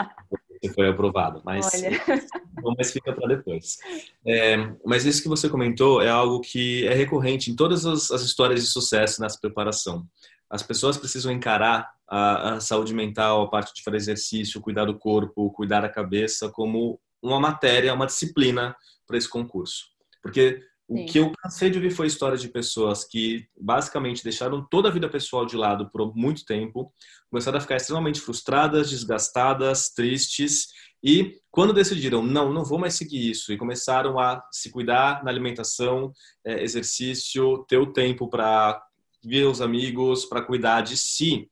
foi 0.73 0.89
aprovado, 0.89 1.39
mas, 1.45 1.69
mas 2.79 2.91
fica 2.91 3.13
para 3.13 3.27
depois. 3.27 3.77
É, 4.25 4.57
mas 4.83 5.05
isso 5.05 5.21
que 5.21 5.29
você 5.29 5.47
comentou 5.47 6.01
é 6.01 6.09
algo 6.09 6.41
que 6.41 6.87
é 6.87 6.95
recorrente 6.95 7.51
em 7.51 7.55
todas 7.55 7.85
as, 7.85 8.09
as 8.09 8.23
histórias 8.23 8.63
de 8.63 8.71
sucesso 8.71 9.21
nessa 9.21 9.37
preparação. 9.39 10.07
As 10.49 10.63
pessoas 10.63 10.97
precisam 10.97 11.31
encarar 11.31 11.91
a, 12.07 12.53
a, 12.53 12.59
saúde 12.59 12.93
mental, 12.93 13.43
a 13.43 13.49
parte 13.49 13.73
de 13.73 13.83
fazer 13.83 13.97
exercício, 13.97 14.61
cuidar 14.61 14.85
do 14.85 14.97
corpo, 14.97 15.51
cuidar 15.51 15.81
da 15.81 15.89
cabeça, 15.89 16.49
como 16.49 16.99
uma 17.21 17.39
matéria, 17.39 17.93
uma 17.93 18.05
disciplina 18.05 18.75
para 19.07 19.17
esse 19.17 19.29
concurso. 19.29 19.85
Porque 20.21 20.61
o 20.87 20.97
Sim. 20.97 21.05
que 21.05 21.19
eu 21.19 21.31
cansei 21.31 21.69
de 21.69 21.77
ouvir 21.77 21.91
foi 21.91 22.07
histórias 22.07 22.41
de 22.41 22.49
pessoas 22.49 23.05
que 23.05 23.47
basicamente 23.59 24.23
deixaram 24.23 24.65
toda 24.69 24.89
a 24.89 24.91
vida 24.91 25.09
pessoal 25.09 25.45
de 25.45 25.55
lado 25.55 25.89
por 25.89 26.15
muito 26.15 26.45
tempo, 26.45 26.93
começaram 27.29 27.57
a 27.57 27.61
ficar 27.61 27.77
extremamente 27.77 28.19
frustradas, 28.19 28.89
desgastadas, 28.89 29.89
tristes 29.89 30.67
e 31.01 31.39
quando 31.49 31.73
decidiram 31.73 32.21
não, 32.21 32.51
não 32.51 32.63
vou 32.63 32.77
mais 32.77 32.95
seguir 32.95 33.29
isso 33.29 33.51
e 33.51 33.57
começaram 33.57 34.19
a 34.19 34.43
se 34.51 34.71
cuidar 34.71 35.23
na 35.23 35.31
alimentação, 35.31 36.11
é, 36.45 36.61
exercício, 36.63 37.65
ter 37.67 37.77
o 37.77 37.91
tempo 37.91 38.29
para 38.29 38.81
ver 39.23 39.45
os 39.45 39.61
amigos, 39.61 40.25
para 40.25 40.41
cuidar 40.41 40.81
de 40.81 40.97
si, 40.97 41.49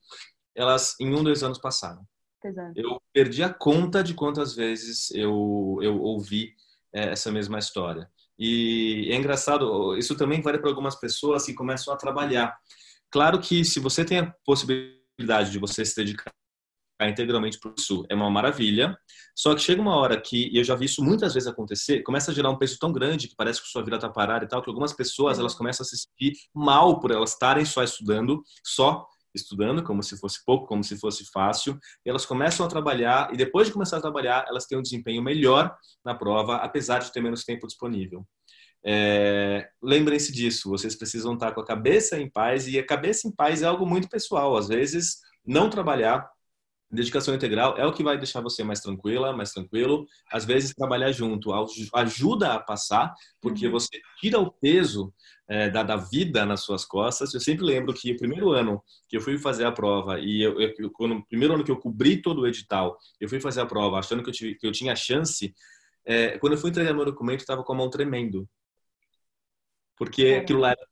elas 0.54 0.94
em 1.00 1.14
um 1.14 1.22
dois 1.22 1.42
anos 1.42 1.58
passaram. 1.58 2.06
Exato. 2.44 2.72
Eu 2.74 3.00
perdi 3.12 3.42
a 3.42 3.52
conta 3.52 4.02
de 4.02 4.14
quantas 4.14 4.54
vezes 4.54 5.10
eu 5.12 5.78
eu 5.80 6.00
ouvi 6.00 6.54
é, 6.92 7.10
essa 7.10 7.30
mesma 7.30 7.58
história. 7.58 8.10
E 8.38 9.08
é 9.10 9.16
engraçado, 9.16 9.96
isso 9.96 10.16
também 10.16 10.40
vale 10.40 10.58
para 10.58 10.68
algumas 10.68 10.96
pessoas 10.96 11.46
que 11.46 11.54
começam 11.54 11.94
a 11.94 11.96
trabalhar. 11.96 12.56
Claro 13.10 13.38
que 13.40 13.64
se 13.64 13.78
você 13.78 14.04
tem 14.04 14.18
a 14.18 14.34
possibilidade 14.44 15.50
de 15.50 15.58
você 15.58 15.84
se 15.84 15.94
dedicar 15.94 16.32
integralmente 17.00 17.58
para 17.58 17.72
isso, 17.76 18.04
é 18.08 18.14
uma 18.14 18.30
maravilha. 18.30 18.96
Só 19.34 19.54
que 19.54 19.60
chega 19.60 19.80
uma 19.80 19.96
hora 19.96 20.20
que, 20.20 20.48
e 20.52 20.58
eu 20.58 20.64
já 20.64 20.74
vi 20.74 20.86
isso 20.86 21.02
muitas 21.02 21.34
vezes 21.34 21.48
acontecer, 21.48 22.02
começa 22.02 22.30
a 22.30 22.34
gerar 22.34 22.50
um 22.50 22.58
peso 22.58 22.78
tão 22.78 22.92
grande 22.92 23.28
que 23.28 23.36
parece 23.36 23.62
que 23.62 23.68
sua 23.68 23.82
vida 23.82 23.96
está 23.96 24.08
parada 24.08 24.44
e 24.44 24.48
tal, 24.48 24.62
que 24.62 24.70
algumas 24.70 24.92
pessoas 24.92 25.38
elas 25.38 25.54
começam 25.54 25.84
a 25.84 25.86
se 25.86 25.96
sentir 25.96 26.38
mal 26.54 27.00
por 27.00 27.10
elas 27.10 27.32
estarem 27.32 27.64
só 27.64 27.82
estudando, 27.82 28.42
só 28.64 29.06
estudando 29.34 29.82
como 29.82 30.02
se 30.02 30.18
fosse 30.18 30.44
pouco, 30.44 30.66
como 30.66 30.82
se 30.82 30.98
fosse 30.98 31.24
fácil, 31.32 31.78
e 32.04 32.10
elas 32.10 32.26
começam 32.26 32.64
a 32.64 32.68
trabalhar, 32.68 33.32
e 33.32 33.36
depois 33.36 33.66
de 33.66 33.72
começar 33.72 33.98
a 33.98 34.00
trabalhar, 34.00 34.44
elas 34.48 34.66
têm 34.66 34.78
um 34.78 34.82
desempenho 34.82 35.22
melhor 35.22 35.74
na 36.04 36.14
prova, 36.14 36.56
apesar 36.56 37.00
de 37.00 37.12
ter 37.12 37.20
menos 37.20 37.44
tempo 37.44 37.66
disponível. 37.66 38.26
É, 38.84 39.68
Lembrem-se 39.82 40.32
disso, 40.32 40.68
vocês 40.68 40.96
precisam 40.96 41.34
estar 41.34 41.52
com 41.52 41.60
a 41.60 41.66
cabeça 41.66 42.18
em 42.20 42.30
paz, 42.30 42.66
e 42.66 42.78
a 42.78 42.86
cabeça 42.86 43.28
em 43.28 43.32
paz 43.34 43.62
é 43.62 43.66
algo 43.66 43.86
muito 43.86 44.08
pessoal. 44.08 44.56
Às 44.56 44.68
vezes, 44.68 45.18
não 45.44 45.70
trabalhar 45.70 46.28
dedicação 46.92 47.34
integral 47.34 47.76
é 47.78 47.86
o 47.86 47.92
que 47.92 48.02
vai 48.02 48.18
deixar 48.18 48.40
você 48.40 48.62
mais 48.62 48.80
tranquila, 48.80 49.32
mais 49.32 49.52
tranquilo. 49.52 50.06
Às 50.30 50.44
vezes, 50.44 50.74
trabalhar 50.74 51.10
junto 51.10 51.50
ajuda 51.94 52.52
a 52.52 52.60
passar, 52.60 53.14
porque 53.40 53.66
uhum. 53.66 53.72
você 53.72 53.98
tira 54.20 54.38
o 54.38 54.50
peso 54.50 55.12
é, 55.48 55.70
da, 55.70 55.82
da, 55.82 55.96
vida 55.96 56.44
nas 56.44 56.60
suas 56.60 56.84
costas. 56.84 57.32
Eu 57.32 57.40
sempre 57.40 57.64
lembro 57.64 57.94
que 57.94 58.12
o 58.12 58.16
primeiro 58.16 58.52
ano 58.52 58.82
que 59.08 59.16
eu 59.16 59.20
fui 59.20 59.38
fazer 59.38 59.64
a 59.64 59.72
prova, 59.72 60.20
e 60.20 60.42
eu, 60.42 60.60
eu, 60.60 60.90
quando, 60.90 61.16
o 61.16 61.26
primeiro 61.26 61.54
ano 61.54 61.64
que 61.64 61.70
eu 61.70 61.78
cobri 61.78 62.20
todo 62.20 62.42
o 62.42 62.46
edital, 62.46 62.98
eu 63.20 63.28
fui 63.28 63.40
fazer 63.40 63.62
a 63.62 63.66
prova 63.66 63.98
achando 63.98 64.22
que 64.22 64.28
eu, 64.28 64.34
tive, 64.34 64.54
que 64.56 64.66
eu 64.66 64.72
tinha 64.72 64.94
chance. 64.94 65.54
É, 66.04 66.38
quando 66.38 66.54
eu 66.54 66.58
fui 66.58 66.70
entregar 66.70 66.92
meu 66.92 67.04
documento, 67.04 67.40
estava 67.40 67.64
com 67.64 67.72
a 67.72 67.76
mão 67.76 67.88
tremendo. 67.88 68.48
Porque 69.96 70.40
aquilo 70.42 70.60
lá 70.60 70.70
era 70.70 70.91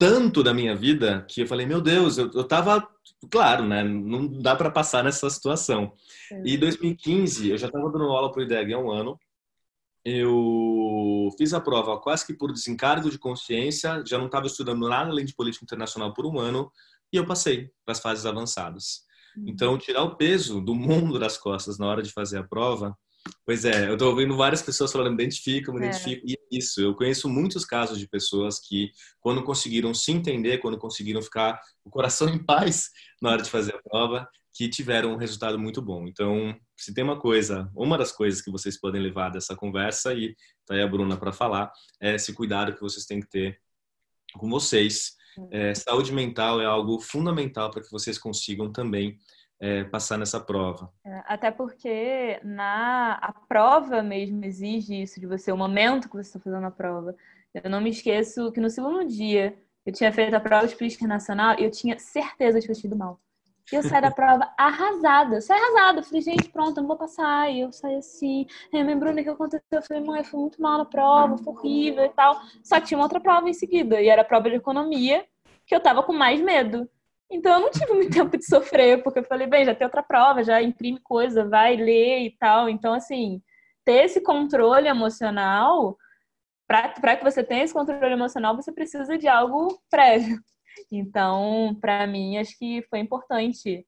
tanto 0.00 0.42
da 0.42 0.54
minha 0.54 0.74
vida 0.74 1.26
que 1.28 1.42
eu 1.42 1.46
falei, 1.46 1.66
meu 1.66 1.78
Deus, 1.78 2.16
eu, 2.16 2.30
eu 2.32 2.42
tava, 2.42 2.88
claro, 3.30 3.66
né? 3.66 3.84
Não 3.84 4.26
dá 4.26 4.56
para 4.56 4.70
passar 4.70 5.04
nessa 5.04 5.28
situação. 5.28 5.92
É. 6.32 6.42
E 6.42 6.56
2015, 6.56 7.50
eu 7.50 7.58
já 7.58 7.66
estava 7.66 7.92
dando 7.92 8.04
aula 8.04 8.32
para 8.32 8.40
o 8.40 8.42
IDEG 8.42 8.72
há 8.72 8.78
um 8.78 8.90
ano. 8.90 9.20
Eu 10.02 11.28
fiz 11.36 11.52
a 11.52 11.60
prova 11.60 12.00
quase 12.00 12.24
que 12.24 12.32
por 12.32 12.50
desencargo 12.50 13.10
de 13.10 13.18
consciência, 13.18 14.02
já 14.06 14.16
não 14.16 14.24
estava 14.24 14.46
estudando 14.46 14.88
nada 14.88 15.10
além 15.10 15.26
de 15.26 15.34
política 15.34 15.66
internacional 15.66 16.14
por 16.14 16.24
um 16.24 16.38
ano 16.38 16.72
e 17.12 17.18
eu 17.18 17.26
passei 17.26 17.70
para 17.84 17.92
as 17.92 18.00
fases 18.00 18.24
avançadas. 18.24 19.02
Uhum. 19.36 19.44
Então, 19.48 19.76
tirar 19.76 20.02
o 20.02 20.16
peso 20.16 20.62
do 20.62 20.74
mundo 20.74 21.18
das 21.18 21.36
costas 21.36 21.76
na 21.76 21.86
hora 21.86 22.02
de 22.02 22.10
fazer 22.10 22.38
a 22.38 22.42
prova 22.42 22.96
Pois 23.44 23.64
é, 23.64 23.88
eu 23.88 23.94
estou 23.94 24.10
ouvindo 24.10 24.36
várias 24.36 24.62
pessoas 24.62 24.92
falando, 24.92 25.08
me 25.08 25.22
identifico, 25.22 25.72
me 25.72 25.84
é. 25.84 25.88
identifico. 25.88 26.26
E 26.26 26.34
é 26.34 26.56
isso, 26.56 26.80
eu 26.80 26.94
conheço 26.94 27.28
muitos 27.28 27.64
casos 27.64 27.98
de 27.98 28.08
pessoas 28.08 28.58
que, 28.60 28.92
quando 29.20 29.42
conseguiram 29.42 29.92
se 29.92 30.12
entender, 30.12 30.58
quando 30.58 30.78
conseguiram 30.78 31.20
ficar 31.20 31.60
o 31.84 31.90
coração 31.90 32.28
em 32.28 32.38
paz 32.38 32.90
na 33.20 33.30
hora 33.30 33.42
de 33.42 33.50
fazer 33.50 33.74
a 33.74 33.82
prova, 33.82 34.28
que 34.52 34.68
tiveram 34.68 35.12
um 35.12 35.16
resultado 35.16 35.58
muito 35.58 35.80
bom. 35.80 36.06
Então, 36.06 36.54
se 36.76 36.92
tem 36.92 37.04
uma 37.04 37.18
coisa, 37.18 37.70
uma 37.74 37.96
das 37.96 38.12
coisas 38.12 38.42
que 38.42 38.50
vocês 38.50 38.78
podem 38.78 39.00
levar 39.00 39.30
dessa 39.30 39.54
conversa, 39.54 40.12
e 40.12 40.34
tá 40.66 40.74
aí 40.74 40.82
a 40.82 40.88
Bruna 40.88 41.16
para 41.16 41.32
falar, 41.32 41.72
é 42.00 42.14
esse 42.14 42.32
cuidado 42.32 42.74
que 42.74 42.80
vocês 42.80 43.06
têm 43.06 43.20
que 43.20 43.28
ter 43.28 43.60
com 44.34 44.48
vocês. 44.48 45.14
É, 45.50 45.74
saúde 45.74 46.12
mental 46.12 46.60
é 46.60 46.66
algo 46.66 47.00
fundamental 47.00 47.70
para 47.70 47.82
que 47.82 47.90
vocês 47.90 48.18
consigam 48.18 48.72
também 48.72 49.18
é, 49.60 49.84
passar 49.84 50.16
nessa 50.16 50.40
prova. 50.40 50.90
É, 51.04 51.22
até 51.26 51.50
porque 51.50 52.40
na 52.42 53.12
a 53.20 53.32
prova 53.32 54.02
mesmo 54.02 54.44
exige 54.44 55.02
isso 55.02 55.20
de 55.20 55.26
você, 55.26 55.52
o 55.52 55.56
momento 55.56 56.08
que 56.08 56.16
você 56.16 56.28
está 56.28 56.40
fazendo 56.40 56.66
a 56.66 56.70
prova. 56.70 57.14
Eu 57.52 57.68
não 57.68 57.80
me 57.80 57.90
esqueço 57.90 58.50
que 58.52 58.60
no 58.60 58.70
segundo 58.70 59.06
dia 59.06 59.54
eu 59.84 59.92
tinha 59.92 60.12
feito 60.12 60.34
a 60.34 60.40
prova 60.40 60.66
de 60.66 60.76
política 60.76 61.06
nacional 61.06 61.56
e 61.58 61.64
eu 61.64 61.70
tinha 61.70 61.98
certeza 61.98 62.58
de 62.58 62.66
que 62.66 62.72
eu 62.72 62.76
tinha 62.76 62.88
ido 62.88 62.96
mal. 62.96 63.20
E 63.70 63.76
eu 63.76 63.82
saí 63.82 64.00
da 64.00 64.10
prova 64.10 64.50
arrasada, 64.56 65.40
saí 65.40 65.58
arrasada. 65.60 66.00
Eu 66.00 66.04
falei, 66.04 66.22
gente, 66.22 66.48
pronto, 66.48 66.78
eu 66.78 66.82
não 66.82 66.88
vou 66.88 66.96
passar. 66.96 67.50
E 67.50 67.60
eu 67.60 67.72
saí 67.72 67.96
assim. 67.96 68.46
Minha 68.72 68.96
Bruna, 68.96 69.20
o 69.20 69.24
que 69.24 69.30
aconteceu? 69.30 69.62
Eu 69.70 69.82
falei, 69.82 70.02
mãe, 70.02 70.20
eu 70.20 70.24
fui 70.24 70.40
muito 70.40 70.60
mal 70.60 70.78
na 70.78 70.84
prova, 70.84 71.36
foi 71.38 71.52
horrível 71.52 72.04
e 72.04 72.08
tal. 72.10 72.40
Só 72.62 72.80
tinha 72.80 72.98
uma 72.98 73.04
outra 73.04 73.20
prova 73.20 73.48
em 73.48 73.52
seguida, 73.52 74.00
e 74.00 74.08
era 74.08 74.22
a 74.22 74.24
prova 74.24 74.48
de 74.48 74.56
economia, 74.56 75.24
que 75.66 75.74
eu 75.74 75.80
tava 75.80 76.02
com 76.02 76.12
mais 76.12 76.40
medo. 76.40 76.88
Então 77.30 77.54
eu 77.54 77.60
não 77.60 77.70
tive 77.70 77.92
muito 77.92 78.10
tempo 78.16 78.36
de 78.36 78.44
sofrer, 78.44 79.02
porque 79.02 79.20
eu 79.20 79.24
falei, 79.24 79.46
bem, 79.46 79.64
já 79.64 79.74
tem 79.74 79.86
outra 79.86 80.02
prova, 80.02 80.42
já 80.42 80.60
imprime 80.60 81.00
coisa, 81.00 81.48
vai 81.48 81.76
ler 81.76 82.26
e 82.26 82.36
tal. 82.38 82.68
Então, 82.68 82.92
assim, 82.92 83.42
ter 83.84 84.04
esse 84.04 84.20
controle 84.20 84.88
emocional, 84.88 85.96
para 86.66 87.16
que 87.16 87.24
você 87.24 87.42
tenha 87.42 87.64
esse 87.64 87.74
controle 87.74 88.12
emocional, 88.12 88.56
você 88.56 88.72
precisa 88.72 89.16
de 89.18 89.28
algo 89.28 89.80
prévio. 89.90 90.38
Então, 90.90 91.76
para 91.80 92.06
mim, 92.06 92.38
acho 92.38 92.56
que 92.58 92.82
foi 92.88 93.00
importante 93.00 93.86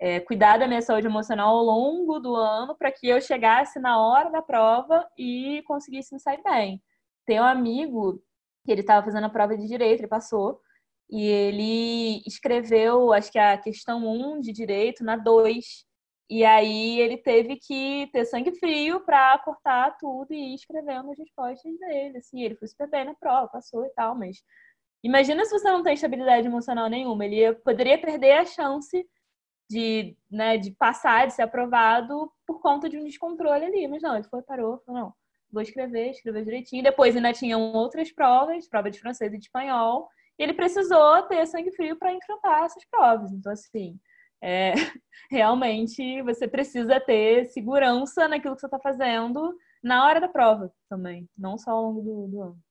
é, 0.00 0.20
cuidar 0.20 0.58
da 0.58 0.68
minha 0.68 0.82
saúde 0.82 1.06
emocional 1.06 1.56
ao 1.56 1.64
longo 1.64 2.18
do 2.20 2.34
ano 2.34 2.76
para 2.76 2.92
que 2.92 3.08
eu 3.08 3.20
chegasse 3.20 3.78
na 3.78 3.98
hora 3.98 4.30
da 4.30 4.42
prova 4.42 5.06
e 5.16 5.62
conseguisse 5.66 6.14
me 6.14 6.20
sair 6.20 6.42
bem. 6.42 6.82
Tem 7.24 7.40
um 7.40 7.44
amigo 7.44 8.22
que 8.64 8.72
ele 8.72 8.82
estava 8.82 9.04
fazendo 9.04 9.24
a 9.24 9.30
prova 9.30 9.56
de 9.56 9.66
direito, 9.66 10.00
ele 10.00 10.08
passou, 10.08 10.60
e 11.08 11.24
ele 11.24 12.22
escreveu, 12.26 13.12
acho 13.12 13.30
que 13.30 13.38
a 13.38 13.56
questão 13.56 14.04
1 14.06 14.40
de 14.40 14.52
direito 14.52 15.04
na 15.04 15.16
2. 15.16 15.84
E 16.28 16.44
aí 16.44 17.00
ele 17.00 17.16
teve 17.16 17.56
que 17.56 18.08
ter 18.12 18.24
sangue 18.24 18.52
frio 18.58 19.00
para 19.00 19.38
cortar 19.38 19.96
tudo 19.98 20.32
e 20.32 20.52
ir 20.52 20.54
escrevendo 20.56 21.12
as 21.12 21.18
respostas 21.18 21.78
dele. 21.78 22.18
Assim, 22.18 22.42
ele 22.42 22.56
foi 22.56 22.66
super 22.66 22.90
bem 22.90 23.04
na 23.04 23.14
prova, 23.14 23.48
passou 23.48 23.84
e 23.84 23.90
tal, 23.90 24.16
mas 24.16 24.38
imagina 25.04 25.44
se 25.44 25.52
você 25.52 25.70
não 25.70 25.84
tem 25.84 25.94
estabilidade 25.94 26.46
emocional 26.46 26.88
nenhuma. 26.88 27.24
Ele 27.24 27.36
ia, 27.36 27.54
poderia 27.54 28.00
perder 28.00 28.32
a 28.32 28.44
chance 28.44 29.08
de, 29.70 30.16
né, 30.28 30.58
de 30.58 30.72
passar, 30.72 31.28
de 31.28 31.34
ser 31.34 31.42
aprovado 31.42 32.32
por 32.44 32.60
conta 32.60 32.88
de 32.88 32.98
um 32.98 33.04
descontrole 33.04 33.64
ali. 33.64 33.86
Mas 33.86 34.02
não, 34.02 34.16
ele 34.16 34.24
foi, 34.24 34.42
parou, 34.42 34.82
falou, 34.84 35.00
não, 35.00 35.14
vou 35.52 35.62
escrever, 35.62 36.10
escrever 36.10 36.44
direitinho. 36.44 36.82
Depois 36.82 37.14
ainda 37.14 37.32
tinham 37.32 37.72
outras 37.72 38.10
provas, 38.10 38.68
prova 38.68 38.90
de 38.90 38.98
francês 38.98 39.32
e 39.32 39.38
de 39.38 39.44
espanhol 39.44 40.08
e 40.38 40.42
ele 40.42 40.54
precisou 40.54 41.22
ter 41.22 41.46
sangue 41.46 41.72
frio 41.72 41.96
para 41.96 42.12
enfrentar 42.12 42.64
essas 42.64 42.84
provas. 42.90 43.32
Então, 43.32 43.52
assim, 43.52 43.98
é, 44.42 44.72
realmente 45.30 46.22
você 46.22 46.46
precisa 46.46 47.00
ter 47.00 47.46
segurança 47.46 48.28
naquilo 48.28 48.54
que 48.54 48.60
você 48.60 48.66
está 48.66 48.78
fazendo 48.78 49.54
na 49.82 50.04
hora 50.04 50.20
da 50.20 50.28
prova 50.28 50.72
também, 50.88 51.28
não 51.36 51.56
só 51.56 51.70
ao 51.70 51.82
longo 51.82 52.02
do, 52.02 52.28
do 52.28 52.42
ano. 52.42 52.66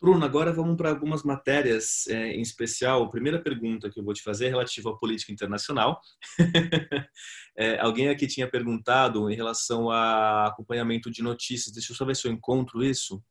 Bruno, 0.00 0.22
agora 0.22 0.52
vamos 0.52 0.76
para 0.76 0.90
algumas 0.90 1.22
matérias 1.22 2.06
é, 2.08 2.32
em 2.32 2.42
especial. 2.42 3.04
A 3.04 3.10
primeira 3.10 3.42
pergunta 3.42 3.88
que 3.88 3.98
eu 3.98 4.04
vou 4.04 4.12
te 4.12 4.22
fazer 4.22 4.46
é 4.46 4.48
relativa 4.50 4.90
à 4.90 4.96
política 4.98 5.32
internacional. 5.32 5.98
é, 7.56 7.80
alguém 7.80 8.10
aqui 8.10 8.26
tinha 8.26 8.46
perguntado 8.46 9.30
em 9.30 9.34
relação 9.34 9.88
a 9.88 10.48
acompanhamento 10.48 11.10
de 11.10 11.22
notícias. 11.22 11.72
Deixa 11.72 11.92
eu 11.92 11.96
só 11.96 12.04
ver 12.04 12.14
se 12.16 12.28
eu 12.28 12.32
encontro 12.32 12.84
isso. 12.84 13.24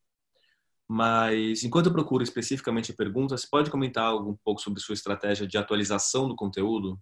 Mas 0.87 1.63
enquanto 1.63 1.87
eu 1.87 1.93
procuro 1.93 2.23
especificamente 2.23 2.91
a 2.91 2.95
pergunta, 2.95 3.37
você 3.37 3.47
pode 3.49 3.71
comentar 3.71 4.15
um 4.15 4.35
pouco 4.43 4.61
sobre 4.61 4.79
sua 4.79 4.93
estratégia 4.93 5.47
de 5.47 5.57
atualização 5.57 6.27
do 6.27 6.35
conteúdo? 6.35 6.99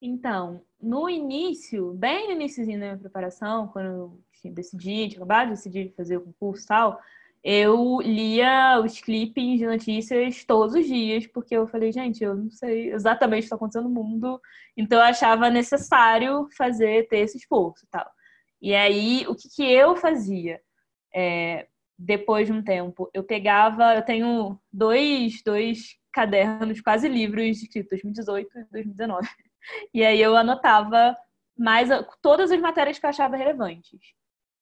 Então, 0.00 0.62
no 0.80 1.08
início, 1.08 1.94
bem 1.94 2.26
no 2.26 2.32
início 2.32 2.66
da 2.66 2.72
minha 2.72 2.98
preparação, 2.98 3.68
quando 3.68 3.86
eu 3.86 4.52
decidi, 4.52 5.08
tinha 5.08 5.16
acabado 5.16 5.48
de 5.48 5.54
decidir 5.54 5.94
fazer 5.96 6.18
o 6.18 6.22
concurso 6.22 6.64
e 6.64 6.66
tal, 6.66 7.00
eu 7.42 8.00
lia 8.00 8.80
os 8.80 9.00
clipes 9.00 9.58
de 9.58 9.66
notícias 9.66 10.44
todos 10.44 10.74
os 10.74 10.86
dias, 10.86 11.26
porque 11.26 11.54
eu 11.54 11.66
falei, 11.68 11.92
gente, 11.92 12.24
eu 12.24 12.34
não 12.34 12.50
sei 12.50 12.90
exatamente 12.92 13.40
o 13.40 13.40
que 13.40 13.44
está 13.46 13.56
acontecendo 13.56 13.88
no 13.88 13.94
mundo, 13.94 14.40
então 14.74 14.98
eu 14.98 15.04
achava 15.04 15.50
necessário 15.50 16.48
fazer, 16.56 17.06
ter 17.08 17.18
esse 17.18 17.36
esforço 17.36 17.84
e 17.84 17.88
tal. 17.88 18.10
E 18.62 18.74
aí, 18.74 19.26
o 19.28 19.34
que, 19.34 19.48
que 19.48 19.62
eu 19.62 19.94
fazia? 19.94 20.60
É, 21.14 21.68
depois 21.98 22.46
de 22.46 22.52
um 22.52 22.62
tempo. 22.62 23.10
Eu 23.14 23.24
pegava, 23.24 23.94
eu 23.94 24.02
tenho 24.02 24.58
dois, 24.72 25.42
dois 25.44 25.96
cadernos, 26.12 26.80
quase 26.80 27.08
livros, 27.08 27.62
escritos 27.62 27.90
2018 27.90 28.58
e 28.58 28.64
2019. 28.72 29.28
E 29.94 30.04
aí 30.04 30.20
eu 30.20 30.36
anotava 30.36 31.16
mais 31.56 31.88
todas 32.20 32.50
as 32.50 32.60
matérias 32.60 32.98
que 32.98 33.06
eu 33.06 33.10
achava 33.10 33.36
relevantes. 33.36 33.98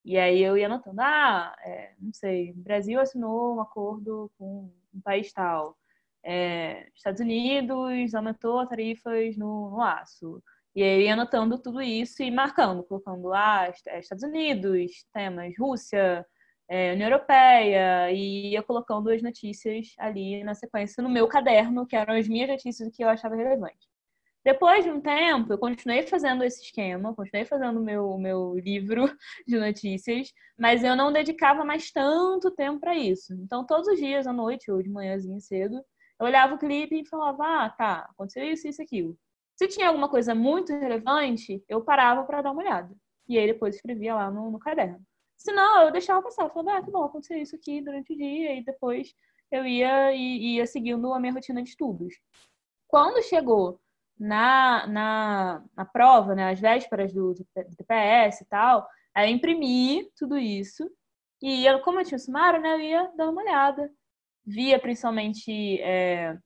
E 0.05 0.19
aí 0.19 0.43
eu 0.43 0.57
ia 0.57 0.67
anotando, 0.67 1.01
ah, 1.01 1.55
é, 1.65 1.95
não 2.01 2.13
sei, 2.13 2.51
o 2.53 2.57
Brasil 2.57 3.01
assinou 3.01 3.57
um 3.57 3.61
acordo 3.61 4.31
com 4.39 4.71
um 4.93 5.01
país 5.01 5.33
tal. 5.33 5.77
É, 6.25 6.89
Estados 6.95 7.21
Unidos 7.21 8.15
aumentou 8.15 8.67
tarifas 8.67 9.37
no, 9.37 9.71
no 9.71 9.83
aço. 9.83 10.43
E 10.75 10.83
aí 10.83 11.09
anotando 11.09 11.59
tudo 11.59 11.83
isso 11.83 12.23
e 12.23 12.31
marcando, 12.31 12.83
colocando, 12.83 13.33
ah, 13.33 13.69
Estados 13.71 14.25
Unidos, 14.25 15.05
temas 15.13 15.53
Rússia, 15.59 16.27
é, 16.69 16.93
União 16.93 17.09
Europeia, 17.09 18.11
e 18.11 18.53
ia 18.53 18.63
colocando 18.63 19.11
as 19.11 19.23
notícias 19.23 19.95
ali 19.99 20.43
na 20.45 20.55
sequência 20.55 21.03
no 21.03 21.09
meu 21.11 21.29
caderno, 21.29 21.87
que 21.87 21.97
eram 21.97 22.15
as 22.15 22.29
minhas 22.29 22.49
notícias 22.49 22.89
que 22.95 23.05
eu 23.05 23.09
achava 23.09 23.37
relevante. 23.37 23.93
Depois 24.45 24.85
de 24.85 24.91
um 24.91 25.01
tempo, 25.01 25.53
eu 25.53 25.59
continuei 25.59 26.03
fazendo 26.03 26.43
esse 26.43 26.63
esquema, 26.65 27.15
continuei 27.15 27.45
fazendo 27.45 27.79
o 27.81 27.85
meu, 27.85 28.19
meu 28.19 28.59
livro 28.59 29.05
de 29.47 29.59
notícias, 29.59 30.33
mas 30.59 30.83
eu 30.83 30.97
não 30.97 31.13
dedicava 31.13 31.65
mais 31.65 31.93
tanto 31.93 32.51
tempo 32.51 32.81
para 32.81 32.97
isso. 32.97 33.33
Então, 33.35 33.65
todos 33.65 33.87
os 33.87 33.99
dias, 33.99 34.27
à 34.27 34.33
noite 34.33 34.71
ou 34.71 34.83
de 34.83 34.89
manhãzinha 34.89 35.39
cedo, 35.39 35.77
eu 36.19 36.27
olhava 36.27 36.55
o 36.55 36.59
clipe 36.59 37.01
e 37.01 37.09
falava: 37.09 37.45
ah, 37.45 37.71
tá, 37.71 38.09
aconteceu 38.11 38.45
isso, 38.45 38.67
isso, 38.67 38.83
aquilo. 38.83 39.17
Se 39.57 39.69
tinha 39.69 39.89
alguma 39.89 40.09
coisa 40.09 40.35
muito 40.35 40.73
relevante, 40.73 41.63
eu 41.69 41.85
parava 41.85 42.25
para 42.25 42.43
dar 42.43 42.51
uma 42.51 42.63
olhada. 42.63 42.93
E 43.29 43.39
aí 43.39 43.47
depois 43.47 43.77
escrevia 43.77 44.15
lá 44.15 44.31
no, 44.31 44.51
no 44.51 44.59
caderno. 44.59 45.01
Senão, 45.43 45.83
eu 45.83 45.93
deixava 45.93 46.23
passar. 46.23 46.45
Eu 46.45 46.51
falava, 46.51 46.79
ah, 46.79 46.83
tá 46.83 46.91
bom, 46.91 47.03
aconteceu 47.03 47.37
isso 47.37 47.57
aqui 47.57 47.83
durante 47.83 48.13
o 48.13 48.17
dia, 48.17 48.55
e 48.55 48.65
depois 48.65 49.13
eu 49.51 49.67
ia 49.67 50.13
e 50.15 50.57
ia 50.57 50.67
seguindo 50.67 51.13
a 51.13 51.19
minha 51.21 51.33
rotina 51.33 51.63
de 51.63 51.71
estudos. 51.71 52.15
Quando 52.87 53.23
chegou 53.25 53.81
na, 54.19 54.87
na, 54.87 55.65
na 55.77 55.85
prova, 55.85 56.35
né, 56.35 56.51
as 56.51 56.61
vésperas 56.61 57.13
do, 57.13 57.35
do 57.35 57.45
TPS 57.77 58.43
e 58.43 58.47
tal, 58.47 58.87
aí 59.15 59.31
eu 59.31 59.35
imprimi 59.37 60.09
tudo 60.17 60.39
isso 60.39 60.89
e 61.43 61.67
eu, 61.67 61.81
como 61.83 62.01
eu 62.01 62.05
tinha 62.05 62.17
o 62.17 62.21
sumário, 62.21 62.61
né, 62.63 62.75
eu 62.75 62.81
ia 62.81 63.13
dar 63.17 63.29
uma 63.29 63.43
olhada. 63.43 63.91
Via 64.47 64.79
principalmente 64.79 65.81
é, 65.83 66.39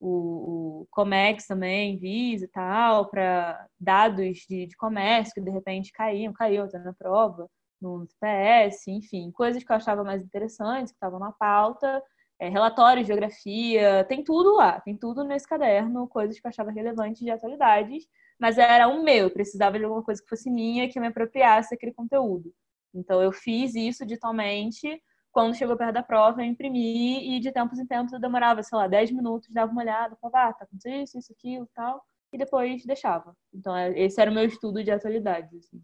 o, 0.00 0.82
o 0.82 0.86
Comex 0.90 1.46
também, 1.46 1.98
Visa 1.98 2.46
e 2.46 2.48
tal, 2.48 3.08
para 3.10 3.66
dados 3.78 4.38
de, 4.48 4.66
de 4.66 4.76
comércio 4.76 5.34
que 5.34 5.40
de 5.40 5.50
repente 5.50 5.92
caíam, 5.92 6.32
até 6.64 6.78
na 6.80 6.94
prova, 6.94 7.48
no 7.80 8.06
TPS, 8.06 8.88
enfim, 8.90 9.30
coisas 9.32 9.62
que 9.62 9.70
eu 9.70 9.76
achava 9.76 10.04
mais 10.04 10.22
interessantes, 10.22 10.92
que 10.92 10.96
estavam 10.96 11.18
na 11.18 11.32
pauta, 11.32 12.02
é, 12.38 12.48
relatórios, 12.48 13.06
geografia, 13.06 14.04
tem 14.04 14.24
tudo 14.24 14.56
lá, 14.56 14.80
tem 14.80 14.96
tudo 14.96 15.24
nesse 15.24 15.46
caderno, 15.46 16.08
coisas 16.08 16.38
que 16.40 16.46
eu 16.46 16.48
achava 16.48 16.70
relevantes 16.70 17.20
de 17.20 17.30
atualidades, 17.30 18.06
mas 18.38 18.56
era 18.58 18.88
um 18.88 19.02
meu, 19.02 19.24
eu 19.24 19.30
precisava 19.30 19.78
de 19.78 19.84
alguma 19.84 20.02
coisa 20.02 20.22
que 20.22 20.28
fosse 20.28 20.50
minha, 20.50 20.88
que 20.88 20.98
eu 20.98 21.02
me 21.02 21.08
apropriasse 21.08 21.70
daquele 21.70 21.92
conteúdo. 21.92 22.52
Então 22.94 23.22
eu 23.22 23.30
fiz 23.30 23.74
isso 23.74 24.04
digitalmente, 24.06 25.00
quando 25.32 25.54
chegou 25.54 25.76
perto 25.76 25.94
da 25.94 26.02
prova, 26.02 26.42
eu 26.42 26.46
imprimi 26.46 27.36
e 27.36 27.40
de 27.40 27.52
tempos 27.52 27.78
em 27.78 27.86
tempos 27.86 28.12
eu 28.12 28.20
demorava, 28.20 28.62
sei 28.62 28.76
lá, 28.76 28.88
10 28.88 29.12
minutos, 29.12 29.50
dava 29.50 29.70
uma 29.70 29.82
olhada, 29.82 30.16
falava, 30.16 30.50
ah, 30.50 30.52
tá 30.52 30.64
acontecendo 30.64 31.02
isso, 31.02 31.18
isso, 31.18 31.32
aquilo 31.32 31.68
tal, 31.74 32.02
e 32.32 32.38
depois 32.38 32.84
deixava. 32.84 33.36
Então, 33.52 33.76
é, 33.76 33.96
esse 33.98 34.20
era 34.20 34.30
o 34.30 34.34
meu 34.34 34.44
estudo 34.44 34.82
de 34.82 34.90
atualidades. 34.90 35.54
Assim. 35.54 35.80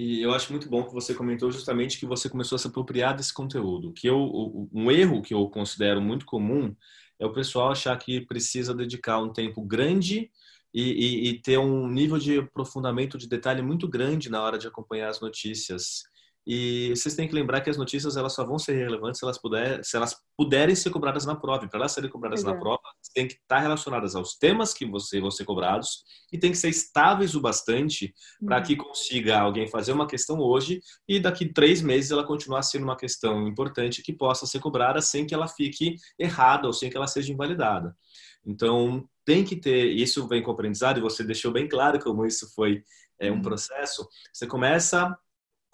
E 0.00 0.22
eu 0.22 0.32
acho 0.32 0.52
muito 0.52 0.68
bom 0.70 0.84
que 0.84 0.94
você 0.94 1.12
comentou 1.12 1.50
justamente 1.50 1.98
que 1.98 2.06
você 2.06 2.28
começou 2.30 2.54
a 2.54 2.58
se 2.60 2.68
apropriar 2.68 3.16
desse 3.16 3.34
conteúdo. 3.34 3.92
Que 3.92 4.06
eu, 4.08 4.68
um 4.72 4.92
erro 4.92 5.20
que 5.20 5.34
eu 5.34 5.48
considero 5.50 6.00
muito 6.00 6.24
comum 6.24 6.72
é 7.18 7.26
o 7.26 7.32
pessoal 7.32 7.72
achar 7.72 7.98
que 7.98 8.20
precisa 8.20 8.72
dedicar 8.72 9.18
um 9.20 9.32
tempo 9.32 9.60
grande 9.60 10.30
e, 10.72 10.82
e, 10.82 11.28
e 11.30 11.42
ter 11.42 11.58
um 11.58 11.88
nível 11.88 12.16
de 12.16 12.38
aprofundamento 12.38 13.18
de 13.18 13.28
detalhe 13.28 13.60
muito 13.60 13.88
grande 13.88 14.30
na 14.30 14.40
hora 14.40 14.56
de 14.56 14.68
acompanhar 14.68 15.08
as 15.08 15.20
notícias. 15.20 16.04
E 16.50 16.94
vocês 16.96 17.14
têm 17.14 17.28
que 17.28 17.34
lembrar 17.34 17.60
que 17.60 17.68
as 17.68 17.76
notícias 17.76 18.16
elas 18.16 18.32
só 18.32 18.42
vão 18.42 18.58
ser 18.58 18.72
relevantes 18.72 19.18
se 19.18 19.24
elas, 19.26 19.38
puder, 19.38 19.84
se 19.84 19.94
elas 19.98 20.16
puderem 20.34 20.74
ser 20.74 20.88
cobradas 20.88 21.26
na 21.26 21.36
prova. 21.36 21.66
E 21.66 21.68
para 21.68 21.80
elas 21.80 21.92
serem 21.92 22.08
cobradas 22.08 22.40
Exato. 22.40 22.54
na 22.54 22.58
prova, 22.58 22.80
tem 23.12 23.28
que 23.28 23.34
estar 23.34 23.58
relacionadas 23.58 24.16
aos 24.16 24.34
temas 24.34 24.72
que 24.72 24.86
você 24.86 25.20
vão 25.20 25.30
ser 25.30 25.44
cobrados 25.44 26.04
e 26.32 26.38
tem 26.38 26.50
que 26.50 26.56
ser 26.56 26.70
estáveis 26.70 27.34
o 27.34 27.40
bastante 27.40 28.14
para 28.42 28.56
uhum. 28.56 28.62
que 28.62 28.76
consiga 28.76 29.38
alguém 29.38 29.68
fazer 29.68 29.92
uma 29.92 30.06
questão 30.06 30.38
hoje 30.38 30.80
e 31.06 31.20
daqui 31.20 31.52
três 31.52 31.82
meses 31.82 32.10
ela 32.10 32.24
continuar 32.24 32.62
sendo 32.62 32.84
uma 32.84 32.96
questão 32.96 33.46
importante 33.46 34.02
que 34.02 34.14
possa 34.14 34.46
ser 34.46 34.58
cobrada 34.58 35.02
sem 35.02 35.26
que 35.26 35.34
ela 35.34 35.48
fique 35.48 35.96
errada 36.18 36.66
ou 36.66 36.72
sem 36.72 36.88
que 36.88 36.96
ela 36.96 37.06
seja 37.06 37.30
invalidada. 37.30 37.94
Então, 38.46 39.06
tem 39.26 39.44
que 39.44 39.54
ter, 39.54 39.90
isso 39.90 40.26
vem 40.26 40.42
com 40.42 40.50
o 40.50 40.54
aprendizado, 40.54 40.96
e 40.96 41.02
você 41.02 41.22
deixou 41.22 41.52
bem 41.52 41.68
claro 41.68 41.98
como 42.00 42.24
isso 42.24 42.50
foi 42.54 42.82
é, 43.20 43.30
um 43.30 43.34
uhum. 43.34 43.42
processo. 43.42 44.08
Você 44.32 44.46
começa 44.46 45.14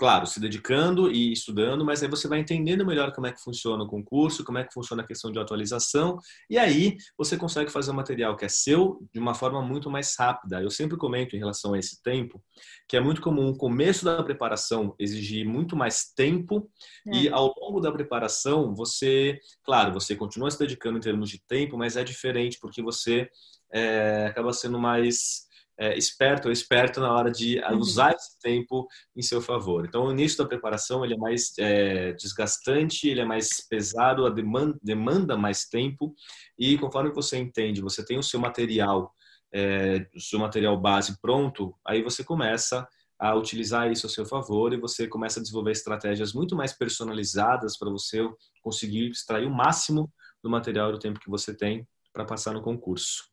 claro, 0.05 0.27
se 0.27 0.39
dedicando 0.39 1.11
e 1.11 1.33
estudando, 1.33 1.83
mas 1.83 2.03
aí 2.03 2.09
você 2.11 2.29
vai 2.29 2.39
entendendo 2.39 2.85
melhor 2.85 3.11
como 3.11 3.27
é 3.27 3.33
que 3.33 3.41
funciona 3.41 3.85
o 3.85 3.87
concurso, 3.87 4.45
como 4.45 4.59
é 4.59 4.65
que 4.65 4.71
funciona 4.71 5.03
a 5.03 5.07
questão 5.07 5.33
de 5.33 5.39
atualização, 5.39 6.19
e 6.51 6.59
aí 6.59 6.99
você 7.17 7.39
consegue 7.39 7.73
fazer 7.73 7.91
um 7.91 7.95
material 7.95 8.37
que 8.37 8.45
é 8.45 8.49
seu 8.49 9.01
de 9.15 9.19
uma 9.19 9.33
forma 9.33 9.63
muito 9.63 9.89
mais 9.89 10.15
rápida. 10.15 10.61
Eu 10.61 10.71
sempre 10.71 10.99
comento 10.99 11.35
em 11.35 11.39
relação 11.39 11.73
a 11.73 11.79
esse 11.79 12.03
tempo, 12.03 12.39
que 12.87 12.99
é 12.99 13.01
muito 13.01 13.23
comum 13.23 13.49
o 13.49 13.57
começo 13.57 14.05
da 14.05 14.23
preparação 14.23 14.95
exigir 14.99 15.49
muito 15.49 15.75
mais 15.75 16.13
tempo, 16.15 16.71
é. 17.07 17.17
e 17.17 17.29
ao 17.31 17.55
longo 17.59 17.81
da 17.81 17.91
preparação, 17.91 18.75
você, 18.75 19.41
claro, 19.65 19.91
você 19.91 20.15
continua 20.15 20.51
se 20.51 20.59
dedicando 20.59 20.99
em 20.99 21.01
termos 21.01 21.31
de 21.31 21.43
tempo, 21.49 21.79
mas 21.79 21.97
é 21.97 22.05
diferente, 22.05 22.59
porque 22.61 22.83
você 22.83 23.27
é, 23.73 24.27
acaba 24.27 24.53
sendo 24.53 24.79
mais 24.79 25.45
é, 25.79 25.97
esperto 25.97 26.47
ou 26.47 26.53
esperto 26.53 27.01
na 27.01 27.13
hora 27.13 27.31
de 27.31 27.59
uhum. 27.59 27.79
usar 27.79 28.13
esse 28.13 28.39
tempo 28.41 28.87
em 29.17 29.23
seu 29.23 29.41
favor. 29.41 29.85
Então, 29.85 30.07
o 30.07 30.13
início 30.13 30.39
da 30.39 30.47
preparação 30.47 31.05
ele 31.05 31.15
é 31.15 31.19
mais 31.19 31.53
é, 31.59 32.13
desgastante, 32.13 33.09
ele 33.09 33.21
é 33.21 33.25
mais 33.25 33.67
pesado, 33.69 34.27
a 34.27 34.31
demanda, 34.31 34.79
demanda 34.83 35.37
mais 35.37 35.65
tempo 35.65 36.15
e 36.59 36.79
conforme 36.79 37.11
você 37.11 37.39
entende, 37.39 37.81
você 37.81 38.05
tem 38.05 38.19
o 38.19 38.23
seu 38.23 38.39
material, 38.39 39.13
é, 39.53 40.07
o 40.15 40.21
seu 40.21 40.39
material 40.39 40.77
base 40.81 41.21
pronto, 41.21 41.75
aí 41.85 42.03
você 42.03 42.23
começa 42.23 42.87
a 43.19 43.35
utilizar 43.35 43.91
isso 43.91 44.07
a 44.07 44.11
seu 44.11 44.27
favor 44.27 44.73
e 44.73 44.81
você 44.81 45.07
começa 45.07 45.39
a 45.39 45.43
desenvolver 45.43 45.71
estratégias 45.71 46.33
muito 46.33 46.57
mais 46.57 46.73
personalizadas 46.73 47.79
para 47.79 47.91
você 47.91 48.29
conseguir 48.61 49.11
extrair 49.11 49.47
o 49.47 49.55
máximo 49.55 50.13
do 50.43 50.51
material 50.51 50.93
do 50.93 50.99
tempo 50.99 51.21
que 51.21 51.31
você 51.31 51.55
tem 51.55 51.87
para 52.13 52.25
passar 52.25 52.53
no 52.53 52.63
concurso. 52.63 53.31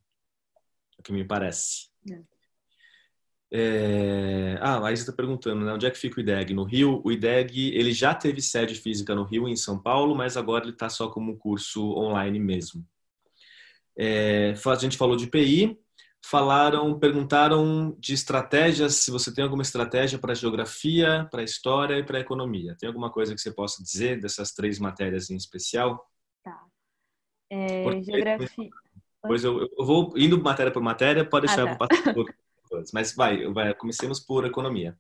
É 0.98 1.02
o 1.02 1.04
que 1.04 1.12
me 1.12 1.26
parece. 1.26 1.91
É. 2.10 2.22
É... 3.54 4.58
Ah, 4.62 4.86
a 4.86 4.92
Isa 4.94 5.04
está 5.04 5.14
perguntando, 5.14 5.66
né? 5.66 5.74
Onde 5.74 5.86
é 5.86 5.92
que 5.92 5.98
fica 5.98 6.18
o 6.18 6.22
IDEG? 6.22 6.54
No 6.54 6.64
Rio? 6.64 7.02
O 7.04 7.12
IDEG, 7.12 7.76
ele 7.76 7.92
já 7.92 8.16
teve 8.16 8.42
sede 8.42 8.76
física 8.76 9.14
no 9.14 9.24
Rio 9.24 9.48
e 9.48 9.52
em 9.52 9.58
São 9.58 9.78
Paulo, 9.78 10.16
mas 10.16 10.38
agora 10.38 10.64
ele 10.64 10.72
está 10.72 10.90
só 10.90 11.10
como 11.10 11.38
curso 11.38 11.94
online 11.98 12.40
mesmo. 12.40 12.86
É... 13.98 14.54
A 14.66 14.76
gente 14.76 14.98
falou 14.98 15.18
de 15.18 15.28
PI, 15.28 15.78
falaram, 16.24 16.98
perguntaram 16.98 17.94
de 18.00 18.14
estratégias, 18.14 18.96
se 18.96 19.12
você 19.12 19.34
tem 19.34 19.44
alguma 19.44 19.64
estratégia 19.64 20.18
para 20.18 20.34
geografia, 20.34 21.28
para 21.30 21.44
história 21.44 21.98
e 21.98 22.04
para 22.04 22.22
economia. 22.22 22.76
Tem 22.80 22.88
alguma 22.88 23.12
coisa 23.12 23.36
que 23.36 23.42
você 23.42 23.52
possa 23.52 23.84
dizer 23.84 24.22
dessas 24.22 24.54
três 24.54 24.80
matérias 24.80 25.30
em 25.30 25.36
especial? 25.36 26.10
Tá. 26.42 26.58
É, 27.50 28.02
geografia. 28.02 28.70
Pois 29.22 29.44
eu, 29.44 29.62
eu, 29.62 29.86
vou 29.86 30.14
indo 30.16 30.42
matéria 30.42 30.72
por 30.72 30.82
matéria, 30.82 31.24
pode 31.24 31.48
deixar 31.48 31.68
ah, 31.68 31.76
tá. 31.76 31.88
passar 31.88 32.14
Mas 32.94 33.14
vai, 33.14 33.46
vai, 33.52 33.74
comecemos 33.74 34.20
por 34.20 34.46
economia. 34.46 34.98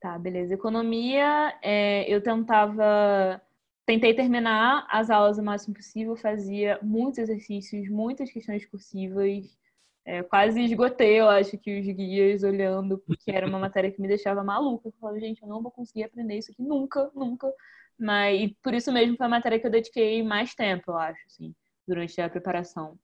Tá, 0.00 0.18
beleza. 0.18 0.54
Economia, 0.54 1.58
é, 1.62 2.10
eu 2.12 2.22
tentava. 2.22 3.40
Tentei 3.84 4.14
terminar 4.14 4.86
as 4.88 5.10
aulas 5.10 5.36
o 5.36 5.42
máximo 5.42 5.74
possível, 5.74 6.16
fazia 6.16 6.78
muitos 6.80 7.18
exercícios, 7.18 7.88
muitas 7.88 8.30
questões 8.30 8.64
cursivas. 8.64 9.58
É, 10.04 10.22
quase 10.22 10.62
esgotei, 10.62 11.20
eu 11.20 11.28
acho, 11.28 11.58
que 11.58 11.78
os 11.78 11.86
guias 11.86 12.42
olhando, 12.42 12.98
porque 12.98 13.30
era 13.30 13.46
uma 13.46 13.58
matéria 13.58 13.90
que 13.90 14.00
me 14.00 14.08
deixava 14.08 14.42
maluca. 14.42 14.88
Eu 14.88 14.92
falava, 15.00 15.20
gente, 15.20 15.42
eu 15.42 15.48
não 15.48 15.62
vou 15.62 15.70
conseguir 15.70 16.04
aprender 16.04 16.38
isso 16.38 16.52
aqui 16.52 16.62
nunca, 16.62 17.10
nunca. 17.14 17.52
Mas 17.98 18.40
e 18.40 18.56
por 18.62 18.72
isso 18.72 18.90
mesmo 18.92 19.16
foi 19.16 19.26
a 19.26 19.28
matéria 19.28 19.60
que 19.60 19.66
eu 19.66 19.70
dediquei 19.70 20.22
mais 20.22 20.54
tempo, 20.54 20.92
eu 20.92 20.96
acho, 20.96 21.20
assim, 21.26 21.54
durante 21.86 22.20
a 22.20 22.30
preparação. 22.30 22.98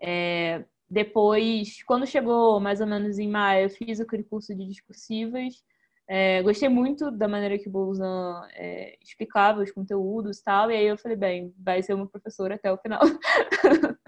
É, 0.00 0.64
depois, 0.88 1.82
quando 1.84 2.06
chegou 2.06 2.58
mais 2.58 2.80
ou 2.80 2.86
menos 2.86 3.18
em 3.18 3.28
maio, 3.28 3.66
eu 3.66 3.70
fiz 3.70 4.00
aquele 4.00 4.24
curso 4.24 4.54
de 4.54 4.66
discursivas. 4.66 5.62
É, 6.08 6.42
gostei 6.42 6.68
muito 6.68 7.08
da 7.12 7.28
maneira 7.28 7.56
que 7.56 7.68
o 7.68 7.70
Bolzan 7.70 8.42
é, 8.54 8.96
explicava 9.00 9.62
os 9.62 9.70
conteúdos 9.70 10.38
e 10.38 10.44
tal. 10.44 10.68
E 10.68 10.74
aí 10.74 10.86
eu 10.86 10.98
falei, 10.98 11.16
bem, 11.16 11.54
vai 11.56 11.82
ser 11.82 11.94
uma 11.94 12.08
professora 12.08 12.56
até 12.56 12.72
o 12.72 12.78
final. 12.78 13.00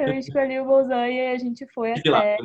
eu 0.00 0.14
escolhi 0.14 0.58
o 0.58 0.64
Bolzan 0.64 1.08
e 1.08 1.34
a 1.34 1.36
gente 1.36 1.66
foi 1.74 1.92
até... 1.92 2.08
Lá. 2.08 2.24
É. 2.24 2.38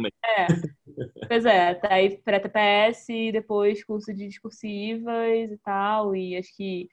Pois 1.27 1.45
é, 1.45 1.73
tá 1.75 1.93
aí 1.93 2.17
pré-TPS, 2.17 3.31
depois 3.31 3.83
curso 3.85 4.13
de 4.13 4.27
discursivas 4.27 5.51
e 5.51 5.57
tal. 5.63 6.13
E 6.13 6.35
acho 6.35 6.53
que 6.57 6.89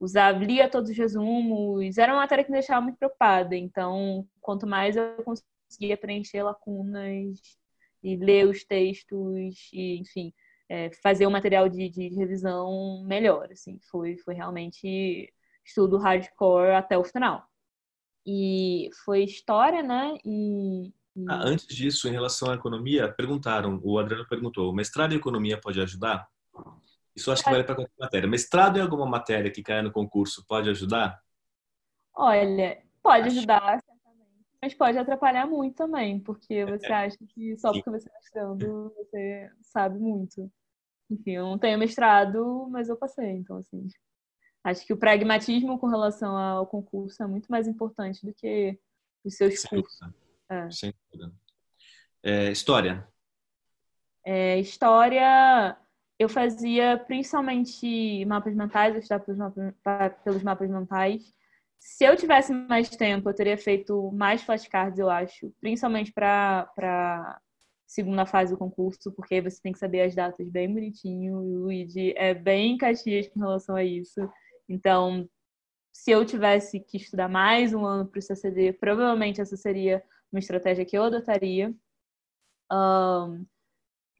usava, 0.00 0.38
lia 0.38 0.68
todos 0.68 0.90
os 0.90 0.96
resumos. 0.96 1.98
Era 1.98 2.12
uma 2.12 2.20
matéria 2.20 2.44
que 2.44 2.50
me 2.50 2.58
deixava 2.58 2.80
muito 2.80 2.98
preocupada. 2.98 3.56
Então, 3.56 4.26
quanto 4.40 4.66
mais 4.66 4.96
eu 4.96 5.16
conseguia 5.24 5.96
preencher 5.96 6.42
lacunas 6.42 7.38
e 8.02 8.16
ler 8.16 8.46
os 8.46 8.64
textos 8.64 9.70
e, 9.72 9.98
enfim, 9.98 10.32
é, 10.68 10.90
fazer 11.02 11.26
um 11.26 11.30
material 11.30 11.68
de, 11.68 11.88
de, 11.88 12.08
revisão 12.08 13.02
melhor, 13.04 13.48
assim. 13.50 13.78
Foi, 13.90 14.16
foi 14.18 14.34
realmente 14.34 15.32
estudo 15.64 15.98
hardcore 15.98 16.74
até 16.74 16.96
o 16.96 17.04
final. 17.04 17.44
E 18.24 18.90
foi 19.04 19.24
história, 19.24 19.82
né? 19.82 20.16
E. 20.24 20.92
Ah, 21.28 21.42
antes 21.44 21.66
disso, 21.66 22.08
em 22.08 22.12
relação 22.12 22.50
à 22.50 22.54
economia, 22.54 23.10
perguntaram, 23.10 23.80
o 23.82 23.98
Adriano 23.98 24.26
perguntou, 24.28 24.74
mestrado 24.74 25.12
em 25.14 25.16
economia 25.16 25.58
pode 25.58 25.80
ajudar? 25.80 26.28
Isso 27.16 27.32
acho 27.32 27.42
que 27.42 27.50
vale 27.50 27.64
para 27.64 27.74
qualquer 27.74 27.94
matéria. 27.98 28.28
Mestrado 28.28 28.76
em 28.76 28.82
alguma 28.82 29.06
matéria 29.06 29.50
que 29.50 29.62
caia 29.62 29.82
no 29.82 29.90
concurso 29.90 30.44
pode 30.46 30.68
ajudar? 30.68 31.18
Olha, 32.14 32.82
pode 33.02 33.28
acho. 33.28 33.38
ajudar 33.38 33.82
mas 34.66 34.74
pode 34.74 34.98
atrapalhar 34.98 35.46
muito 35.46 35.76
também, 35.76 36.18
porque 36.18 36.64
você 36.64 36.86
acha 36.86 37.16
que 37.28 37.56
só 37.56 37.72
porque 37.72 37.88
você 37.88 38.08
está 38.08 38.18
estudando 38.18 38.92
você 38.96 39.50
sabe 39.62 39.98
muito. 39.98 40.50
Enfim, 41.08 41.32
eu 41.32 41.46
não 41.46 41.58
tenho 41.58 41.78
mestrado, 41.78 42.66
mas 42.68 42.88
eu 42.88 42.96
passei, 42.96 43.30
então 43.30 43.58
assim. 43.58 43.86
Acho 44.64 44.84
que 44.84 44.92
o 44.92 44.96
pragmatismo 44.96 45.78
com 45.78 45.86
relação 45.86 46.36
ao 46.36 46.66
concurso 46.66 47.22
é 47.22 47.26
muito 47.26 47.46
mais 47.48 47.68
importante 47.68 48.26
do 48.26 48.34
que 48.34 48.76
os 49.24 49.36
seus 49.36 49.60
Sem 49.60 49.70
cursos. 49.70 50.00
Dúvida. 50.00 50.16
É. 50.48 50.70
Sem 50.72 50.92
dúvida. 51.12 51.32
É, 52.24 52.50
história. 52.50 53.06
É, 54.24 54.58
história, 54.58 55.78
eu 56.18 56.28
fazia 56.28 56.98
principalmente 57.06 58.24
mapas 58.24 58.54
mentais, 58.54 58.94
eu 58.94 59.00
estudava 59.00 59.24
pelos 59.24 59.38
mapas, 59.38 60.22
pelos 60.24 60.42
mapas 60.42 60.70
mentais. 60.70 61.34
se 61.78 62.04
eu 62.04 62.16
tivesse 62.16 62.52
mais 62.52 62.88
tempo, 62.90 63.28
eu 63.28 63.34
teria 63.34 63.58
feito 63.58 64.10
mais 64.12 64.42
flashcards, 64.42 64.98
eu 64.98 65.10
acho. 65.10 65.52
Principalmente 65.60 66.12
para 66.12 67.40
segunda 67.86 68.26
fase 68.26 68.52
do 68.52 68.58
concurso, 68.58 69.12
porque 69.12 69.40
você 69.40 69.60
tem 69.62 69.72
que 69.72 69.78
saber 69.78 70.02
as 70.02 70.14
datas 70.14 70.48
bem 70.50 70.72
bonitinho. 70.72 71.44
E 71.44 71.54
o 71.54 71.58
Luigi 71.64 72.14
é 72.16 72.34
bem 72.34 72.76
caxias 72.78 73.28
com 73.28 73.40
relação 73.40 73.76
a 73.76 73.84
isso. 73.84 74.20
Então, 74.68 75.28
se 75.92 76.10
eu 76.10 76.24
tivesse 76.24 76.80
que 76.80 76.96
estudar 76.98 77.28
mais 77.28 77.72
um 77.74 77.84
ano 77.86 78.06
para 78.08 78.18
o 78.18 78.22
CCD, 78.22 78.72
provavelmente 78.72 79.40
essa 79.40 79.56
seria 79.56 80.02
uma 80.32 80.40
estratégia 80.40 80.84
que 80.84 80.96
eu 80.96 81.04
adotaria. 81.04 81.74
Um, 82.72 83.46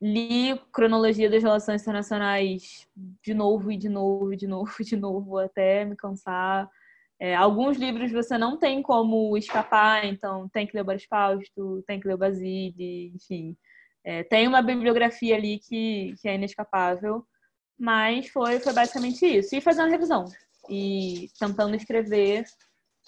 li 0.01 0.59
cronologia 0.73 1.31
das 1.31 1.43
relações 1.43 1.83
internacionais 1.83 2.87
de 3.23 3.33
novo 3.33 3.73
e 3.73 3.77
de 3.77 3.89
novo 3.89 4.33
e 4.33 4.37
de 4.37 4.47
novo 4.47 4.73
e 4.81 4.85
de 4.85 4.97
novo 4.97 5.39
até 5.39 5.85
me 5.85 5.97
cansar. 5.97 6.69
É, 7.19 7.35
alguns 7.35 7.79
livros 7.79 8.13
você 8.13 8.37
não 8.37 8.59
tem 8.59 8.83
como 8.83 9.37
escapar, 9.39 10.05
então 10.05 10.49
tem 10.51 10.67
que 10.67 10.77
ler 10.77 10.83
o 10.83 10.85
Boris 10.85 11.05
Fausto, 11.05 11.83
tem 11.87 11.99
que 11.99 12.07
ler 12.07 12.15
o 12.15 12.19
Basile, 12.19 13.13
enfim. 13.15 13.57
É, 14.05 14.23
tem 14.23 14.47
uma 14.47 14.63
bibliografia 14.63 15.35
ali 15.35 15.59
que, 15.59 16.15
que 16.21 16.29
é 16.29 16.35
inescapável, 16.35 17.27
mas 17.79 18.29
foi, 18.29 18.61
foi 18.61 18.73
basicamente 18.73 19.25
isso. 19.27 19.57
E 19.57 19.61
fazendo 19.61 19.91
revisão 19.91 20.27
e 20.69 21.29
tentando 21.39 21.75
escrever. 21.75 22.45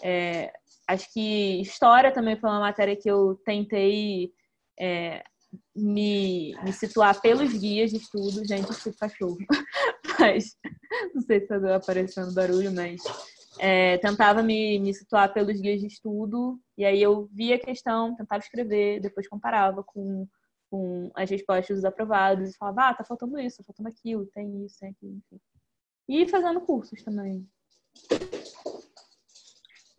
É, 0.03 0.53
acho 0.87 1.13
que 1.13 1.61
história 1.61 2.13
também 2.13 2.37
foi 2.37 2.49
uma 2.49 2.61
matéria 2.61 2.97
que 2.97 3.11
eu 3.11 3.35
tentei 3.45 4.33
é, 4.79 5.25
me, 5.75 6.55
me 6.63 6.73
situar 6.73 7.21
pelos 7.21 7.53
guias 7.53 7.91
de 7.91 7.97
estudo. 7.97 8.47
Gente, 8.47 8.71
isso 8.71 8.93
cachorro. 8.99 9.39
mas 10.19 10.57
não 11.15 11.23
sei 11.23 11.41
se 11.41 11.55
está 11.55 11.77
aparecendo 11.77 12.35
barulho, 12.35 12.73
mas 12.73 13.01
é, 13.59 13.99
tentava 13.99 14.43
me, 14.43 14.79
me 14.79 14.95
situar 14.95 15.33
pelos 15.33 15.61
guias 15.61 15.81
de 15.81 15.87
estudo, 15.87 16.59
e 16.77 16.85
aí 16.85 17.03
eu 17.03 17.29
via 17.33 17.57
a 17.57 17.61
questão, 17.61 18.15
tentava 18.15 18.43
escrever, 18.43 19.01
depois 19.01 19.29
comparava 19.29 19.83
com, 19.83 20.27
com 20.71 21.11
as 21.15 21.29
respostas 21.29 21.77
dos 21.77 21.85
aprovados, 21.85 22.51
e 22.51 22.57
falava, 22.57 22.89
ah, 22.89 22.95
tá 22.95 23.05
faltando 23.05 23.39
isso, 23.39 23.59
tá 23.59 23.65
faltando 23.65 23.89
aquilo, 23.89 24.27
tem 24.27 24.65
isso, 24.65 24.79
tem 24.79 24.91
aquilo, 24.91 25.17
enfim. 25.17 25.41
E 26.09 26.29
fazendo 26.29 26.61
cursos 26.61 27.03
também. 27.03 27.47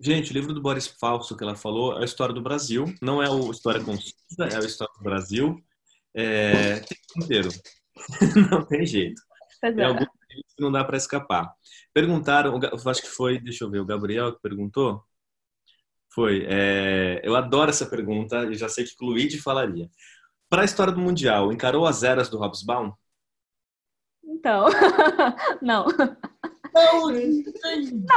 Gente, 0.01 0.31
o 0.31 0.33
livro 0.33 0.53
do 0.53 0.61
Boris 0.61 0.87
Falso 0.87 1.35
que 1.35 1.43
ela 1.43 1.55
falou 1.55 1.97
é 1.97 2.01
a 2.01 2.05
história 2.05 2.33
do 2.33 2.41
Brasil. 2.41 2.85
Não 3.01 3.21
é 3.21 3.29
o 3.29 3.51
História 3.51 3.83
Concisa, 3.83 4.15
é 4.39 4.55
a 4.55 4.59
história 4.59 4.93
do 4.97 5.03
Brasil. 5.03 5.61
É... 6.13 6.79
Tem 6.79 6.97
inteiro. 7.17 7.49
não 8.49 8.65
tem 8.65 8.85
jeito. 8.85 9.21
Pois 9.59 9.77
é. 9.77 9.83
alguns 9.83 10.07
que 10.29 10.61
não 10.61 10.71
dá 10.71 10.83
para 10.85 10.97
escapar. 10.97 11.53
Perguntaram, 11.93 12.59
acho 12.87 13.01
que 13.01 13.09
foi, 13.09 13.39
deixa 13.39 13.65
eu 13.65 13.69
ver, 13.69 13.79
o 13.79 13.85
Gabriel 13.85 14.33
que 14.33 14.41
perguntou. 14.41 15.03
Foi. 16.13 16.45
É, 16.47 17.21
eu 17.23 17.35
adoro 17.35 17.69
essa 17.69 17.85
pergunta 17.85 18.45
e 18.45 18.55
já 18.55 18.69
sei 18.69 18.85
que 18.85 18.93
o 19.01 19.07
Luigi 19.07 19.37
falaria. 19.37 19.89
Para 20.49 20.63
a 20.63 20.65
história 20.65 20.93
do 20.93 20.99
Mundial, 20.99 21.51
encarou 21.51 21.85
as 21.85 22.03
eras 22.03 22.29
do 22.29 22.39
Hobsbawm? 22.39 22.93
Então, 24.23 24.65
não. 25.61 25.85
Não, 26.73 27.07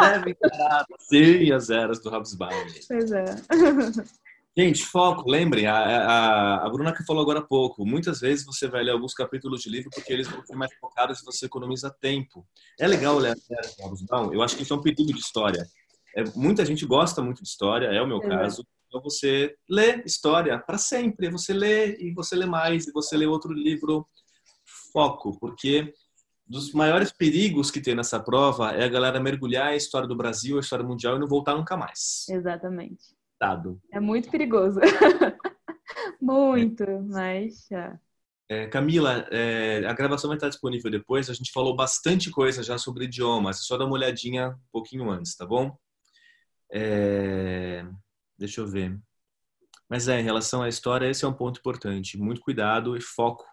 deve 0.01 0.31
encarar 0.31 0.87
sim 1.01 1.53
as 1.53 1.71
eras 1.71 2.01
do 2.03 2.11
Hobsbawm. 2.11 2.51
Pois 2.89 3.13
é. 3.13 3.25
Gente, 4.55 4.85
foco, 4.85 5.31
lembrem, 5.31 5.67
a, 5.67 5.75
a, 5.75 6.67
a 6.67 6.69
Bruna 6.69 6.95
que 6.95 7.07
falou 7.07 7.23
agora 7.23 7.39
há 7.39 7.43
pouco, 7.43 7.87
muitas 7.87 8.21
vezes 8.21 8.45
você 8.45 8.69
vai 8.69 8.83
ler 8.83 8.91
alguns 8.91 9.15
capítulos 9.15 9.63
de 9.63 9.71
livro 9.71 9.89
porque 9.95 10.13
eles 10.13 10.29
vão 10.29 10.45
ser 10.45 10.55
mais 10.55 10.71
focados 10.75 11.21
e 11.21 11.25
você 11.25 11.47
economiza 11.47 11.91
tempo. 11.91 12.47
É 12.79 12.87
legal 12.87 13.17
ler 13.17 13.33
as 13.33 14.07
não? 14.11 14.31
Eu 14.31 14.43
acho 14.43 14.55
que 14.55 14.63
isso 14.63 14.75
é 14.75 14.77
um 14.77 14.83
pedido 14.83 15.11
de 15.11 15.21
história. 15.21 15.67
É, 16.15 16.25
muita 16.37 16.67
gente 16.67 16.85
gosta 16.85 17.23
muito 17.23 17.43
de 17.43 17.49
história, 17.49 17.87
é 17.87 18.03
o 18.03 18.07
meu 18.07 18.19
é. 18.19 18.29
caso. 18.29 18.63
Então 18.89 19.01
você 19.01 19.57
lê 19.67 20.03
história 20.05 20.59
para 20.59 20.77
sempre, 20.77 21.31
você 21.31 21.55
lê 21.55 21.97
e 21.97 22.13
você 22.13 22.37
lê 22.37 22.45
mais 22.45 22.87
e 22.87 22.93
você 22.93 23.17
lê 23.17 23.25
outro 23.25 23.55
livro. 23.55 24.07
Foco, 24.93 25.39
porque 25.41 25.95
dos 26.47 26.73
maiores 26.73 27.13
perigos 27.13 27.71
que 27.71 27.81
tem 27.81 27.95
nessa 27.95 28.21
prova 28.21 28.73
é 28.73 28.85
a 28.85 28.89
galera 28.89 29.21
mergulhar 29.21 29.69
a 29.69 29.77
história 29.77 30.07
do 30.07 30.17
Brasil, 30.17 30.57
a 30.57 30.61
história 30.61 30.85
mundial 30.85 31.17
e 31.17 31.19
não 31.19 31.27
voltar 31.27 31.55
nunca 31.55 31.77
mais. 31.77 32.27
Exatamente. 32.29 33.17
É 33.91 33.99
muito 33.99 34.31
perigoso. 34.31 34.79
muito, 36.21 36.85
mas 37.09 37.67
já. 37.69 37.99
É, 38.49 38.67
Camila, 38.67 39.27
é, 39.31 39.85
a 39.87 39.93
gravação 39.95 40.29
vai 40.29 40.37
estar 40.37 40.49
disponível 40.49 40.91
depois. 40.91 41.31
A 41.31 41.35
gente 41.35 41.51
falou 41.51 41.75
bastante 41.75 42.31
coisa 42.31 42.63
já 42.63 42.77
sobre 42.77 43.07
idiomas. 43.07 43.59
É 43.59 43.63
só 43.63 43.77
dá 43.79 43.85
uma 43.85 43.95
olhadinha 43.95 44.51
um 44.51 44.71
pouquinho 44.71 45.11
antes, 45.11 45.35
tá 45.35 45.47
bom? 45.47 45.77
É, 46.71 47.85
deixa 48.39 48.61
eu 48.61 48.67
ver. 48.67 48.99
Mas 49.89 50.07
é, 50.09 50.21
em 50.21 50.25
relação 50.25 50.63
à 50.63 50.69
história, 50.69 51.09
esse 51.09 51.25
é 51.25 51.29
um 51.29 51.33
ponto 51.33 51.59
importante. 51.59 52.19
Muito 52.19 52.41
cuidado 52.41 52.97
e 52.97 53.01
foco 53.01 53.45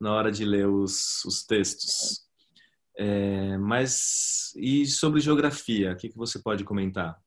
na 0.00 0.12
hora 0.12 0.30
de 0.30 0.44
ler 0.44 0.68
os, 0.68 1.24
os 1.24 1.44
textos. 1.44 2.25
É, 2.98 3.58
mas 3.58 4.52
e 4.56 4.86
sobre 4.86 5.20
geografia, 5.20 5.92
o 5.92 5.96
que, 5.96 6.08
que 6.08 6.16
você 6.16 6.40
pode 6.40 6.64
comentar? 6.64 7.18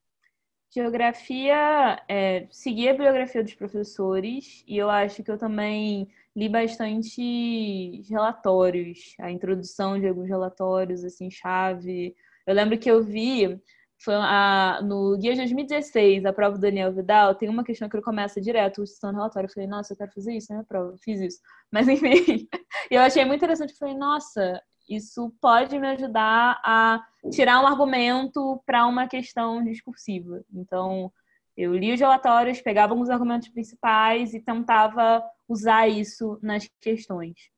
Geografia, 0.72 2.00
é, 2.08 2.48
segui 2.52 2.88
a 2.88 2.92
bibliografia 2.92 3.44
dos 3.44 3.56
professores 3.56 4.64
e 4.68 4.78
eu 4.78 4.90
acho 4.90 5.24
que 5.24 5.32
eu 5.32 5.38
também 5.38 6.08
li 6.36 6.48
bastante 6.48 8.04
relatórios, 8.08 9.16
a 9.20 9.32
introdução 9.32 10.00
de 10.00 10.08
alguns 10.08 10.28
relatórios, 10.28 11.04
assim, 11.04 11.30
chave. 11.32 12.16
Eu 12.46 12.54
lembro 12.54 12.78
que 12.78 12.90
eu 12.90 13.04
vi, 13.04 13.60
foi 14.02 14.14
a, 14.16 14.80
no 14.84 15.18
guia 15.18 15.32
de 15.32 15.40
2016, 15.40 16.24
a 16.26 16.32
prova 16.32 16.56
do 16.56 16.62
Daniel 16.62 16.94
Vidal, 16.94 17.36
tem 17.36 17.50
uma 17.50 17.64
questão 17.64 17.90
que 17.90 17.96
ele 17.96 18.04
começa 18.04 18.40
direto, 18.40 18.86
citando 18.86 19.18
relatório. 19.18 19.48
Eu 19.48 19.54
falei, 19.54 19.68
nossa, 19.68 19.94
eu 19.94 19.98
quero 19.98 20.12
fazer 20.12 20.34
isso 20.34 20.52
na 20.52 20.60
minha 20.60 20.66
prova. 20.66 20.96
Fiz 21.04 21.20
isso. 21.20 21.40
Mas, 21.72 21.88
enfim, 21.90 22.48
eu 22.90 23.02
achei 23.02 23.26
muito 23.26 23.40
interessante. 23.40 23.72
Eu 23.72 23.78
falei, 23.78 23.96
nossa, 23.96 24.62
isso 24.90 25.32
pode 25.40 25.78
me 25.78 25.88
ajudar 25.90 26.60
a 26.64 27.06
tirar 27.32 27.62
um 27.62 27.68
argumento 27.68 28.62
para 28.66 28.88
uma 28.88 29.08
questão 29.08 29.64
discursiva. 29.64 30.44
Então, 30.52 31.12
eu 31.56 31.76
li 31.76 31.94
os 31.94 32.00
relatórios, 32.00 32.62
pegava 32.62 32.94
alguns 32.94 33.10
argumentos 33.10 33.50
principais 33.50 34.34
e 34.34 34.42
tentava 34.42 35.24
usar 35.48 35.88
isso 35.88 36.40
nas 36.42 36.68
questões. 36.82 37.52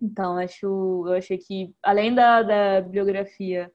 Então, 0.00 0.36
acho, 0.36 0.66
eu 1.06 1.14
achei 1.14 1.38
que, 1.38 1.74
além 1.82 2.14
da, 2.14 2.42
da 2.42 2.80
bibliografia 2.82 3.72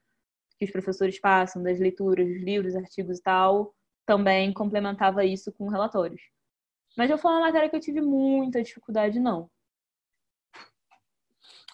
que 0.58 0.66
os 0.66 0.72
professores 0.72 1.20
passam, 1.20 1.64
das 1.64 1.80
leituras, 1.80 2.28
dos 2.28 2.44
livros, 2.44 2.76
artigos 2.76 3.20
e 3.20 3.24
tal, 3.24 3.74
também 4.06 4.54
complementava 4.54 5.24
isso 5.24 5.52
com 5.54 5.70
relatórios. 5.70 6.22
Mas 6.98 7.10
não 7.10 7.18
foi 7.18 7.32
uma 7.32 7.42
matéria 7.42 7.70
que 7.70 7.76
eu 7.76 7.80
tive 7.80 8.02
muita 8.02 8.62
dificuldade, 8.62 9.20
não. 9.20 9.50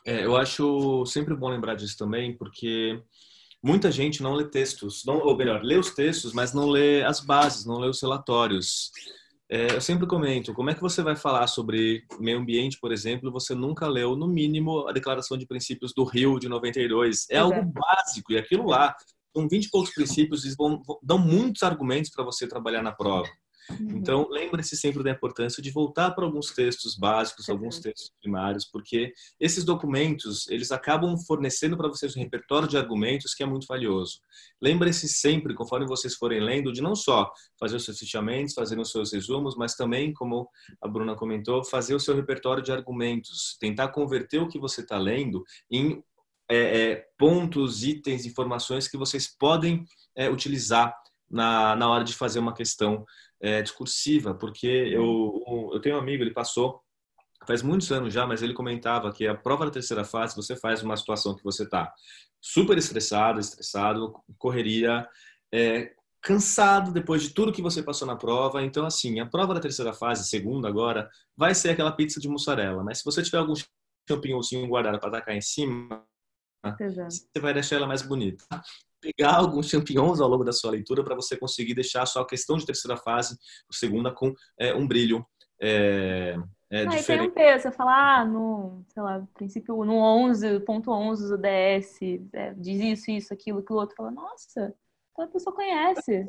É, 0.05 0.23
eu 0.23 0.37
acho 0.37 1.03
sempre 1.07 1.35
bom 1.35 1.49
lembrar 1.49 1.73
disso 1.73 1.97
também, 1.97 2.37
porque 2.37 3.01
muita 3.61 3.91
gente 3.91 4.21
não 4.21 4.33
lê 4.33 4.45
textos, 4.45 5.03
não, 5.03 5.17
ou 5.17 5.35
melhor, 5.35 5.63
lê 5.63 5.77
os 5.77 5.89
textos, 5.89 6.31
mas 6.31 6.53
não 6.53 6.69
lê 6.69 7.03
as 7.03 7.19
bases, 7.19 7.65
não 7.65 7.79
lê 7.79 7.89
os 7.89 7.99
relatórios. 7.99 8.91
É, 9.49 9.73
eu 9.75 9.81
sempre 9.81 10.05
comento, 10.05 10.53
como 10.53 10.69
é 10.69 10.75
que 10.75 10.81
você 10.81 11.01
vai 11.01 11.15
falar 11.15 11.47
sobre 11.47 12.03
meio 12.19 12.39
ambiente, 12.39 12.79
por 12.79 12.91
exemplo, 12.91 13.31
você 13.31 13.55
nunca 13.55 13.87
leu, 13.87 14.15
no 14.15 14.27
mínimo, 14.27 14.87
a 14.87 14.91
Declaração 14.91 15.37
de 15.37 15.47
Princípios 15.47 15.91
do 15.91 16.03
Rio 16.03 16.39
de 16.39 16.47
92. 16.47 17.27
É 17.31 17.37
algo 17.37 17.63
básico, 17.63 18.31
e 18.31 18.37
aquilo 18.37 18.67
lá, 18.67 18.95
são 19.35 19.47
20 19.47 19.65
e 19.65 19.69
poucos 19.69 19.93
princípios, 19.93 20.43
eles 20.43 20.55
vão, 20.55 20.81
dão 21.01 21.17
muitos 21.17 21.63
argumentos 21.63 22.11
para 22.11 22.23
você 22.23 22.47
trabalhar 22.47 22.83
na 22.83 22.91
prova. 22.91 23.27
Uhum. 23.69 23.97
Então, 23.97 24.27
lembre-se 24.29 24.77
sempre 24.77 25.03
da 25.03 25.11
importância 25.11 25.61
de 25.61 25.71
voltar 25.71 26.11
para 26.11 26.25
alguns 26.25 26.51
textos 26.51 26.95
básicos, 26.95 27.49
alguns 27.49 27.79
textos 27.79 28.11
primários, 28.21 28.65
porque 28.65 29.13
esses 29.39 29.63
documentos, 29.63 30.47
eles 30.49 30.71
acabam 30.71 31.17
fornecendo 31.17 31.75
para 31.75 31.87
vocês 31.87 32.15
um 32.15 32.19
repertório 32.19 32.67
de 32.67 32.77
argumentos 32.77 33.33
que 33.33 33.43
é 33.43 33.45
muito 33.45 33.65
valioso. 33.67 34.19
Lembre-se 34.61 35.07
sempre, 35.07 35.53
conforme 35.53 35.87
vocês 35.87 36.15
forem 36.15 36.39
lendo, 36.39 36.71
de 36.71 36.81
não 36.81 36.95
só 36.95 37.31
fazer 37.59 37.75
os 37.75 37.85
seus 37.85 37.99
fichamentos, 37.99 38.53
fazer 38.53 38.79
os 38.79 38.91
seus 38.91 39.11
resumos, 39.11 39.55
mas 39.55 39.75
também, 39.75 40.13
como 40.13 40.47
a 40.81 40.87
Bruna 40.87 41.15
comentou, 41.15 41.63
fazer 41.63 41.95
o 41.95 41.99
seu 41.99 42.15
repertório 42.15 42.63
de 42.63 42.71
argumentos, 42.71 43.57
tentar 43.59 43.89
converter 43.89 44.39
o 44.39 44.47
que 44.47 44.59
você 44.59 44.81
está 44.81 44.97
lendo 44.97 45.43
em 45.71 46.03
é, 46.49 46.57
é, 46.57 47.07
pontos, 47.17 47.83
itens, 47.83 48.25
informações 48.25 48.87
que 48.87 48.97
vocês 48.97 49.27
podem 49.27 49.83
é, 50.15 50.29
utilizar 50.29 50.95
na, 51.29 51.75
na 51.75 51.89
hora 51.89 52.03
de 52.03 52.13
fazer 52.13 52.39
uma 52.39 52.53
questão 52.53 53.05
é, 53.41 53.61
discursiva, 53.61 54.33
porque 54.33 54.67
eu, 54.67 55.71
eu 55.73 55.79
tenho 55.79 55.95
um 55.95 55.99
amigo, 55.99 56.23
ele 56.23 56.33
passou 56.33 56.81
faz 57.45 57.61
muitos 57.61 57.91
anos 57.91 58.13
já, 58.13 58.25
mas 58.25 58.41
ele 58.41 58.53
comentava 58.53 59.11
que 59.11 59.27
a 59.27 59.35
prova 59.35 59.65
da 59.65 59.71
terceira 59.71 60.03
fase, 60.03 60.35
você 60.35 60.55
faz 60.55 60.81
uma 60.81 60.97
situação 60.97 61.35
que 61.35 61.43
você 61.43 61.63
está 61.63 61.93
super 62.41 62.77
estressado, 62.77 63.39
estressado, 63.39 64.13
correria, 64.37 65.07
é, 65.53 65.93
cansado 66.21 66.91
depois 66.91 67.21
de 67.21 67.29
tudo 67.29 67.51
que 67.53 67.61
você 67.61 67.83
passou 67.83 68.07
na 68.07 68.15
prova. 68.15 68.63
Então, 68.63 68.85
assim, 68.85 69.19
a 69.19 69.25
prova 69.25 69.53
da 69.53 69.59
terceira 69.59 69.93
fase, 69.93 70.27
segunda 70.27 70.67
agora, 70.67 71.09
vai 71.37 71.53
ser 71.53 71.69
aquela 71.69 71.91
pizza 71.91 72.19
de 72.19 72.27
mussarela. 72.27 72.83
Mas 72.83 72.99
se 72.99 73.05
você 73.05 73.21
tiver 73.21 73.37
algum 73.37 73.53
champignon 74.09 74.41
guardado 74.67 74.99
para 74.99 75.11
tacar 75.11 75.35
em 75.35 75.41
cima, 75.41 76.03
Exato. 76.79 77.09
você 77.11 77.39
vai 77.39 77.53
deixar 77.53 77.75
ela 77.75 77.87
mais 77.87 78.01
bonita 78.01 78.43
pegar 79.13 79.35
alguns 79.35 79.69
champignons 79.69 80.19
ao 80.19 80.27
longo 80.29 80.43
da 80.43 80.51
sua 80.51 80.71
leitura 80.71 81.03
para 81.03 81.15
você 81.15 81.37
conseguir 81.37 81.73
deixar 81.73 82.03
a 82.03 82.05
sua 82.05 82.25
questão 82.25 82.57
de 82.57 82.65
terceira 82.65 82.97
fase, 82.97 83.37
segunda, 83.71 84.11
com 84.11 84.33
é, 84.59 84.73
um 84.73 84.87
brilho 84.87 85.25
é, 85.61 86.35
é 86.69 86.79
Aí 86.79 86.87
diferente. 86.87 87.05
tem 87.05 87.21
um 87.21 87.31
peso, 87.31 87.63
você 87.63 87.71
fala, 87.71 88.19
ah, 88.19 88.25
no, 88.25 88.83
sei 88.87 89.03
lá, 89.03 89.25
princípio, 89.33 89.85
no 89.85 89.93
11.11 89.93 91.29
do 91.29 91.37
DS, 91.37 92.01
é, 92.33 92.53
diz 92.55 92.81
isso, 92.81 93.11
isso, 93.11 93.33
aquilo, 93.33 93.59
aquilo 93.59 93.79
outro. 93.79 93.95
Fala, 93.95 94.11
nossa, 94.11 94.73
então 95.11 95.25
a 95.25 95.27
pessoa 95.27 95.55
conhece. 95.55 96.25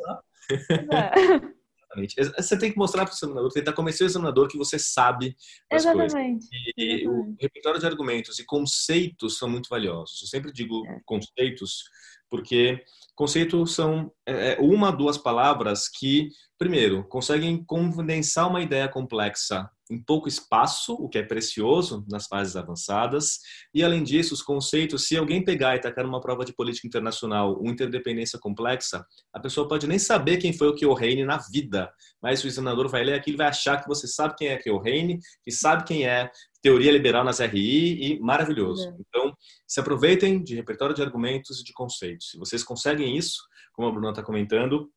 é. 0.92 1.56
Exatamente. 1.96 2.14
Você 2.36 2.58
tem 2.58 2.70
que 2.70 2.78
mostrar 2.78 3.04
para 3.04 3.12
o 3.12 3.16
examinador, 3.16 3.52
tentar 3.52 3.72
convencer 3.72 4.06
o 4.06 4.10
examinador 4.10 4.48
que 4.48 4.58
você 4.58 4.78
sabe 4.78 5.36
as 5.70 5.82
Exatamente. 5.82 6.12
coisas. 6.12 6.48
E 6.76 6.84
Exatamente. 6.84 7.08
o 7.08 7.36
repertório 7.40 7.80
de 7.80 7.86
argumentos 7.86 8.38
e 8.38 8.44
conceitos 8.44 9.38
são 9.38 9.48
muito 9.48 9.68
valiosos. 9.68 10.20
Eu 10.22 10.28
sempre 10.28 10.52
digo 10.52 10.86
é. 10.86 11.00
conceitos 11.04 11.84
porque 12.30 12.82
conceitos 13.14 13.74
são 13.74 14.12
é, 14.26 14.52
é, 14.52 14.56
uma, 14.60 14.92
duas 14.92 15.16
palavras 15.16 15.88
que, 15.88 16.28
primeiro, 16.58 17.06
conseguem 17.08 17.64
condensar 17.64 18.48
uma 18.48 18.60
ideia 18.60 18.88
complexa 18.88 19.68
em 19.90 20.02
pouco 20.02 20.28
espaço, 20.28 20.94
o 20.94 21.08
que 21.08 21.18
é 21.18 21.22
precioso 21.22 22.04
nas 22.08 22.26
fases 22.26 22.56
avançadas. 22.56 23.38
E, 23.72 23.84
além 23.84 24.02
disso, 24.02 24.34
os 24.34 24.42
conceitos, 24.42 25.06
se 25.06 25.16
alguém 25.16 25.44
pegar 25.44 25.76
e 25.76 25.80
tacar 25.80 26.04
numa 26.04 26.20
prova 26.20 26.44
de 26.44 26.52
política 26.52 26.88
internacional 26.88 27.54
uma 27.54 27.70
interdependência 27.70 28.38
complexa, 28.38 29.06
a 29.32 29.40
pessoa 29.40 29.68
pode 29.68 29.86
nem 29.86 29.98
saber 29.98 30.38
quem 30.38 30.52
foi 30.52 30.68
o 30.68 30.74
Keohane 30.74 31.24
na 31.24 31.38
vida, 31.52 31.90
mas 32.20 32.42
o 32.42 32.48
examinador 32.48 32.88
vai 32.88 33.04
ler 33.04 33.14
aquilo 33.14 33.36
e 33.36 33.38
vai 33.38 33.46
achar 33.46 33.80
que 33.80 33.88
você 33.88 34.08
sabe 34.08 34.34
quem 34.36 34.48
é 34.48 34.56
Keohane, 34.56 35.20
que 35.44 35.52
sabe 35.52 35.84
quem 35.84 36.04
é 36.04 36.30
teoria 36.66 36.90
liberal 36.90 37.22
nas 37.22 37.38
RI 37.38 38.14
e 38.14 38.18
maravilhoso. 38.18 38.88
É. 38.88 38.96
Então, 38.98 39.32
se 39.64 39.78
aproveitem 39.78 40.42
de 40.42 40.56
repertório 40.56 40.96
de 40.96 41.00
argumentos 41.00 41.60
e 41.60 41.64
de 41.64 41.72
conceitos. 41.72 42.32
Se 42.32 42.38
vocês 42.38 42.64
conseguem 42.64 43.16
isso, 43.16 43.40
como 43.72 43.86
a 43.86 43.92
Bruna 43.92 44.10
está 44.10 44.20
comentando, 44.20 44.90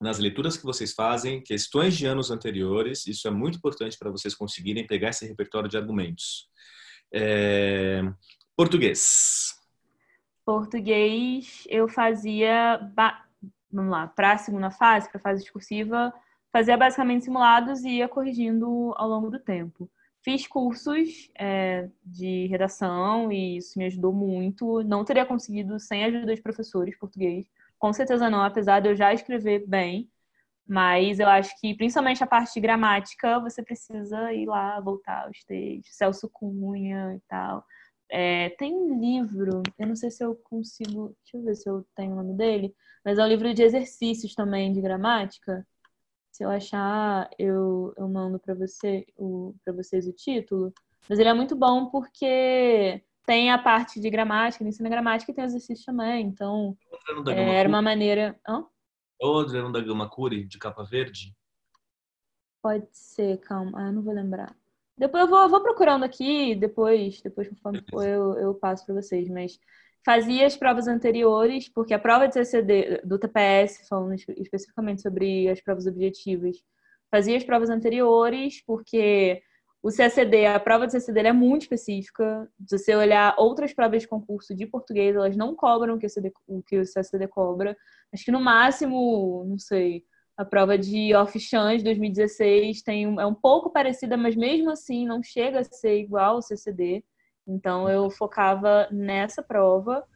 nas 0.00 0.18
leituras 0.18 0.56
que 0.56 0.64
vocês 0.64 0.94
fazem, 0.94 1.42
questões 1.42 1.94
de 1.98 2.06
anos 2.06 2.30
anteriores, 2.30 3.06
isso 3.06 3.28
é 3.28 3.30
muito 3.30 3.58
importante 3.58 3.98
para 3.98 4.10
vocês 4.10 4.34
conseguirem 4.34 4.86
pegar 4.86 5.10
esse 5.10 5.26
repertório 5.26 5.68
de 5.68 5.76
argumentos. 5.76 6.48
É... 7.12 8.00
Português. 8.56 9.52
Português, 10.46 11.64
eu 11.68 11.88
fazia, 11.88 12.80
vamos 13.70 13.92
lá, 13.92 14.06
para 14.06 14.32
a 14.32 14.38
segunda 14.38 14.70
fase, 14.70 15.10
para 15.10 15.18
a 15.18 15.22
fase 15.22 15.42
discursiva, 15.42 16.10
fazia 16.50 16.76
basicamente 16.78 17.26
simulados 17.26 17.84
e 17.84 17.98
ia 17.98 18.08
corrigindo 18.08 18.94
ao 18.96 19.06
longo 19.06 19.28
do 19.28 19.38
tempo. 19.38 19.90
Fiz 20.22 20.46
cursos 20.46 21.30
é, 21.36 21.88
de 22.04 22.46
redação 22.46 23.32
e 23.32 23.56
isso 23.56 23.76
me 23.78 23.86
ajudou 23.86 24.12
muito. 24.12 24.82
Não 24.84 25.04
teria 25.04 25.26
conseguido 25.26 25.80
sem 25.80 26.04
a 26.04 26.06
ajuda 26.06 26.34
de 26.34 26.40
professores 26.40 26.96
português. 26.96 27.46
Com 27.78 27.92
certeza 27.92 28.30
não, 28.30 28.42
apesar 28.42 28.80
de 28.80 28.88
eu 28.88 28.94
já 28.94 29.12
escrever 29.12 29.66
bem. 29.66 30.08
Mas 30.66 31.18
eu 31.18 31.28
acho 31.28 31.58
que, 31.60 31.74
principalmente 31.74 32.22
a 32.22 32.26
parte 32.26 32.54
de 32.54 32.60
gramática, 32.60 33.40
você 33.40 33.62
precisa 33.64 34.32
ir 34.32 34.46
lá, 34.46 34.80
voltar 34.80 35.26
aos 35.26 35.42
textos. 35.44 35.96
Celso 35.96 36.28
Cunha 36.32 37.14
e 37.16 37.20
tal. 37.28 37.64
É, 38.10 38.50
tem 38.50 38.72
um 38.74 39.00
livro, 39.00 39.62
eu 39.78 39.86
não 39.88 39.96
sei 39.96 40.10
se 40.10 40.24
eu 40.24 40.36
consigo. 40.36 41.16
Deixa 41.24 41.36
eu 41.36 41.42
ver 41.42 41.54
se 41.56 41.68
eu 41.68 41.84
tenho 41.96 42.12
o 42.12 42.16
nome 42.16 42.34
dele. 42.34 42.74
Mas 43.04 43.18
é 43.18 43.24
um 43.24 43.28
livro 43.28 43.52
de 43.52 43.62
exercícios 43.62 44.34
também 44.34 44.72
de 44.72 44.80
gramática 44.80 45.66
se 46.42 46.44
eu 46.44 46.50
achar, 46.50 47.30
eu, 47.38 47.94
eu 47.96 48.08
mando 48.08 48.36
para 48.36 48.52
você, 48.52 49.06
para 49.64 49.72
vocês 49.72 50.08
o 50.08 50.12
título. 50.12 50.72
Mas 51.08 51.20
ele 51.20 51.28
é 51.28 51.34
muito 51.34 51.54
bom 51.54 51.86
porque 51.86 53.00
tem 53.24 53.52
a 53.52 53.58
parte 53.58 54.00
de 54.00 54.10
gramática, 54.10 54.62
ele 54.62 54.70
ensina 54.70 54.88
gramática 54.88 55.30
e 55.30 55.34
tem 55.34 55.44
exercício 55.44 55.86
também. 55.86 56.26
Então, 56.26 56.76
é, 57.28 57.54
era 57.60 57.68
uma 57.68 57.80
maneira. 57.80 58.36
Hã? 58.46 58.64
O 59.22 59.38
Adriano 59.38 59.70
da 59.70 59.80
Gama 59.80 60.08
Curi, 60.08 60.44
de 60.44 60.58
capa 60.58 60.82
verde? 60.82 61.32
Pode 62.60 62.88
ser, 62.90 63.38
calma. 63.38 63.72
Ah, 63.76 63.86
eu 63.86 63.92
não 63.92 64.02
vou 64.02 64.12
lembrar. 64.12 64.56
Depois 64.98 65.22
eu 65.22 65.30
vou, 65.30 65.48
vou 65.48 65.62
procurando 65.62 66.04
aqui, 66.04 66.56
depois, 66.56 67.20
depois 67.22 67.48
conforme 67.48 67.84
for, 67.88 68.04
eu, 68.04 68.34
eu 68.34 68.54
passo 68.54 68.84
para 68.84 68.96
vocês. 68.96 69.28
Mas 69.28 69.60
fazia 70.04 70.46
as 70.46 70.56
provas 70.56 70.88
anteriores, 70.88 71.68
porque 71.68 71.94
a 71.94 71.98
prova 71.98 72.26
de 72.26 72.34
CCD 72.34 73.02
do 73.04 73.18
TPS, 73.18 73.86
falando 73.88 74.14
especificamente 74.14 75.02
sobre 75.02 75.48
as 75.48 75.60
provas 75.60 75.86
objetivas, 75.86 76.56
fazia 77.10 77.36
as 77.36 77.44
provas 77.44 77.70
anteriores, 77.70 78.62
porque 78.64 79.42
o 79.82 79.90
CCD, 79.90 80.46
a 80.46 80.60
prova 80.60 80.86
de 80.86 80.92
CCD 80.92 81.20
é 81.20 81.32
muito 81.32 81.62
específica. 81.62 82.48
Se 82.66 82.78
você 82.78 82.94
olhar 82.94 83.34
outras 83.36 83.74
provas 83.74 84.02
de 84.02 84.08
concurso 84.08 84.54
de 84.54 84.64
português, 84.66 85.14
elas 85.16 85.36
não 85.36 85.54
cobram 85.56 85.94
o 85.94 85.98
que 85.98 86.06
o, 86.06 86.10
o, 86.46 86.62
que 86.62 86.78
o 86.78 86.86
CCD 86.86 87.26
cobra. 87.26 87.76
Acho 88.12 88.24
que 88.24 88.30
no 88.30 88.40
máximo, 88.40 89.44
não 89.44 89.58
sei, 89.58 90.04
a 90.36 90.44
prova 90.44 90.78
de 90.78 91.14
Offichan 91.14 91.76
de 91.76 91.84
2016 91.84 92.82
tem, 92.82 93.04
é 93.18 93.26
um 93.26 93.34
pouco 93.34 93.70
parecida, 93.70 94.16
mas 94.16 94.36
mesmo 94.36 94.70
assim 94.70 95.06
não 95.06 95.22
chega 95.22 95.60
a 95.60 95.64
ser 95.64 95.98
igual 95.98 96.36
ao 96.36 96.42
CCD. 96.42 97.04
Então 97.46 97.88
eu 97.88 98.10
focava 98.10 98.88
nessa 98.90 99.42
prova 99.42 100.06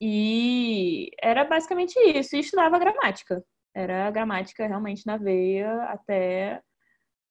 e 0.00 1.10
era 1.20 1.44
basicamente 1.44 1.98
isso. 1.98 2.34
E 2.34 2.40
estudava 2.40 2.78
gramática. 2.78 3.44
Era 3.74 4.08
a 4.08 4.10
gramática 4.10 4.66
realmente 4.66 5.06
na 5.06 5.16
veia 5.16 5.84
até, 5.84 6.60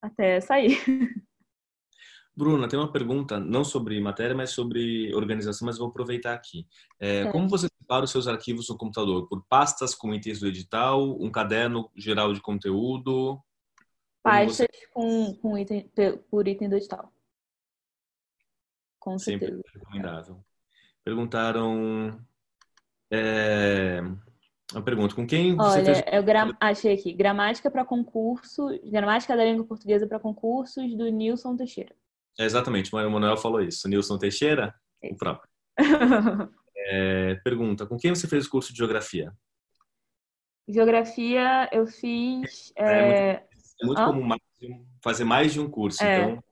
até 0.01 0.39
sair. 0.39 0.77
Bruna, 2.35 2.67
tem 2.67 2.79
uma 2.79 2.91
pergunta, 2.91 3.39
não 3.39 3.63
sobre 3.63 3.99
matéria, 3.99 4.35
mas 4.35 4.51
sobre 4.51 5.13
organização, 5.13 5.65
mas 5.65 5.77
vou 5.77 5.89
aproveitar 5.89 6.33
aqui. 6.33 6.65
É, 6.97 7.29
como 7.29 7.49
você 7.49 7.67
separa 7.67 8.05
os 8.05 8.11
seus 8.11 8.25
arquivos 8.25 8.69
no 8.69 8.77
computador? 8.77 9.27
Por 9.27 9.43
pastas 9.49 9.93
com 9.93 10.13
itens 10.13 10.39
do 10.39 10.47
edital, 10.47 11.21
um 11.21 11.29
caderno 11.29 11.91
geral 11.95 12.33
de 12.33 12.41
conteúdo? 12.41 13.37
Pastas 14.23 14.55
você... 14.57 14.67
com, 14.93 15.35
com 15.35 15.57
item, 15.57 15.91
por 16.29 16.47
item 16.47 16.69
do 16.69 16.77
edital. 16.77 17.11
Com 19.01 19.17
Sempre 19.17 19.47
certeza. 19.47 19.63
recomendável. 19.73 20.43
Perguntaram. 21.03 22.21
É, 23.11 23.99
uma 24.71 24.83
pergunta: 24.83 25.15
com 25.15 25.25
quem 25.25 25.55
você 25.55 25.79
Olha, 25.79 25.95
fez. 25.95 26.03
Eu 26.13 26.23
gra... 26.23 26.55
Achei 26.59 26.93
aqui: 26.93 27.11
gramática 27.11 27.71
para 27.71 27.83
concurso, 27.83 28.67
gramática 28.85 29.35
da 29.35 29.43
língua 29.43 29.65
portuguesa 29.65 30.07
para 30.07 30.19
concursos 30.19 30.95
do 30.95 31.09
Nilson 31.09 31.57
Teixeira. 31.57 31.95
É, 32.39 32.45
exatamente, 32.45 32.93
o 32.93 33.09
Manuel 33.09 33.37
falou 33.37 33.59
isso. 33.59 33.89
Nilson 33.89 34.19
Teixeira, 34.19 34.73
o 35.03 35.17
próprio. 35.17 35.49
é, 36.77 37.35
pergunta: 37.43 37.87
com 37.87 37.97
quem 37.97 38.13
você 38.13 38.27
fez 38.27 38.45
o 38.45 38.51
curso 38.51 38.71
de 38.71 38.77
geografia? 38.77 39.33
Geografia 40.69 41.67
eu 41.71 41.87
fiz. 41.87 42.71
É, 42.77 42.83
é 42.83 43.45
muito, 43.81 43.99
é 43.99 44.05
muito 44.05 44.05
comum 44.05 44.37
fazer 45.03 45.23
mais 45.23 45.51
de 45.51 45.59
um 45.59 45.67
curso, 45.67 46.03
é. 46.03 46.19
então 46.19 46.43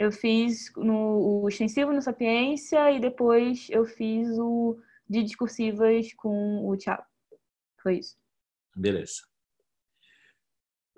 eu 0.00 0.10
fiz 0.10 0.72
no, 0.78 1.42
o 1.42 1.48
extensivo 1.48 1.92
no 1.92 2.00
Sapiência 2.00 2.90
e 2.90 2.98
depois 2.98 3.68
eu 3.68 3.84
fiz 3.84 4.26
o 4.38 4.78
de 5.06 5.22
discursivas 5.22 6.14
com 6.14 6.66
o 6.66 6.74
Thiago. 6.74 7.04
Foi 7.82 7.98
isso. 7.98 8.16
Beleza. 8.74 9.20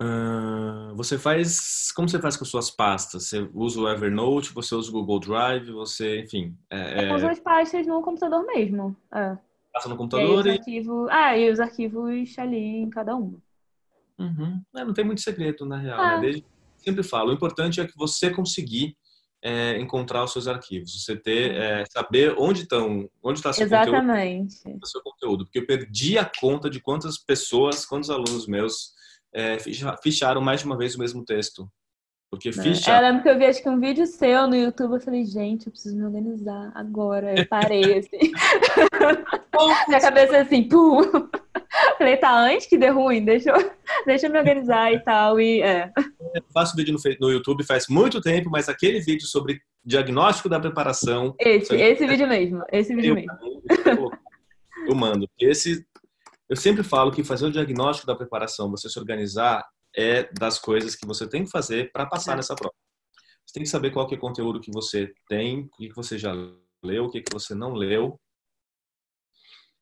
Uh, 0.01 0.95
você 0.95 1.17
faz. 1.17 1.91
Como 1.91 2.07
você 2.07 2.17
faz 2.17 2.37
com 2.37 2.45
suas 2.45 2.71
pastas? 2.71 3.27
Você 3.27 3.49
usa 3.53 3.81
o 3.81 3.89
Evernote, 3.89 4.53
você 4.53 4.73
usa 4.73 4.89
o 4.89 4.93
Google 4.93 5.19
Drive, 5.19 5.69
você, 5.71 6.21
enfim. 6.21 6.57
É, 6.69 7.09
eu 7.09 7.15
uso 7.15 7.27
as 7.27 7.41
pastas 7.41 7.85
no 7.85 8.01
computador 8.01 8.45
mesmo. 8.45 8.95
É. 9.13 9.37
Passa 9.73 9.89
no 9.89 9.97
computador 9.97 10.47
e. 10.47 10.61
e... 10.65 10.83
Ah, 11.09 11.37
e 11.37 11.51
os 11.51 11.59
arquivos 11.59 12.39
ali 12.39 12.77
em 12.77 12.89
cada 12.89 13.17
uma. 13.17 13.37
Uhum. 14.17 14.61
É, 14.77 14.85
não 14.85 14.93
tem 14.93 15.03
muito 15.03 15.19
segredo, 15.19 15.65
na 15.65 15.77
real. 15.77 15.99
Ah. 15.99 16.15
Né? 16.15 16.21
Desde 16.21 16.52
sempre 16.83 17.03
falo, 17.03 17.31
o 17.31 17.33
importante 17.33 17.79
é 17.79 17.87
que 17.87 17.97
você 17.97 18.29
conseguir 18.29 18.95
é, 19.43 19.77
encontrar 19.79 20.23
os 20.23 20.31
seus 20.31 20.47
arquivos, 20.47 21.03
você 21.03 21.17
ter, 21.17 21.55
é, 21.55 21.83
saber 21.91 22.33
onde 22.37 22.63
estão, 22.63 23.09
onde 23.21 23.39
está 23.39 23.51
seu 23.51 23.65
Exatamente. 23.65 24.57
conteúdo, 24.63 24.87
seu 24.87 25.01
conteúdo, 25.01 25.45
porque 25.45 25.59
eu 25.59 25.65
perdi 25.65 26.17
a 26.17 26.25
conta 26.25 26.69
de 26.69 26.79
quantas 26.79 27.17
pessoas, 27.17 27.85
quantos 27.85 28.09
alunos 28.09 28.47
meus 28.47 28.93
é, 29.33 29.57
ficharam 30.01 30.41
mais 30.41 30.61
de 30.61 30.65
uma 30.65 30.77
vez 30.77 30.95
o 30.95 30.99
mesmo 30.99 31.25
texto. 31.25 31.69
Porque 32.29 32.49
né? 32.49 32.63
ficha. 32.63 32.95
Eu 32.95 33.01
lembro 33.01 33.21
que 33.21 33.29
eu 33.29 33.37
vi 33.37 33.45
acho 33.45 33.61
que 33.61 33.69
um 33.69 33.79
vídeo 33.79 34.07
seu 34.07 34.47
no 34.47 34.55
YouTube, 34.55 34.93
eu 34.93 34.99
falei, 34.99 35.23
gente, 35.23 35.67
eu 35.67 35.71
preciso 35.71 35.95
me 35.95 36.03
organizar 36.03 36.71
agora. 36.73 37.39
Eu 37.39 37.47
parei 37.47 37.99
assim. 37.99 38.31
Minha 39.87 40.01
cabeça 40.01 40.39
assim, 40.39 40.63
pum! 40.63 41.01
Falei, 41.97 42.17
tá, 42.17 42.35
antes 42.35 42.67
que 42.67 42.77
dê 42.77 42.89
ruim, 42.89 43.23
deixa 43.23 43.49
eu, 43.49 43.55
deixa 44.05 44.27
eu 44.27 44.31
me 44.31 44.37
organizar 44.37 44.93
e 44.93 44.99
tal. 45.03 45.39
E, 45.39 45.61
é. 45.61 45.91
Eu 46.35 46.43
faço 46.53 46.75
vídeo 46.75 46.93
no, 46.93 47.15
no 47.19 47.33
YouTube 47.33 47.65
faz 47.65 47.87
muito 47.87 48.21
tempo, 48.21 48.49
mas 48.49 48.69
aquele 48.69 48.99
vídeo 48.99 49.25
sobre 49.27 49.61
diagnóstico 49.83 50.49
da 50.49 50.59
preparação. 50.59 51.35
Esse, 51.39 51.75
esse 51.75 52.05
vídeo 52.05 52.27
mesmo. 52.27 52.63
Esse 52.71 52.95
vídeo 52.95 53.11
eu, 53.11 53.15
mesmo. 53.15 53.31
Eu, 53.85 54.11
eu 54.87 54.95
mando. 54.95 55.27
Esse, 55.39 55.85
eu 56.49 56.55
sempre 56.55 56.83
falo 56.83 57.11
que 57.11 57.23
fazer 57.23 57.45
o 57.45 57.51
diagnóstico 57.51 58.07
da 58.07 58.15
preparação, 58.15 58.69
você 58.69 58.89
se 58.89 58.99
organizar, 58.99 59.65
é 59.95 60.29
das 60.33 60.59
coisas 60.59 60.95
que 60.95 61.05
você 61.05 61.27
tem 61.27 61.43
que 61.43 61.51
fazer 61.51 61.91
para 61.91 62.05
passar 62.05 62.33
é. 62.33 62.35
nessa 62.37 62.55
prova. 62.55 62.73
Você 63.45 63.53
tem 63.53 63.63
que 63.63 63.69
saber 63.69 63.91
qual 63.91 64.07
que 64.07 64.15
é 64.15 64.17
o 64.17 64.21
conteúdo 64.21 64.61
que 64.61 64.71
você 64.71 65.11
tem, 65.27 65.69
o 65.73 65.77
que 65.77 65.95
você 65.95 66.17
já 66.17 66.33
leu, 66.83 67.05
o 67.05 67.09
que 67.09 67.23
você 67.31 67.53
não 67.53 67.73
leu, 67.73 68.19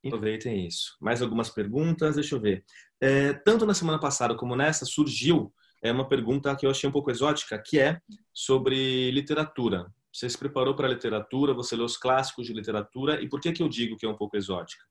Aproveitem 0.04 0.66
isso. 0.66 0.96
Mais 1.00 1.22
algumas 1.22 1.50
perguntas? 1.50 2.16
Deixa 2.16 2.34
eu 2.34 2.40
ver. 2.40 2.64
É, 3.00 3.32
tanto 3.32 3.66
na 3.66 3.74
semana 3.74 3.98
passada 3.98 4.34
como 4.34 4.56
nessa, 4.56 4.84
surgiu 4.84 5.52
é 5.82 5.90
uma 5.90 6.08
pergunta 6.08 6.54
que 6.54 6.64
eu 6.64 6.70
achei 6.70 6.88
um 6.88 6.92
pouco 6.92 7.10
exótica, 7.10 7.58
que 7.58 7.78
é 7.78 8.00
sobre 8.32 9.10
literatura. 9.10 9.92
Você 10.12 10.28
se 10.28 10.38
preparou 10.38 10.76
para 10.76 10.86
a 10.86 10.90
literatura, 10.90 11.52
você 11.52 11.74
leu 11.74 11.84
os 11.84 11.96
clássicos 11.96 12.46
de 12.46 12.52
literatura, 12.52 13.20
e 13.20 13.28
por 13.28 13.40
que, 13.40 13.52
que 13.52 13.62
eu 13.62 13.68
digo 13.68 13.96
que 13.96 14.06
é 14.06 14.08
um 14.08 14.16
pouco 14.16 14.36
exótica? 14.36 14.84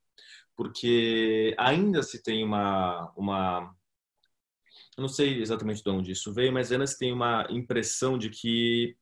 Porque 0.54 1.54
ainda 1.58 2.02
se 2.02 2.22
tem 2.22 2.44
uma, 2.44 3.10
uma 3.16 3.74
eu 4.96 5.00
não 5.00 5.08
sei 5.08 5.40
exatamente 5.40 5.82
de 5.82 5.90
onde 5.90 6.12
isso 6.12 6.32
veio, 6.32 6.52
mas 6.52 6.70
ainda 6.70 6.86
se 6.86 6.98
tem 6.98 7.12
uma 7.12 7.46
impressão 7.48 8.18
de 8.18 8.28
que 8.28 8.94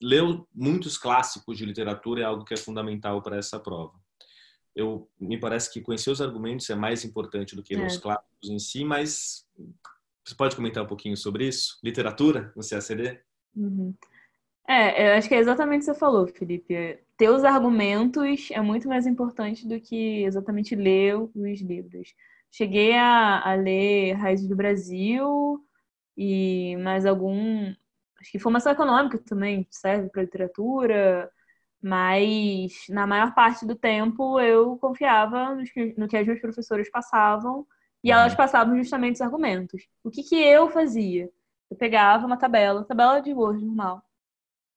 ler 0.00 0.22
muitos 0.54 0.96
clássicos 0.96 1.58
de 1.58 1.66
literatura 1.66 2.22
é 2.22 2.24
algo 2.24 2.44
que 2.44 2.54
é 2.54 2.56
fundamental 2.56 3.20
para 3.22 3.36
essa 3.36 3.60
prova. 3.60 3.92
Eu 4.74 5.08
me 5.20 5.38
parece 5.38 5.72
que 5.72 5.80
conhecer 5.80 6.10
os 6.10 6.20
argumentos 6.20 6.68
é 6.68 6.74
mais 6.74 7.04
importante 7.04 7.54
do 7.54 7.62
que 7.62 7.74
é. 7.74 7.86
os 7.86 7.96
clássicos 7.96 8.50
em 8.50 8.58
si, 8.58 8.84
mas 8.84 9.46
você 10.24 10.34
pode 10.34 10.56
comentar 10.56 10.82
um 10.82 10.86
pouquinho 10.86 11.16
sobre 11.16 11.46
isso? 11.46 11.78
Literatura 11.82 12.52
no 12.56 12.62
CACD? 12.66 13.20
Uhum. 13.54 13.94
É, 14.66 15.10
eu 15.10 15.18
acho 15.18 15.28
que 15.28 15.34
é 15.34 15.38
exatamente 15.38 15.82
o 15.82 15.84
que 15.86 15.92
você 15.92 15.98
falou, 15.98 16.26
Felipe. 16.26 16.98
Ter 17.16 17.28
os 17.28 17.44
argumentos 17.44 18.48
é 18.50 18.60
muito 18.60 18.88
mais 18.88 19.06
importante 19.06 19.68
do 19.68 19.78
que 19.78 20.24
exatamente 20.24 20.74
ler 20.74 21.16
os 21.16 21.60
livros. 21.60 22.14
Cheguei 22.50 22.94
a, 22.94 23.40
a 23.40 23.54
ler 23.54 24.14
Raízes 24.14 24.48
do 24.48 24.56
Brasil 24.56 25.60
e 26.16 26.76
mais 26.78 27.04
algum. 27.04 27.74
Acho 28.18 28.32
que 28.32 28.38
formação 28.38 28.72
econômica 28.72 29.18
também 29.18 29.66
serve 29.70 30.08
para 30.08 30.22
literatura, 30.22 31.30
mas 31.84 32.86
na 32.88 33.06
maior 33.06 33.34
parte 33.34 33.66
do 33.66 33.74
tempo 33.74 34.40
eu 34.40 34.78
confiava 34.78 35.54
no 35.54 36.08
que, 36.08 36.16
as 36.16 36.24
minhas 36.24 36.40
professoras 36.40 36.90
passavam 36.90 37.66
e 38.02 38.10
elas 38.10 38.34
passavam 38.34 38.74
justamente 38.78 39.16
os 39.16 39.20
argumentos. 39.20 39.86
O 40.02 40.10
que, 40.10 40.22
que 40.22 40.34
eu 40.34 40.70
fazia? 40.70 41.30
Eu 41.70 41.76
pegava 41.76 42.26
uma 42.26 42.38
tabela, 42.38 42.84
tabela 42.84 43.20
de 43.20 43.34
Word 43.34 43.62
normal, 43.62 44.02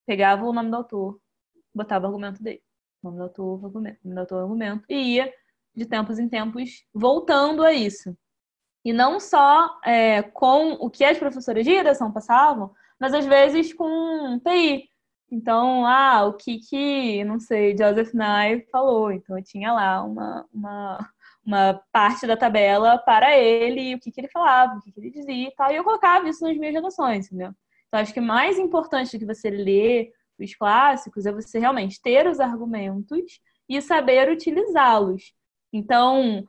pegava 0.06 0.44
o 0.44 0.52
nome 0.52 0.70
do 0.70 0.76
autor, 0.76 1.18
botava 1.74 2.04
o 2.04 2.08
argumento 2.10 2.44
dele. 2.44 2.62
Nome 3.02 3.16
do 3.16 3.24
autor, 3.24 3.64
argumento, 3.64 4.00
nome 4.04 4.16
do 4.16 4.20
autor, 4.20 4.42
argumento, 4.42 4.84
e 4.90 5.16
ia 5.16 5.34
de 5.74 5.86
tempos 5.86 6.20
em 6.20 6.28
tempos 6.28 6.86
voltando 6.94 7.64
a 7.64 7.72
isso. 7.72 8.18
E 8.84 8.92
não 8.92 9.18
só 9.18 9.80
é, 9.82 10.24
com 10.24 10.74
o 10.74 10.90
que 10.90 11.06
as 11.06 11.18
professoras 11.18 11.64
de 11.64 11.74
redação 11.74 12.12
passavam, 12.12 12.74
mas 13.00 13.14
às 13.14 13.26
vezes 13.26 13.74
com 13.74 14.42
TI. 14.44 14.90
Então, 15.30 15.86
ah, 15.86 16.26
o 16.26 16.34
que 16.34 16.60
que, 16.60 17.24
não 17.26 17.40
sei, 17.40 17.76
Joseph 17.78 18.14
Nye 18.14 18.66
falou. 18.72 19.12
Então, 19.12 19.38
eu 19.38 19.44
tinha 19.44 19.74
lá 19.74 20.04
uma, 20.04 20.46
uma, 20.54 21.10
uma 21.46 21.82
parte 21.92 22.26
da 22.26 22.38
tabela 22.38 22.98
para 23.00 23.38
ele, 23.38 23.96
o 23.96 24.00
que, 24.00 24.12
que 24.12 24.22
ele 24.22 24.30
falava, 24.30 24.76
o 24.76 24.82
que, 24.82 24.92
que 24.92 25.00
ele 25.00 25.12
dizia 25.12 25.50
e 25.50 25.56
tal. 25.56 25.72
E 25.72 25.76
eu 25.76 25.84
colocava 25.84 26.28
isso 26.30 26.46
nas 26.46 26.58
minhas 26.58 26.74
redações, 26.74 27.28
entendeu? 27.28 27.52
Então, 27.88 28.00
acho 28.00 28.14
que 28.14 28.22
mais 28.22 28.58
importante 28.58 29.18
do 29.18 29.20
que 29.20 29.26
você 29.26 29.50
ler 29.50 30.12
os 30.40 30.56
clássicos 30.56 31.26
é 31.26 31.32
você 31.32 31.60
realmente 31.60 32.02
ter 32.02 32.28
os 32.28 32.40
argumentos 32.40 33.40
e 33.68 33.82
saber 33.82 34.30
utilizá-los. 34.32 35.34
Então, 35.74 36.46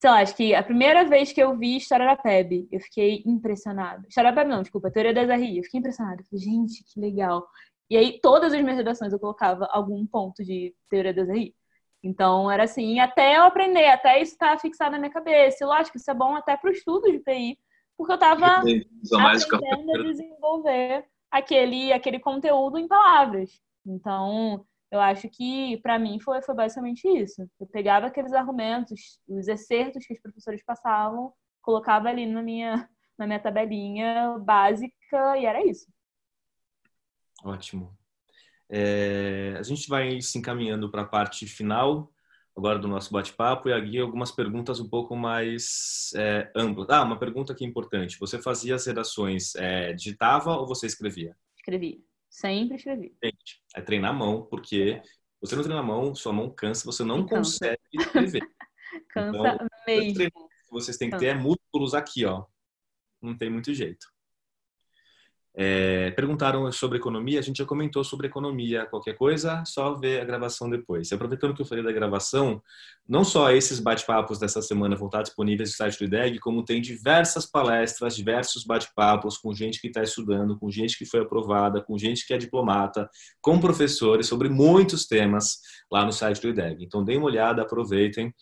sei 0.00 0.10
lá, 0.10 0.20
acho 0.20 0.34
que 0.34 0.54
a 0.54 0.62
primeira 0.62 1.04
vez 1.04 1.32
que 1.32 1.42
eu 1.42 1.56
vi 1.56 1.76
História 1.76 2.06
da 2.06 2.16
PEB, 2.16 2.68
eu 2.72 2.80
fiquei 2.80 3.22
impressionada. 3.26 4.06
História 4.08 4.32
da 4.32 4.36
PEB 4.36 4.50
não, 4.50 4.62
desculpa, 4.62 4.90
Teoria 4.90 5.14
das 5.14 5.28
RI, 5.28 5.58
eu 5.58 5.64
fiquei 5.64 5.80
impressionada. 5.80 6.22
Falei, 6.24 6.44
gente, 6.44 6.84
que 6.84 7.00
legal. 7.00 7.46
E 7.90 7.96
aí, 7.96 8.20
todas 8.20 8.52
as 8.52 8.60
minhas 8.62 8.78
redações 8.78 9.12
eu 9.12 9.18
colocava 9.18 9.66
algum 9.66 10.06
ponto 10.06 10.42
de 10.42 10.74
Teoria 10.88 11.12
das 11.12 11.28
RI. 11.28 11.54
Então, 12.02 12.50
era 12.50 12.64
assim, 12.64 12.98
até 12.98 13.36
eu 13.36 13.44
aprender, 13.44 13.86
até 13.86 14.20
isso 14.20 14.32
estar 14.32 14.52
tá 14.52 14.58
fixado 14.58 14.92
na 14.92 14.98
minha 14.98 15.12
cabeça. 15.12 15.62
E 15.62 15.66
lógico, 15.66 15.96
isso 15.96 16.10
é 16.10 16.14
bom 16.14 16.34
até 16.34 16.56
para 16.56 16.68
o 16.68 16.72
estudo 16.72 17.10
de 17.10 17.20
PI, 17.20 17.58
porque 17.96 18.12
eu 18.12 18.14
estava 18.14 18.46
aprendendo 18.56 19.92
a 19.92 20.02
desenvolver 20.02 21.04
aquele, 21.30 21.92
aquele 21.92 22.18
conteúdo 22.18 22.78
em 22.78 22.88
palavras. 22.88 23.60
Então, 23.86 24.66
eu 24.90 25.00
acho 25.00 25.28
que, 25.28 25.78
para 25.78 25.98
mim, 25.98 26.18
foi, 26.20 26.42
foi 26.42 26.54
basicamente 26.54 27.06
isso. 27.06 27.48
Eu 27.58 27.66
pegava 27.66 28.06
aqueles 28.06 28.32
argumentos, 28.32 29.20
os 29.28 29.46
excertos 29.48 30.04
que 30.04 30.12
os 30.12 30.20
professores 30.20 30.62
passavam, 30.64 31.32
colocava 31.62 32.08
ali 32.08 32.26
na 32.26 32.42
minha, 32.42 32.88
na 33.16 33.26
minha 33.26 33.38
tabelinha 33.38 34.38
básica 34.40 35.38
e 35.38 35.46
era 35.46 35.64
isso. 35.64 35.86
Ótimo. 37.44 37.96
É, 38.68 39.54
a 39.58 39.62
gente 39.62 39.88
vai 39.88 40.20
se 40.20 40.38
encaminhando 40.38 40.90
para 40.90 41.02
a 41.02 41.06
parte 41.06 41.46
final 41.46 42.12
agora 42.56 42.78
do 42.78 42.88
nosso 42.88 43.12
bate-papo 43.12 43.68
e 43.68 43.72
aqui 43.72 43.98
algumas 43.98 44.30
perguntas 44.30 44.78
um 44.78 44.88
pouco 44.88 45.16
mais 45.16 46.10
é, 46.16 46.50
amplas. 46.54 46.88
Ah, 46.90 47.02
uma 47.02 47.18
pergunta 47.18 47.52
aqui 47.52 47.64
importante. 47.64 48.18
Você 48.18 48.40
fazia 48.40 48.74
as 48.74 48.86
redações, 48.86 49.54
é, 49.56 49.92
digitava 49.92 50.56
ou 50.56 50.66
você 50.66 50.86
escrevia? 50.86 51.36
Escrevia. 51.56 51.98
Sempre 52.28 52.76
escrevi. 52.76 53.14
Gente, 53.22 53.62
é 53.74 53.80
treinar 53.80 54.10
a 54.10 54.14
mão, 54.14 54.46
porque 54.46 55.02
você 55.40 55.56
não 55.56 55.62
treina 55.62 55.80
a 55.80 55.84
mão, 55.84 56.14
sua 56.14 56.32
mão 56.32 56.50
cansa, 56.50 56.84
você 56.84 57.04
não 57.04 57.26
consegue 57.26 57.78
escrever. 57.92 58.42
cansa 59.10 59.38
então, 59.38 59.68
mesmo. 59.86 60.30
Vocês 60.70 60.96
têm 60.96 61.10
que 61.10 61.18
ter 61.18 61.36
músculos 61.36 61.94
aqui, 61.94 62.24
ó. 62.24 62.46
Não 63.20 63.36
tem 63.36 63.50
muito 63.50 63.74
jeito. 63.74 64.06
É, 65.54 66.10
perguntaram 66.12 66.70
sobre 66.72 66.96
economia, 66.96 67.38
a 67.38 67.42
gente 67.42 67.58
já 67.58 67.66
comentou 67.66 68.02
sobre 68.02 68.26
economia, 68.26 68.86
qualquer 68.86 69.14
coisa, 69.14 69.62
só 69.66 69.92
ver 69.92 70.22
a 70.22 70.24
gravação 70.24 70.70
depois. 70.70 71.10
E 71.10 71.14
aproveitando 71.14 71.54
que 71.54 71.60
eu 71.60 71.66
falei 71.66 71.84
da 71.84 71.92
gravação, 71.92 72.62
não 73.06 73.22
só 73.22 73.50
esses 73.52 73.78
bate-papos 73.78 74.38
dessa 74.38 74.62
semana 74.62 74.96
vão 74.96 75.08
estar 75.08 75.22
disponíveis 75.22 75.70
no 75.70 75.76
site 75.76 75.98
do 75.98 76.04
IDEG, 76.04 76.38
como 76.38 76.64
tem 76.64 76.80
diversas 76.80 77.44
palestras, 77.44 78.16
diversos 78.16 78.64
bate-papos 78.64 79.36
com 79.36 79.52
gente 79.52 79.78
que 79.78 79.88
está 79.88 80.02
estudando, 80.02 80.58
com 80.58 80.70
gente 80.70 80.96
que 80.96 81.04
foi 81.04 81.20
aprovada, 81.20 81.82
com 81.82 81.98
gente 81.98 82.26
que 82.26 82.32
é 82.32 82.38
diplomata, 82.38 83.08
com 83.42 83.60
professores 83.60 84.26
sobre 84.26 84.48
muitos 84.48 85.06
temas 85.06 85.58
lá 85.90 86.04
no 86.04 86.12
site 86.12 86.40
do 86.40 86.48
IDEG. 86.48 86.82
Então, 86.82 87.04
deem 87.04 87.18
uma 87.18 87.26
olhada, 87.26 87.60
aproveitem. 87.60 88.34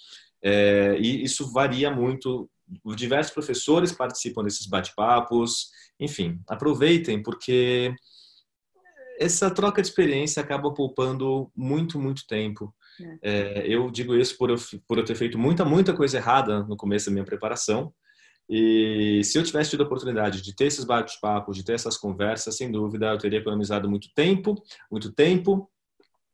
É, 0.43 0.97
e 0.99 1.25
isso 1.25 1.53
varia 1.53 1.91
muito 1.91 2.49
diversos 2.95 3.33
professores 3.33 3.93
participam 3.93 4.43
desses 4.43 4.67
bate-papos, 4.67 5.71
enfim, 5.99 6.41
aproveitem 6.49 7.23
porque 7.23 7.95
essa 9.19 9.51
troca 9.51 9.83
de 9.83 9.89
experiência 9.89 10.43
acaba 10.43 10.73
poupando 10.73 11.51
muito, 11.55 12.01
muito 12.01 12.27
tempo. 12.27 12.75
É. 13.01 13.19
É, 13.23 13.67
eu 13.67 13.91
digo 13.91 14.15
isso 14.15 14.37
por 14.39 14.51
eu, 14.51 14.57
por 14.89 14.99
eu 14.99 15.05
ter 15.05 15.15
feito 15.15 15.39
muita, 15.39 15.65
muita 15.65 15.95
coisa 15.95 16.17
errada 16.17 16.63
no 16.65 16.77
começo 16.77 17.07
da 17.07 17.13
minha 17.13 17.25
preparação. 17.25 17.93
E 18.49 19.23
se 19.23 19.39
eu 19.39 19.45
tivesse 19.45 19.71
tido 19.71 19.83
a 19.83 19.87
oportunidade 19.87 20.43
de 20.43 20.55
ter 20.57 20.65
esses 20.65 20.85
bate-papos, 20.85 21.57
de 21.57 21.65
ter 21.65 21.75
essas 21.75 21.97
conversas, 21.97 22.57
sem 22.57 22.73
dúvida 22.73 23.11
eu 23.11 23.19
teria 23.19 23.39
economizado 23.39 23.89
muito 23.89 24.09
tempo, 24.15 24.61
muito 24.91 25.13
tempo 25.13 25.71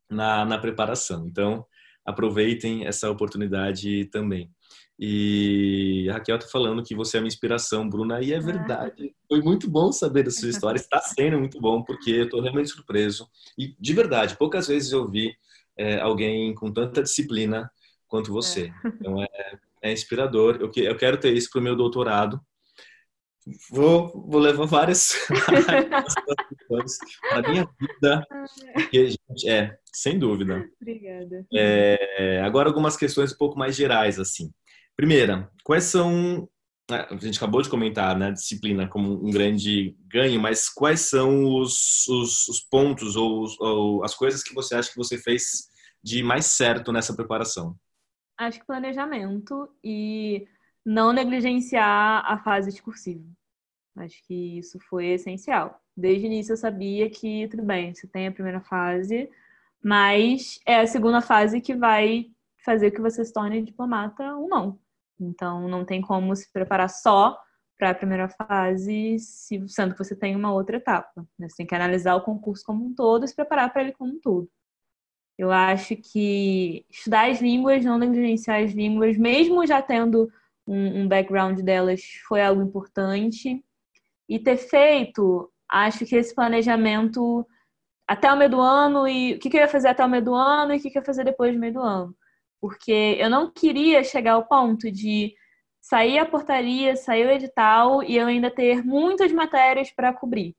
na, 0.08 0.44
na 0.44 0.56
preparação. 0.56 1.26
Então, 1.26 1.66
aproveitem 2.04 2.86
essa 2.86 3.10
oportunidade 3.10 4.06
também. 4.06 4.50
E 4.98 6.08
a 6.08 6.14
Raquel 6.14 6.36
está 6.36 6.48
falando 6.48 6.82
que 6.82 6.94
você 6.94 7.18
é 7.18 7.20
uma 7.20 7.28
inspiração, 7.28 7.88
Bruna, 7.88 8.22
e 8.22 8.32
é 8.32 8.38
ah. 8.38 8.40
verdade. 8.40 9.14
Foi 9.28 9.42
muito 9.42 9.68
bom 9.68 9.92
saber 9.92 10.22
da 10.22 10.30
sua 10.30 10.48
história, 10.48 10.78
está 10.78 11.00
sendo 11.04 11.38
muito 11.38 11.60
bom, 11.60 11.82
porque 11.82 12.10
eu 12.10 12.24
estou 12.24 12.40
realmente 12.40 12.70
surpreso. 12.70 13.28
E, 13.58 13.76
de 13.78 13.92
verdade, 13.92 14.36
poucas 14.36 14.68
vezes 14.68 14.92
eu 14.92 15.06
vi 15.06 15.36
é, 15.76 16.00
alguém 16.00 16.54
com 16.54 16.72
tanta 16.72 17.02
disciplina 17.02 17.70
quanto 18.08 18.32
você. 18.32 18.72
É. 18.84 18.88
Então, 19.06 19.22
é, 19.22 19.28
é 19.82 19.92
inspirador. 19.92 20.58
Eu, 20.60 20.72
eu 20.74 20.96
quero 20.96 21.18
ter 21.18 21.32
isso 21.32 21.50
para 21.50 21.60
o 21.60 21.62
meu 21.62 21.76
doutorado. 21.76 22.40
Vou, 23.70 24.08
vou 24.26 24.40
levar 24.40 24.66
várias 24.66 25.12
para 27.30 27.48
minha 27.48 27.68
vida. 27.78 28.26
Porque, 28.72 29.10
gente, 29.10 29.48
é, 29.48 29.78
sem 29.92 30.18
dúvida. 30.18 30.68
Obrigada. 30.80 31.46
É, 31.52 32.40
agora, 32.42 32.68
algumas 32.68 32.96
questões 32.96 33.32
um 33.32 33.36
pouco 33.36 33.56
mais 33.56 33.76
gerais, 33.76 34.18
assim. 34.18 34.52
Primeira, 34.96 35.50
quais 35.62 35.84
são. 35.84 36.48
Né, 36.90 37.06
a 37.10 37.16
gente 37.16 37.36
acabou 37.36 37.60
de 37.60 37.68
comentar 37.68 38.16
né, 38.16 38.28
a 38.28 38.30
disciplina 38.30 38.88
como 38.88 39.12
um 39.12 39.30
grande 39.30 39.96
ganho, 40.06 40.40
mas 40.40 40.68
quais 40.68 41.00
são 41.00 41.44
os, 41.56 42.06
os, 42.08 42.48
os 42.48 42.60
pontos 42.60 43.16
ou, 43.16 43.46
ou 43.58 44.04
as 44.04 44.14
coisas 44.14 44.42
que 44.42 44.54
você 44.54 44.74
acha 44.74 44.90
que 44.90 44.96
você 44.96 45.18
fez 45.18 45.68
de 46.02 46.22
mais 46.22 46.46
certo 46.46 46.92
nessa 46.92 47.14
preparação? 47.14 47.76
Acho 48.38 48.60
que 48.60 48.66
planejamento 48.66 49.68
e 49.82 50.46
não 50.84 51.12
negligenciar 51.12 52.24
a 52.24 52.38
fase 52.38 52.70
discursiva. 52.70 53.24
Acho 53.96 54.22
que 54.26 54.58
isso 54.58 54.78
foi 54.88 55.06
essencial. 55.06 55.80
Desde 55.96 56.24
o 56.24 56.28
início 56.28 56.52
eu 56.52 56.56
sabia 56.56 57.10
que, 57.10 57.48
tudo 57.48 57.62
bem, 57.62 57.92
você 57.92 58.06
tem 58.06 58.28
a 58.28 58.32
primeira 58.32 58.60
fase, 58.60 59.28
mas 59.82 60.60
é 60.66 60.80
a 60.80 60.86
segunda 60.86 61.20
fase 61.20 61.60
que 61.60 61.74
vai 61.74 62.30
fazer 62.64 62.90
que 62.90 63.00
você 63.00 63.24
se 63.24 63.32
torne 63.32 63.62
diplomata 63.62 64.34
ou 64.34 64.48
não. 64.48 64.78
Então, 65.20 65.68
não 65.68 65.84
tem 65.84 66.00
como 66.00 66.34
se 66.34 66.50
preparar 66.52 66.90
só 66.90 67.38
para 67.78 67.90
a 67.90 67.94
primeira 67.94 68.28
fase, 68.28 69.16
sendo 69.68 69.92
que 69.92 69.98
você 69.98 70.16
tem 70.16 70.34
uma 70.34 70.52
outra 70.52 70.76
etapa. 70.76 71.26
Né? 71.38 71.48
Você 71.48 71.58
tem 71.58 71.66
que 71.66 71.74
analisar 71.74 72.14
o 72.14 72.22
concurso 72.22 72.64
como 72.64 72.84
um 72.84 72.94
todo 72.94 73.24
e 73.24 73.28
se 73.28 73.34
preparar 73.34 73.72
para 73.72 73.82
ele 73.82 73.92
como 73.92 74.12
um 74.12 74.20
todo. 74.20 74.48
Eu 75.38 75.52
acho 75.52 75.94
que 75.96 76.86
estudar 76.90 77.30
as 77.30 77.40
línguas, 77.42 77.84
não 77.84 77.98
negligenciar 77.98 78.62
as 78.62 78.72
línguas, 78.72 79.18
mesmo 79.18 79.66
já 79.66 79.82
tendo 79.82 80.30
um, 80.66 81.02
um 81.02 81.08
background 81.08 81.60
delas, 81.60 82.02
foi 82.26 82.40
algo 82.40 82.62
importante. 82.62 83.62
E 84.28 84.38
ter 84.38 84.56
feito, 84.56 85.52
acho 85.68 86.06
que 86.06 86.16
esse 86.16 86.34
planejamento 86.34 87.46
até 88.08 88.32
o 88.32 88.36
meio 88.36 88.50
do 88.50 88.60
ano 88.60 89.06
e 89.06 89.34
o 89.34 89.38
que, 89.38 89.50
que 89.50 89.56
eu 89.56 89.60
ia 89.60 89.68
fazer 89.68 89.88
até 89.88 90.04
o 90.04 90.08
meio 90.08 90.24
do 90.24 90.34
ano 90.34 90.72
e 90.72 90.78
o 90.78 90.80
que, 90.80 90.90
que 90.90 90.98
eu 90.98 91.02
ia 91.02 91.06
fazer 91.06 91.24
depois 91.24 91.52
do 91.52 91.60
meio 91.60 91.74
do 91.74 91.80
ano. 91.80 92.16
Porque 92.60 93.16
eu 93.18 93.28
não 93.28 93.50
queria 93.50 94.02
chegar 94.02 94.32
ao 94.32 94.46
ponto 94.46 94.90
de 94.90 95.34
sair 95.80 96.18
a 96.18 96.26
portaria, 96.26 96.96
sair 96.96 97.26
o 97.26 97.30
edital 97.30 98.02
e 98.02 98.16
eu 98.16 98.26
ainda 98.26 98.50
ter 98.50 98.84
muitas 98.84 99.30
matérias 99.32 99.90
para 99.90 100.12
cobrir. 100.12 100.56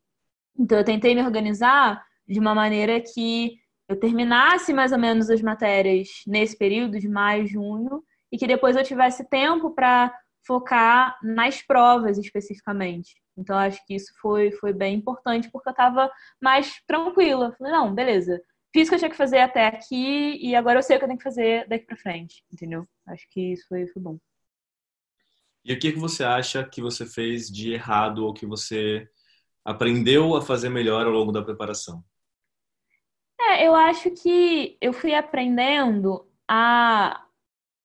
Então 0.57 0.77
eu 0.77 0.85
tentei 0.85 1.13
me 1.13 1.21
organizar 1.21 2.03
de 2.27 2.39
uma 2.39 2.55
maneira 2.55 3.01
que 3.01 3.59
eu 3.87 3.99
terminasse 3.99 4.73
mais 4.73 4.91
ou 4.91 4.97
menos 4.97 5.29
as 5.29 5.41
matérias 5.41 6.09
nesse 6.25 6.57
período 6.57 6.99
de 6.99 7.07
maio, 7.07 7.47
junho, 7.47 8.03
e 8.31 8.37
que 8.37 8.47
depois 8.47 8.75
eu 8.75 8.83
tivesse 8.83 9.27
tempo 9.29 9.71
para 9.71 10.13
focar 10.45 11.17
nas 11.21 11.61
provas 11.61 12.17
especificamente. 12.17 13.15
Então, 13.37 13.57
acho 13.57 13.85
que 13.85 13.95
isso 13.95 14.11
foi, 14.19 14.51
foi 14.51 14.73
bem 14.73 14.95
importante, 14.95 15.49
porque 15.51 15.69
eu 15.69 15.71
estava 15.71 16.11
mais 16.41 16.81
tranquila. 16.87 17.53
Falei, 17.57 17.71
não, 17.71 17.93
beleza, 17.93 18.41
fiz 18.77 18.87
o 18.87 18.89
que 18.91 18.95
eu 18.95 18.99
tinha 18.99 19.09
que 19.09 19.17
fazer 19.17 19.39
até 19.39 19.65
aqui 19.65 20.37
e 20.39 20.55
agora 20.55 20.77
eu 20.77 20.83
sei 20.83 20.95
o 20.95 20.99
que 20.99 21.05
eu 21.05 21.07
tenho 21.07 21.17
que 21.17 21.23
fazer 21.23 21.67
daqui 21.67 21.85
para 21.85 21.97
frente, 21.97 22.43
entendeu? 22.53 22.87
Acho 23.07 23.27
que 23.31 23.53
isso 23.53 23.67
foi, 23.67 23.87
foi 23.87 24.01
bom. 24.01 24.19
E 25.65 25.73
o 25.73 25.79
que, 25.79 25.91
que 25.91 25.97
você 25.97 26.23
acha 26.23 26.63
que 26.63 26.79
você 26.79 27.03
fez 27.03 27.49
de 27.49 27.73
errado 27.73 28.23
ou 28.23 28.33
que 28.33 28.45
você 28.45 29.09
aprendeu 29.65 30.35
a 30.35 30.43
fazer 30.43 30.69
melhor 30.69 31.07
ao 31.07 31.11
longo 31.11 31.31
da 31.31 31.41
preparação? 31.41 32.03
É, 33.39 33.67
eu 33.67 33.73
acho 33.73 34.11
que 34.11 34.77
eu 34.79 34.93
fui 34.93 35.15
aprendendo 35.15 36.27
a 36.47 37.25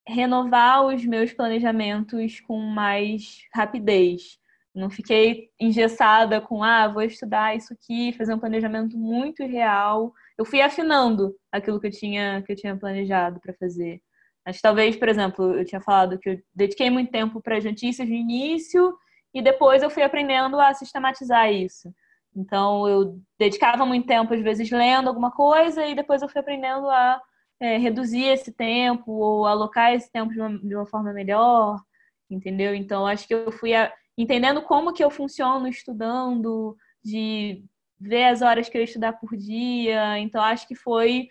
renovar 0.07 0.85
os 0.85 1.05
meus 1.07 1.33
planejamentos 1.33 2.39
com 2.41 2.59
mais 2.59 3.39
rapidez. 3.55 4.39
Não 4.75 4.91
fiquei 4.91 5.51
engessada 5.59 6.39
com, 6.41 6.63
ah, 6.63 6.87
vou 6.87 7.03
estudar 7.03 7.57
isso 7.57 7.73
aqui, 7.73 8.13
fazer 8.13 8.35
um 8.35 8.39
planejamento 8.39 8.97
muito 8.99 9.43
real. 9.45 10.13
Eu 10.43 10.45
fui 10.45 10.61
afinando 10.61 11.37
aquilo 11.53 11.79
que 11.79 11.87
eu 11.87 11.91
tinha, 11.93 12.43
que 12.43 12.51
eu 12.51 12.57
tinha 12.57 12.77
planejado 12.77 13.39
para 13.39 13.55
fazer. 13.55 14.03
Mas 14.45 14.61
talvez, 14.61 14.97
por 14.97 15.09
exemplo, 15.09 15.55
eu 15.55 15.65
tinha 15.65 15.81
falado 15.81 16.19
que 16.19 16.31
eu 16.31 16.43
dediquei 16.53 16.91
muito 16.91 17.13
tempo 17.13 17.41
para 17.41 17.59
as 17.59 17.65
notícias 17.65 18.09
no 18.09 18.13
início 18.13 18.93
e 19.33 19.41
depois 19.41 19.85
eu 19.85 19.89
fui 19.89 20.03
aprendendo 20.03 20.59
a 20.59 20.75
sistematizar 20.75 21.53
isso. 21.53 21.95
Então, 22.35 22.89
eu 22.89 23.21
dedicava 23.39 23.87
muito 23.87 24.05
tempo, 24.09 24.35
às 24.35 24.43
vezes, 24.43 24.69
lendo 24.69 25.07
alguma 25.07 25.31
coisa 25.31 25.87
e 25.87 25.95
depois 25.95 26.23
eu 26.23 26.29
fui 26.29 26.41
aprendendo 26.41 26.91
a 26.91 27.23
é, 27.61 27.77
reduzir 27.77 28.25
esse 28.25 28.51
tempo 28.51 29.13
ou 29.13 29.47
alocar 29.47 29.95
esse 29.95 30.11
tempo 30.11 30.33
de 30.33 30.41
uma, 30.41 30.59
de 30.59 30.75
uma 30.75 30.87
forma 30.87 31.13
melhor, 31.13 31.81
entendeu? 32.29 32.75
Então, 32.75 33.07
acho 33.07 33.29
que 33.29 33.35
eu 33.35 33.53
fui 33.53 33.77
a, 33.77 33.93
entendendo 34.19 34.61
como 34.63 34.93
que 34.93 35.05
eu 35.05 35.11
funciono 35.11 35.69
estudando, 35.69 36.77
de 37.05 37.65
ver 38.03 38.25
as 38.25 38.43
horas 38.43 38.69
que 38.69 38.77
eu 38.77 38.81
ia 38.81 38.85
estudar 38.85 39.13
por 39.15 39.37
dia. 39.37 40.19
Então, 40.19 40.43
acho 40.43 40.67
que 40.67 40.75
foi 40.75 41.29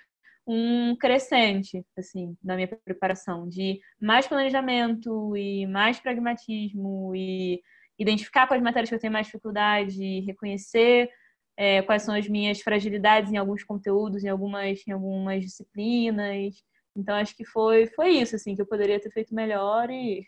um 0.48 0.95
crescente, 0.95 1.85
assim, 1.98 2.35
na 2.43 2.56
minha 2.56 2.68
preparação, 2.68 3.48
de 3.48 3.80
mais 4.02 4.27
planejamento 4.27 5.35
e 5.38 5.68
mais 5.68 5.99
pragmatismo 5.99 7.14
e 7.15 7.61
identificar 7.99 8.48
quais 8.48 8.61
matérias 8.64 8.89
que 8.89 8.95
eu 8.95 8.99
tenho 8.99 9.14
mais 9.14 9.27
dificuldade, 9.27 10.22
reconhecer 10.22 11.10
é, 11.56 11.81
quais 11.84 12.03
são 12.03 12.15
as 12.15 12.27
minhas 12.27 12.60
fragilidades 12.61 13.31
em 13.31 13.38
alguns 13.38 13.64
conteúdos, 13.64 14.23
em 14.23 14.30
algumas, 14.30 14.81
em 14.88 14.91
algumas 14.91 15.43
disciplinas. 15.43 16.56
Então, 16.95 17.15
acho 17.15 17.35
que 17.35 17.45
foi, 17.45 17.88
foi 17.88 18.10
isso, 18.10 18.35
assim, 18.35 18.56
que 18.56 18.61
eu 18.61 18.65
poderia 18.65 18.99
ter 18.99 19.11
feito 19.11 19.35
melhor 19.35 19.89
e, 19.89 20.26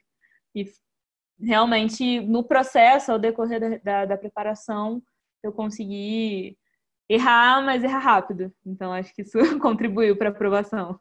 e 0.55 0.65
realmente, 1.39 2.19
no 2.21 2.43
processo, 2.43 3.11
ao 3.11 3.19
decorrer 3.19 3.59
da, 3.59 3.77
da, 3.77 4.05
da 4.05 4.17
preparação, 4.17 5.01
eu 5.43 5.51
consegui 5.51 6.57
errar, 7.09 7.61
mas 7.63 7.83
errar 7.83 7.99
rápido. 7.99 8.51
Então, 8.65 8.93
acho 8.93 9.13
que 9.13 9.21
isso 9.21 9.37
contribuiu 9.59 10.17
para 10.17 10.29
a 10.29 10.31
aprovação. 10.31 10.99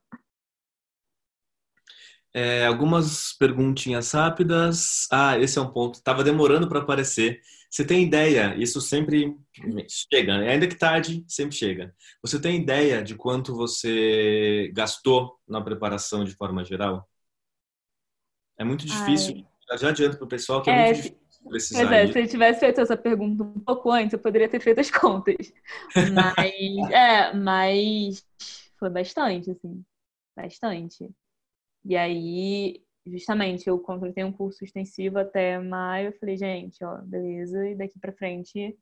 É, 2.35 2.67
algumas 2.67 3.35
perguntinhas 3.35 4.11
rápidas. 4.13 5.07
Ah, 5.11 5.39
esse 5.39 5.59
é 5.59 5.63
um 5.63 5.71
ponto. 5.71 5.97
Estava 5.97 6.25
demorando 6.25 6.69
para 6.69 6.81
aparecer. 6.81 7.41
Você 7.71 7.85
tem 7.85 8.03
ideia? 8.03 8.55
Isso 8.57 8.81
sempre 8.81 9.37
chega, 9.89 10.39
né? 10.39 10.51
ainda 10.51 10.67
que 10.67 10.75
tarde, 10.75 11.25
sempre 11.29 11.57
chega. 11.57 11.95
Você 12.23 12.41
tem 12.41 12.61
ideia 12.61 13.03
de 13.03 13.15
quanto 13.15 13.55
você 13.55 14.71
gastou 14.75 15.39
na 15.47 15.61
preparação 15.61 16.25
de 16.25 16.35
forma 16.35 16.65
geral? 16.65 17.09
É 18.59 18.65
muito 18.65 18.85
difícil. 18.87 19.47
Ai. 19.71 19.79
Já 19.79 19.89
adianto 19.89 20.19
para 20.19 20.27
o 20.27 20.29
pessoal 20.29 20.61
que 20.61 20.69
é, 20.69 20.73
é 20.73 20.85
muito 20.85 20.97
difícil 20.97 21.22
precisar. 21.49 21.85
Mas 21.85 22.11
é, 22.11 22.13
se 22.13 22.21
eu 22.21 22.29
tivesse 22.29 22.61
feito 22.61 22.81
essa 22.81 22.97
pergunta 22.97 23.43
um 23.43 23.61
pouco 23.61 23.91
antes, 23.91 24.13
eu 24.13 24.19
poderia 24.19 24.49
ter 24.49 24.61
feito 24.61 24.81
as 24.81 24.91
contas. 24.93 25.53
Mas, 25.95 26.91
é, 26.91 27.33
mas 27.35 28.27
foi 28.79 28.91
bastante, 28.91 29.51
assim. 29.51 29.85
Bastante. 30.37 31.11
E 31.85 31.97
aí, 31.97 32.83
justamente, 33.07 33.69
eu 33.69 33.79
contratei 33.79 34.25
um 34.25 34.33
curso 34.33 34.65
extensivo 34.65 35.19
até 35.19 35.59
maio. 35.59 36.09
Eu 36.09 36.19
falei, 36.19 36.37
gente, 36.37 36.85
ó, 36.85 36.99
beleza, 36.99 37.69
e 37.69 37.75
daqui 37.75 37.99
para 37.99 38.13
frente 38.13 38.77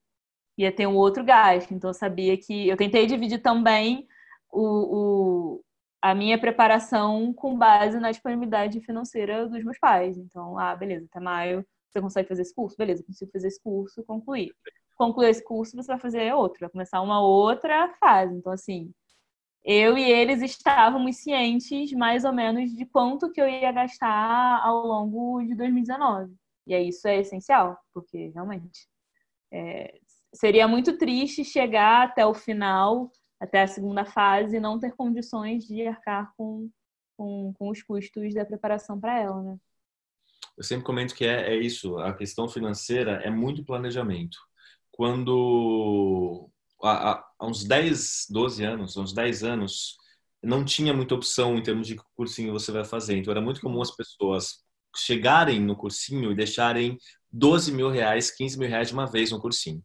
ia 0.57 0.73
ter 0.73 0.87
um 0.87 0.97
outro 0.97 1.24
gasto. 1.24 1.73
Então, 1.73 1.91
eu 1.91 1.95
sabia 1.95 2.37
que. 2.37 2.69
Eu 2.69 2.77
tentei 2.77 3.07
dividir 3.07 3.41
também 3.43 4.07
o, 4.51 5.57
o, 5.57 5.65
a 6.03 6.15
minha 6.15 6.39
preparação 6.39 7.32
com 7.32 7.57
base 7.57 7.99
na 7.99 8.11
disponibilidade 8.11 8.81
financeira 8.81 9.49
dos 9.49 9.65
meus 9.65 9.78
pais. 9.78 10.16
Então, 10.19 10.59
ah, 10.59 10.74
beleza, 10.74 11.07
até 11.11 11.20
maio 11.20 11.65
você 11.93 12.01
consegue 12.01 12.29
fazer 12.29 12.43
esse 12.43 12.55
curso? 12.55 12.77
Beleza, 12.77 13.05
consigo 13.05 13.31
fazer 13.33 13.49
esse 13.49 13.62
curso, 13.62 14.05
concluir. 14.05 14.55
Concluir 14.97 15.31
esse 15.31 15.43
curso, 15.43 15.77
você 15.77 15.87
vai 15.87 15.99
fazer 15.99 16.33
outro, 16.35 16.61
vai 16.61 16.71
começar 16.71 17.01
uma 17.01 17.21
outra 17.21 17.89
fase. 18.01 18.35
Então, 18.35 18.53
assim, 18.53 18.93
eu 19.65 19.99
e 19.99 20.03
eles 20.03 20.43
estávamos 20.43 21.17
cientes 21.19 21.93
mais 21.93 22.25
ou 22.25 22.33
menos 22.33 22.71
de 22.73 22.87
quanto 22.87 23.31
que 23.31 23.41
eu 23.41 23.49
ia 23.49 23.73
gastar 23.73 24.61
ao 24.62 24.87
longo 24.87 25.43
de 25.43 25.55
2019. 25.55 26.35
E 26.67 26.75
aí 26.75 26.89
isso 26.89 27.07
é 27.09 27.19
essencial, 27.19 27.79
porque 27.93 28.29
realmente 28.29 28.89
é, 29.53 29.99
seria 30.33 30.69
muito 30.69 30.97
triste 30.97 31.45
chegar 31.45 32.07
até 32.07 32.25
o 32.25 32.35
final, 32.35 33.11
até 33.41 33.62
a 33.62 33.67
segunda 33.67 34.05
fase, 34.05 34.57
e 34.57 34.61
não 34.61 34.79
ter 34.79 34.95
condições 34.95 35.65
de 35.65 35.87
arcar 35.87 36.33
com, 36.37 36.71
com, 37.17 37.53
com 37.59 37.69
os 37.71 37.83
custos 37.83 38.35
da 38.35 38.45
preparação 38.45 38.99
para 39.01 39.19
ela, 39.19 39.43
né? 39.43 39.59
Eu 40.61 40.65
sempre 40.65 40.85
comento 40.85 41.15
que 41.15 41.24
é, 41.24 41.55
é 41.55 41.57
isso, 41.57 41.97
a 41.97 42.12
questão 42.12 42.47
financeira 42.47 43.12
é 43.24 43.31
muito 43.31 43.65
planejamento. 43.65 44.37
Quando 44.91 46.51
há, 46.82 47.24
há 47.39 47.47
uns 47.47 47.65
10, 47.65 48.27
12 48.28 48.62
anos, 48.62 48.95
uns 48.99 49.15
10 49.15 49.43
anos, 49.43 49.97
não 50.43 50.62
tinha 50.62 50.93
muita 50.93 51.15
opção 51.15 51.57
em 51.57 51.62
termos 51.62 51.87
de 51.87 51.97
que 51.97 52.03
cursinho 52.15 52.53
você 52.53 52.70
vai 52.70 52.85
fazer. 52.85 53.16
Então 53.16 53.31
era 53.31 53.41
muito 53.41 53.59
comum 53.59 53.81
as 53.81 53.91
pessoas 53.91 54.59
chegarem 54.95 55.59
no 55.61 55.74
cursinho 55.74 56.31
e 56.31 56.35
deixarem 56.35 56.99
12 57.32 57.73
mil 57.73 57.89
reais, 57.89 58.31
15 58.31 58.59
mil 58.59 58.69
reais 58.69 58.89
de 58.89 58.93
uma 58.93 59.07
vez 59.07 59.31
no 59.31 59.41
cursinho. 59.41 59.82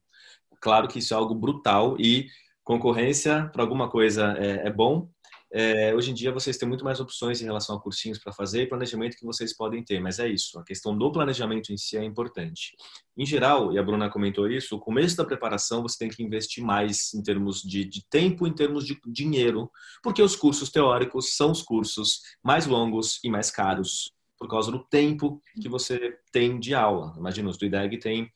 Claro 0.59 0.89
que 0.89 0.99
isso 0.99 1.13
é 1.13 1.17
algo 1.17 1.33
brutal 1.33 1.95
e 1.97 2.27
concorrência 2.65 3.49
para 3.53 3.63
alguma 3.63 3.89
coisa 3.89 4.35
é, 4.37 4.67
é 4.67 4.69
bom, 4.69 5.09
é, 5.57 5.95
hoje 5.95 6.11
em 6.11 6.13
dia 6.13 6.33
vocês 6.33 6.57
têm 6.57 6.67
muito 6.67 6.83
mais 6.83 6.99
opções 6.99 7.41
em 7.41 7.45
relação 7.45 7.77
a 7.77 7.81
cursinhos 7.81 8.19
para 8.19 8.33
fazer 8.33 8.63
e 8.63 8.67
planejamento 8.67 9.15
que 9.15 9.25
vocês 9.25 9.55
podem 9.55 9.81
ter, 9.81 10.01
mas 10.01 10.19
é 10.19 10.27
isso, 10.27 10.59
a 10.59 10.65
questão 10.65 10.97
do 10.97 11.09
planejamento 11.09 11.71
em 11.71 11.77
si 11.77 11.95
é 11.95 12.03
importante. 12.03 12.75
Em 13.17 13.25
geral, 13.25 13.71
e 13.71 13.79
a 13.79 13.83
Bruna 13.83 14.09
comentou 14.09 14.49
isso, 14.49 14.75
o 14.75 14.79
começo 14.81 15.15
da 15.15 15.23
preparação 15.23 15.81
você 15.81 15.97
tem 15.97 16.09
que 16.09 16.21
investir 16.21 16.61
mais 16.61 17.13
em 17.13 17.23
termos 17.23 17.61
de, 17.61 17.85
de 17.85 18.05
tempo, 18.09 18.45
em 18.45 18.53
termos 18.53 18.85
de 18.85 18.99
dinheiro, 19.07 19.71
porque 20.03 20.21
os 20.21 20.35
cursos 20.35 20.69
teóricos 20.69 21.37
são 21.37 21.51
os 21.51 21.61
cursos 21.61 22.19
mais 22.43 22.65
longos 22.65 23.21
e 23.23 23.29
mais 23.29 23.49
caros 23.49 24.11
por 24.37 24.49
causa 24.49 24.69
do 24.69 24.83
tempo 24.83 25.41
que 25.61 25.69
você 25.69 26.19
tem 26.33 26.59
de 26.59 26.75
aula. 26.75 27.13
Imagina, 27.17 27.49
o 27.49 27.65
IDEG 27.65 27.97
tem 27.97 28.29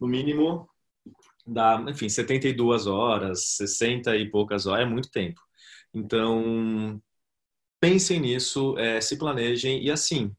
no 0.00 0.08
mínimo 0.08 0.66
da, 1.46 1.84
enfim, 1.86 2.08
72 2.08 2.86
horas, 2.86 3.56
60 3.56 4.16
e 4.16 4.30
poucas 4.30 4.64
horas, 4.64 4.86
é 4.86 4.88
muito 4.88 5.10
tempo. 5.10 5.38
Então, 5.94 7.00
pensem 7.80 8.20
nisso, 8.20 8.76
é, 8.78 9.00
se 9.00 9.16
planejem 9.18 9.82
e 9.84 9.90
assim, 9.90 10.34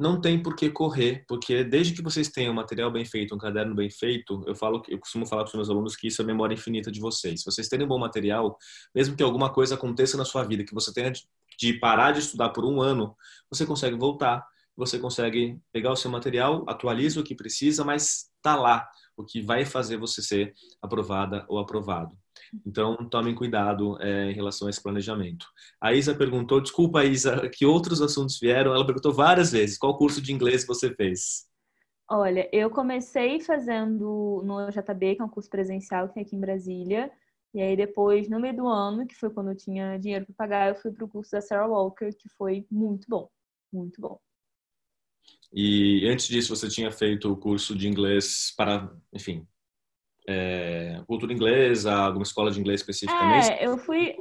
não 0.00 0.20
tem 0.20 0.42
por 0.42 0.56
que 0.56 0.70
correr, 0.70 1.24
porque 1.28 1.62
desde 1.62 1.92
que 1.94 2.02
vocês 2.02 2.28
tenham 2.28 2.52
um 2.52 2.56
material 2.56 2.90
bem 2.90 3.04
feito, 3.04 3.34
um 3.34 3.38
caderno 3.38 3.74
bem 3.74 3.90
feito, 3.90 4.42
eu 4.46 4.54
falo, 4.54 4.82
eu 4.88 4.98
costumo 4.98 5.26
falar 5.26 5.42
para 5.42 5.50
os 5.50 5.54
meus 5.54 5.68
alunos 5.68 5.94
que 5.94 6.08
isso 6.08 6.22
é 6.22 6.24
memória 6.24 6.54
infinita 6.54 6.90
de 6.90 7.00
vocês. 7.00 7.40
Se 7.40 7.46
vocês 7.46 7.68
terem 7.68 7.84
um 7.84 7.88
bom 7.88 7.98
material, 7.98 8.56
mesmo 8.94 9.14
que 9.14 9.22
alguma 9.22 9.52
coisa 9.52 9.74
aconteça 9.74 10.16
na 10.16 10.24
sua 10.24 10.42
vida, 10.42 10.64
que 10.64 10.74
você 10.74 10.92
tenha 10.92 11.12
de 11.58 11.74
parar 11.74 12.12
de 12.12 12.20
estudar 12.20 12.48
por 12.48 12.64
um 12.64 12.80
ano, 12.80 13.14
você 13.50 13.66
consegue 13.66 13.96
voltar, 13.96 14.42
você 14.74 14.98
consegue 14.98 15.58
pegar 15.70 15.92
o 15.92 15.96
seu 15.96 16.10
material, 16.10 16.64
atualiza 16.66 17.20
o 17.20 17.24
que 17.24 17.34
precisa, 17.34 17.84
mas 17.84 18.30
está 18.36 18.56
lá 18.56 18.88
o 19.14 19.24
que 19.24 19.42
vai 19.42 19.66
fazer 19.66 19.98
você 19.98 20.22
ser 20.22 20.54
aprovada 20.80 21.44
ou 21.46 21.58
aprovado. 21.58 22.16
Então, 22.66 22.96
tomem 23.08 23.34
cuidado 23.34 24.00
é, 24.00 24.30
em 24.30 24.34
relação 24.34 24.66
a 24.66 24.70
esse 24.70 24.82
planejamento. 24.82 25.46
A 25.80 25.92
Isa 25.92 26.14
perguntou, 26.14 26.60
desculpa, 26.60 27.04
Isa, 27.04 27.48
que 27.48 27.64
outros 27.64 28.02
assuntos 28.02 28.38
vieram? 28.38 28.74
Ela 28.74 28.86
perguntou 28.86 29.12
várias 29.12 29.52
vezes, 29.52 29.78
qual 29.78 29.96
curso 29.96 30.20
de 30.20 30.32
inglês 30.32 30.66
você 30.66 30.94
fez? 30.94 31.48
Olha, 32.08 32.48
eu 32.52 32.68
comecei 32.70 33.40
fazendo 33.40 34.42
no 34.44 34.68
JB, 34.68 35.14
que 35.14 35.22
é 35.22 35.24
um 35.24 35.28
curso 35.28 35.48
presencial 35.48 36.08
que 36.08 36.14
tem 36.14 36.22
aqui 36.24 36.34
em 36.34 36.40
Brasília. 36.40 37.10
E 37.54 37.60
aí 37.60 37.76
depois, 37.76 38.28
no 38.28 38.40
meio 38.40 38.56
do 38.56 38.66
ano, 38.66 39.06
que 39.06 39.14
foi 39.14 39.30
quando 39.30 39.50
eu 39.50 39.56
tinha 39.56 39.96
dinheiro 39.96 40.26
para 40.26 40.34
pagar, 40.34 40.68
eu 40.68 40.74
fui 40.74 40.90
para 40.92 41.04
o 41.04 41.08
curso 41.08 41.30
da 41.32 41.40
Sarah 41.40 41.68
Walker, 41.68 42.12
que 42.12 42.28
foi 42.30 42.66
muito 42.70 43.06
bom, 43.08 43.28
muito 43.72 44.00
bom. 44.00 44.20
E 45.52 46.08
antes 46.08 46.26
disso, 46.28 46.54
você 46.54 46.68
tinha 46.68 46.90
feito 46.90 47.30
o 47.30 47.36
curso 47.36 47.76
de 47.76 47.88
inglês 47.88 48.52
para, 48.56 48.92
enfim, 49.12 49.46
é, 50.28 51.02
cultura 51.06 51.32
inglesa, 51.32 51.92
alguma 51.92 52.22
escola 52.22 52.50
de 52.50 52.60
inglês 52.60 52.80
especificamente? 52.80 53.50
É, 53.50 53.66
eu 53.66 53.78
fui. 53.78 54.16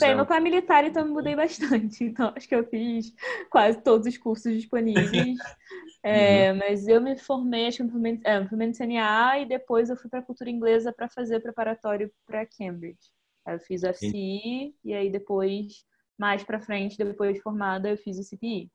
Bem, 0.00 0.14
meu 0.14 0.26
pai 0.26 0.38
é 0.38 0.40
militar, 0.40 0.84
então 0.84 1.04
me 1.04 1.12
mudei 1.12 1.36
bastante. 1.36 2.04
Então, 2.12 2.32
acho 2.36 2.48
que 2.48 2.54
eu 2.54 2.64
fiz 2.64 3.12
quase 3.50 3.82
todos 3.82 4.06
os 4.06 4.18
cursos 4.18 4.52
disponíveis. 4.52 5.38
é, 6.02 6.52
uhum. 6.52 6.58
Mas 6.58 6.88
eu 6.88 7.00
me 7.00 7.16
formei, 7.16 7.66
acho 7.66 7.78
que 7.78 7.82
eu 7.82 7.86
me 7.86 7.92
formei, 7.92 8.20
é, 8.24 8.40
me 8.40 8.48
formei 8.48 8.68
no 8.68 8.74
CNA 8.74 9.40
e 9.40 9.46
depois 9.46 9.88
eu 9.88 9.96
fui 9.96 10.10
para 10.10 10.22
cultura 10.22 10.50
inglesa 10.50 10.92
para 10.92 11.08
fazer 11.08 11.40
preparatório 11.40 12.10
para 12.26 12.46
Cambridge. 12.46 13.10
Eu 13.46 13.58
fiz 13.60 13.82
o 13.82 13.92
FCI 13.92 14.74
e 14.84 14.94
aí 14.94 15.10
depois, 15.10 15.84
mais 16.18 16.44
para 16.44 16.60
frente, 16.60 16.96
depois 16.96 17.34
de 17.34 17.42
formada, 17.42 17.88
eu 17.88 17.96
fiz 17.96 18.18
o 18.18 18.22
CPI. 18.22 18.70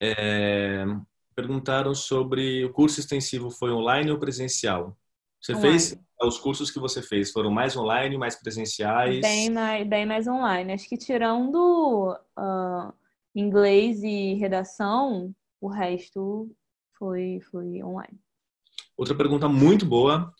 É, 0.00 0.84
perguntaram 1.34 1.94
sobre 1.94 2.64
o 2.64 2.72
curso 2.72 3.00
extensivo 3.00 3.50
foi 3.50 3.70
online 3.70 4.10
ou 4.10 4.18
presencial? 4.18 4.96
Você 5.44 5.52
online. 5.52 5.78
fez 5.78 5.98
os 6.22 6.38
cursos 6.38 6.70
que 6.70 6.78
você 6.78 7.02
fez 7.02 7.30
foram 7.30 7.50
mais 7.50 7.76
online, 7.76 8.16
mais 8.16 8.34
presenciais? 8.34 9.20
Bem 9.20 9.50
mais, 9.50 9.86
bem 9.86 10.06
mais 10.06 10.26
online. 10.26 10.72
Acho 10.72 10.88
que 10.88 10.96
tirando 10.96 12.16
uh, 12.38 12.94
inglês 13.34 14.02
e 14.02 14.32
redação, 14.34 15.34
o 15.60 15.68
resto 15.68 16.50
foi 16.98 17.40
foi 17.50 17.82
online. 17.82 18.18
Outra 18.96 19.14
pergunta 19.14 19.46
muito 19.46 19.84
boa, 19.84 20.32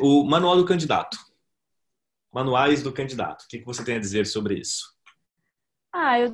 o 0.00 0.24
manual 0.24 0.56
do 0.56 0.64
candidato. 0.64 1.18
Manuais 2.32 2.84
do 2.84 2.92
candidato. 2.92 3.42
O 3.42 3.48
que 3.48 3.64
você 3.64 3.84
tem 3.84 3.96
a 3.96 4.00
dizer 4.00 4.26
sobre 4.26 4.60
isso? 4.60 4.94
Ah, 5.92 6.20
eu, 6.20 6.28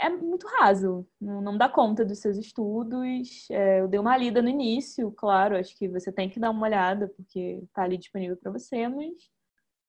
é 0.00 0.08
muito 0.08 0.46
raso, 0.46 1.06
não, 1.20 1.56
dá 1.56 1.68
conta 1.68 2.04
dos 2.04 2.18
seus 2.20 2.36
estudos. 2.36 3.48
É, 3.50 3.80
eu 3.80 3.88
dei 3.88 3.98
uma 3.98 4.16
lida 4.16 4.40
no 4.40 4.48
início, 4.48 5.10
claro, 5.12 5.56
acho 5.56 5.76
que 5.76 5.88
você 5.88 6.12
tem 6.12 6.30
que 6.30 6.40
dar 6.40 6.50
uma 6.50 6.66
olhada, 6.66 7.08
porque 7.08 7.60
está 7.64 7.82
ali 7.82 7.98
disponível 7.98 8.36
para 8.36 8.52
você, 8.52 8.88
mas 8.88 9.14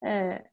é, 0.03 0.45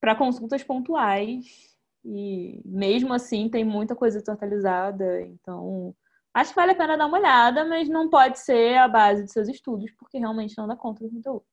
para 0.00 0.16
consultas 0.16 0.62
pontuais, 0.62 1.74
e 2.04 2.60
mesmo 2.64 3.14
assim 3.14 3.48
tem 3.48 3.64
muita 3.64 3.94
coisa 3.94 4.18
atualizada, 4.18 5.22
então 5.22 5.94
acho 6.34 6.50
que 6.50 6.56
vale 6.56 6.72
a 6.72 6.76
pena 6.76 6.96
dar 6.96 7.06
uma 7.06 7.18
olhada, 7.18 7.64
mas 7.64 7.88
não 7.88 8.10
pode 8.10 8.38
ser 8.38 8.76
a 8.76 8.88
base 8.88 9.22
dos 9.22 9.32
seus 9.32 9.48
estudos, 9.48 9.90
porque 9.92 10.18
realmente 10.18 10.58
não 10.58 10.66
dá 10.66 10.76
conta 10.76 11.04
do 11.04 11.10
conteúdo. 11.10 11.44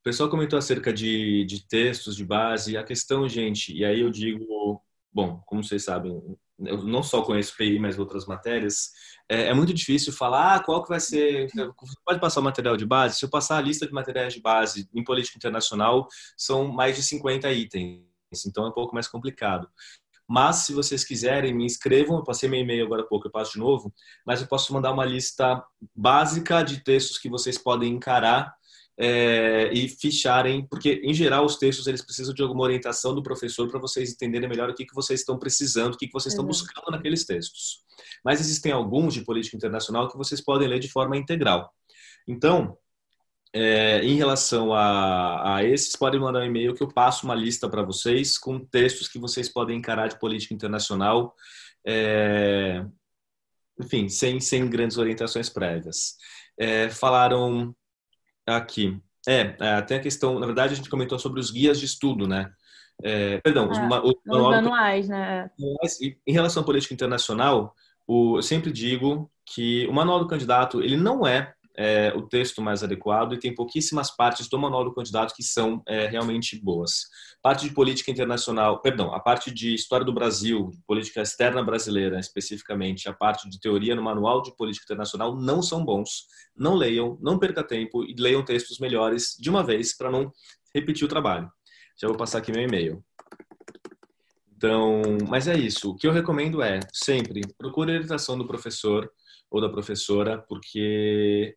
O 0.00 0.02
pessoal 0.04 0.28
comentou 0.28 0.58
acerca 0.58 0.92
de, 0.92 1.46
de 1.46 1.66
textos 1.66 2.14
de 2.14 2.26
base. 2.26 2.76
A 2.76 2.84
questão, 2.84 3.26
gente, 3.26 3.74
e 3.74 3.86
aí 3.86 4.00
eu 4.00 4.10
digo 4.10 4.82
bom, 5.14 5.40
como 5.46 5.62
vocês 5.62 5.84
sabem, 5.84 6.20
eu 6.58 6.82
não 6.82 7.02
só 7.02 7.22
conheço 7.22 7.56
PI, 7.56 7.78
mas 7.78 7.98
outras 7.98 8.26
matérias, 8.26 8.90
é, 9.28 9.48
é, 9.48 9.54
muito 9.54 9.72
difícil 9.72 10.12
falar 10.12 10.56
ah, 10.56 10.60
qual 10.60 10.82
que 10.82 10.88
vai 10.88 11.00
ser. 11.00 11.48
Pode 12.04 12.20
passar 12.20 12.40
o 12.40 12.44
material 12.44 12.76
de 12.76 12.84
base? 12.84 13.18
Se 13.18 13.24
eu 13.24 13.30
passar 13.30 13.58
a 13.58 13.60
lista 13.60 13.86
de 13.86 13.92
materiais 13.92 14.34
de 14.34 14.40
base 14.40 14.88
em 14.92 15.04
política 15.04 15.38
internacional, 15.38 16.08
são 16.36 16.68
mais 16.68 16.96
de 16.96 17.02
50 17.02 17.50
itens, 17.52 18.02
então 18.46 18.64
é 18.64 18.68
um 18.68 18.72
pouco 18.72 18.94
mais 18.94 19.06
complicado. 19.06 19.68
Mas, 20.26 20.56
se 20.56 20.72
vocês 20.72 21.04
quiserem, 21.04 21.54
me 21.54 21.66
inscrevam. 21.66 22.16
Eu 22.16 22.24
passei 22.24 22.48
meu 22.48 22.60
e-mail 22.60 22.86
agora 22.86 23.02
há 23.02 23.06
pouco, 23.06 23.26
eu 23.26 23.30
passo 23.30 23.52
de 23.52 23.58
novo. 23.58 23.92
Mas 24.26 24.40
eu 24.40 24.46
posso 24.46 24.72
mandar 24.72 24.90
uma 24.90 25.04
lista 25.04 25.62
básica 25.94 26.62
de 26.62 26.82
textos 26.82 27.18
que 27.18 27.28
vocês 27.28 27.58
podem 27.58 27.92
encarar 27.92 28.54
é, 28.98 29.72
e 29.72 29.88
ficharem, 29.88 30.66
porque 30.66 31.00
em 31.02 31.12
geral 31.12 31.44
os 31.44 31.56
textos 31.56 31.86
eles 31.86 32.02
precisam 32.02 32.32
de 32.32 32.42
alguma 32.42 32.62
orientação 32.62 33.14
do 33.14 33.22
professor 33.22 33.68
para 33.68 33.80
vocês 33.80 34.12
entenderem 34.12 34.48
melhor 34.48 34.70
o 34.70 34.74
que, 34.74 34.84
que 34.84 34.94
vocês 34.94 35.20
estão 35.20 35.38
precisando, 35.38 35.94
o 35.94 35.96
que, 35.96 36.06
que 36.06 36.12
vocês 36.12 36.32
estão 36.32 36.46
buscando 36.46 36.90
naqueles 36.90 37.24
textos. 37.24 37.82
Mas 38.24 38.40
existem 38.40 38.72
alguns 38.72 39.14
de 39.14 39.24
política 39.24 39.56
internacional 39.56 40.08
que 40.08 40.16
vocês 40.16 40.40
podem 40.40 40.68
ler 40.68 40.78
de 40.78 40.88
forma 40.88 41.16
integral. 41.16 41.72
Então, 42.26 42.76
é, 43.52 44.00
em 44.04 44.16
relação 44.16 44.72
a, 44.72 45.56
a 45.56 45.64
esses, 45.64 45.94
podem 45.94 46.20
mandar 46.20 46.40
um 46.40 46.46
e-mail 46.46 46.74
que 46.74 46.82
eu 46.82 46.88
passo 46.88 47.24
uma 47.24 47.34
lista 47.34 47.68
para 47.68 47.82
vocês 47.82 48.38
com 48.38 48.58
textos 48.58 49.08
que 49.08 49.18
vocês 49.18 49.48
podem 49.48 49.78
encarar 49.78 50.08
de 50.08 50.18
política 50.18 50.54
internacional, 50.54 51.34
é, 51.86 52.84
enfim, 53.80 54.08
sem, 54.08 54.40
sem 54.40 54.68
grandes 54.68 54.98
orientações 54.98 55.48
prévias. 55.48 56.16
É, 56.58 56.88
falaram 56.90 57.74
Aqui. 58.46 59.00
É, 59.26 59.56
é, 59.58 59.82
tem 59.82 59.96
a 59.96 60.02
questão, 60.02 60.38
na 60.38 60.46
verdade, 60.46 60.74
a 60.74 60.76
gente 60.76 60.90
comentou 60.90 61.18
sobre 61.18 61.40
os 61.40 61.50
guias 61.50 61.80
de 61.80 61.86
estudo, 61.86 62.26
né? 62.26 62.52
É, 63.02 63.40
perdão, 63.40 63.70
os, 63.70 63.78
é, 63.78 63.82
os, 63.82 64.14
os 64.26 64.50
manuais, 64.50 65.08
né? 65.08 65.50
Em 66.26 66.32
relação 66.32 66.62
à 66.62 66.66
política 66.66 66.92
internacional, 66.92 67.74
o, 68.06 68.36
eu 68.36 68.42
sempre 68.42 68.70
digo 68.70 69.30
que 69.46 69.86
o 69.86 69.92
manual 69.92 70.20
do 70.20 70.28
candidato 70.28 70.82
ele 70.82 70.96
não 70.96 71.26
é 71.26 71.53
é, 71.76 72.12
o 72.14 72.22
texto 72.22 72.62
mais 72.62 72.82
adequado 72.82 73.34
e 73.34 73.38
tem 73.38 73.54
pouquíssimas 73.54 74.10
partes 74.10 74.48
do 74.48 74.58
manual 74.58 74.84
do 74.84 74.94
candidato 74.94 75.34
que 75.34 75.42
são 75.42 75.82
é, 75.86 76.06
realmente 76.06 76.58
boas. 76.62 77.06
Parte 77.42 77.68
de 77.68 77.74
política 77.74 78.10
internacional, 78.10 78.80
perdão, 78.80 79.12
a 79.12 79.20
parte 79.20 79.52
de 79.52 79.74
história 79.74 80.06
do 80.06 80.12
Brasil, 80.12 80.70
política 80.86 81.20
externa 81.20 81.62
brasileira 81.62 82.18
especificamente, 82.18 83.08
a 83.08 83.12
parte 83.12 83.48
de 83.48 83.58
teoria 83.58 83.94
no 83.94 84.02
manual 84.02 84.42
de 84.42 84.56
política 84.56 84.84
internacional 84.84 85.36
não 85.36 85.60
são 85.62 85.84
bons. 85.84 86.26
Não 86.56 86.74
leiam, 86.74 87.18
não 87.20 87.38
perca 87.38 87.64
tempo 87.64 88.04
e 88.04 88.14
leiam 88.16 88.44
textos 88.44 88.78
melhores 88.78 89.36
de 89.38 89.50
uma 89.50 89.62
vez 89.64 89.96
para 89.96 90.10
não 90.10 90.30
repetir 90.74 91.04
o 91.04 91.08
trabalho. 91.08 91.50
Já 92.00 92.08
vou 92.08 92.16
passar 92.16 92.38
aqui 92.38 92.52
meu 92.52 92.62
e-mail. 92.62 93.04
Então, 94.56 95.02
mas 95.28 95.48
é 95.48 95.56
isso. 95.56 95.90
O 95.90 95.96
que 95.96 96.06
eu 96.06 96.12
recomendo 96.12 96.62
é 96.62 96.80
sempre 96.92 97.42
procure 97.58 97.90
a 97.90 97.94
orientação 97.96 98.38
do 98.38 98.46
professor 98.46 99.10
ou 99.50 99.60
da 99.60 99.68
professora, 99.68 100.38
porque 100.48 101.56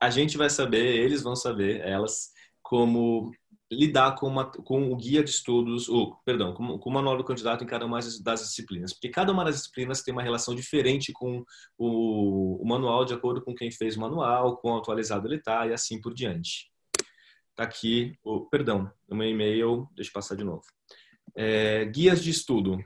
a 0.00 0.08
gente 0.10 0.38
vai 0.38 0.48
saber, 0.48 0.96
eles 0.96 1.22
vão 1.22 1.36
saber, 1.36 1.80
elas, 1.82 2.30
como 2.62 3.30
lidar 3.70 4.16
com, 4.16 4.26
uma, 4.26 4.50
com 4.50 4.90
o 4.90 4.96
guia 4.96 5.22
de 5.22 5.30
estudos, 5.30 5.88
ou, 5.88 6.16
perdão, 6.24 6.52
com, 6.54 6.78
com 6.78 6.90
o 6.90 6.92
manual 6.92 7.16
do 7.16 7.24
candidato 7.24 7.62
em 7.62 7.66
cada 7.66 7.86
uma 7.86 8.00
das 8.00 8.40
disciplinas. 8.40 8.92
Porque 8.92 9.08
cada 9.08 9.30
uma 9.30 9.44
das 9.44 9.56
disciplinas 9.56 10.02
tem 10.02 10.12
uma 10.12 10.22
relação 10.22 10.54
diferente 10.54 11.12
com 11.12 11.44
o, 11.78 12.60
o 12.60 12.66
manual, 12.66 13.04
de 13.04 13.14
acordo 13.14 13.42
com 13.42 13.54
quem 13.54 13.70
fez 13.70 13.96
o 13.96 14.00
manual, 14.00 14.56
quão 14.56 14.76
atualizado 14.76 15.28
ele 15.28 15.36
está 15.36 15.66
e 15.66 15.72
assim 15.72 16.00
por 16.00 16.12
diante. 16.12 16.68
Tá 17.54 17.62
aqui, 17.64 18.18
o, 18.24 18.46
perdão, 18.46 18.90
o 19.08 19.14
meu 19.14 19.28
e-mail, 19.28 19.86
deixa 19.94 20.10
eu 20.10 20.14
passar 20.14 20.34
de 20.34 20.42
novo. 20.42 20.64
É, 21.36 21.84
guias 21.84 22.24
de 22.24 22.30
estudo. 22.30 22.78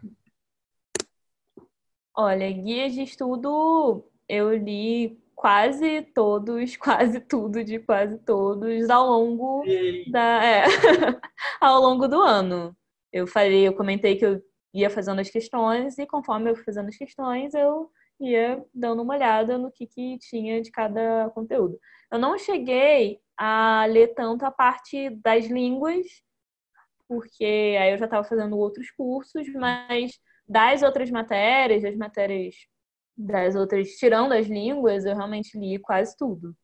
Olha, 2.15 2.51
guias 2.53 2.93
de 2.93 3.03
estudo 3.03 4.05
eu 4.29 4.55
li 4.57 5.24
quase 5.35 6.03
todos, 6.15 6.77
quase 6.79 7.21
tudo 7.21 7.65
de 7.65 7.79
quase 7.81 8.19
todos 8.19 8.89
ao 8.91 9.07
longo 9.07 9.65
da 10.11 10.45
é, 10.45 10.65
ao 11.61 11.81
longo 11.81 12.09
do 12.09 12.21
ano. 12.21 12.77
Eu 13.13 13.27
falei, 13.27 13.67
eu 13.67 13.75
comentei 13.75 14.17
que 14.17 14.27
eu 14.27 14.43
ia 14.73 14.91
fazendo 14.91 15.21
as 15.21 15.31
questões 15.31 15.99
e 15.99 16.07
conforme 16.07 16.51
eu 16.51 16.57
fui 16.57 16.65
fazendo 16.65 16.89
as 16.89 16.97
questões, 16.97 17.55
eu 17.55 17.91
ia 18.21 18.65
dando 18.75 19.03
uma 19.03 19.15
olhada 19.15 19.57
no 19.59 19.71
que, 19.71 19.87
que 19.87 20.19
tinha 20.19 20.61
de 20.61 20.71
cada 20.71 21.31
conteúdo. 21.31 21.79
Eu 22.11 22.19
não 22.19 22.39
cheguei 22.39 23.21
a 23.37 23.87
ler 23.87 24.15
tanto 24.15 24.45
a 24.45 24.51
parte 24.51 25.11
das 25.11 25.47
línguas, 25.47 26.07
porque 27.09 27.77
aí 27.81 27.93
eu 27.93 27.99
já 27.99 28.07
estava 28.07 28.25
fazendo 28.27 28.59
outros 28.59 28.91
cursos, 28.91 29.47
mas 29.55 30.13
das 30.47 30.83
outras 30.83 31.11
matérias, 31.11 31.83
das 31.83 31.97
matérias 31.97 32.55
das 33.17 33.55
outras, 33.57 33.91
tirando 33.97 34.33
as 34.33 34.47
línguas, 34.47 35.05
eu 35.05 35.15
realmente 35.15 35.59
li 35.59 35.79
quase 35.79 36.17
tudo. 36.17 36.55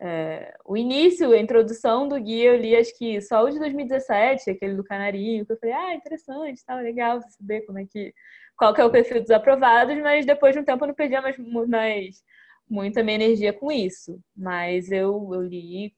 É, 0.00 0.54
o 0.64 0.76
início, 0.76 1.32
a 1.32 1.38
introdução 1.38 2.08
do 2.08 2.18
guia, 2.18 2.52
eu 2.52 2.56
li 2.56 2.74
acho 2.74 2.96
que 2.96 3.20
só 3.20 3.44
o 3.44 3.50
de 3.50 3.58
2017, 3.58 4.50
aquele 4.50 4.74
do 4.74 4.84
Canarinho, 4.84 5.44
que 5.44 5.52
eu 5.52 5.58
falei, 5.58 5.74
ah, 5.74 5.94
interessante, 5.94 6.64
tá 6.64 6.76
legal 6.76 7.20
saber 7.22 7.62
como 7.66 7.78
é 7.78 7.86
que, 7.86 8.14
qual 8.56 8.72
que 8.74 8.80
é 8.80 8.84
o 8.84 8.90
perfil 8.90 9.20
dos 9.20 9.30
aprovados, 9.30 9.98
mas 9.98 10.24
depois 10.24 10.54
de 10.54 10.60
um 10.60 10.64
tempo 10.64 10.84
eu 10.84 10.88
não 10.88 10.94
perdia 10.94 11.20
mais, 11.20 11.36
mais 11.68 12.24
muita 12.68 13.02
minha 13.02 13.16
energia 13.16 13.52
com 13.52 13.70
isso. 13.70 14.18
Mas 14.34 14.90
eu, 14.90 15.30
eu 15.34 15.42
li 15.42 15.94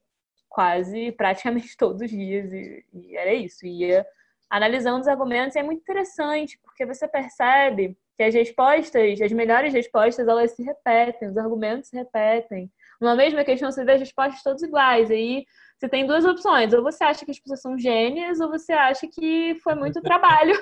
quase, 0.49 1.11
praticamente 1.13 1.75
todos 1.77 2.01
os 2.01 2.09
dias 2.09 2.51
e, 2.51 2.85
e 2.93 3.15
era 3.17 3.33
isso, 3.33 3.65
ia 3.65 4.05
analisando 4.53 5.01
os 5.01 5.07
argumentos 5.07 5.55
é 5.55 5.63
muito 5.63 5.81
interessante, 5.81 6.59
porque 6.63 6.85
você 6.85 7.07
percebe 7.07 7.97
que 8.15 8.21
as 8.21 8.35
respostas, 8.35 9.19
as 9.19 9.31
melhores 9.31 9.73
respostas, 9.73 10.27
elas 10.27 10.51
se 10.51 10.61
repetem, 10.61 11.29
os 11.29 11.37
argumentos 11.37 11.89
se 11.89 11.95
repetem. 11.95 12.71
numa 13.01 13.15
mesma 13.15 13.43
questão 13.43 13.71
você 13.71 13.83
vê 13.83 13.93
as 13.93 13.99
respostas 13.99 14.43
todas 14.43 14.61
iguais. 14.61 15.09
Aí 15.09 15.43
você 15.75 15.89
tem 15.89 16.05
duas 16.05 16.23
opções. 16.23 16.71
Ou 16.71 16.83
você 16.83 17.03
acha 17.03 17.25
que 17.25 17.31
as 17.31 17.39
pessoas 17.39 17.61
são 17.61 17.79
gênias, 17.79 18.39
ou 18.39 18.47
você 18.47 18.73
acha 18.73 19.07
que 19.07 19.55
foi 19.63 19.73
muito 19.73 19.99
trabalho. 20.03 20.53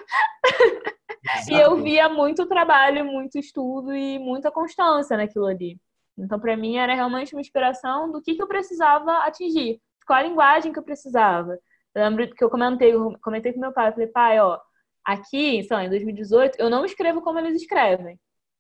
e 1.49 1.53
eu 1.53 1.75
via 1.75 2.07
muito 2.07 2.45
trabalho, 2.45 3.03
muito 3.03 3.37
estudo 3.37 3.93
e 3.93 4.17
muita 4.17 4.49
constância 4.49 5.17
naquilo 5.17 5.47
ali. 5.47 5.77
Então, 6.17 6.39
para 6.39 6.55
mim, 6.55 6.77
era 6.77 6.95
realmente 6.95 7.35
uma 7.35 7.41
inspiração 7.41 8.09
do 8.09 8.21
que, 8.21 8.35
que 8.35 8.41
eu 8.41 8.47
precisava 8.47 9.25
atingir, 9.25 9.81
qual 10.07 10.19
a 10.19 10.23
linguagem 10.23 10.71
que 10.71 10.79
eu 10.79 10.83
precisava. 10.83 11.59
Eu 11.95 12.03
lembro 12.03 12.33
que 12.35 12.43
eu 12.43 12.49
comentei, 12.49 12.93
eu 12.93 13.17
comentei 13.21 13.53
com 13.53 13.59
meu 13.59 13.73
pai, 13.73 13.89
eu 13.89 13.93
falei, 13.93 14.07
pai, 14.07 14.39
ó, 14.39 14.59
aqui, 15.05 15.63
sei 15.63 15.75
lá, 15.77 15.83
em 15.85 15.89
2018, 15.89 16.57
eu 16.59 16.69
não 16.69 16.85
escrevo 16.85 17.21
como 17.21 17.39
eles 17.39 17.61
escrevem, 17.61 18.19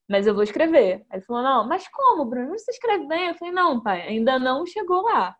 mas 0.09 0.27
eu 0.27 0.33
vou 0.33 0.43
escrever. 0.43 1.05
Aí 1.09 1.19
ele 1.19 1.25
falou, 1.25 1.43
não, 1.43 1.67
mas 1.67 1.87
como, 1.89 2.25
Bruno? 2.25 2.57
Você 2.57 2.71
escreve 2.71 3.07
bem? 3.07 3.29
Eu 3.29 3.35
falei, 3.35 3.53
não, 3.53 3.81
pai, 3.81 4.01
ainda 4.03 4.37
não 4.39 4.65
chegou 4.65 5.03
lá. 5.03 5.35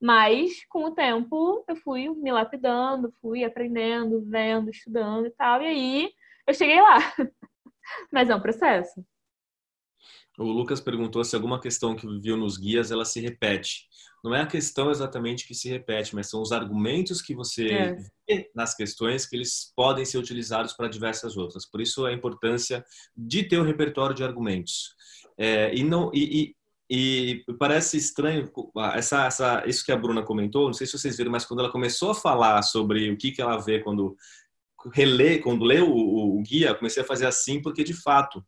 Mas, 0.00 0.64
com 0.68 0.84
o 0.86 0.94
tempo, 0.94 1.64
eu 1.68 1.76
fui 1.76 2.08
me 2.08 2.32
lapidando, 2.32 3.12
fui 3.20 3.44
aprendendo, 3.44 4.22
vendo, 4.26 4.70
estudando 4.70 5.26
e 5.26 5.30
tal, 5.32 5.62
e 5.62 5.66
aí 5.66 6.10
eu 6.46 6.54
cheguei 6.54 6.80
lá. 6.80 6.98
mas 8.12 8.30
é 8.30 8.34
um 8.36 8.40
processo. 8.40 9.04
O 10.40 10.44
Lucas 10.44 10.80
perguntou 10.80 11.22
se 11.22 11.36
alguma 11.36 11.60
questão 11.60 11.94
que 11.94 12.06
viu 12.18 12.34
nos 12.34 12.56
guias 12.56 12.90
ela 12.90 13.04
se 13.04 13.20
repete. 13.20 13.86
Não 14.24 14.34
é 14.34 14.40
a 14.40 14.46
questão 14.46 14.90
exatamente 14.90 15.46
que 15.46 15.54
se 15.54 15.68
repete, 15.68 16.14
mas 16.14 16.30
são 16.30 16.40
os 16.40 16.50
argumentos 16.50 17.20
que 17.20 17.34
você 17.34 17.68
é. 17.68 17.96
vê 18.26 18.50
nas 18.54 18.74
questões 18.74 19.26
que 19.26 19.36
eles 19.36 19.70
podem 19.76 20.02
ser 20.02 20.16
utilizados 20.16 20.72
para 20.72 20.88
diversas 20.88 21.36
outras. 21.36 21.66
Por 21.66 21.80
isso 21.80 22.06
a 22.06 22.12
importância 22.12 22.82
de 23.14 23.42
ter 23.42 23.60
um 23.60 23.64
repertório 23.64 24.16
de 24.16 24.24
argumentos. 24.24 24.94
É, 25.36 25.74
e 25.74 25.82
não 25.82 26.10
e, 26.14 26.54
e, 26.88 27.44
e, 27.48 27.54
parece 27.58 27.98
estranho 27.98 28.50
essa, 28.94 29.26
essa 29.26 29.62
isso 29.66 29.84
que 29.84 29.92
a 29.92 29.96
Bruna 29.96 30.22
comentou. 30.22 30.68
Não 30.68 30.74
sei 30.74 30.86
se 30.86 30.98
vocês 30.98 31.18
viram, 31.18 31.32
mas 31.32 31.44
quando 31.44 31.60
ela 31.60 31.72
começou 31.72 32.12
a 32.12 32.14
falar 32.14 32.62
sobre 32.62 33.10
o 33.10 33.16
que 33.16 33.30
que 33.30 33.42
ela 33.42 33.58
vê 33.58 33.80
quando 33.80 34.16
relê, 34.94 35.38
quando 35.38 35.64
lê 35.64 35.80
o, 35.80 35.90
o, 35.90 36.38
o 36.38 36.42
guia, 36.42 36.74
comecei 36.74 37.02
a 37.02 37.06
fazer 37.06 37.26
assim 37.26 37.60
porque 37.60 37.84
de 37.84 37.92
fato 37.92 38.42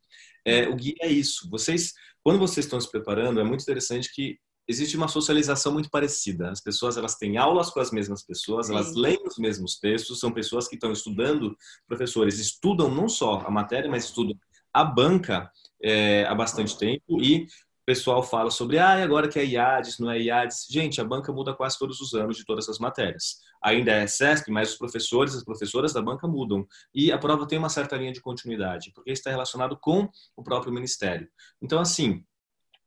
é, 0.44 0.68
o 0.68 0.74
guia 0.74 0.94
é 1.00 1.08
isso. 1.08 1.48
Vocês, 1.50 1.92
quando 2.22 2.38
vocês 2.38 2.66
estão 2.66 2.80
se 2.80 2.90
preparando, 2.90 3.40
é 3.40 3.44
muito 3.44 3.62
interessante 3.62 4.12
que 4.12 4.38
existe 4.68 4.96
uma 4.96 5.08
socialização 5.08 5.72
muito 5.72 5.90
parecida. 5.90 6.50
As 6.50 6.60
pessoas 6.60 6.96
elas 6.96 7.16
têm 7.16 7.36
aulas 7.36 7.70
com 7.70 7.80
as 7.80 7.90
mesmas 7.90 8.24
pessoas, 8.24 8.66
Sim. 8.66 8.74
elas 8.74 8.94
leem 8.94 9.22
os 9.26 9.38
mesmos 9.38 9.78
textos, 9.78 10.20
são 10.20 10.32
pessoas 10.32 10.68
que 10.68 10.76
estão 10.76 10.92
estudando, 10.92 11.56
professores 11.86 12.38
estudam 12.38 12.88
não 12.88 13.08
só 13.08 13.40
a 13.40 13.50
matéria, 13.50 13.90
mas 13.90 14.04
estudam 14.04 14.36
a 14.72 14.84
banca 14.84 15.50
é, 15.82 16.24
há 16.24 16.34
bastante 16.34 16.78
tempo 16.78 17.20
e 17.20 17.44
o 17.44 17.84
pessoal 17.84 18.22
fala 18.22 18.50
sobre, 18.50 18.78
ah, 18.78 19.02
agora 19.02 19.28
que 19.28 19.38
é 19.38 19.44
IADES, 19.44 19.98
não 19.98 20.10
é 20.10 20.20
IADES. 20.20 20.66
Gente, 20.70 21.00
a 21.00 21.04
banca 21.04 21.32
muda 21.32 21.52
quase 21.52 21.76
todos 21.78 22.00
os 22.00 22.14
anos 22.14 22.36
de 22.36 22.44
todas 22.44 22.68
as 22.68 22.78
matérias. 22.78 23.38
Ainda 23.62 23.92
é 23.92 24.06
CESP, 24.06 24.50
mas 24.50 24.72
os 24.72 24.78
professores, 24.78 25.34
as 25.34 25.44
professoras 25.44 25.92
da 25.92 26.02
banca 26.02 26.26
mudam. 26.26 26.66
E 26.94 27.12
a 27.12 27.18
prova 27.18 27.46
tem 27.46 27.58
uma 27.58 27.68
certa 27.68 27.96
linha 27.96 28.12
de 28.12 28.20
continuidade, 28.20 28.92
porque 28.94 29.10
está 29.10 29.30
relacionado 29.30 29.78
com 29.80 30.08
o 30.36 30.42
próprio 30.42 30.72
ministério. 30.72 31.28
Então, 31.60 31.78
assim, 31.78 32.24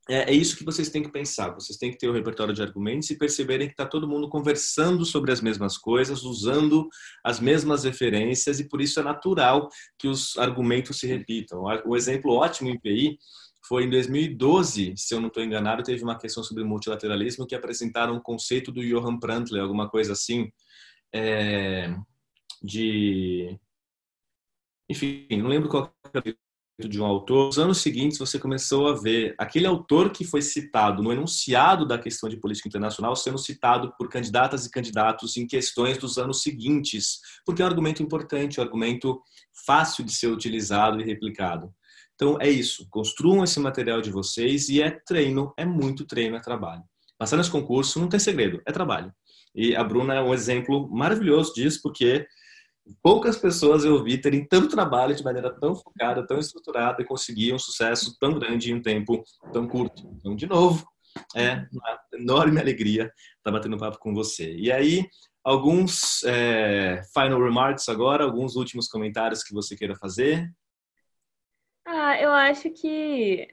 é, 0.07 0.31
é, 0.31 0.33
isso 0.33 0.55
que 0.55 0.63
vocês 0.63 0.89
têm 0.89 1.01
que 1.01 1.11
pensar. 1.11 1.49
Vocês 1.49 1.77
têm 1.77 1.91
que 1.91 1.97
ter 1.97 2.07
o 2.07 2.13
repertório 2.13 2.53
de 2.53 2.61
argumentos 2.61 3.09
e 3.09 3.17
perceberem 3.17 3.67
que 3.67 3.73
está 3.73 3.85
todo 3.85 4.07
mundo 4.07 4.29
conversando 4.29 5.03
sobre 5.03 5.31
as 5.31 5.41
mesmas 5.41 5.77
coisas, 5.77 6.23
usando 6.23 6.87
as 7.23 7.39
mesmas 7.39 7.83
referências, 7.83 8.59
e 8.59 8.69
por 8.69 8.81
isso 8.81 8.99
é 8.99 9.03
natural 9.03 9.67
que 9.97 10.07
os 10.07 10.37
argumentos 10.37 10.99
se 10.99 11.07
repitam. 11.07 11.63
O 11.85 11.95
exemplo 11.95 12.33
ótimo 12.33 12.69
em 12.69 12.79
PI 12.79 13.17
foi 13.67 13.85
em 13.85 13.89
2012, 13.89 14.93
se 14.95 15.15
eu 15.15 15.19
não 15.19 15.27
estou 15.27 15.43
enganado, 15.43 15.81
teve 15.81 16.03
uma 16.03 16.17
questão 16.19 16.43
sobre 16.43 16.63
multilateralismo 16.63 17.47
que 17.47 17.55
apresentaram 17.55 18.15
um 18.15 18.19
conceito 18.19 18.71
do 18.71 18.83
Johan 18.83 19.17
Prantler, 19.17 19.63
alguma 19.63 19.89
coisa 19.89 20.13
assim, 20.13 20.51
é, 21.15 21.95
de... 22.61 23.57
Enfim, 24.89 25.25
não 25.31 25.47
lembro 25.47 25.69
qual 25.69 25.91
é 26.13 26.87
de 26.87 27.01
um 27.01 27.05
autor. 27.05 27.45
Nos 27.45 27.57
anos 27.57 27.77
seguintes, 27.77 28.17
você 28.17 28.37
começou 28.37 28.89
a 28.89 28.93
ver 28.93 29.33
aquele 29.37 29.65
autor 29.65 30.11
que 30.11 30.25
foi 30.25 30.41
citado 30.41 31.01
no 31.01 31.13
enunciado 31.13 31.87
da 31.87 31.97
questão 31.97 32.27
de 32.27 32.35
política 32.37 32.67
internacional 32.67 33.15
sendo 33.15 33.37
citado 33.37 33.93
por 33.97 34.09
candidatas 34.09 34.65
e 34.65 34.69
candidatos 34.69 35.37
em 35.37 35.47
questões 35.47 35.97
dos 35.97 36.17
anos 36.17 36.41
seguintes, 36.41 37.19
porque 37.45 37.61
é 37.61 37.65
um 37.65 37.69
argumento 37.69 38.03
importante, 38.03 38.59
um 38.59 38.63
argumento 38.63 39.21
fácil 39.65 40.03
de 40.03 40.11
ser 40.11 40.27
utilizado 40.27 40.99
e 40.99 41.05
replicado. 41.05 41.73
Então 42.13 42.37
é 42.41 42.49
isso, 42.49 42.85
construam 42.89 43.43
esse 43.43 43.59
material 43.59 44.01
de 44.01 44.11
vocês 44.11 44.67
e 44.67 44.81
é 44.81 44.91
treino, 44.91 45.53
é 45.57 45.65
muito 45.65 46.05
treino, 46.05 46.35
é 46.35 46.41
trabalho. 46.41 46.83
Passar 47.17 47.37
nesse 47.37 47.51
concurso 47.51 47.99
não 47.99 48.09
tem 48.09 48.19
segredo, 48.19 48.61
é 48.65 48.71
trabalho. 48.73 49.13
E 49.55 49.75
a 49.75 49.83
Bruna 49.83 50.15
é 50.15 50.21
um 50.21 50.33
exemplo 50.33 50.89
maravilhoso 50.89 51.53
disso, 51.53 51.79
porque 51.81 52.27
poucas 53.01 53.37
pessoas 53.37 53.85
eu 53.85 54.03
vi 54.03 54.17
terem 54.17 54.45
tanto 54.45 54.67
trabalho 54.67 55.15
de 55.15 55.23
maneira 55.23 55.49
tão 55.49 55.75
focada, 55.75 56.27
tão 56.27 56.37
estruturada 56.37 57.01
e 57.01 57.05
conseguir 57.05 57.53
um 57.53 57.59
sucesso 57.59 58.17
tão 58.19 58.37
grande 58.37 58.71
em 58.71 58.75
um 58.75 58.81
tempo 58.81 59.23
tão 59.53 59.67
curto. 59.67 60.07
Então, 60.17 60.35
de 60.35 60.45
novo, 60.45 60.85
é 61.35 61.65
uma 61.71 61.99
enorme 62.13 62.59
alegria 62.59 63.11
estar 63.37 63.51
batendo 63.51 63.77
papo 63.77 63.97
com 63.97 64.13
você. 64.13 64.53
E 64.53 64.71
aí, 64.71 65.07
alguns 65.43 66.23
é, 66.23 67.01
final 67.13 67.41
remarks 67.41 67.87
agora, 67.87 68.23
alguns 68.23 68.55
últimos 68.55 68.87
comentários 68.87 69.43
que 69.43 69.53
você 69.53 69.75
queira 69.75 69.95
fazer. 69.95 70.51
Ah, 71.85 72.19
eu 72.19 72.31
acho 72.31 72.69
que. 72.71 73.47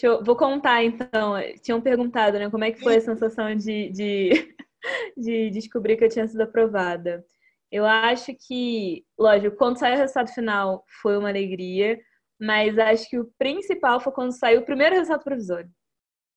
Eu... 0.00 0.22
Vou 0.22 0.36
contar 0.36 0.84
então. 0.84 1.34
Tinham 1.62 1.80
perguntado, 1.80 2.38
né? 2.38 2.48
Como 2.48 2.62
é 2.62 2.70
que 2.70 2.80
foi 2.80 2.96
a 2.96 3.00
sensação 3.00 3.54
de, 3.56 3.90
de, 3.90 4.54
de 5.16 5.50
descobrir 5.50 5.96
que 5.96 6.04
eu 6.04 6.08
tinha 6.08 6.26
sido 6.26 6.40
aprovada. 6.42 7.24
Eu 7.70 7.84
acho 7.84 8.34
que, 8.34 9.04
lógico, 9.18 9.56
quando 9.56 9.78
saiu 9.78 9.96
o 9.96 9.98
resultado 9.98 10.30
final 10.32 10.84
foi 11.02 11.18
uma 11.18 11.28
alegria, 11.28 12.00
mas 12.40 12.78
acho 12.78 13.08
que 13.10 13.18
o 13.18 13.30
principal 13.38 14.00
foi 14.00 14.12
quando 14.12 14.32
saiu 14.32 14.60
o 14.60 14.64
primeiro 14.64 14.96
resultado 14.96 15.24
provisório. 15.24 15.70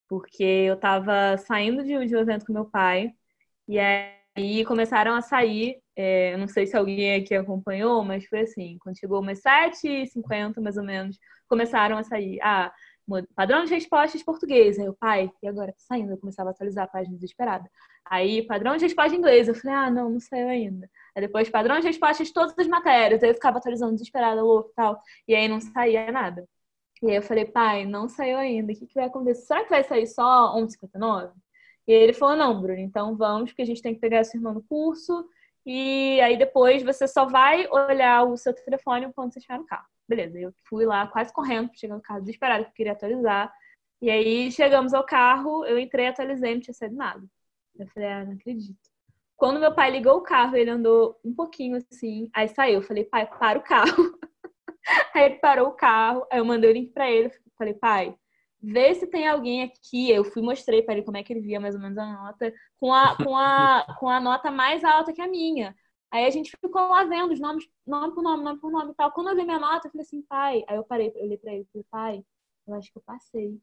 Porque 0.09 0.43
eu 0.43 0.75
estava 0.75 1.37
saindo 1.37 1.83
de, 1.83 2.05
de 2.05 2.15
um 2.15 2.19
evento 2.19 2.45
com 2.45 2.53
meu 2.53 2.65
pai, 2.65 3.11
e 3.67 3.79
aí 3.79 4.65
começaram 4.65 5.13
a 5.15 5.21
sair 5.21 5.81
é, 5.95 6.37
não 6.37 6.47
sei 6.47 6.65
se 6.65 6.75
alguém 6.75 7.15
aqui 7.15 7.35
acompanhou, 7.35 8.03
mas 8.03 8.25
foi 8.25 8.41
assim, 8.41 8.77
quando 8.79 8.97
chegou 8.97 9.21
umas 9.21 9.39
7h50, 9.41 10.61
mais 10.61 10.77
ou 10.77 10.83
menos, 10.83 11.17
começaram 11.47 11.97
a 11.97 12.03
sair. 12.03 12.39
Ah, 12.41 12.73
padrão 13.35 13.63
de 13.65 13.73
respostas 13.73 14.23
português. 14.23 14.79
Aí 14.79 14.87
o 14.87 14.93
pai, 14.93 15.31
e 15.41 15.47
agora? 15.47 15.71
Tá 15.71 15.79
saindo. 15.79 16.11
Eu 16.11 16.17
começava 16.17 16.49
a 16.49 16.51
atualizar 16.51 16.85
a 16.85 16.87
página 16.87 17.15
desesperada. 17.15 17.69
Aí, 18.05 18.45
padrão 18.45 18.75
de 18.77 18.85
resposta 18.85 19.15
inglês. 19.15 19.47
Eu 19.47 19.55
falei, 19.55 19.75
ah, 19.75 19.89
não, 19.91 20.09
não 20.09 20.19
saiu 20.19 20.47
ainda. 20.49 20.89
Aí 21.15 21.21
depois, 21.21 21.49
padrão 21.49 21.79
de 21.79 21.87
respostas 21.87 22.31
todas 22.31 22.57
as 22.57 22.67
matérias. 22.67 23.23
Aí 23.23 23.29
eu 23.29 23.33
ficava 23.33 23.57
atualizando 23.57 23.93
desesperada, 23.93 24.41
louco 24.43 24.69
e 24.71 24.73
tal. 24.75 25.01
E 25.27 25.35
aí 25.35 25.47
não 25.47 25.59
saía 25.61 26.11
nada. 26.11 26.47
E 27.01 27.09
aí 27.09 27.15
eu 27.15 27.23
falei, 27.23 27.45
pai, 27.45 27.85
não 27.85 28.07
saiu 28.07 28.37
ainda. 28.37 28.71
O 28.73 28.75
que, 28.75 28.85
que 28.87 28.93
vai 28.95 29.05
acontecer? 29.05 29.45
Será 29.45 29.63
que 29.63 29.69
vai 29.69 29.83
sair 29.83 30.07
só 30.07 30.55
11h59? 30.57 31.31
E 31.87 31.91
ele 31.91 32.13
falou, 32.13 32.35
não, 32.35 32.61
Bruno, 32.61 32.79
então 32.79 33.17
vamos, 33.17 33.51
porque 33.51 33.63
a 33.63 33.65
gente 33.65 33.81
tem 33.81 33.93
que 33.93 33.99
pegar 33.99 34.17
essa 34.17 34.37
irmã 34.37 34.53
no 34.53 34.63
curso 34.63 35.25
e 35.65 36.19
aí 36.21 36.37
depois 36.37 36.83
você 36.83 37.07
só 37.07 37.25
vai 37.25 37.67
olhar 37.69 38.23
o 38.23 38.35
seu 38.35 38.53
telefone 38.53 39.11
quando 39.13 39.33
você 39.33 39.39
chegar 39.41 39.59
no 39.59 39.65
carro. 39.65 39.85
Beleza, 40.07 40.39
eu 40.39 40.53
fui 40.67 40.85
lá 40.85 41.07
quase 41.07 41.31
correndo, 41.31 41.69
chegando 41.73 41.97
no 41.97 42.03
carro 42.03 42.21
desesperado, 42.21 42.63
eu 42.63 42.71
queria 42.71 42.93
atualizar. 42.93 43.53
E 44.01 44.09
aí 44.09 44.51
chegamos 44.51 44.93
ao 44.93 45.05
carro, 45.05 45.63
eu 45.65 45.77
entrei, 45.77 46.07
atualizei, 46.07 46.55
não 46.55 46.61
tinha 46.61 46.73
saído 46.73 46.95
nada. 46.95 47.23
Eu 47.77 47.87
falei, 47.89 48.09
ah, 48.09 48.25
não 48.25 48.33
acredito. 48.33 48.79
Quando 49.37 49.59
meu 49.59 49.73
pai 49.73 49.91
ligou 49.91 50.17
o 50.17 50.21
carro, 50.21 50.55
ele 50.55 50.69
andou 50.69 51.19
um 51.23 51.33
pouquinho 51.33 51.77
assim, 51.77 52.29
aí 52.33 52.47
saiu. 52.47 52.75
Eu 52.75 52.81
falei, 52.83 53.03
pai, 53.03 53.27
para 53.27 53.59
o 53.59 53.63
carro. 53.63 54.19
aí 55.13 55.23
ele 55.23 55.35
parou 55.35 55.69
o 55.69 55.73
carro, 55.73 56.25
aí 56.31 56.39
eu 56.39 56.45
mandei 56.45 56.69
o 56.69 56.73
link 56.73 56.91
pra 56.91 57.09
ele. 57.09 57.31
Falei, 57.57 57.73
pai, 57.73 58.15
vê 58.61 58.93
se 58.95 59.07
tem 59.07 59.27
alguém 59.27 59.63
aqui. 59.63 60.09
Eu 60.11 60.23
fui 60.23 60.41
mostrei 60.41 60.81
para 60.81 60.95
ele 60.95 61.03
como 61.03 61.17
é 61.17 61.23
que 61.23 61.33
ele 61.33 61.41
via 61.41 61.59
mais 61.59 61.75
ou 61.75 61.81
menos 61.81 61.97
a 61.97 62.05
nota, 62.05 62.53
com 62.79 62.93
a, 62.93 63.15
com 63.17 63.35
a, 63.37 63.85
com 63.99 64.09
a 64.09 64.19
nota 64.19 64.51
mais 64.51 64.83
alta 64.83 65.13
que 65.13 65.21
a 65.21 65.27
minha. 65.27 65.75
Aí 66.11 66.25
a 66.25 66.29
gente 66.29 66.51
ficou 66.59 66.89
lá 66.89 67.03
vendo 67.05 67.31
os 67.31 67.39
nomes, 67.39 67.65
nome 67.87 68.13
por 68.13 68.21
nome, 68.21 68.43
nome 68.43 68.59
por 68.59 68.71
nome 68.71 68.91
e 68.91 68.95
tal. 68.95 69.11
Quando 69.13 69.29
eu 69.29 69.35
vi 69.35 69.43
minha 69.45 69.59
nota, 69.59 69.87
eu 69.87 69.91
falei 69.91 70.05
assim, 70.05 70.21
pai. 70.23 70.63
Aí 70.67 70.75
eu 70.77 70.83
parei, 70.83 71.11
eu 71.15 71.23
olhei 71.23 71.37
pra 71.37 71.53
ele 71.53 71.63
e 71.63 71.67
falei, 71.71 71.85
pai, 71.89 72.25
eu 72.67 72.73
acho 72.75 72.91
que 72.91 72.97
eu 72.97 73.03
passei. 73.05 73.59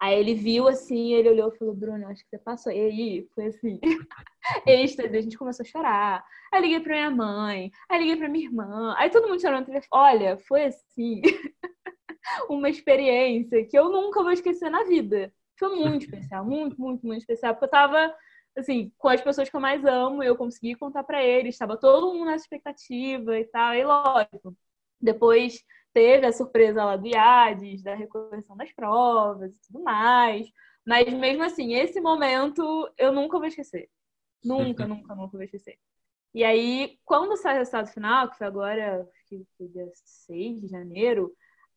Aí 0.00 0.18
ele 0.18 0.34
viu 0.34 0.68
assim, 0.68 1.14
ele 1.14 1.30
olhou 1.30 1.52
e 1.52 1.56
falou, 1.56 1.74
Bruno, 1.74 2.06
acho 2.08 2.22
que 2.24 2.30
você 2.30 2.38
passou. 2.38 2.72
E 2.72 2.80
aí 2.80 3.28
foi 3.34 3.46
assim, 3.46 3.80
êxtase, 4.66 5.16
a 5.16 5.20
gente 5.22 5.38
começou 5.38 5.64
a 5.64 5.68
chorar. 5.68 6.24
Aí 6.52 6.60
liguei 6.60 6.80
pra 6.80 6.94
minha 6.94 7.10
mãe, 7.10 7.70
aí 7.88 7.98
liguei 7.98 8.16
pra 8.16 8.28
minha 8.28 8.44
irmã, 8.46 8.94
aí 8.98 9.08
todo 9.10 9.28
mundo 9.28 9.40
chorando 9.40 9.60
no 9.60 9.66
telefone. 9.66 9.88
Olha, 9.92 10.38
foi 10.46 10.64
assim. 10.66 11.22
uma 12.48 12.68
experiência 12.68 13.64
que 13.66 13.78
eu 13.78 13.88
nunca 13.88 14.22
vou 14.22 14.32
esquecer 14.32 14.70
na 14.70 14.84
vida. 14.84 15.32
Foi 15.58 15.74
muito 15.74 16.04
especial, 16.06 16.44
muito, 16.44 16.80
muito, 16.80 17.06
muito 17.06 17.20
especial, 17.20 17.54
porque 17.54 17.66
eu 17.66 17.70
tava, 17.70 18.14
assim, 18.56 18.92
com 18.98 19.08
as 19.08 19.20
pessoas 19.20 19.48
que 19.48 19.56
eu 19.56 19.60
mais 19.60 19.84
amo, 19.84 20.22
eu 20.22 20.36
consegui 20.36 20.74
contar 20.74 21.04
para 21.04 21.22
eles, 21.22 21.54
estava 21.54 21.76
todo 21.76 22.12
mundo 22.12 22.26
nessa 22.26 22.44
expectativa 22.44 23.38
e 23.38 23.44
tal, 23.46 23.74
e 23.74 23.84
lógico. 23.84 24.56
Depois 25.00 25.62
teve 25.92 26.26
a 26.26 26.32
surpresa 26.32 26.84
lá 26.84 26.96
do 26.96 27.06
IADES, 27.06 27.82
da 27.82 27.94
recorreção 27.94 28.56
das 28.56 28.72
provas 28.72 29.52
e 29.52 29.58
tudo 29.66 29.82
mais. 29.82 30.46
Mas 30.86 31.12
mesmo 31.12 31.42
assim, 31.44 31.74
esse 31.74 32.00
momento 32.00 32.90
eu 32.98 33.12
nunca 33.12 33.38
vou 33.38 33.46
esquecer. 33.46 33.88
Nunca, 34.44 34.86
nunca, 34.88 35.14
nunca 35.14 35.36
vou 35.36 35.42
esquecer. 35.42 35.78
E 36.34 36.42
aí, 36.42 36.98
quando 37.04 37.36
saiu 37.36 37.56
o 37.56 37.58
resultado 37.58 37.86
final, 37.88 38.28
que 38.28 38.36
foi 38.36 38.46
agora, 38.46 39.02
acho 39.02 39.26
que 39.28 39.46
foi 39.56 39.68
dia 39.68 39.88
6 39.94 40.62
de 40.62 40.66
janeiro, 40.66 41.32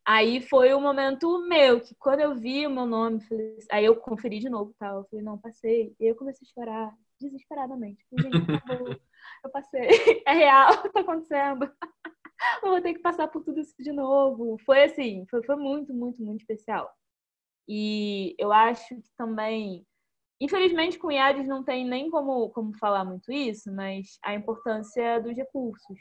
aí 0.07 0.39
foi 0.41 0.73
o 0.73 0.77
um 0.77 0.81
momento 0.81 1.45
meu, 1.49 1.81
que 1.81 1.93
quando 1.95 2.21
eu 2.21 2.33
vi 2.33 2.65
o 2.65 2.69
meu 2.69 2.85
nome, 2.85 3.19
aí 3.69 3.83
eu 3.83 3.95
conferi 3.97 4.39
de 4.39 4.49
novo, 4.49 4.73
tal, 4.79 5.05
falei, 5.09 5.23
não, 5.23 5.37
passei. 5.37 5.93
E 5.99 6.05
eu 6.05 6.15
comecei 6.15 6.47
a 6.47 6.53
chorar 6.53 6.95
desesperadamente. 7.19 8.05
Falei, 8.09 8.31
Gente, 8.31 8.51
acabou. 8.53 8.95
eu 9.43 9.49
passei. 9.51 9.87
É 10.25 10.33
real, 10.33 10.71
tá 10.93 11.01
acontecendo. 11.01 11.69
eu 12.63 12.69
vou 12.69 12.81
ter 12.81 12.93
que 12.93 13.01
passar 13.01 13.27
por 13.27 13.43
tudo 13.43 13.59
isso 13.59 13.75
de 13.77 13.91
novo. 13.91 14.57
Foi 14.65 14.85
assim, 14.85 15.25
foi, 15.29 15.43
foi 15.43 15.57
muito, 15.57 15.93
muito, 15.93 16.23
muito 16.23 16.39
especial. 16.39 16.89
E 17.67 18.33
eu 18.39 18.53
acho 18.53 18.95
que 18.95 19.11
também, 19.17 19.85
infelizmente, 20.39 20.97
com 20.97 21.11
IADES 21.11 21.49
não 21.49 21.65
tem 21.65 21.85
nem 21.85 22.09
como, 22.09 22.49
como 22.51 22.77
falar 22.77 23.03
muito 23.03 23.29
isso, 23.29 23.69
mas 23.73 24.17
a 24.23 24.33
importância 24.33 25.19
dos 25.19 25.35
recursos. 25.35 25.99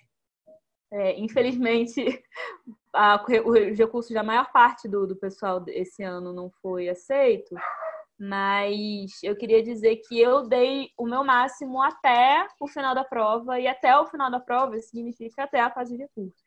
É, 0.90 1.18
infelizmente, 1.18 2.04
a, 2.92 3.22
os 3.44 3.78
recursos 3.78 4.12
da 4.12 4.22
maior 4.22 4.50
parte 4.52 4.88
do, 4.88 5.06
do 5.06 5.16
pessoal 5.16 5.64
esse 5.68 6.02
ano 6.02 6.32
não 6.32 6.50
foi 6.62 6.88
aceito, 6.88 7.54
mas 8.18 9.22
eu 9.22 9.36
queria 9.36 9.62
dizer 9.62 9.96
que 9.96 10.18
eu 10.18 10.48
dei 10.48 10.90
o 10.96 11.06
meu 11.06 11.22
máximo 11.24 11.82
até 11.82 12.46
o 12.60 12.66
final 12.68 12.94
da 12.94 13.04
prova, 13.04 13.58
e 13.60 13.66
até 13.66 13.98
o 13.98 14.06
final 14.06 14.30
da 14.30 14.40
prova 14.40 14.78
significa 14.80 15.44
até 15.44 15.60
a 15.60 15.70
fase 15.70 15.96
de 15.96 16.02
recursos. 16.02 16.42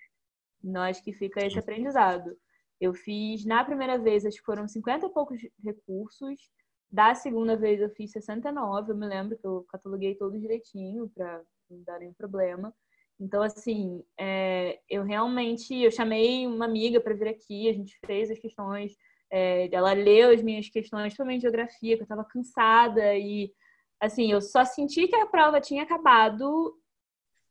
Então, 0.63 0.81
acho 0.81 1.03
que 1.03 1.13
fica 1.13 1.45
esse 1.45 1.59
aprendizado. 1.59 2.35
Eu 2.79 2.93
fiz, 2.93 3.45
na 3.45 3.63
primeira 3.63 3.97
vez, 3.97 4.25
acho 4.25 4.37
que 4.37 4.45
foram 4.45 4.67
50 4.67 5.05
e 5.05 5.09
poucos 5.09 5.41
recursos. 5.63 6.49
Da 6.91 7.13
segunda 7.13 7.55
vez, 7.55 7.81
eu 7.81 7.89
fiz 7.89 8.11
69. 8.11 8.91
Eu 8.91 8.97
me 8.97 9.07
lembro 9.07 9.37
que 9.37 9.45
eu 9.45 9.65
cataloguei 9.69 10.15
todos 10.15 10.39
direitinho 10.39 11.09
para 11.09 11.41
não 11.69 11.83
dar 11.83 11.99
nenhum 11.99 12.13
problema. 12.13 12.73
Então, 13.19 13.41
assim, 13.41 14.01
é, 14.17 14.79
eu 14.89 15.03
realmente 15.03 15.75
eu 15.75 15.91
chamei 15.91 16.47
uma 16.47 16.65
amiga 16.65 17.01
para 17.01 17.13
vir 17.13 17.27
aqui, 17.27 17.69
a 17.69 17.73
gente 17.73 17.97
fez 18.05 18.31
as 18.31 18.39
questões, 18.39 18.95
é, 19.29 19.69
ela 19.73 19.91
leu 19.93 20.31
as 20.31 20.41
minhas 20.41 20.69
questões, 20.69 21.03
principalmente 21.03 21.41
geografia, 21.41 21.95
que 21.95 22.01
eu 22.01 22.05
estava 22.05 22.23
cansada 22.23 23.15
e, 23.15 23.53
assim, 23.99 24.31
eu 24.31 24.41
só 24.41 24.63
senti 24.63 25.07
que 25.07 25.15
a 25.15 25.25
prova 25.25 25.59
tinha 25.59 25.83
acabado 25.83 26.75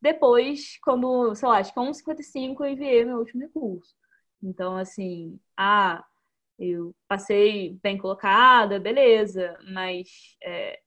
depois, 0.00 0.78
quando, 0.82 1.34
sei 1.34 1.48
lá, 1.48 1.58
acho 1.58 1.72
que 1.74 1.80
1,55 1.80 2.60
eu 2.60 2.70
enviei 2.70 3.04
meu 3.04 3.18
último 3.18 3.42
recurso. 3.42 3.94
Então, 4.42 4.76
assim, 4.76 5.38
ah, 5.56 6.04
eu 6.58 6.94
passei 7.08 7.78
bem 7.82 7.98
colocada, 7.98 8.80
beleza, 8.80 9.58
mas 9.72 10.08
é, 10.42 10.80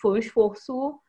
foi 0.00 0.12
um 0.12 0.16
esforço 0.16 1.00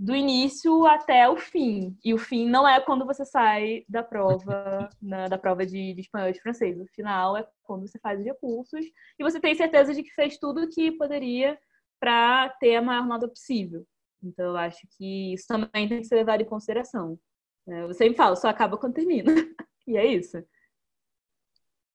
do 0.00 0.16
início 0.16 0.86
até 0.86 1.28
o 1.28 1.36
fim. 1.36 1.94
E 2.02 2.14
o 2.14 2.18
fim 2.18 2.48
não 2.48 2.66
é 2.66 2.80
quando 2.80 3.04
você 3.04 3.22
sai 3.22 3.84
da 3.86 4.02
prova, 4.02 4.88
na, 5.00 5.28
da 5.28 5.36
prova 5.36 5.66
de, 5.66 5.92
de 5.92 6.00
espanhol 6.00 6.30
e 6.30 6.32
de 6.32 6.40
francês. 6.40 6.80
O 6.80 6.86
final 6.86 7.36
é 7.36 7.46
quando 7.62 7.86
você 7.86 7.98
faz 7.98 8.18
os 8.18 8.24
recursos 8.24 8.86
e 9.18 9.22
você 9.22 9.38
tem 9.38 9.54
certeza 9.54 9.94
de 9.94 10.02
que 10.02 10.10
fez 10.14 10.38
tudo 10.38 10.62
o 10.62 10.68
que 10.70 10.90
poderia 10.92 11.60
para 12.00 12.48
ter 12.58 12.76
a 12.76 12.82
maior 12.82 13.06
nota 13.06 13.28
possível. 13.28 13.86
Então, 14.22 14.46
eu 14.46 14.56
acho 14.56 14.80
que 14.96 15.34
isso 15.34 15.46
também 15.46 15.86
tem 15.86 16.00
que 16.00 16.04
ser 16.04 16.14
levado 16.14 16.40
em 16.40 16.46
consideração. 16.46 17.20
É, 17.68 17.82
eu 17.82 17.92
sempre 17.92 18.16
falo, 18.16 18.36
só 18.36 18.48
acaba 18.48 18.78
quando 18.78 18.94
termina. 18.94 19.30
e 19.86 19.98
é 19.98 20.06
isso. 20.06 20.38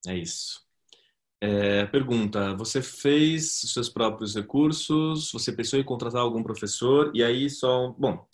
É 0.07 0.15
isso. 0.15 0.64
É, 1.41 1.85
pergunta: 1.85 2.55
você 2.55 2.81
fez 2.81 3.63
os 3.63 3.73
seus 3.73 3.89
próprios 3.89 4.35
recursos? 4.35 5.31
Você 5.31 5.51
pensou 5.51 5.79
em 5.79 5.83
contratar 5.83 6.21
algum 6.21 6.43
professor? 6.43 7.11
E 7.13 7.23
aí 7.23 7.49
só, 7.49 7.89
bom. 7.97 8.25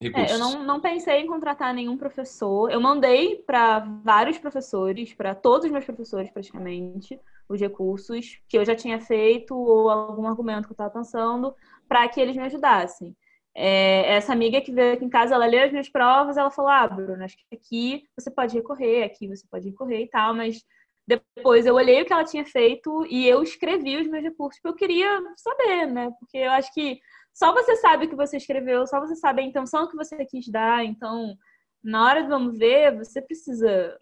É, 0.00 0.32
eu 0.32 0.38
não, 0.38 0.62
não 0.62 0.80
pensei 0.80 1.20
em 1.20 1.26
contratar 1.26 1.72
nenhum 1.72 1.96
professor. 1.96 2.70
Eu 2.70 2.80
mandei 2.80 3.36
para 3.36 3.80
vários 4.04 4.36
professores, 4.36 5.14
para 5.14 5.34
todos 5.34 5.64
os 5.64 5.72
meus 5.72 5.86
professores 5.86 6.30
praticamente, 6.30 7.18
os 7.48 7.60
recursos 7.60 8.38
que 8.46 8.58
eu 8.58 8.64
já 8.64 8.74
tinha 8.74 9.00
feito 9.00 9.56
ou 9.56 9.88
algum 9.88 10.26
argumento 10.26 10.66
que 10.66 10.72
eu 10.72 10.74
estava 10.74 10.90
pensando 10.90 11.54
para 11.88 12.06
que 12.08 12.20
eles 12.20 12.36
me 12.36 12.42
ajudassem. 12.42 13.16
É, 13.54 14.16
essa 14.16 14.34
amiga 14.34 14.60
que 14.60 14.70
veio 14.70 14.94
aqui 14.94 15.04
em 15.04 15.08
casa, 15.08 15.34
ela 15.34 15.46
leu 15.46 15.64
as 15.64 15.70
minhas 15.70 15.88
provas, 15.88 16.36
ela 16.36 16.50
falou: 16.50 16.70
Ah, 16.70 16.86
Bruno, 16.86 17.24
acho 17.24 17.38
que 17.38 17.54
aqui 17.54 18.04
você 18.14 18.30
pode 18.30 18.54
recorrer, 18.54 19.02
aqui 19.04 19.26
você 19.26 19.46
pode 19.50 19.70
recorrer 19.70 20.02
e 20.02 20.08
tal, 20.08 20.34
mas 20.34 20.62
depois 21.06 21.66
eu 21.66 21.74
olhei 21.74 22.02
o 22.02 22.04
que 22.04 22.12
ela 22.12 22.24
tinha 22.24 22.44
feito 22.44 23.06
e 23.06 23.26
eu 23.26 23.42
escrevi 23.42 23.96
os 23.96 24.08
meus 24.08 24.24
recursos, 24.24 24.60
porque 24.60 24.84
eu 24.84 24.88
queria 24.88 25.22
saber, 25.36 25.86
né? 25.86 26.10
Porque 26.18 26.38
eu 26.38 26.50
acho 26.50 26.72
que 26.74 27.00
só 27.32 27.52
você 27.52 27.76
sabe 27.76 28.06
o 28.06 28.08
que 28.08 28.16
você 28.16 28.36
escreveu, 28.38 28.86
só 28.86 28.98
você 29.00 29.14
sabe 29.14 29.42
a 29.42 29.44
intenção 29.44 29.88
que 29.88 29.96
você 29.96 30.24
quis 30.24 30.48
dar, 30.48 30.84
então 30.84 31.36
na 31.82 32.04
hora 32.04 32.22
de 32.22 32.28
vamos 32.28 32.58
ver, 32.58 32.96
você 32.96 33.22
precisa 33.22 33.98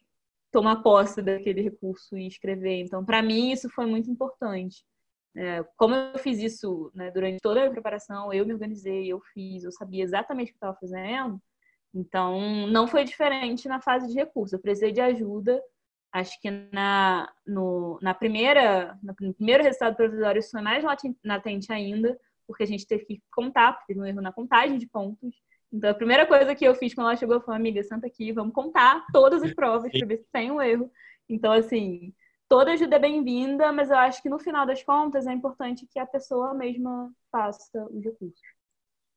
tomar 0.50 0.82
posse 0.82 1.20
daquele 1.20 1.60
recurso 1.60 2.16
e 2.16 2.26
escrever. 2.26 2.80
Então, 2.80 3.04
para 3.04 3.20
mim, 3.22 3.50
isso 3.50 3.68
foi 3.68 3.86
muito 3.86 4.10
importante. 4.10 4.84
É, 5.36 5.64
como 5.76 5.94
eu 5.94 6.18
fiz 6.18 6.38
isso 6.38 6.92
né, 6.94 7.10
durante 7.10 7.40
toda 7.40 7.66
a 7.66 7.70
preparação, 7.70 8.32
eu 8.32 8.46
me 8.46 8.52
organizei, 8.52 9.12
eu 9.12 9.20
fiz, 9.32 9.64
eu 9.64 9.72
sabia 9.72 10.04
exatamente 10.04 10.48
o 10.48 10.52
que 10.52 10.56
estava 10.56 10.78
fazendo. 10.78 11.42
Então, 11.92 12.66
não 12.68 12.86
foi 12.86 13.04
diferente 13.04 13.68
na 13.68 13.80
fase 13.80 14.08
de 14.08 14.14
recurso. 14.14 14.54
Eu 14.54 14.60
precisei 14.60 14.92
de 14.92 15.00
ajuda. 15.00 15.60
Acho 16.14 16.40
que 16.40 16.48
na, 16.72 17.28
no, 17.44 17.98
na 18.00 18.14
primeira, 18.14 18.96
no 19.02 19.12
primeiro 19.34 19.64
resultado 19.64 19.96
provisório 19.96 20.38
isso 20.38 20.52
foi 20.52 20.62
mais 20.62 20.84
latente 21.24 21.72
ainda, 21.72 22.16
porque 22.46 22.62
a 22.62 22.66
gente 22.66 22.86
teve 22.86 23.04
que 23.04 23.22
contar, 23.32 23.72
porque 23.72 23.88
teve 23.88 24.00
um 24.00 24.06
erro 24.06 24.20
na 24.20 24.32
contagem 24.32 24.78
de 24.78 24.86
pontos. 24.86 25.34
Então, 25.72 25.90
a 25.90 25.94
primeira 25.94 26.24
coisa 26.24 26.54
que 26.54 26.64
eu 26.64 26.72
fiz 26.76 26.94
quando 26.94 27.08
ela 27.08 27.16
chegou 27.16 27.40
foi, 27.40 27.56
amiga, 27.56 27.82
senta 27.82 28.06
aqui, 28.06 28.30
vamos 28.30 28.54
contar 28.54 29.04
todas 29.12 29.42
as 29.42 29.52
provas 29.52 29.90
para 29.90 30.06
ver 30.06 30.18
se 30.18 30.28
tem 30.32 30.52
um 30.52 30.62
erro. 30.62 30.88
Então, 31.28 31.50
assim, 31.50 32.14
toda 32.48 32.70
ajuda 32.70 32.94
é 32.94 33.00
bem-vinda, 33.00 33.72
mas 33.72 33.90
eu 33.90 33.96
acho 33.96 34.22
que 34.22 34.28
no 34.28 34.38
final 34.38 34.64
das 34.64 34.84
contas 34.84 35.26
é 35.26 35.32
importante 35.32 35.84
que 35.84 35.98
a 35.98 36.06
pessoa 36.06 36.54
mesma 36.54 37.12
faça 37.32 37.88
os 37.90 38.04
recursos. 38.04 38.53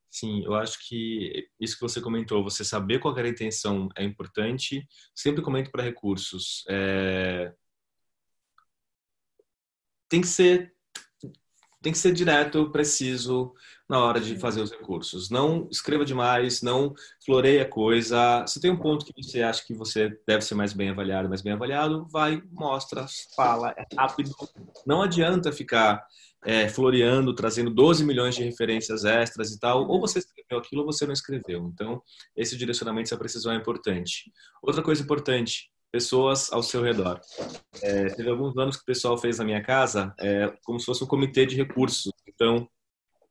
Sim, 0.10 0.44
eu 0.44 0.56
acho 0.56 0.80
que 0.88 1.50
isso 1.60 1.76
que 1.76 1.82
você 1.82 2.02
comentou, 2.02 2.44
você 2.44 2.64
saber 2.64 3.00
qual 3.00 3.18
era 3.18 3.28
a 3.28 3.32
intenção 3.32 3.90
é 3.96 4.04
importante. 4.04 4.88
Sempre 5.14 5.42
comento 5.42 5.72
para 5.72 5.84
recursos. 5.84 6.64
É... 6.70 7.54
Tem 10.10 10.22
que 10.22 10.28
ser 10.28 10.74
tem 11.82 11.92
que 11.92 12.00
ser 12.00 12.12
direto, 12.12 12.72
preciso 12.72 13.54
na 13.90 14.00
hora 14.00 14.20
de 14.20 14.38
fazer 14.38 14.62
os 14.62 14.72
recursos. 14.72 15.30
Não 15.30 15.68
escreva 15.72 16.04
demais, 16.04 16.62
não 16.62 16.94
floreie 17.26 17.60
a 17.60 17.70
coisa. 17.70 18.46
Se 18.48 18.60
tem 18.60 18.72
um 18.72 18.78
ponto 18.78 19.06
que 19.06 19.14
você 19.16 19.42
acha 19.42 19.66
que 19.66 19.74
você 19.74 20.18
deve 20.28 20.42
ser 20.42 20.56
mais 20.56 20.74
bem 20.74 20.90
avaliado, 20.90 21.30
mais 21.30 21.42
bem 21.42 21.54
avaliado, 21.54 22.06
vai, 22.12 22.42
mostra, 22.52 23.06
fala, 23.36 23.74
é 23.78 23.86
rápido. 23.96 24.32
Não 24.86 25.02
adianta 25.02 25.52
ficar 25.52 26.06
é, 26.46 26.68
floreando, 26.68 27.34
trazendo 27.34 27.70
12 27.70 28.06
milhões 28.06 28.36
de 28.36 28.44
referências 28.44 29.06
extras 29.06 29.52
e 29.52 29.60
tal. 29.60 29.88
Ou 29.88 30.00
você 30.00 30.20
escreveu 30.20 30.58
aquilo 30.58 30.82
ou 30.82 30.92
você 30.92 31.06
não 31.06 31.14
escreveu. 31.14 31.72
Então, 31.74 32.02
esse 32.36 32.58
direcionamento, 32.58 33.08
essa 33.08 33.18
precisão 33.18 33.54
é 33.54 33.56
importante. 33.56 34.32
Outra 34.62 34.82
coisa 34.82 35.02
importante, 35.02 35.70
pessoas 35.92 36.52
ao 36.52 36.62
seu 36.62 36.84
redor. 36.84 37.22
É, 37.82 38.06
teve 38.08 38.30
alguns 38.30 38.58
anos 38.58 38.76
que 38.76 38.84
o 38.84 38.86
pessoal 38.86 39.18
fez 39.18 39.40
na 39.40 39.46
minha 39.46 39.64
casa 39.64 40.14
é, 40.20 40.54
como 40.64 40.80
se 40.80 40.86
fosse 40.86 41.04
um 41.04 41.08
comitê 41.08 41.46
de 41.46 41.56
recursos. 41.56 42.12
Então, 42.28 42.68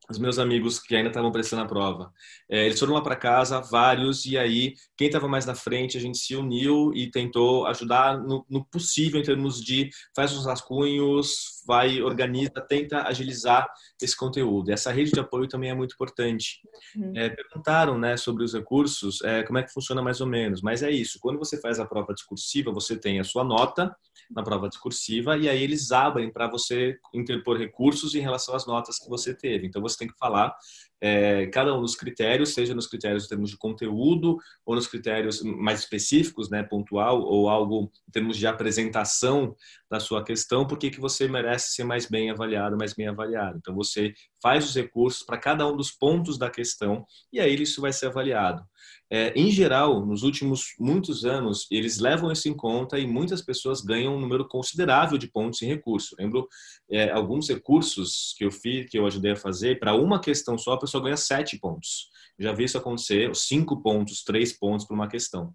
os 0.09 0.17
meus 0.17 0.39
amigos 0.39 0.79
que 0.79 0.95
ainda 0.95 1.09
estavam 1.09 1.31
prestando 1.31 1.63
a 1.63 1.65
prova. 1.65 2.13
É, 2.49 2.65
eles 2.65 2.79
foram 2.79 2.93
lá 2.93 3.01
para 3.01 3.15
casa, 3.15 3.59
vários, 3.59 4.25
e 4.25 4.37
aí 4.37 4.73
quem 4.95 5.07
estava 5.07 5.27
mais 5.27 5.45
na 5.45 5.53
frente, 5.53 5.97
a 5.97 6.01
gente 6.01 6.17
se 6.17 6.35
uniu 6.35 6.93
e 6.95 7.11
tentou 7.11 7.65
ajudar 7.67 8.17
no, 8.17 8.45
no, 8.49 8.63
possível 8.65 9.19
em 9.19 9.23
termos 9.23 9.61
de 9.61 9.89
faz 10.15 10.31
os 10.33 10.45
rascunhos, 10.45 11.61
vai, 11.65 12.01
organiza, 12.01 12.61
tenta 12.67 13.07
agilizar 13.07 13.67
esse 14.01 14.15
conteúdo. 14.15 14.71
Essa 14.71 14.91
rede 14.91 15.11
de 15.11 15.19
apoio 15.19 15.47
também 15.47 15.69
é 15.69 15.75
muito 15.75 15.93
importante. 15.93 16.61
Uhum. 16.95 17.13
É, 17.15 17.29
perguntaram 17.29 17.97
né, 17.97 18.15
sobre 18.15 18.43
os 18.43 18.53
recursos, 18.53 19.21
é, 19.21 19.43
como 19.43 19.59
é 19.59 19.63
que 19.63 19.73
funciona 19.73 20.01
mais 20.01 20.21
ou 20.21 20.27
menos, 20.27 20.61
mas 20.61 20.83
é 20.83 20.89
isso, 20.89 21.19
quando 21.19 21.37
você 21.37 21.59
faz 21.59 21.79
a 21.79 21.85
prova 21.85 22.13
discursiva, 22.13 22.71
você 22.71 22.97
tem 22.97 23.19
a 23.19 23.23
sua 23.23 23.43
nota, 23.43 23.95
na 24.29 24.43
prova 24.43 24.67
discursiva 24.67 25.37
e 25.37 25.47
aí 25.49 25.61
eles 25.61 25.91
abrem 25.91 26.31
para 26.31 26.47
você 26.47 26.97
interpor 27.13 27.57
recursos 27.57 28.15
em 28.15 28.19
relação 28.19 28.55
às 28.55 28.65
notas 28.65 28.99
que 28.99 29.09
você 29.09 29.33
teve. 29.33 29.67
Então 29.67 29.81
você 29.81 29.97
tem 29.97 30.07
que 30.07 30.17
falar 30.17 30.55
é, 30.99 31.45
cada 31.47 31.75
um 31.75 31.81
dos 31.81 31.95
critérios, 31.95 32.53
seja 32.53 32.73
nos 32.73 32.87
critérios 32.87 33.25
em 33.25 33.27
termos 33.27 33.51
de 33.51 33.57
conteúdo 33.57 34.37
ou 34.65 34.75
nos 34.75 34.87
critérios 34.87 35.41
mais 35.41 35.79
específicos, 35.79 36.49
né, 36.49 36.63
pontual 36.63 37.21
ou 37.21 37.49
algo 37.49 37.91
em 38.07 38.11
termos 38.11 38.37
de 38.37 38.47
apresentação 38.47 39.55
da 39.89 39.99
sua 39.99 40.23
questão, 40.23 40.65
porque 40.65 40.89
que 40.89 40.99
você 40.99 41.27
merece 41.27 41.73
ser 41.73 41.83
mais 41.83 42.07
bem 42.07 42.31
avaliado, 42.31 42.77
mais 42.77 42.93
bem 42.93 43.07
avaliado. 43.07 43.57
Então 43.57 43.75
você 43.75 44.13
faz 44.41 44.65
os 44.65 44.75
recursos 44.75 45.23
para 45.23 45.37
cada 45.37 45.67
um 45.67 45.75
dos 45.75 45.91
pontos 45.91 46.37
da 46.37 46.49
questão 46.49 47.05
e 47.31 47.39
aí 47.39 47.55
isso 47.61 47.81
vai 47.81 47.93
ser 47.93 48.07
avaliado. 48.07 48.63
É, 49.09 49.31
em 49.39 49.49
geral, 49.49 50.05
nos 50.05 50.23
últimos 50.23 50.73
muitos 50.77 51.23
anos, 51.23 51.65
eles 51.71 51.97
levam 51.97 52.29
isso 52.29 52.49
em 52.49 52.53
conta 52.53 52.99
e 52.99 53.07
muitas 53.07 53.41
pessoas 53.41 53.79
ganham 53.79 54.15
um 54.15 54.19
número 54.19 54.45
considerável 54.45 55.17
de 55.17 55.27
pontos 55.31 55.61
em 55.61 55.67
recurso. 55.67 56.15
Lembro 56.19 56.47
é, 56.91 57.09
alguns 57.11 57.47
recursos 57.47 58.35
que 58.37 58.43
eu 58.43 58.51
fiz, 58.51 58.89
que 58.89 58.99
eu 58.99 59.07
ajudei 59.07 59.31
a 59.31 59.37
fazer, 59.37 59.79
para 59.79 59.95
uma 59.95 60.19
questão 60.19 60.57
só, 60.57 60.73
a 60.73 60.79
pessoa 60.79 61.01
ganha 61.01 61.15
sete 61.15 61.57
pontos. 61.57 62.09
Já 62.37 62.51
vi 62.51 62.65
isso 62.65 62.77
acontecer, 62.77 63.33
cinco 63.33 63.81
pontos, 63.81 64.23
três 64.23 64.51
pontos 64.51 64.85
para 64.85 64.95
uma 64.95 65.07
questão. 65.07 65.53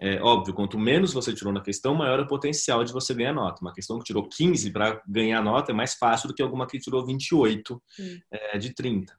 É 0.00 0.20
óbvio, 0.20 0.54
quanto 0.54 0.78
menos 0.78 1.12
você 1.12 1.32
tirou 1.32 1.52
na 1.52 1.62
questão, 1.62 1.94
maior 1.94 2.18
é 2.18 2.22
o 2.22 2.26
potencial 2.26 2.82
de 2.82 2.92
você 2.92 3.14
ganhar 3.14 3.32
nota. 3.32 3.60
Uma 3.62 3.72
questão 3.72 3.98
que 3.98 4.04
tirou 4.04 4.28
15 4.28 4.70
para 4.70 5.02
ganhar 5.06 5.42
nota 5.42 5.72
é 5.72 5.74
mais 5.74 5.94
fácil 5.94 6.28
do 6.28 6.34
que 6.34 6.42
alguma 6.42 6.66
que 6.66 6.78
tirou 6.78 7.04
28 7.04 7.82
é, 8.30 8.58
de 8.58 8.74
30. 8.74 9.14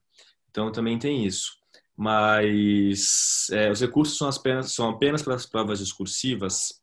Então 0.49 0.71
também 0.71 0.97
tem 0.97 1.25
isso 1.25 1.57
mas 1.97 3.47
é, 3.51 3.71
os 3.71 3.81
recursos 3.81 4.17
são 4.17 4.29
apenas, 4.29 4.71
são 4.71 4.89
apenas 4.89 5.23
para 5.23 5.33
as 5.33 5.47
provas 5.47 5.79
discursivas. 5.79 6.79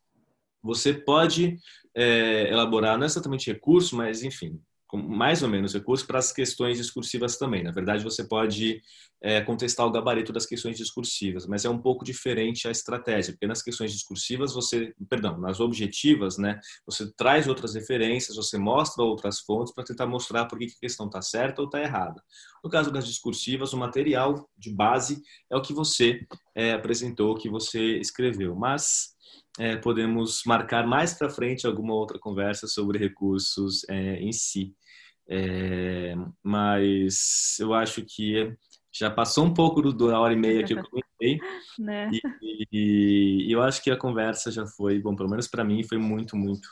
Você 0.61 0.93
pode 0.93 1.57
é, 1.95 2.51
elaborar, 2.51 2.97
não 2.97 3.03
é 3.03 3.07
exatamente 3.07 3.49
recurso, 3.49 3.95
mas 3.95 4.23
enfim, 4.23 4.59
mais 4.95 5.43
ou 5.43 5.49
menos 5.49 5.73
recurso 5.73 6.05
para 6.05 6.19
as 6.19 6.31
questões 6.31 6.77
discursivas 6.77 7.37
também. 7.37 7.63
Na 7.63 7.71
verdade, 7.71 8.03
você 8.03 8.23
pode 8.23 8.81
é, 9.21 9.41
contestar 9.41 9.85
o 9.85 9.91
gabarito 9.91 10.31
das 10.31 10.45
questões 10.45 10.77
discursivas, 10.77 11.47
mas 11.47 11.65
é 11.65 11.69
um 11.69 11.77
pouco 11.77 12.05
diferente 12.05 12.67
a 12.67 12.71
estratégia, 12.71 13.33
porque 13.33 13.47
nas 13.47 13.61
questões 13.61 13.91
discursivas 13.91 14.53
você, 14.53 14.93
perdão, 15.09 15.37
nas 15.39 15.59
objetivas, 15.59 16.37
né, 16.37 16.59
você 16.85 17.11
traz 17.15 17.47
outras 17.47 17.73
referências, 17.73 18.35
você 18.35 18.57
mostra 18.57 19.03
outras 19.03 19.39
fontes 19.39 19.73
para 19.73 19.83
tentar 19.83 20.05
mostrar 20.05 20.45
por 20.45 20.59
que 20.59 20.65
a 20.65 20.79
questão 20.79 21.07
está 21.07 21.21
certa 21.21 21.61
ou 21.61 21.67
está 21.67 21.81
errada. 21.81 22.21
No 22.63 22.69
caso 22.69 22.91
das 22.91 23.07
discursivas, 23.07 23.73
o 23.73 23.77
material 23.77 24.49
de 24.57 24.71
base 24.71 25.21
é 25.49 25.55
o 25.55 25.61
que 25.61 25.73
você 25.73 26.25
é, 26.53 26.73
apresentou, 26.73 27.31
o 27.31 27.37
que 27.37 27.49
você 27.49 27.97
escreveu, 27.97 28.55
mas 28.55 29.15
é, 29.57 29.75
podemos 29.77 30.41
marcar 30.45 30.85
mais 30.85 31.13
para 31.13 31.29
frente 31.29 31.65
alguma 31.65 31.93
outra 31.93 32.19
conversa 32.19 32.67
sobre 32.67 32.99
recursos 32.99 33.85
é, 33.89 34.17
em 34.17 34.31
si. 34.31 34.75
É, 35.27 36.15
mas 36.43 37.57
eu 37.59 37.73
acho 37.73 38.03
que 38.03 38.55
já 38.93 39.09
passou 39.09 39.45
um 39.45 39.53
pouco 39.53 39.81
do, 39.81 39.93
da 39.93 40.19
hora 40.19 40.33
e 40.33 40.37
meia 40.37 40.63
que 40.63 40.73
eu 40.73 40.83
comentei. 40.89 41.39
né? 41.79 42.09
e, 42.11 42.21
e, 42.71 43.47
e, 43.47 43.51
eu 43.51 43.61
acho 43.61 43.81
que 43.83 43.91
a 43.91 43.97
conversa 43.97 44.51
já 44.51 44.65
foi, 44.65 44.99
bom, 44.99 45.15
pelo 45.15 45.29
menos 45.29 45.47
para 45.47 45.63
mim, 45.63 45.83
foi 45.83 45.97
muito, 45.97 46.37
muito 46.37 46.67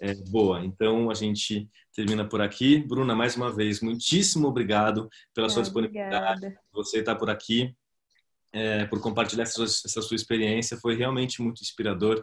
é, 0.00 0.14
boa. 0.30 0.64
Então 0.64 1.10
a 1.10 1.14
gente 1.14 1.68
termina 1.94 2.28
por 2.28 2.40
aqui. 2.40 2.78
Bruna, 2.78 3.14
mais 3.14 3.36
uma 3.36 3.50
vez, 3.50 3.80
muitíssimo 3.80 4.48
obrigado 4.48 5.08
pela 5.34 5.48
sua 5.48 5.62
disponibilidade. 5.62 6.46
Obrigada. 6.46 6.60
Você 6.72 6.98
estar 6.98 7.14
tá 7.14 7.18
por 7.18 7.30
aqui 7.30 7.74
é, 8.52 8.84
por 8.84 9.00
compartilhar 9.00 9.44
essa, 9.44 9.62
essa, 9.64 10.02
sua 10.02 10.14
experiência. 10.14 10.76
Foi 10.76 10.94
realmente 10.94 11.40
muito 11.40 11.62
inspirador. 11.62 12.22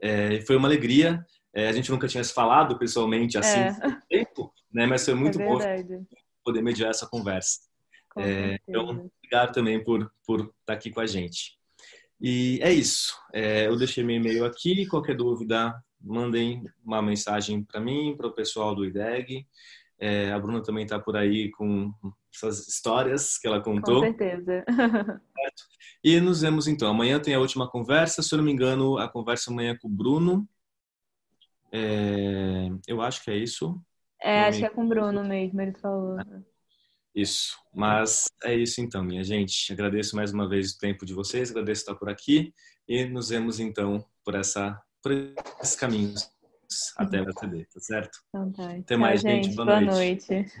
É, 0.00 0.40
foi 0.42 0.56
uma 0.56 0.66
alegria. 0.66 1.24
É, 1.52 1.68
a 1.68 1.72
gente 1.72 1.90
nunca 1.90 2.06
tinha 2.06 2.22
se 2.22 2.32
falado 2.32 2.78
pessoalmente 2.78 3.36
assim 3.36 3.58
é. 3.58 3.72
tempo, 4.08 4.52
né? 4.72 4.86
Mas 4.86 5.04
foi 5.04 5.14
muito 5.14 5.40
é 5.40 5.44
bom 5.44 5.58
poder 6.44 6.62
mediar 6.62 6.90
essa 6.90 7.06
conversa. 7.06 7.60
É, 8.16 8.58
então, 8.68 9.10
obrigado 9.18 9.52
também 9.52 9.82
por 9.82 10.10
por 10.26 10.40
estar 10.40 10.52
tá 10.64 10.72
aqui 10.72 10.90
com 10.90 11.00
a 11.00 11.06
gente. 11.06 11.58
E 12.20 12.58
é 12.62 12.72
isso. 12.72 13.16
É, 13.32 13.66
eu 13.66 13.76
deixei 13.76 14.04
meu 14.04 14.16
e-mail 14.16 14.44
aqui. 14.44 14.86
Qualquer 14.86 15.16
dúvida, 15.16 15.74
mandem 16.00 16.64
uma 16.84 17.00
mensagem 17.00 17.64
para 17.64 17.80
mim, 17.80 18.14
para 18.16 18.26
o 18.26 18.32
pessoal 18.32 18.74
do 18.74 18.84
IDEG. 18.84 19.46
É, 19.98 20.32
a 20.32 20.38
Bruna 20.38 20.62
também 20.62 20.84
está 20.84 20.98
por 20.98 21.16
aí 21.16 21.50
com 21.50 21.92
essas 22.34 22.66
histórias 22.68 23.36
que 23.38 23.46
ela 23.46 23.60
contou. 23.60 24.00
Com 24.00 24.06
certeza. 24.06 24.64
E 26.02 26.18
nos 26.18 26.40
vemos 26.40 26.66
então. 26.66 26.88
Amanhã 26.88 27.20
tem 27.20 27.34
a 27.34 27.38
última 27.38 27.68
conversa. 27.68 28.22
Se 28.22 28.34
eu 28.34 28.38
não 28.38 28.44
me 28.44 28.50
engano, 28.50 28.96
a 28.96 29.06
conversa 29.06 29.50
amanhã 29.50 29.72
é 29.72 29.76
com 29.76 29.86
o 29.86 29.90
Bruno. 29.90 30.48
É, 31.72 32.68
eu 32.86 33.00
acho 33.00 33.22
que 33.22 33.30
é 33.30 33.36
isso. 33.36 33.80
É, 34.22 34.40
acho 34.40 34.58
que 34.58 34.66
é 34.66 34.70
com 34.70 34.84
o 34.84 34.88
Bruno 34.88 35.24
mesmo, 35.24 35.60
ele 35.60 35.72
falou. 35.78 36.18
Isso. 37.14 37.56
Mas 37.74 38.24
é 38.44 38.54
isso 38.54 38.80
então, 38.80 39.02
minha 39.02 39.24
gente. 39.24 39.72
Agradeço 39.72 40.14
mais 40.14 40.32
uma 40.32 40.48
vez 40.48 40.72
o 40.72 40.78
tempo 40.78 41.04
de 41.04 41.14
vocês, 41.14 41.50
agradeço 41.50 41.82
estar 41.82 41.94
por 41.94 42.08
aqui 42.08 42.52
e 42.86 43.04
nos 43.04 43.30
vemos 43.30 43.58
então 43.60 44.04
por, 44.24 44.34
essa, 44.34 44.80
por 45.02 45.12
esses 45.12 45.76
caminhos 45.76 46.30
até 46.96 47.18
a 47.20 47.32
CD, 47.32 47.64
tá 47.66 47.80
certo? 47.80 48.18
Então 48.28 48.52
tá. 48.52 48.72
Até 48.72 48.96
mais, 48.96 49.20
gente. 49.20 49.54
Boa, 49.54 49.66
Boa 49.66 49.80
noite. 49.80 50.30
noite. 50.30 50.52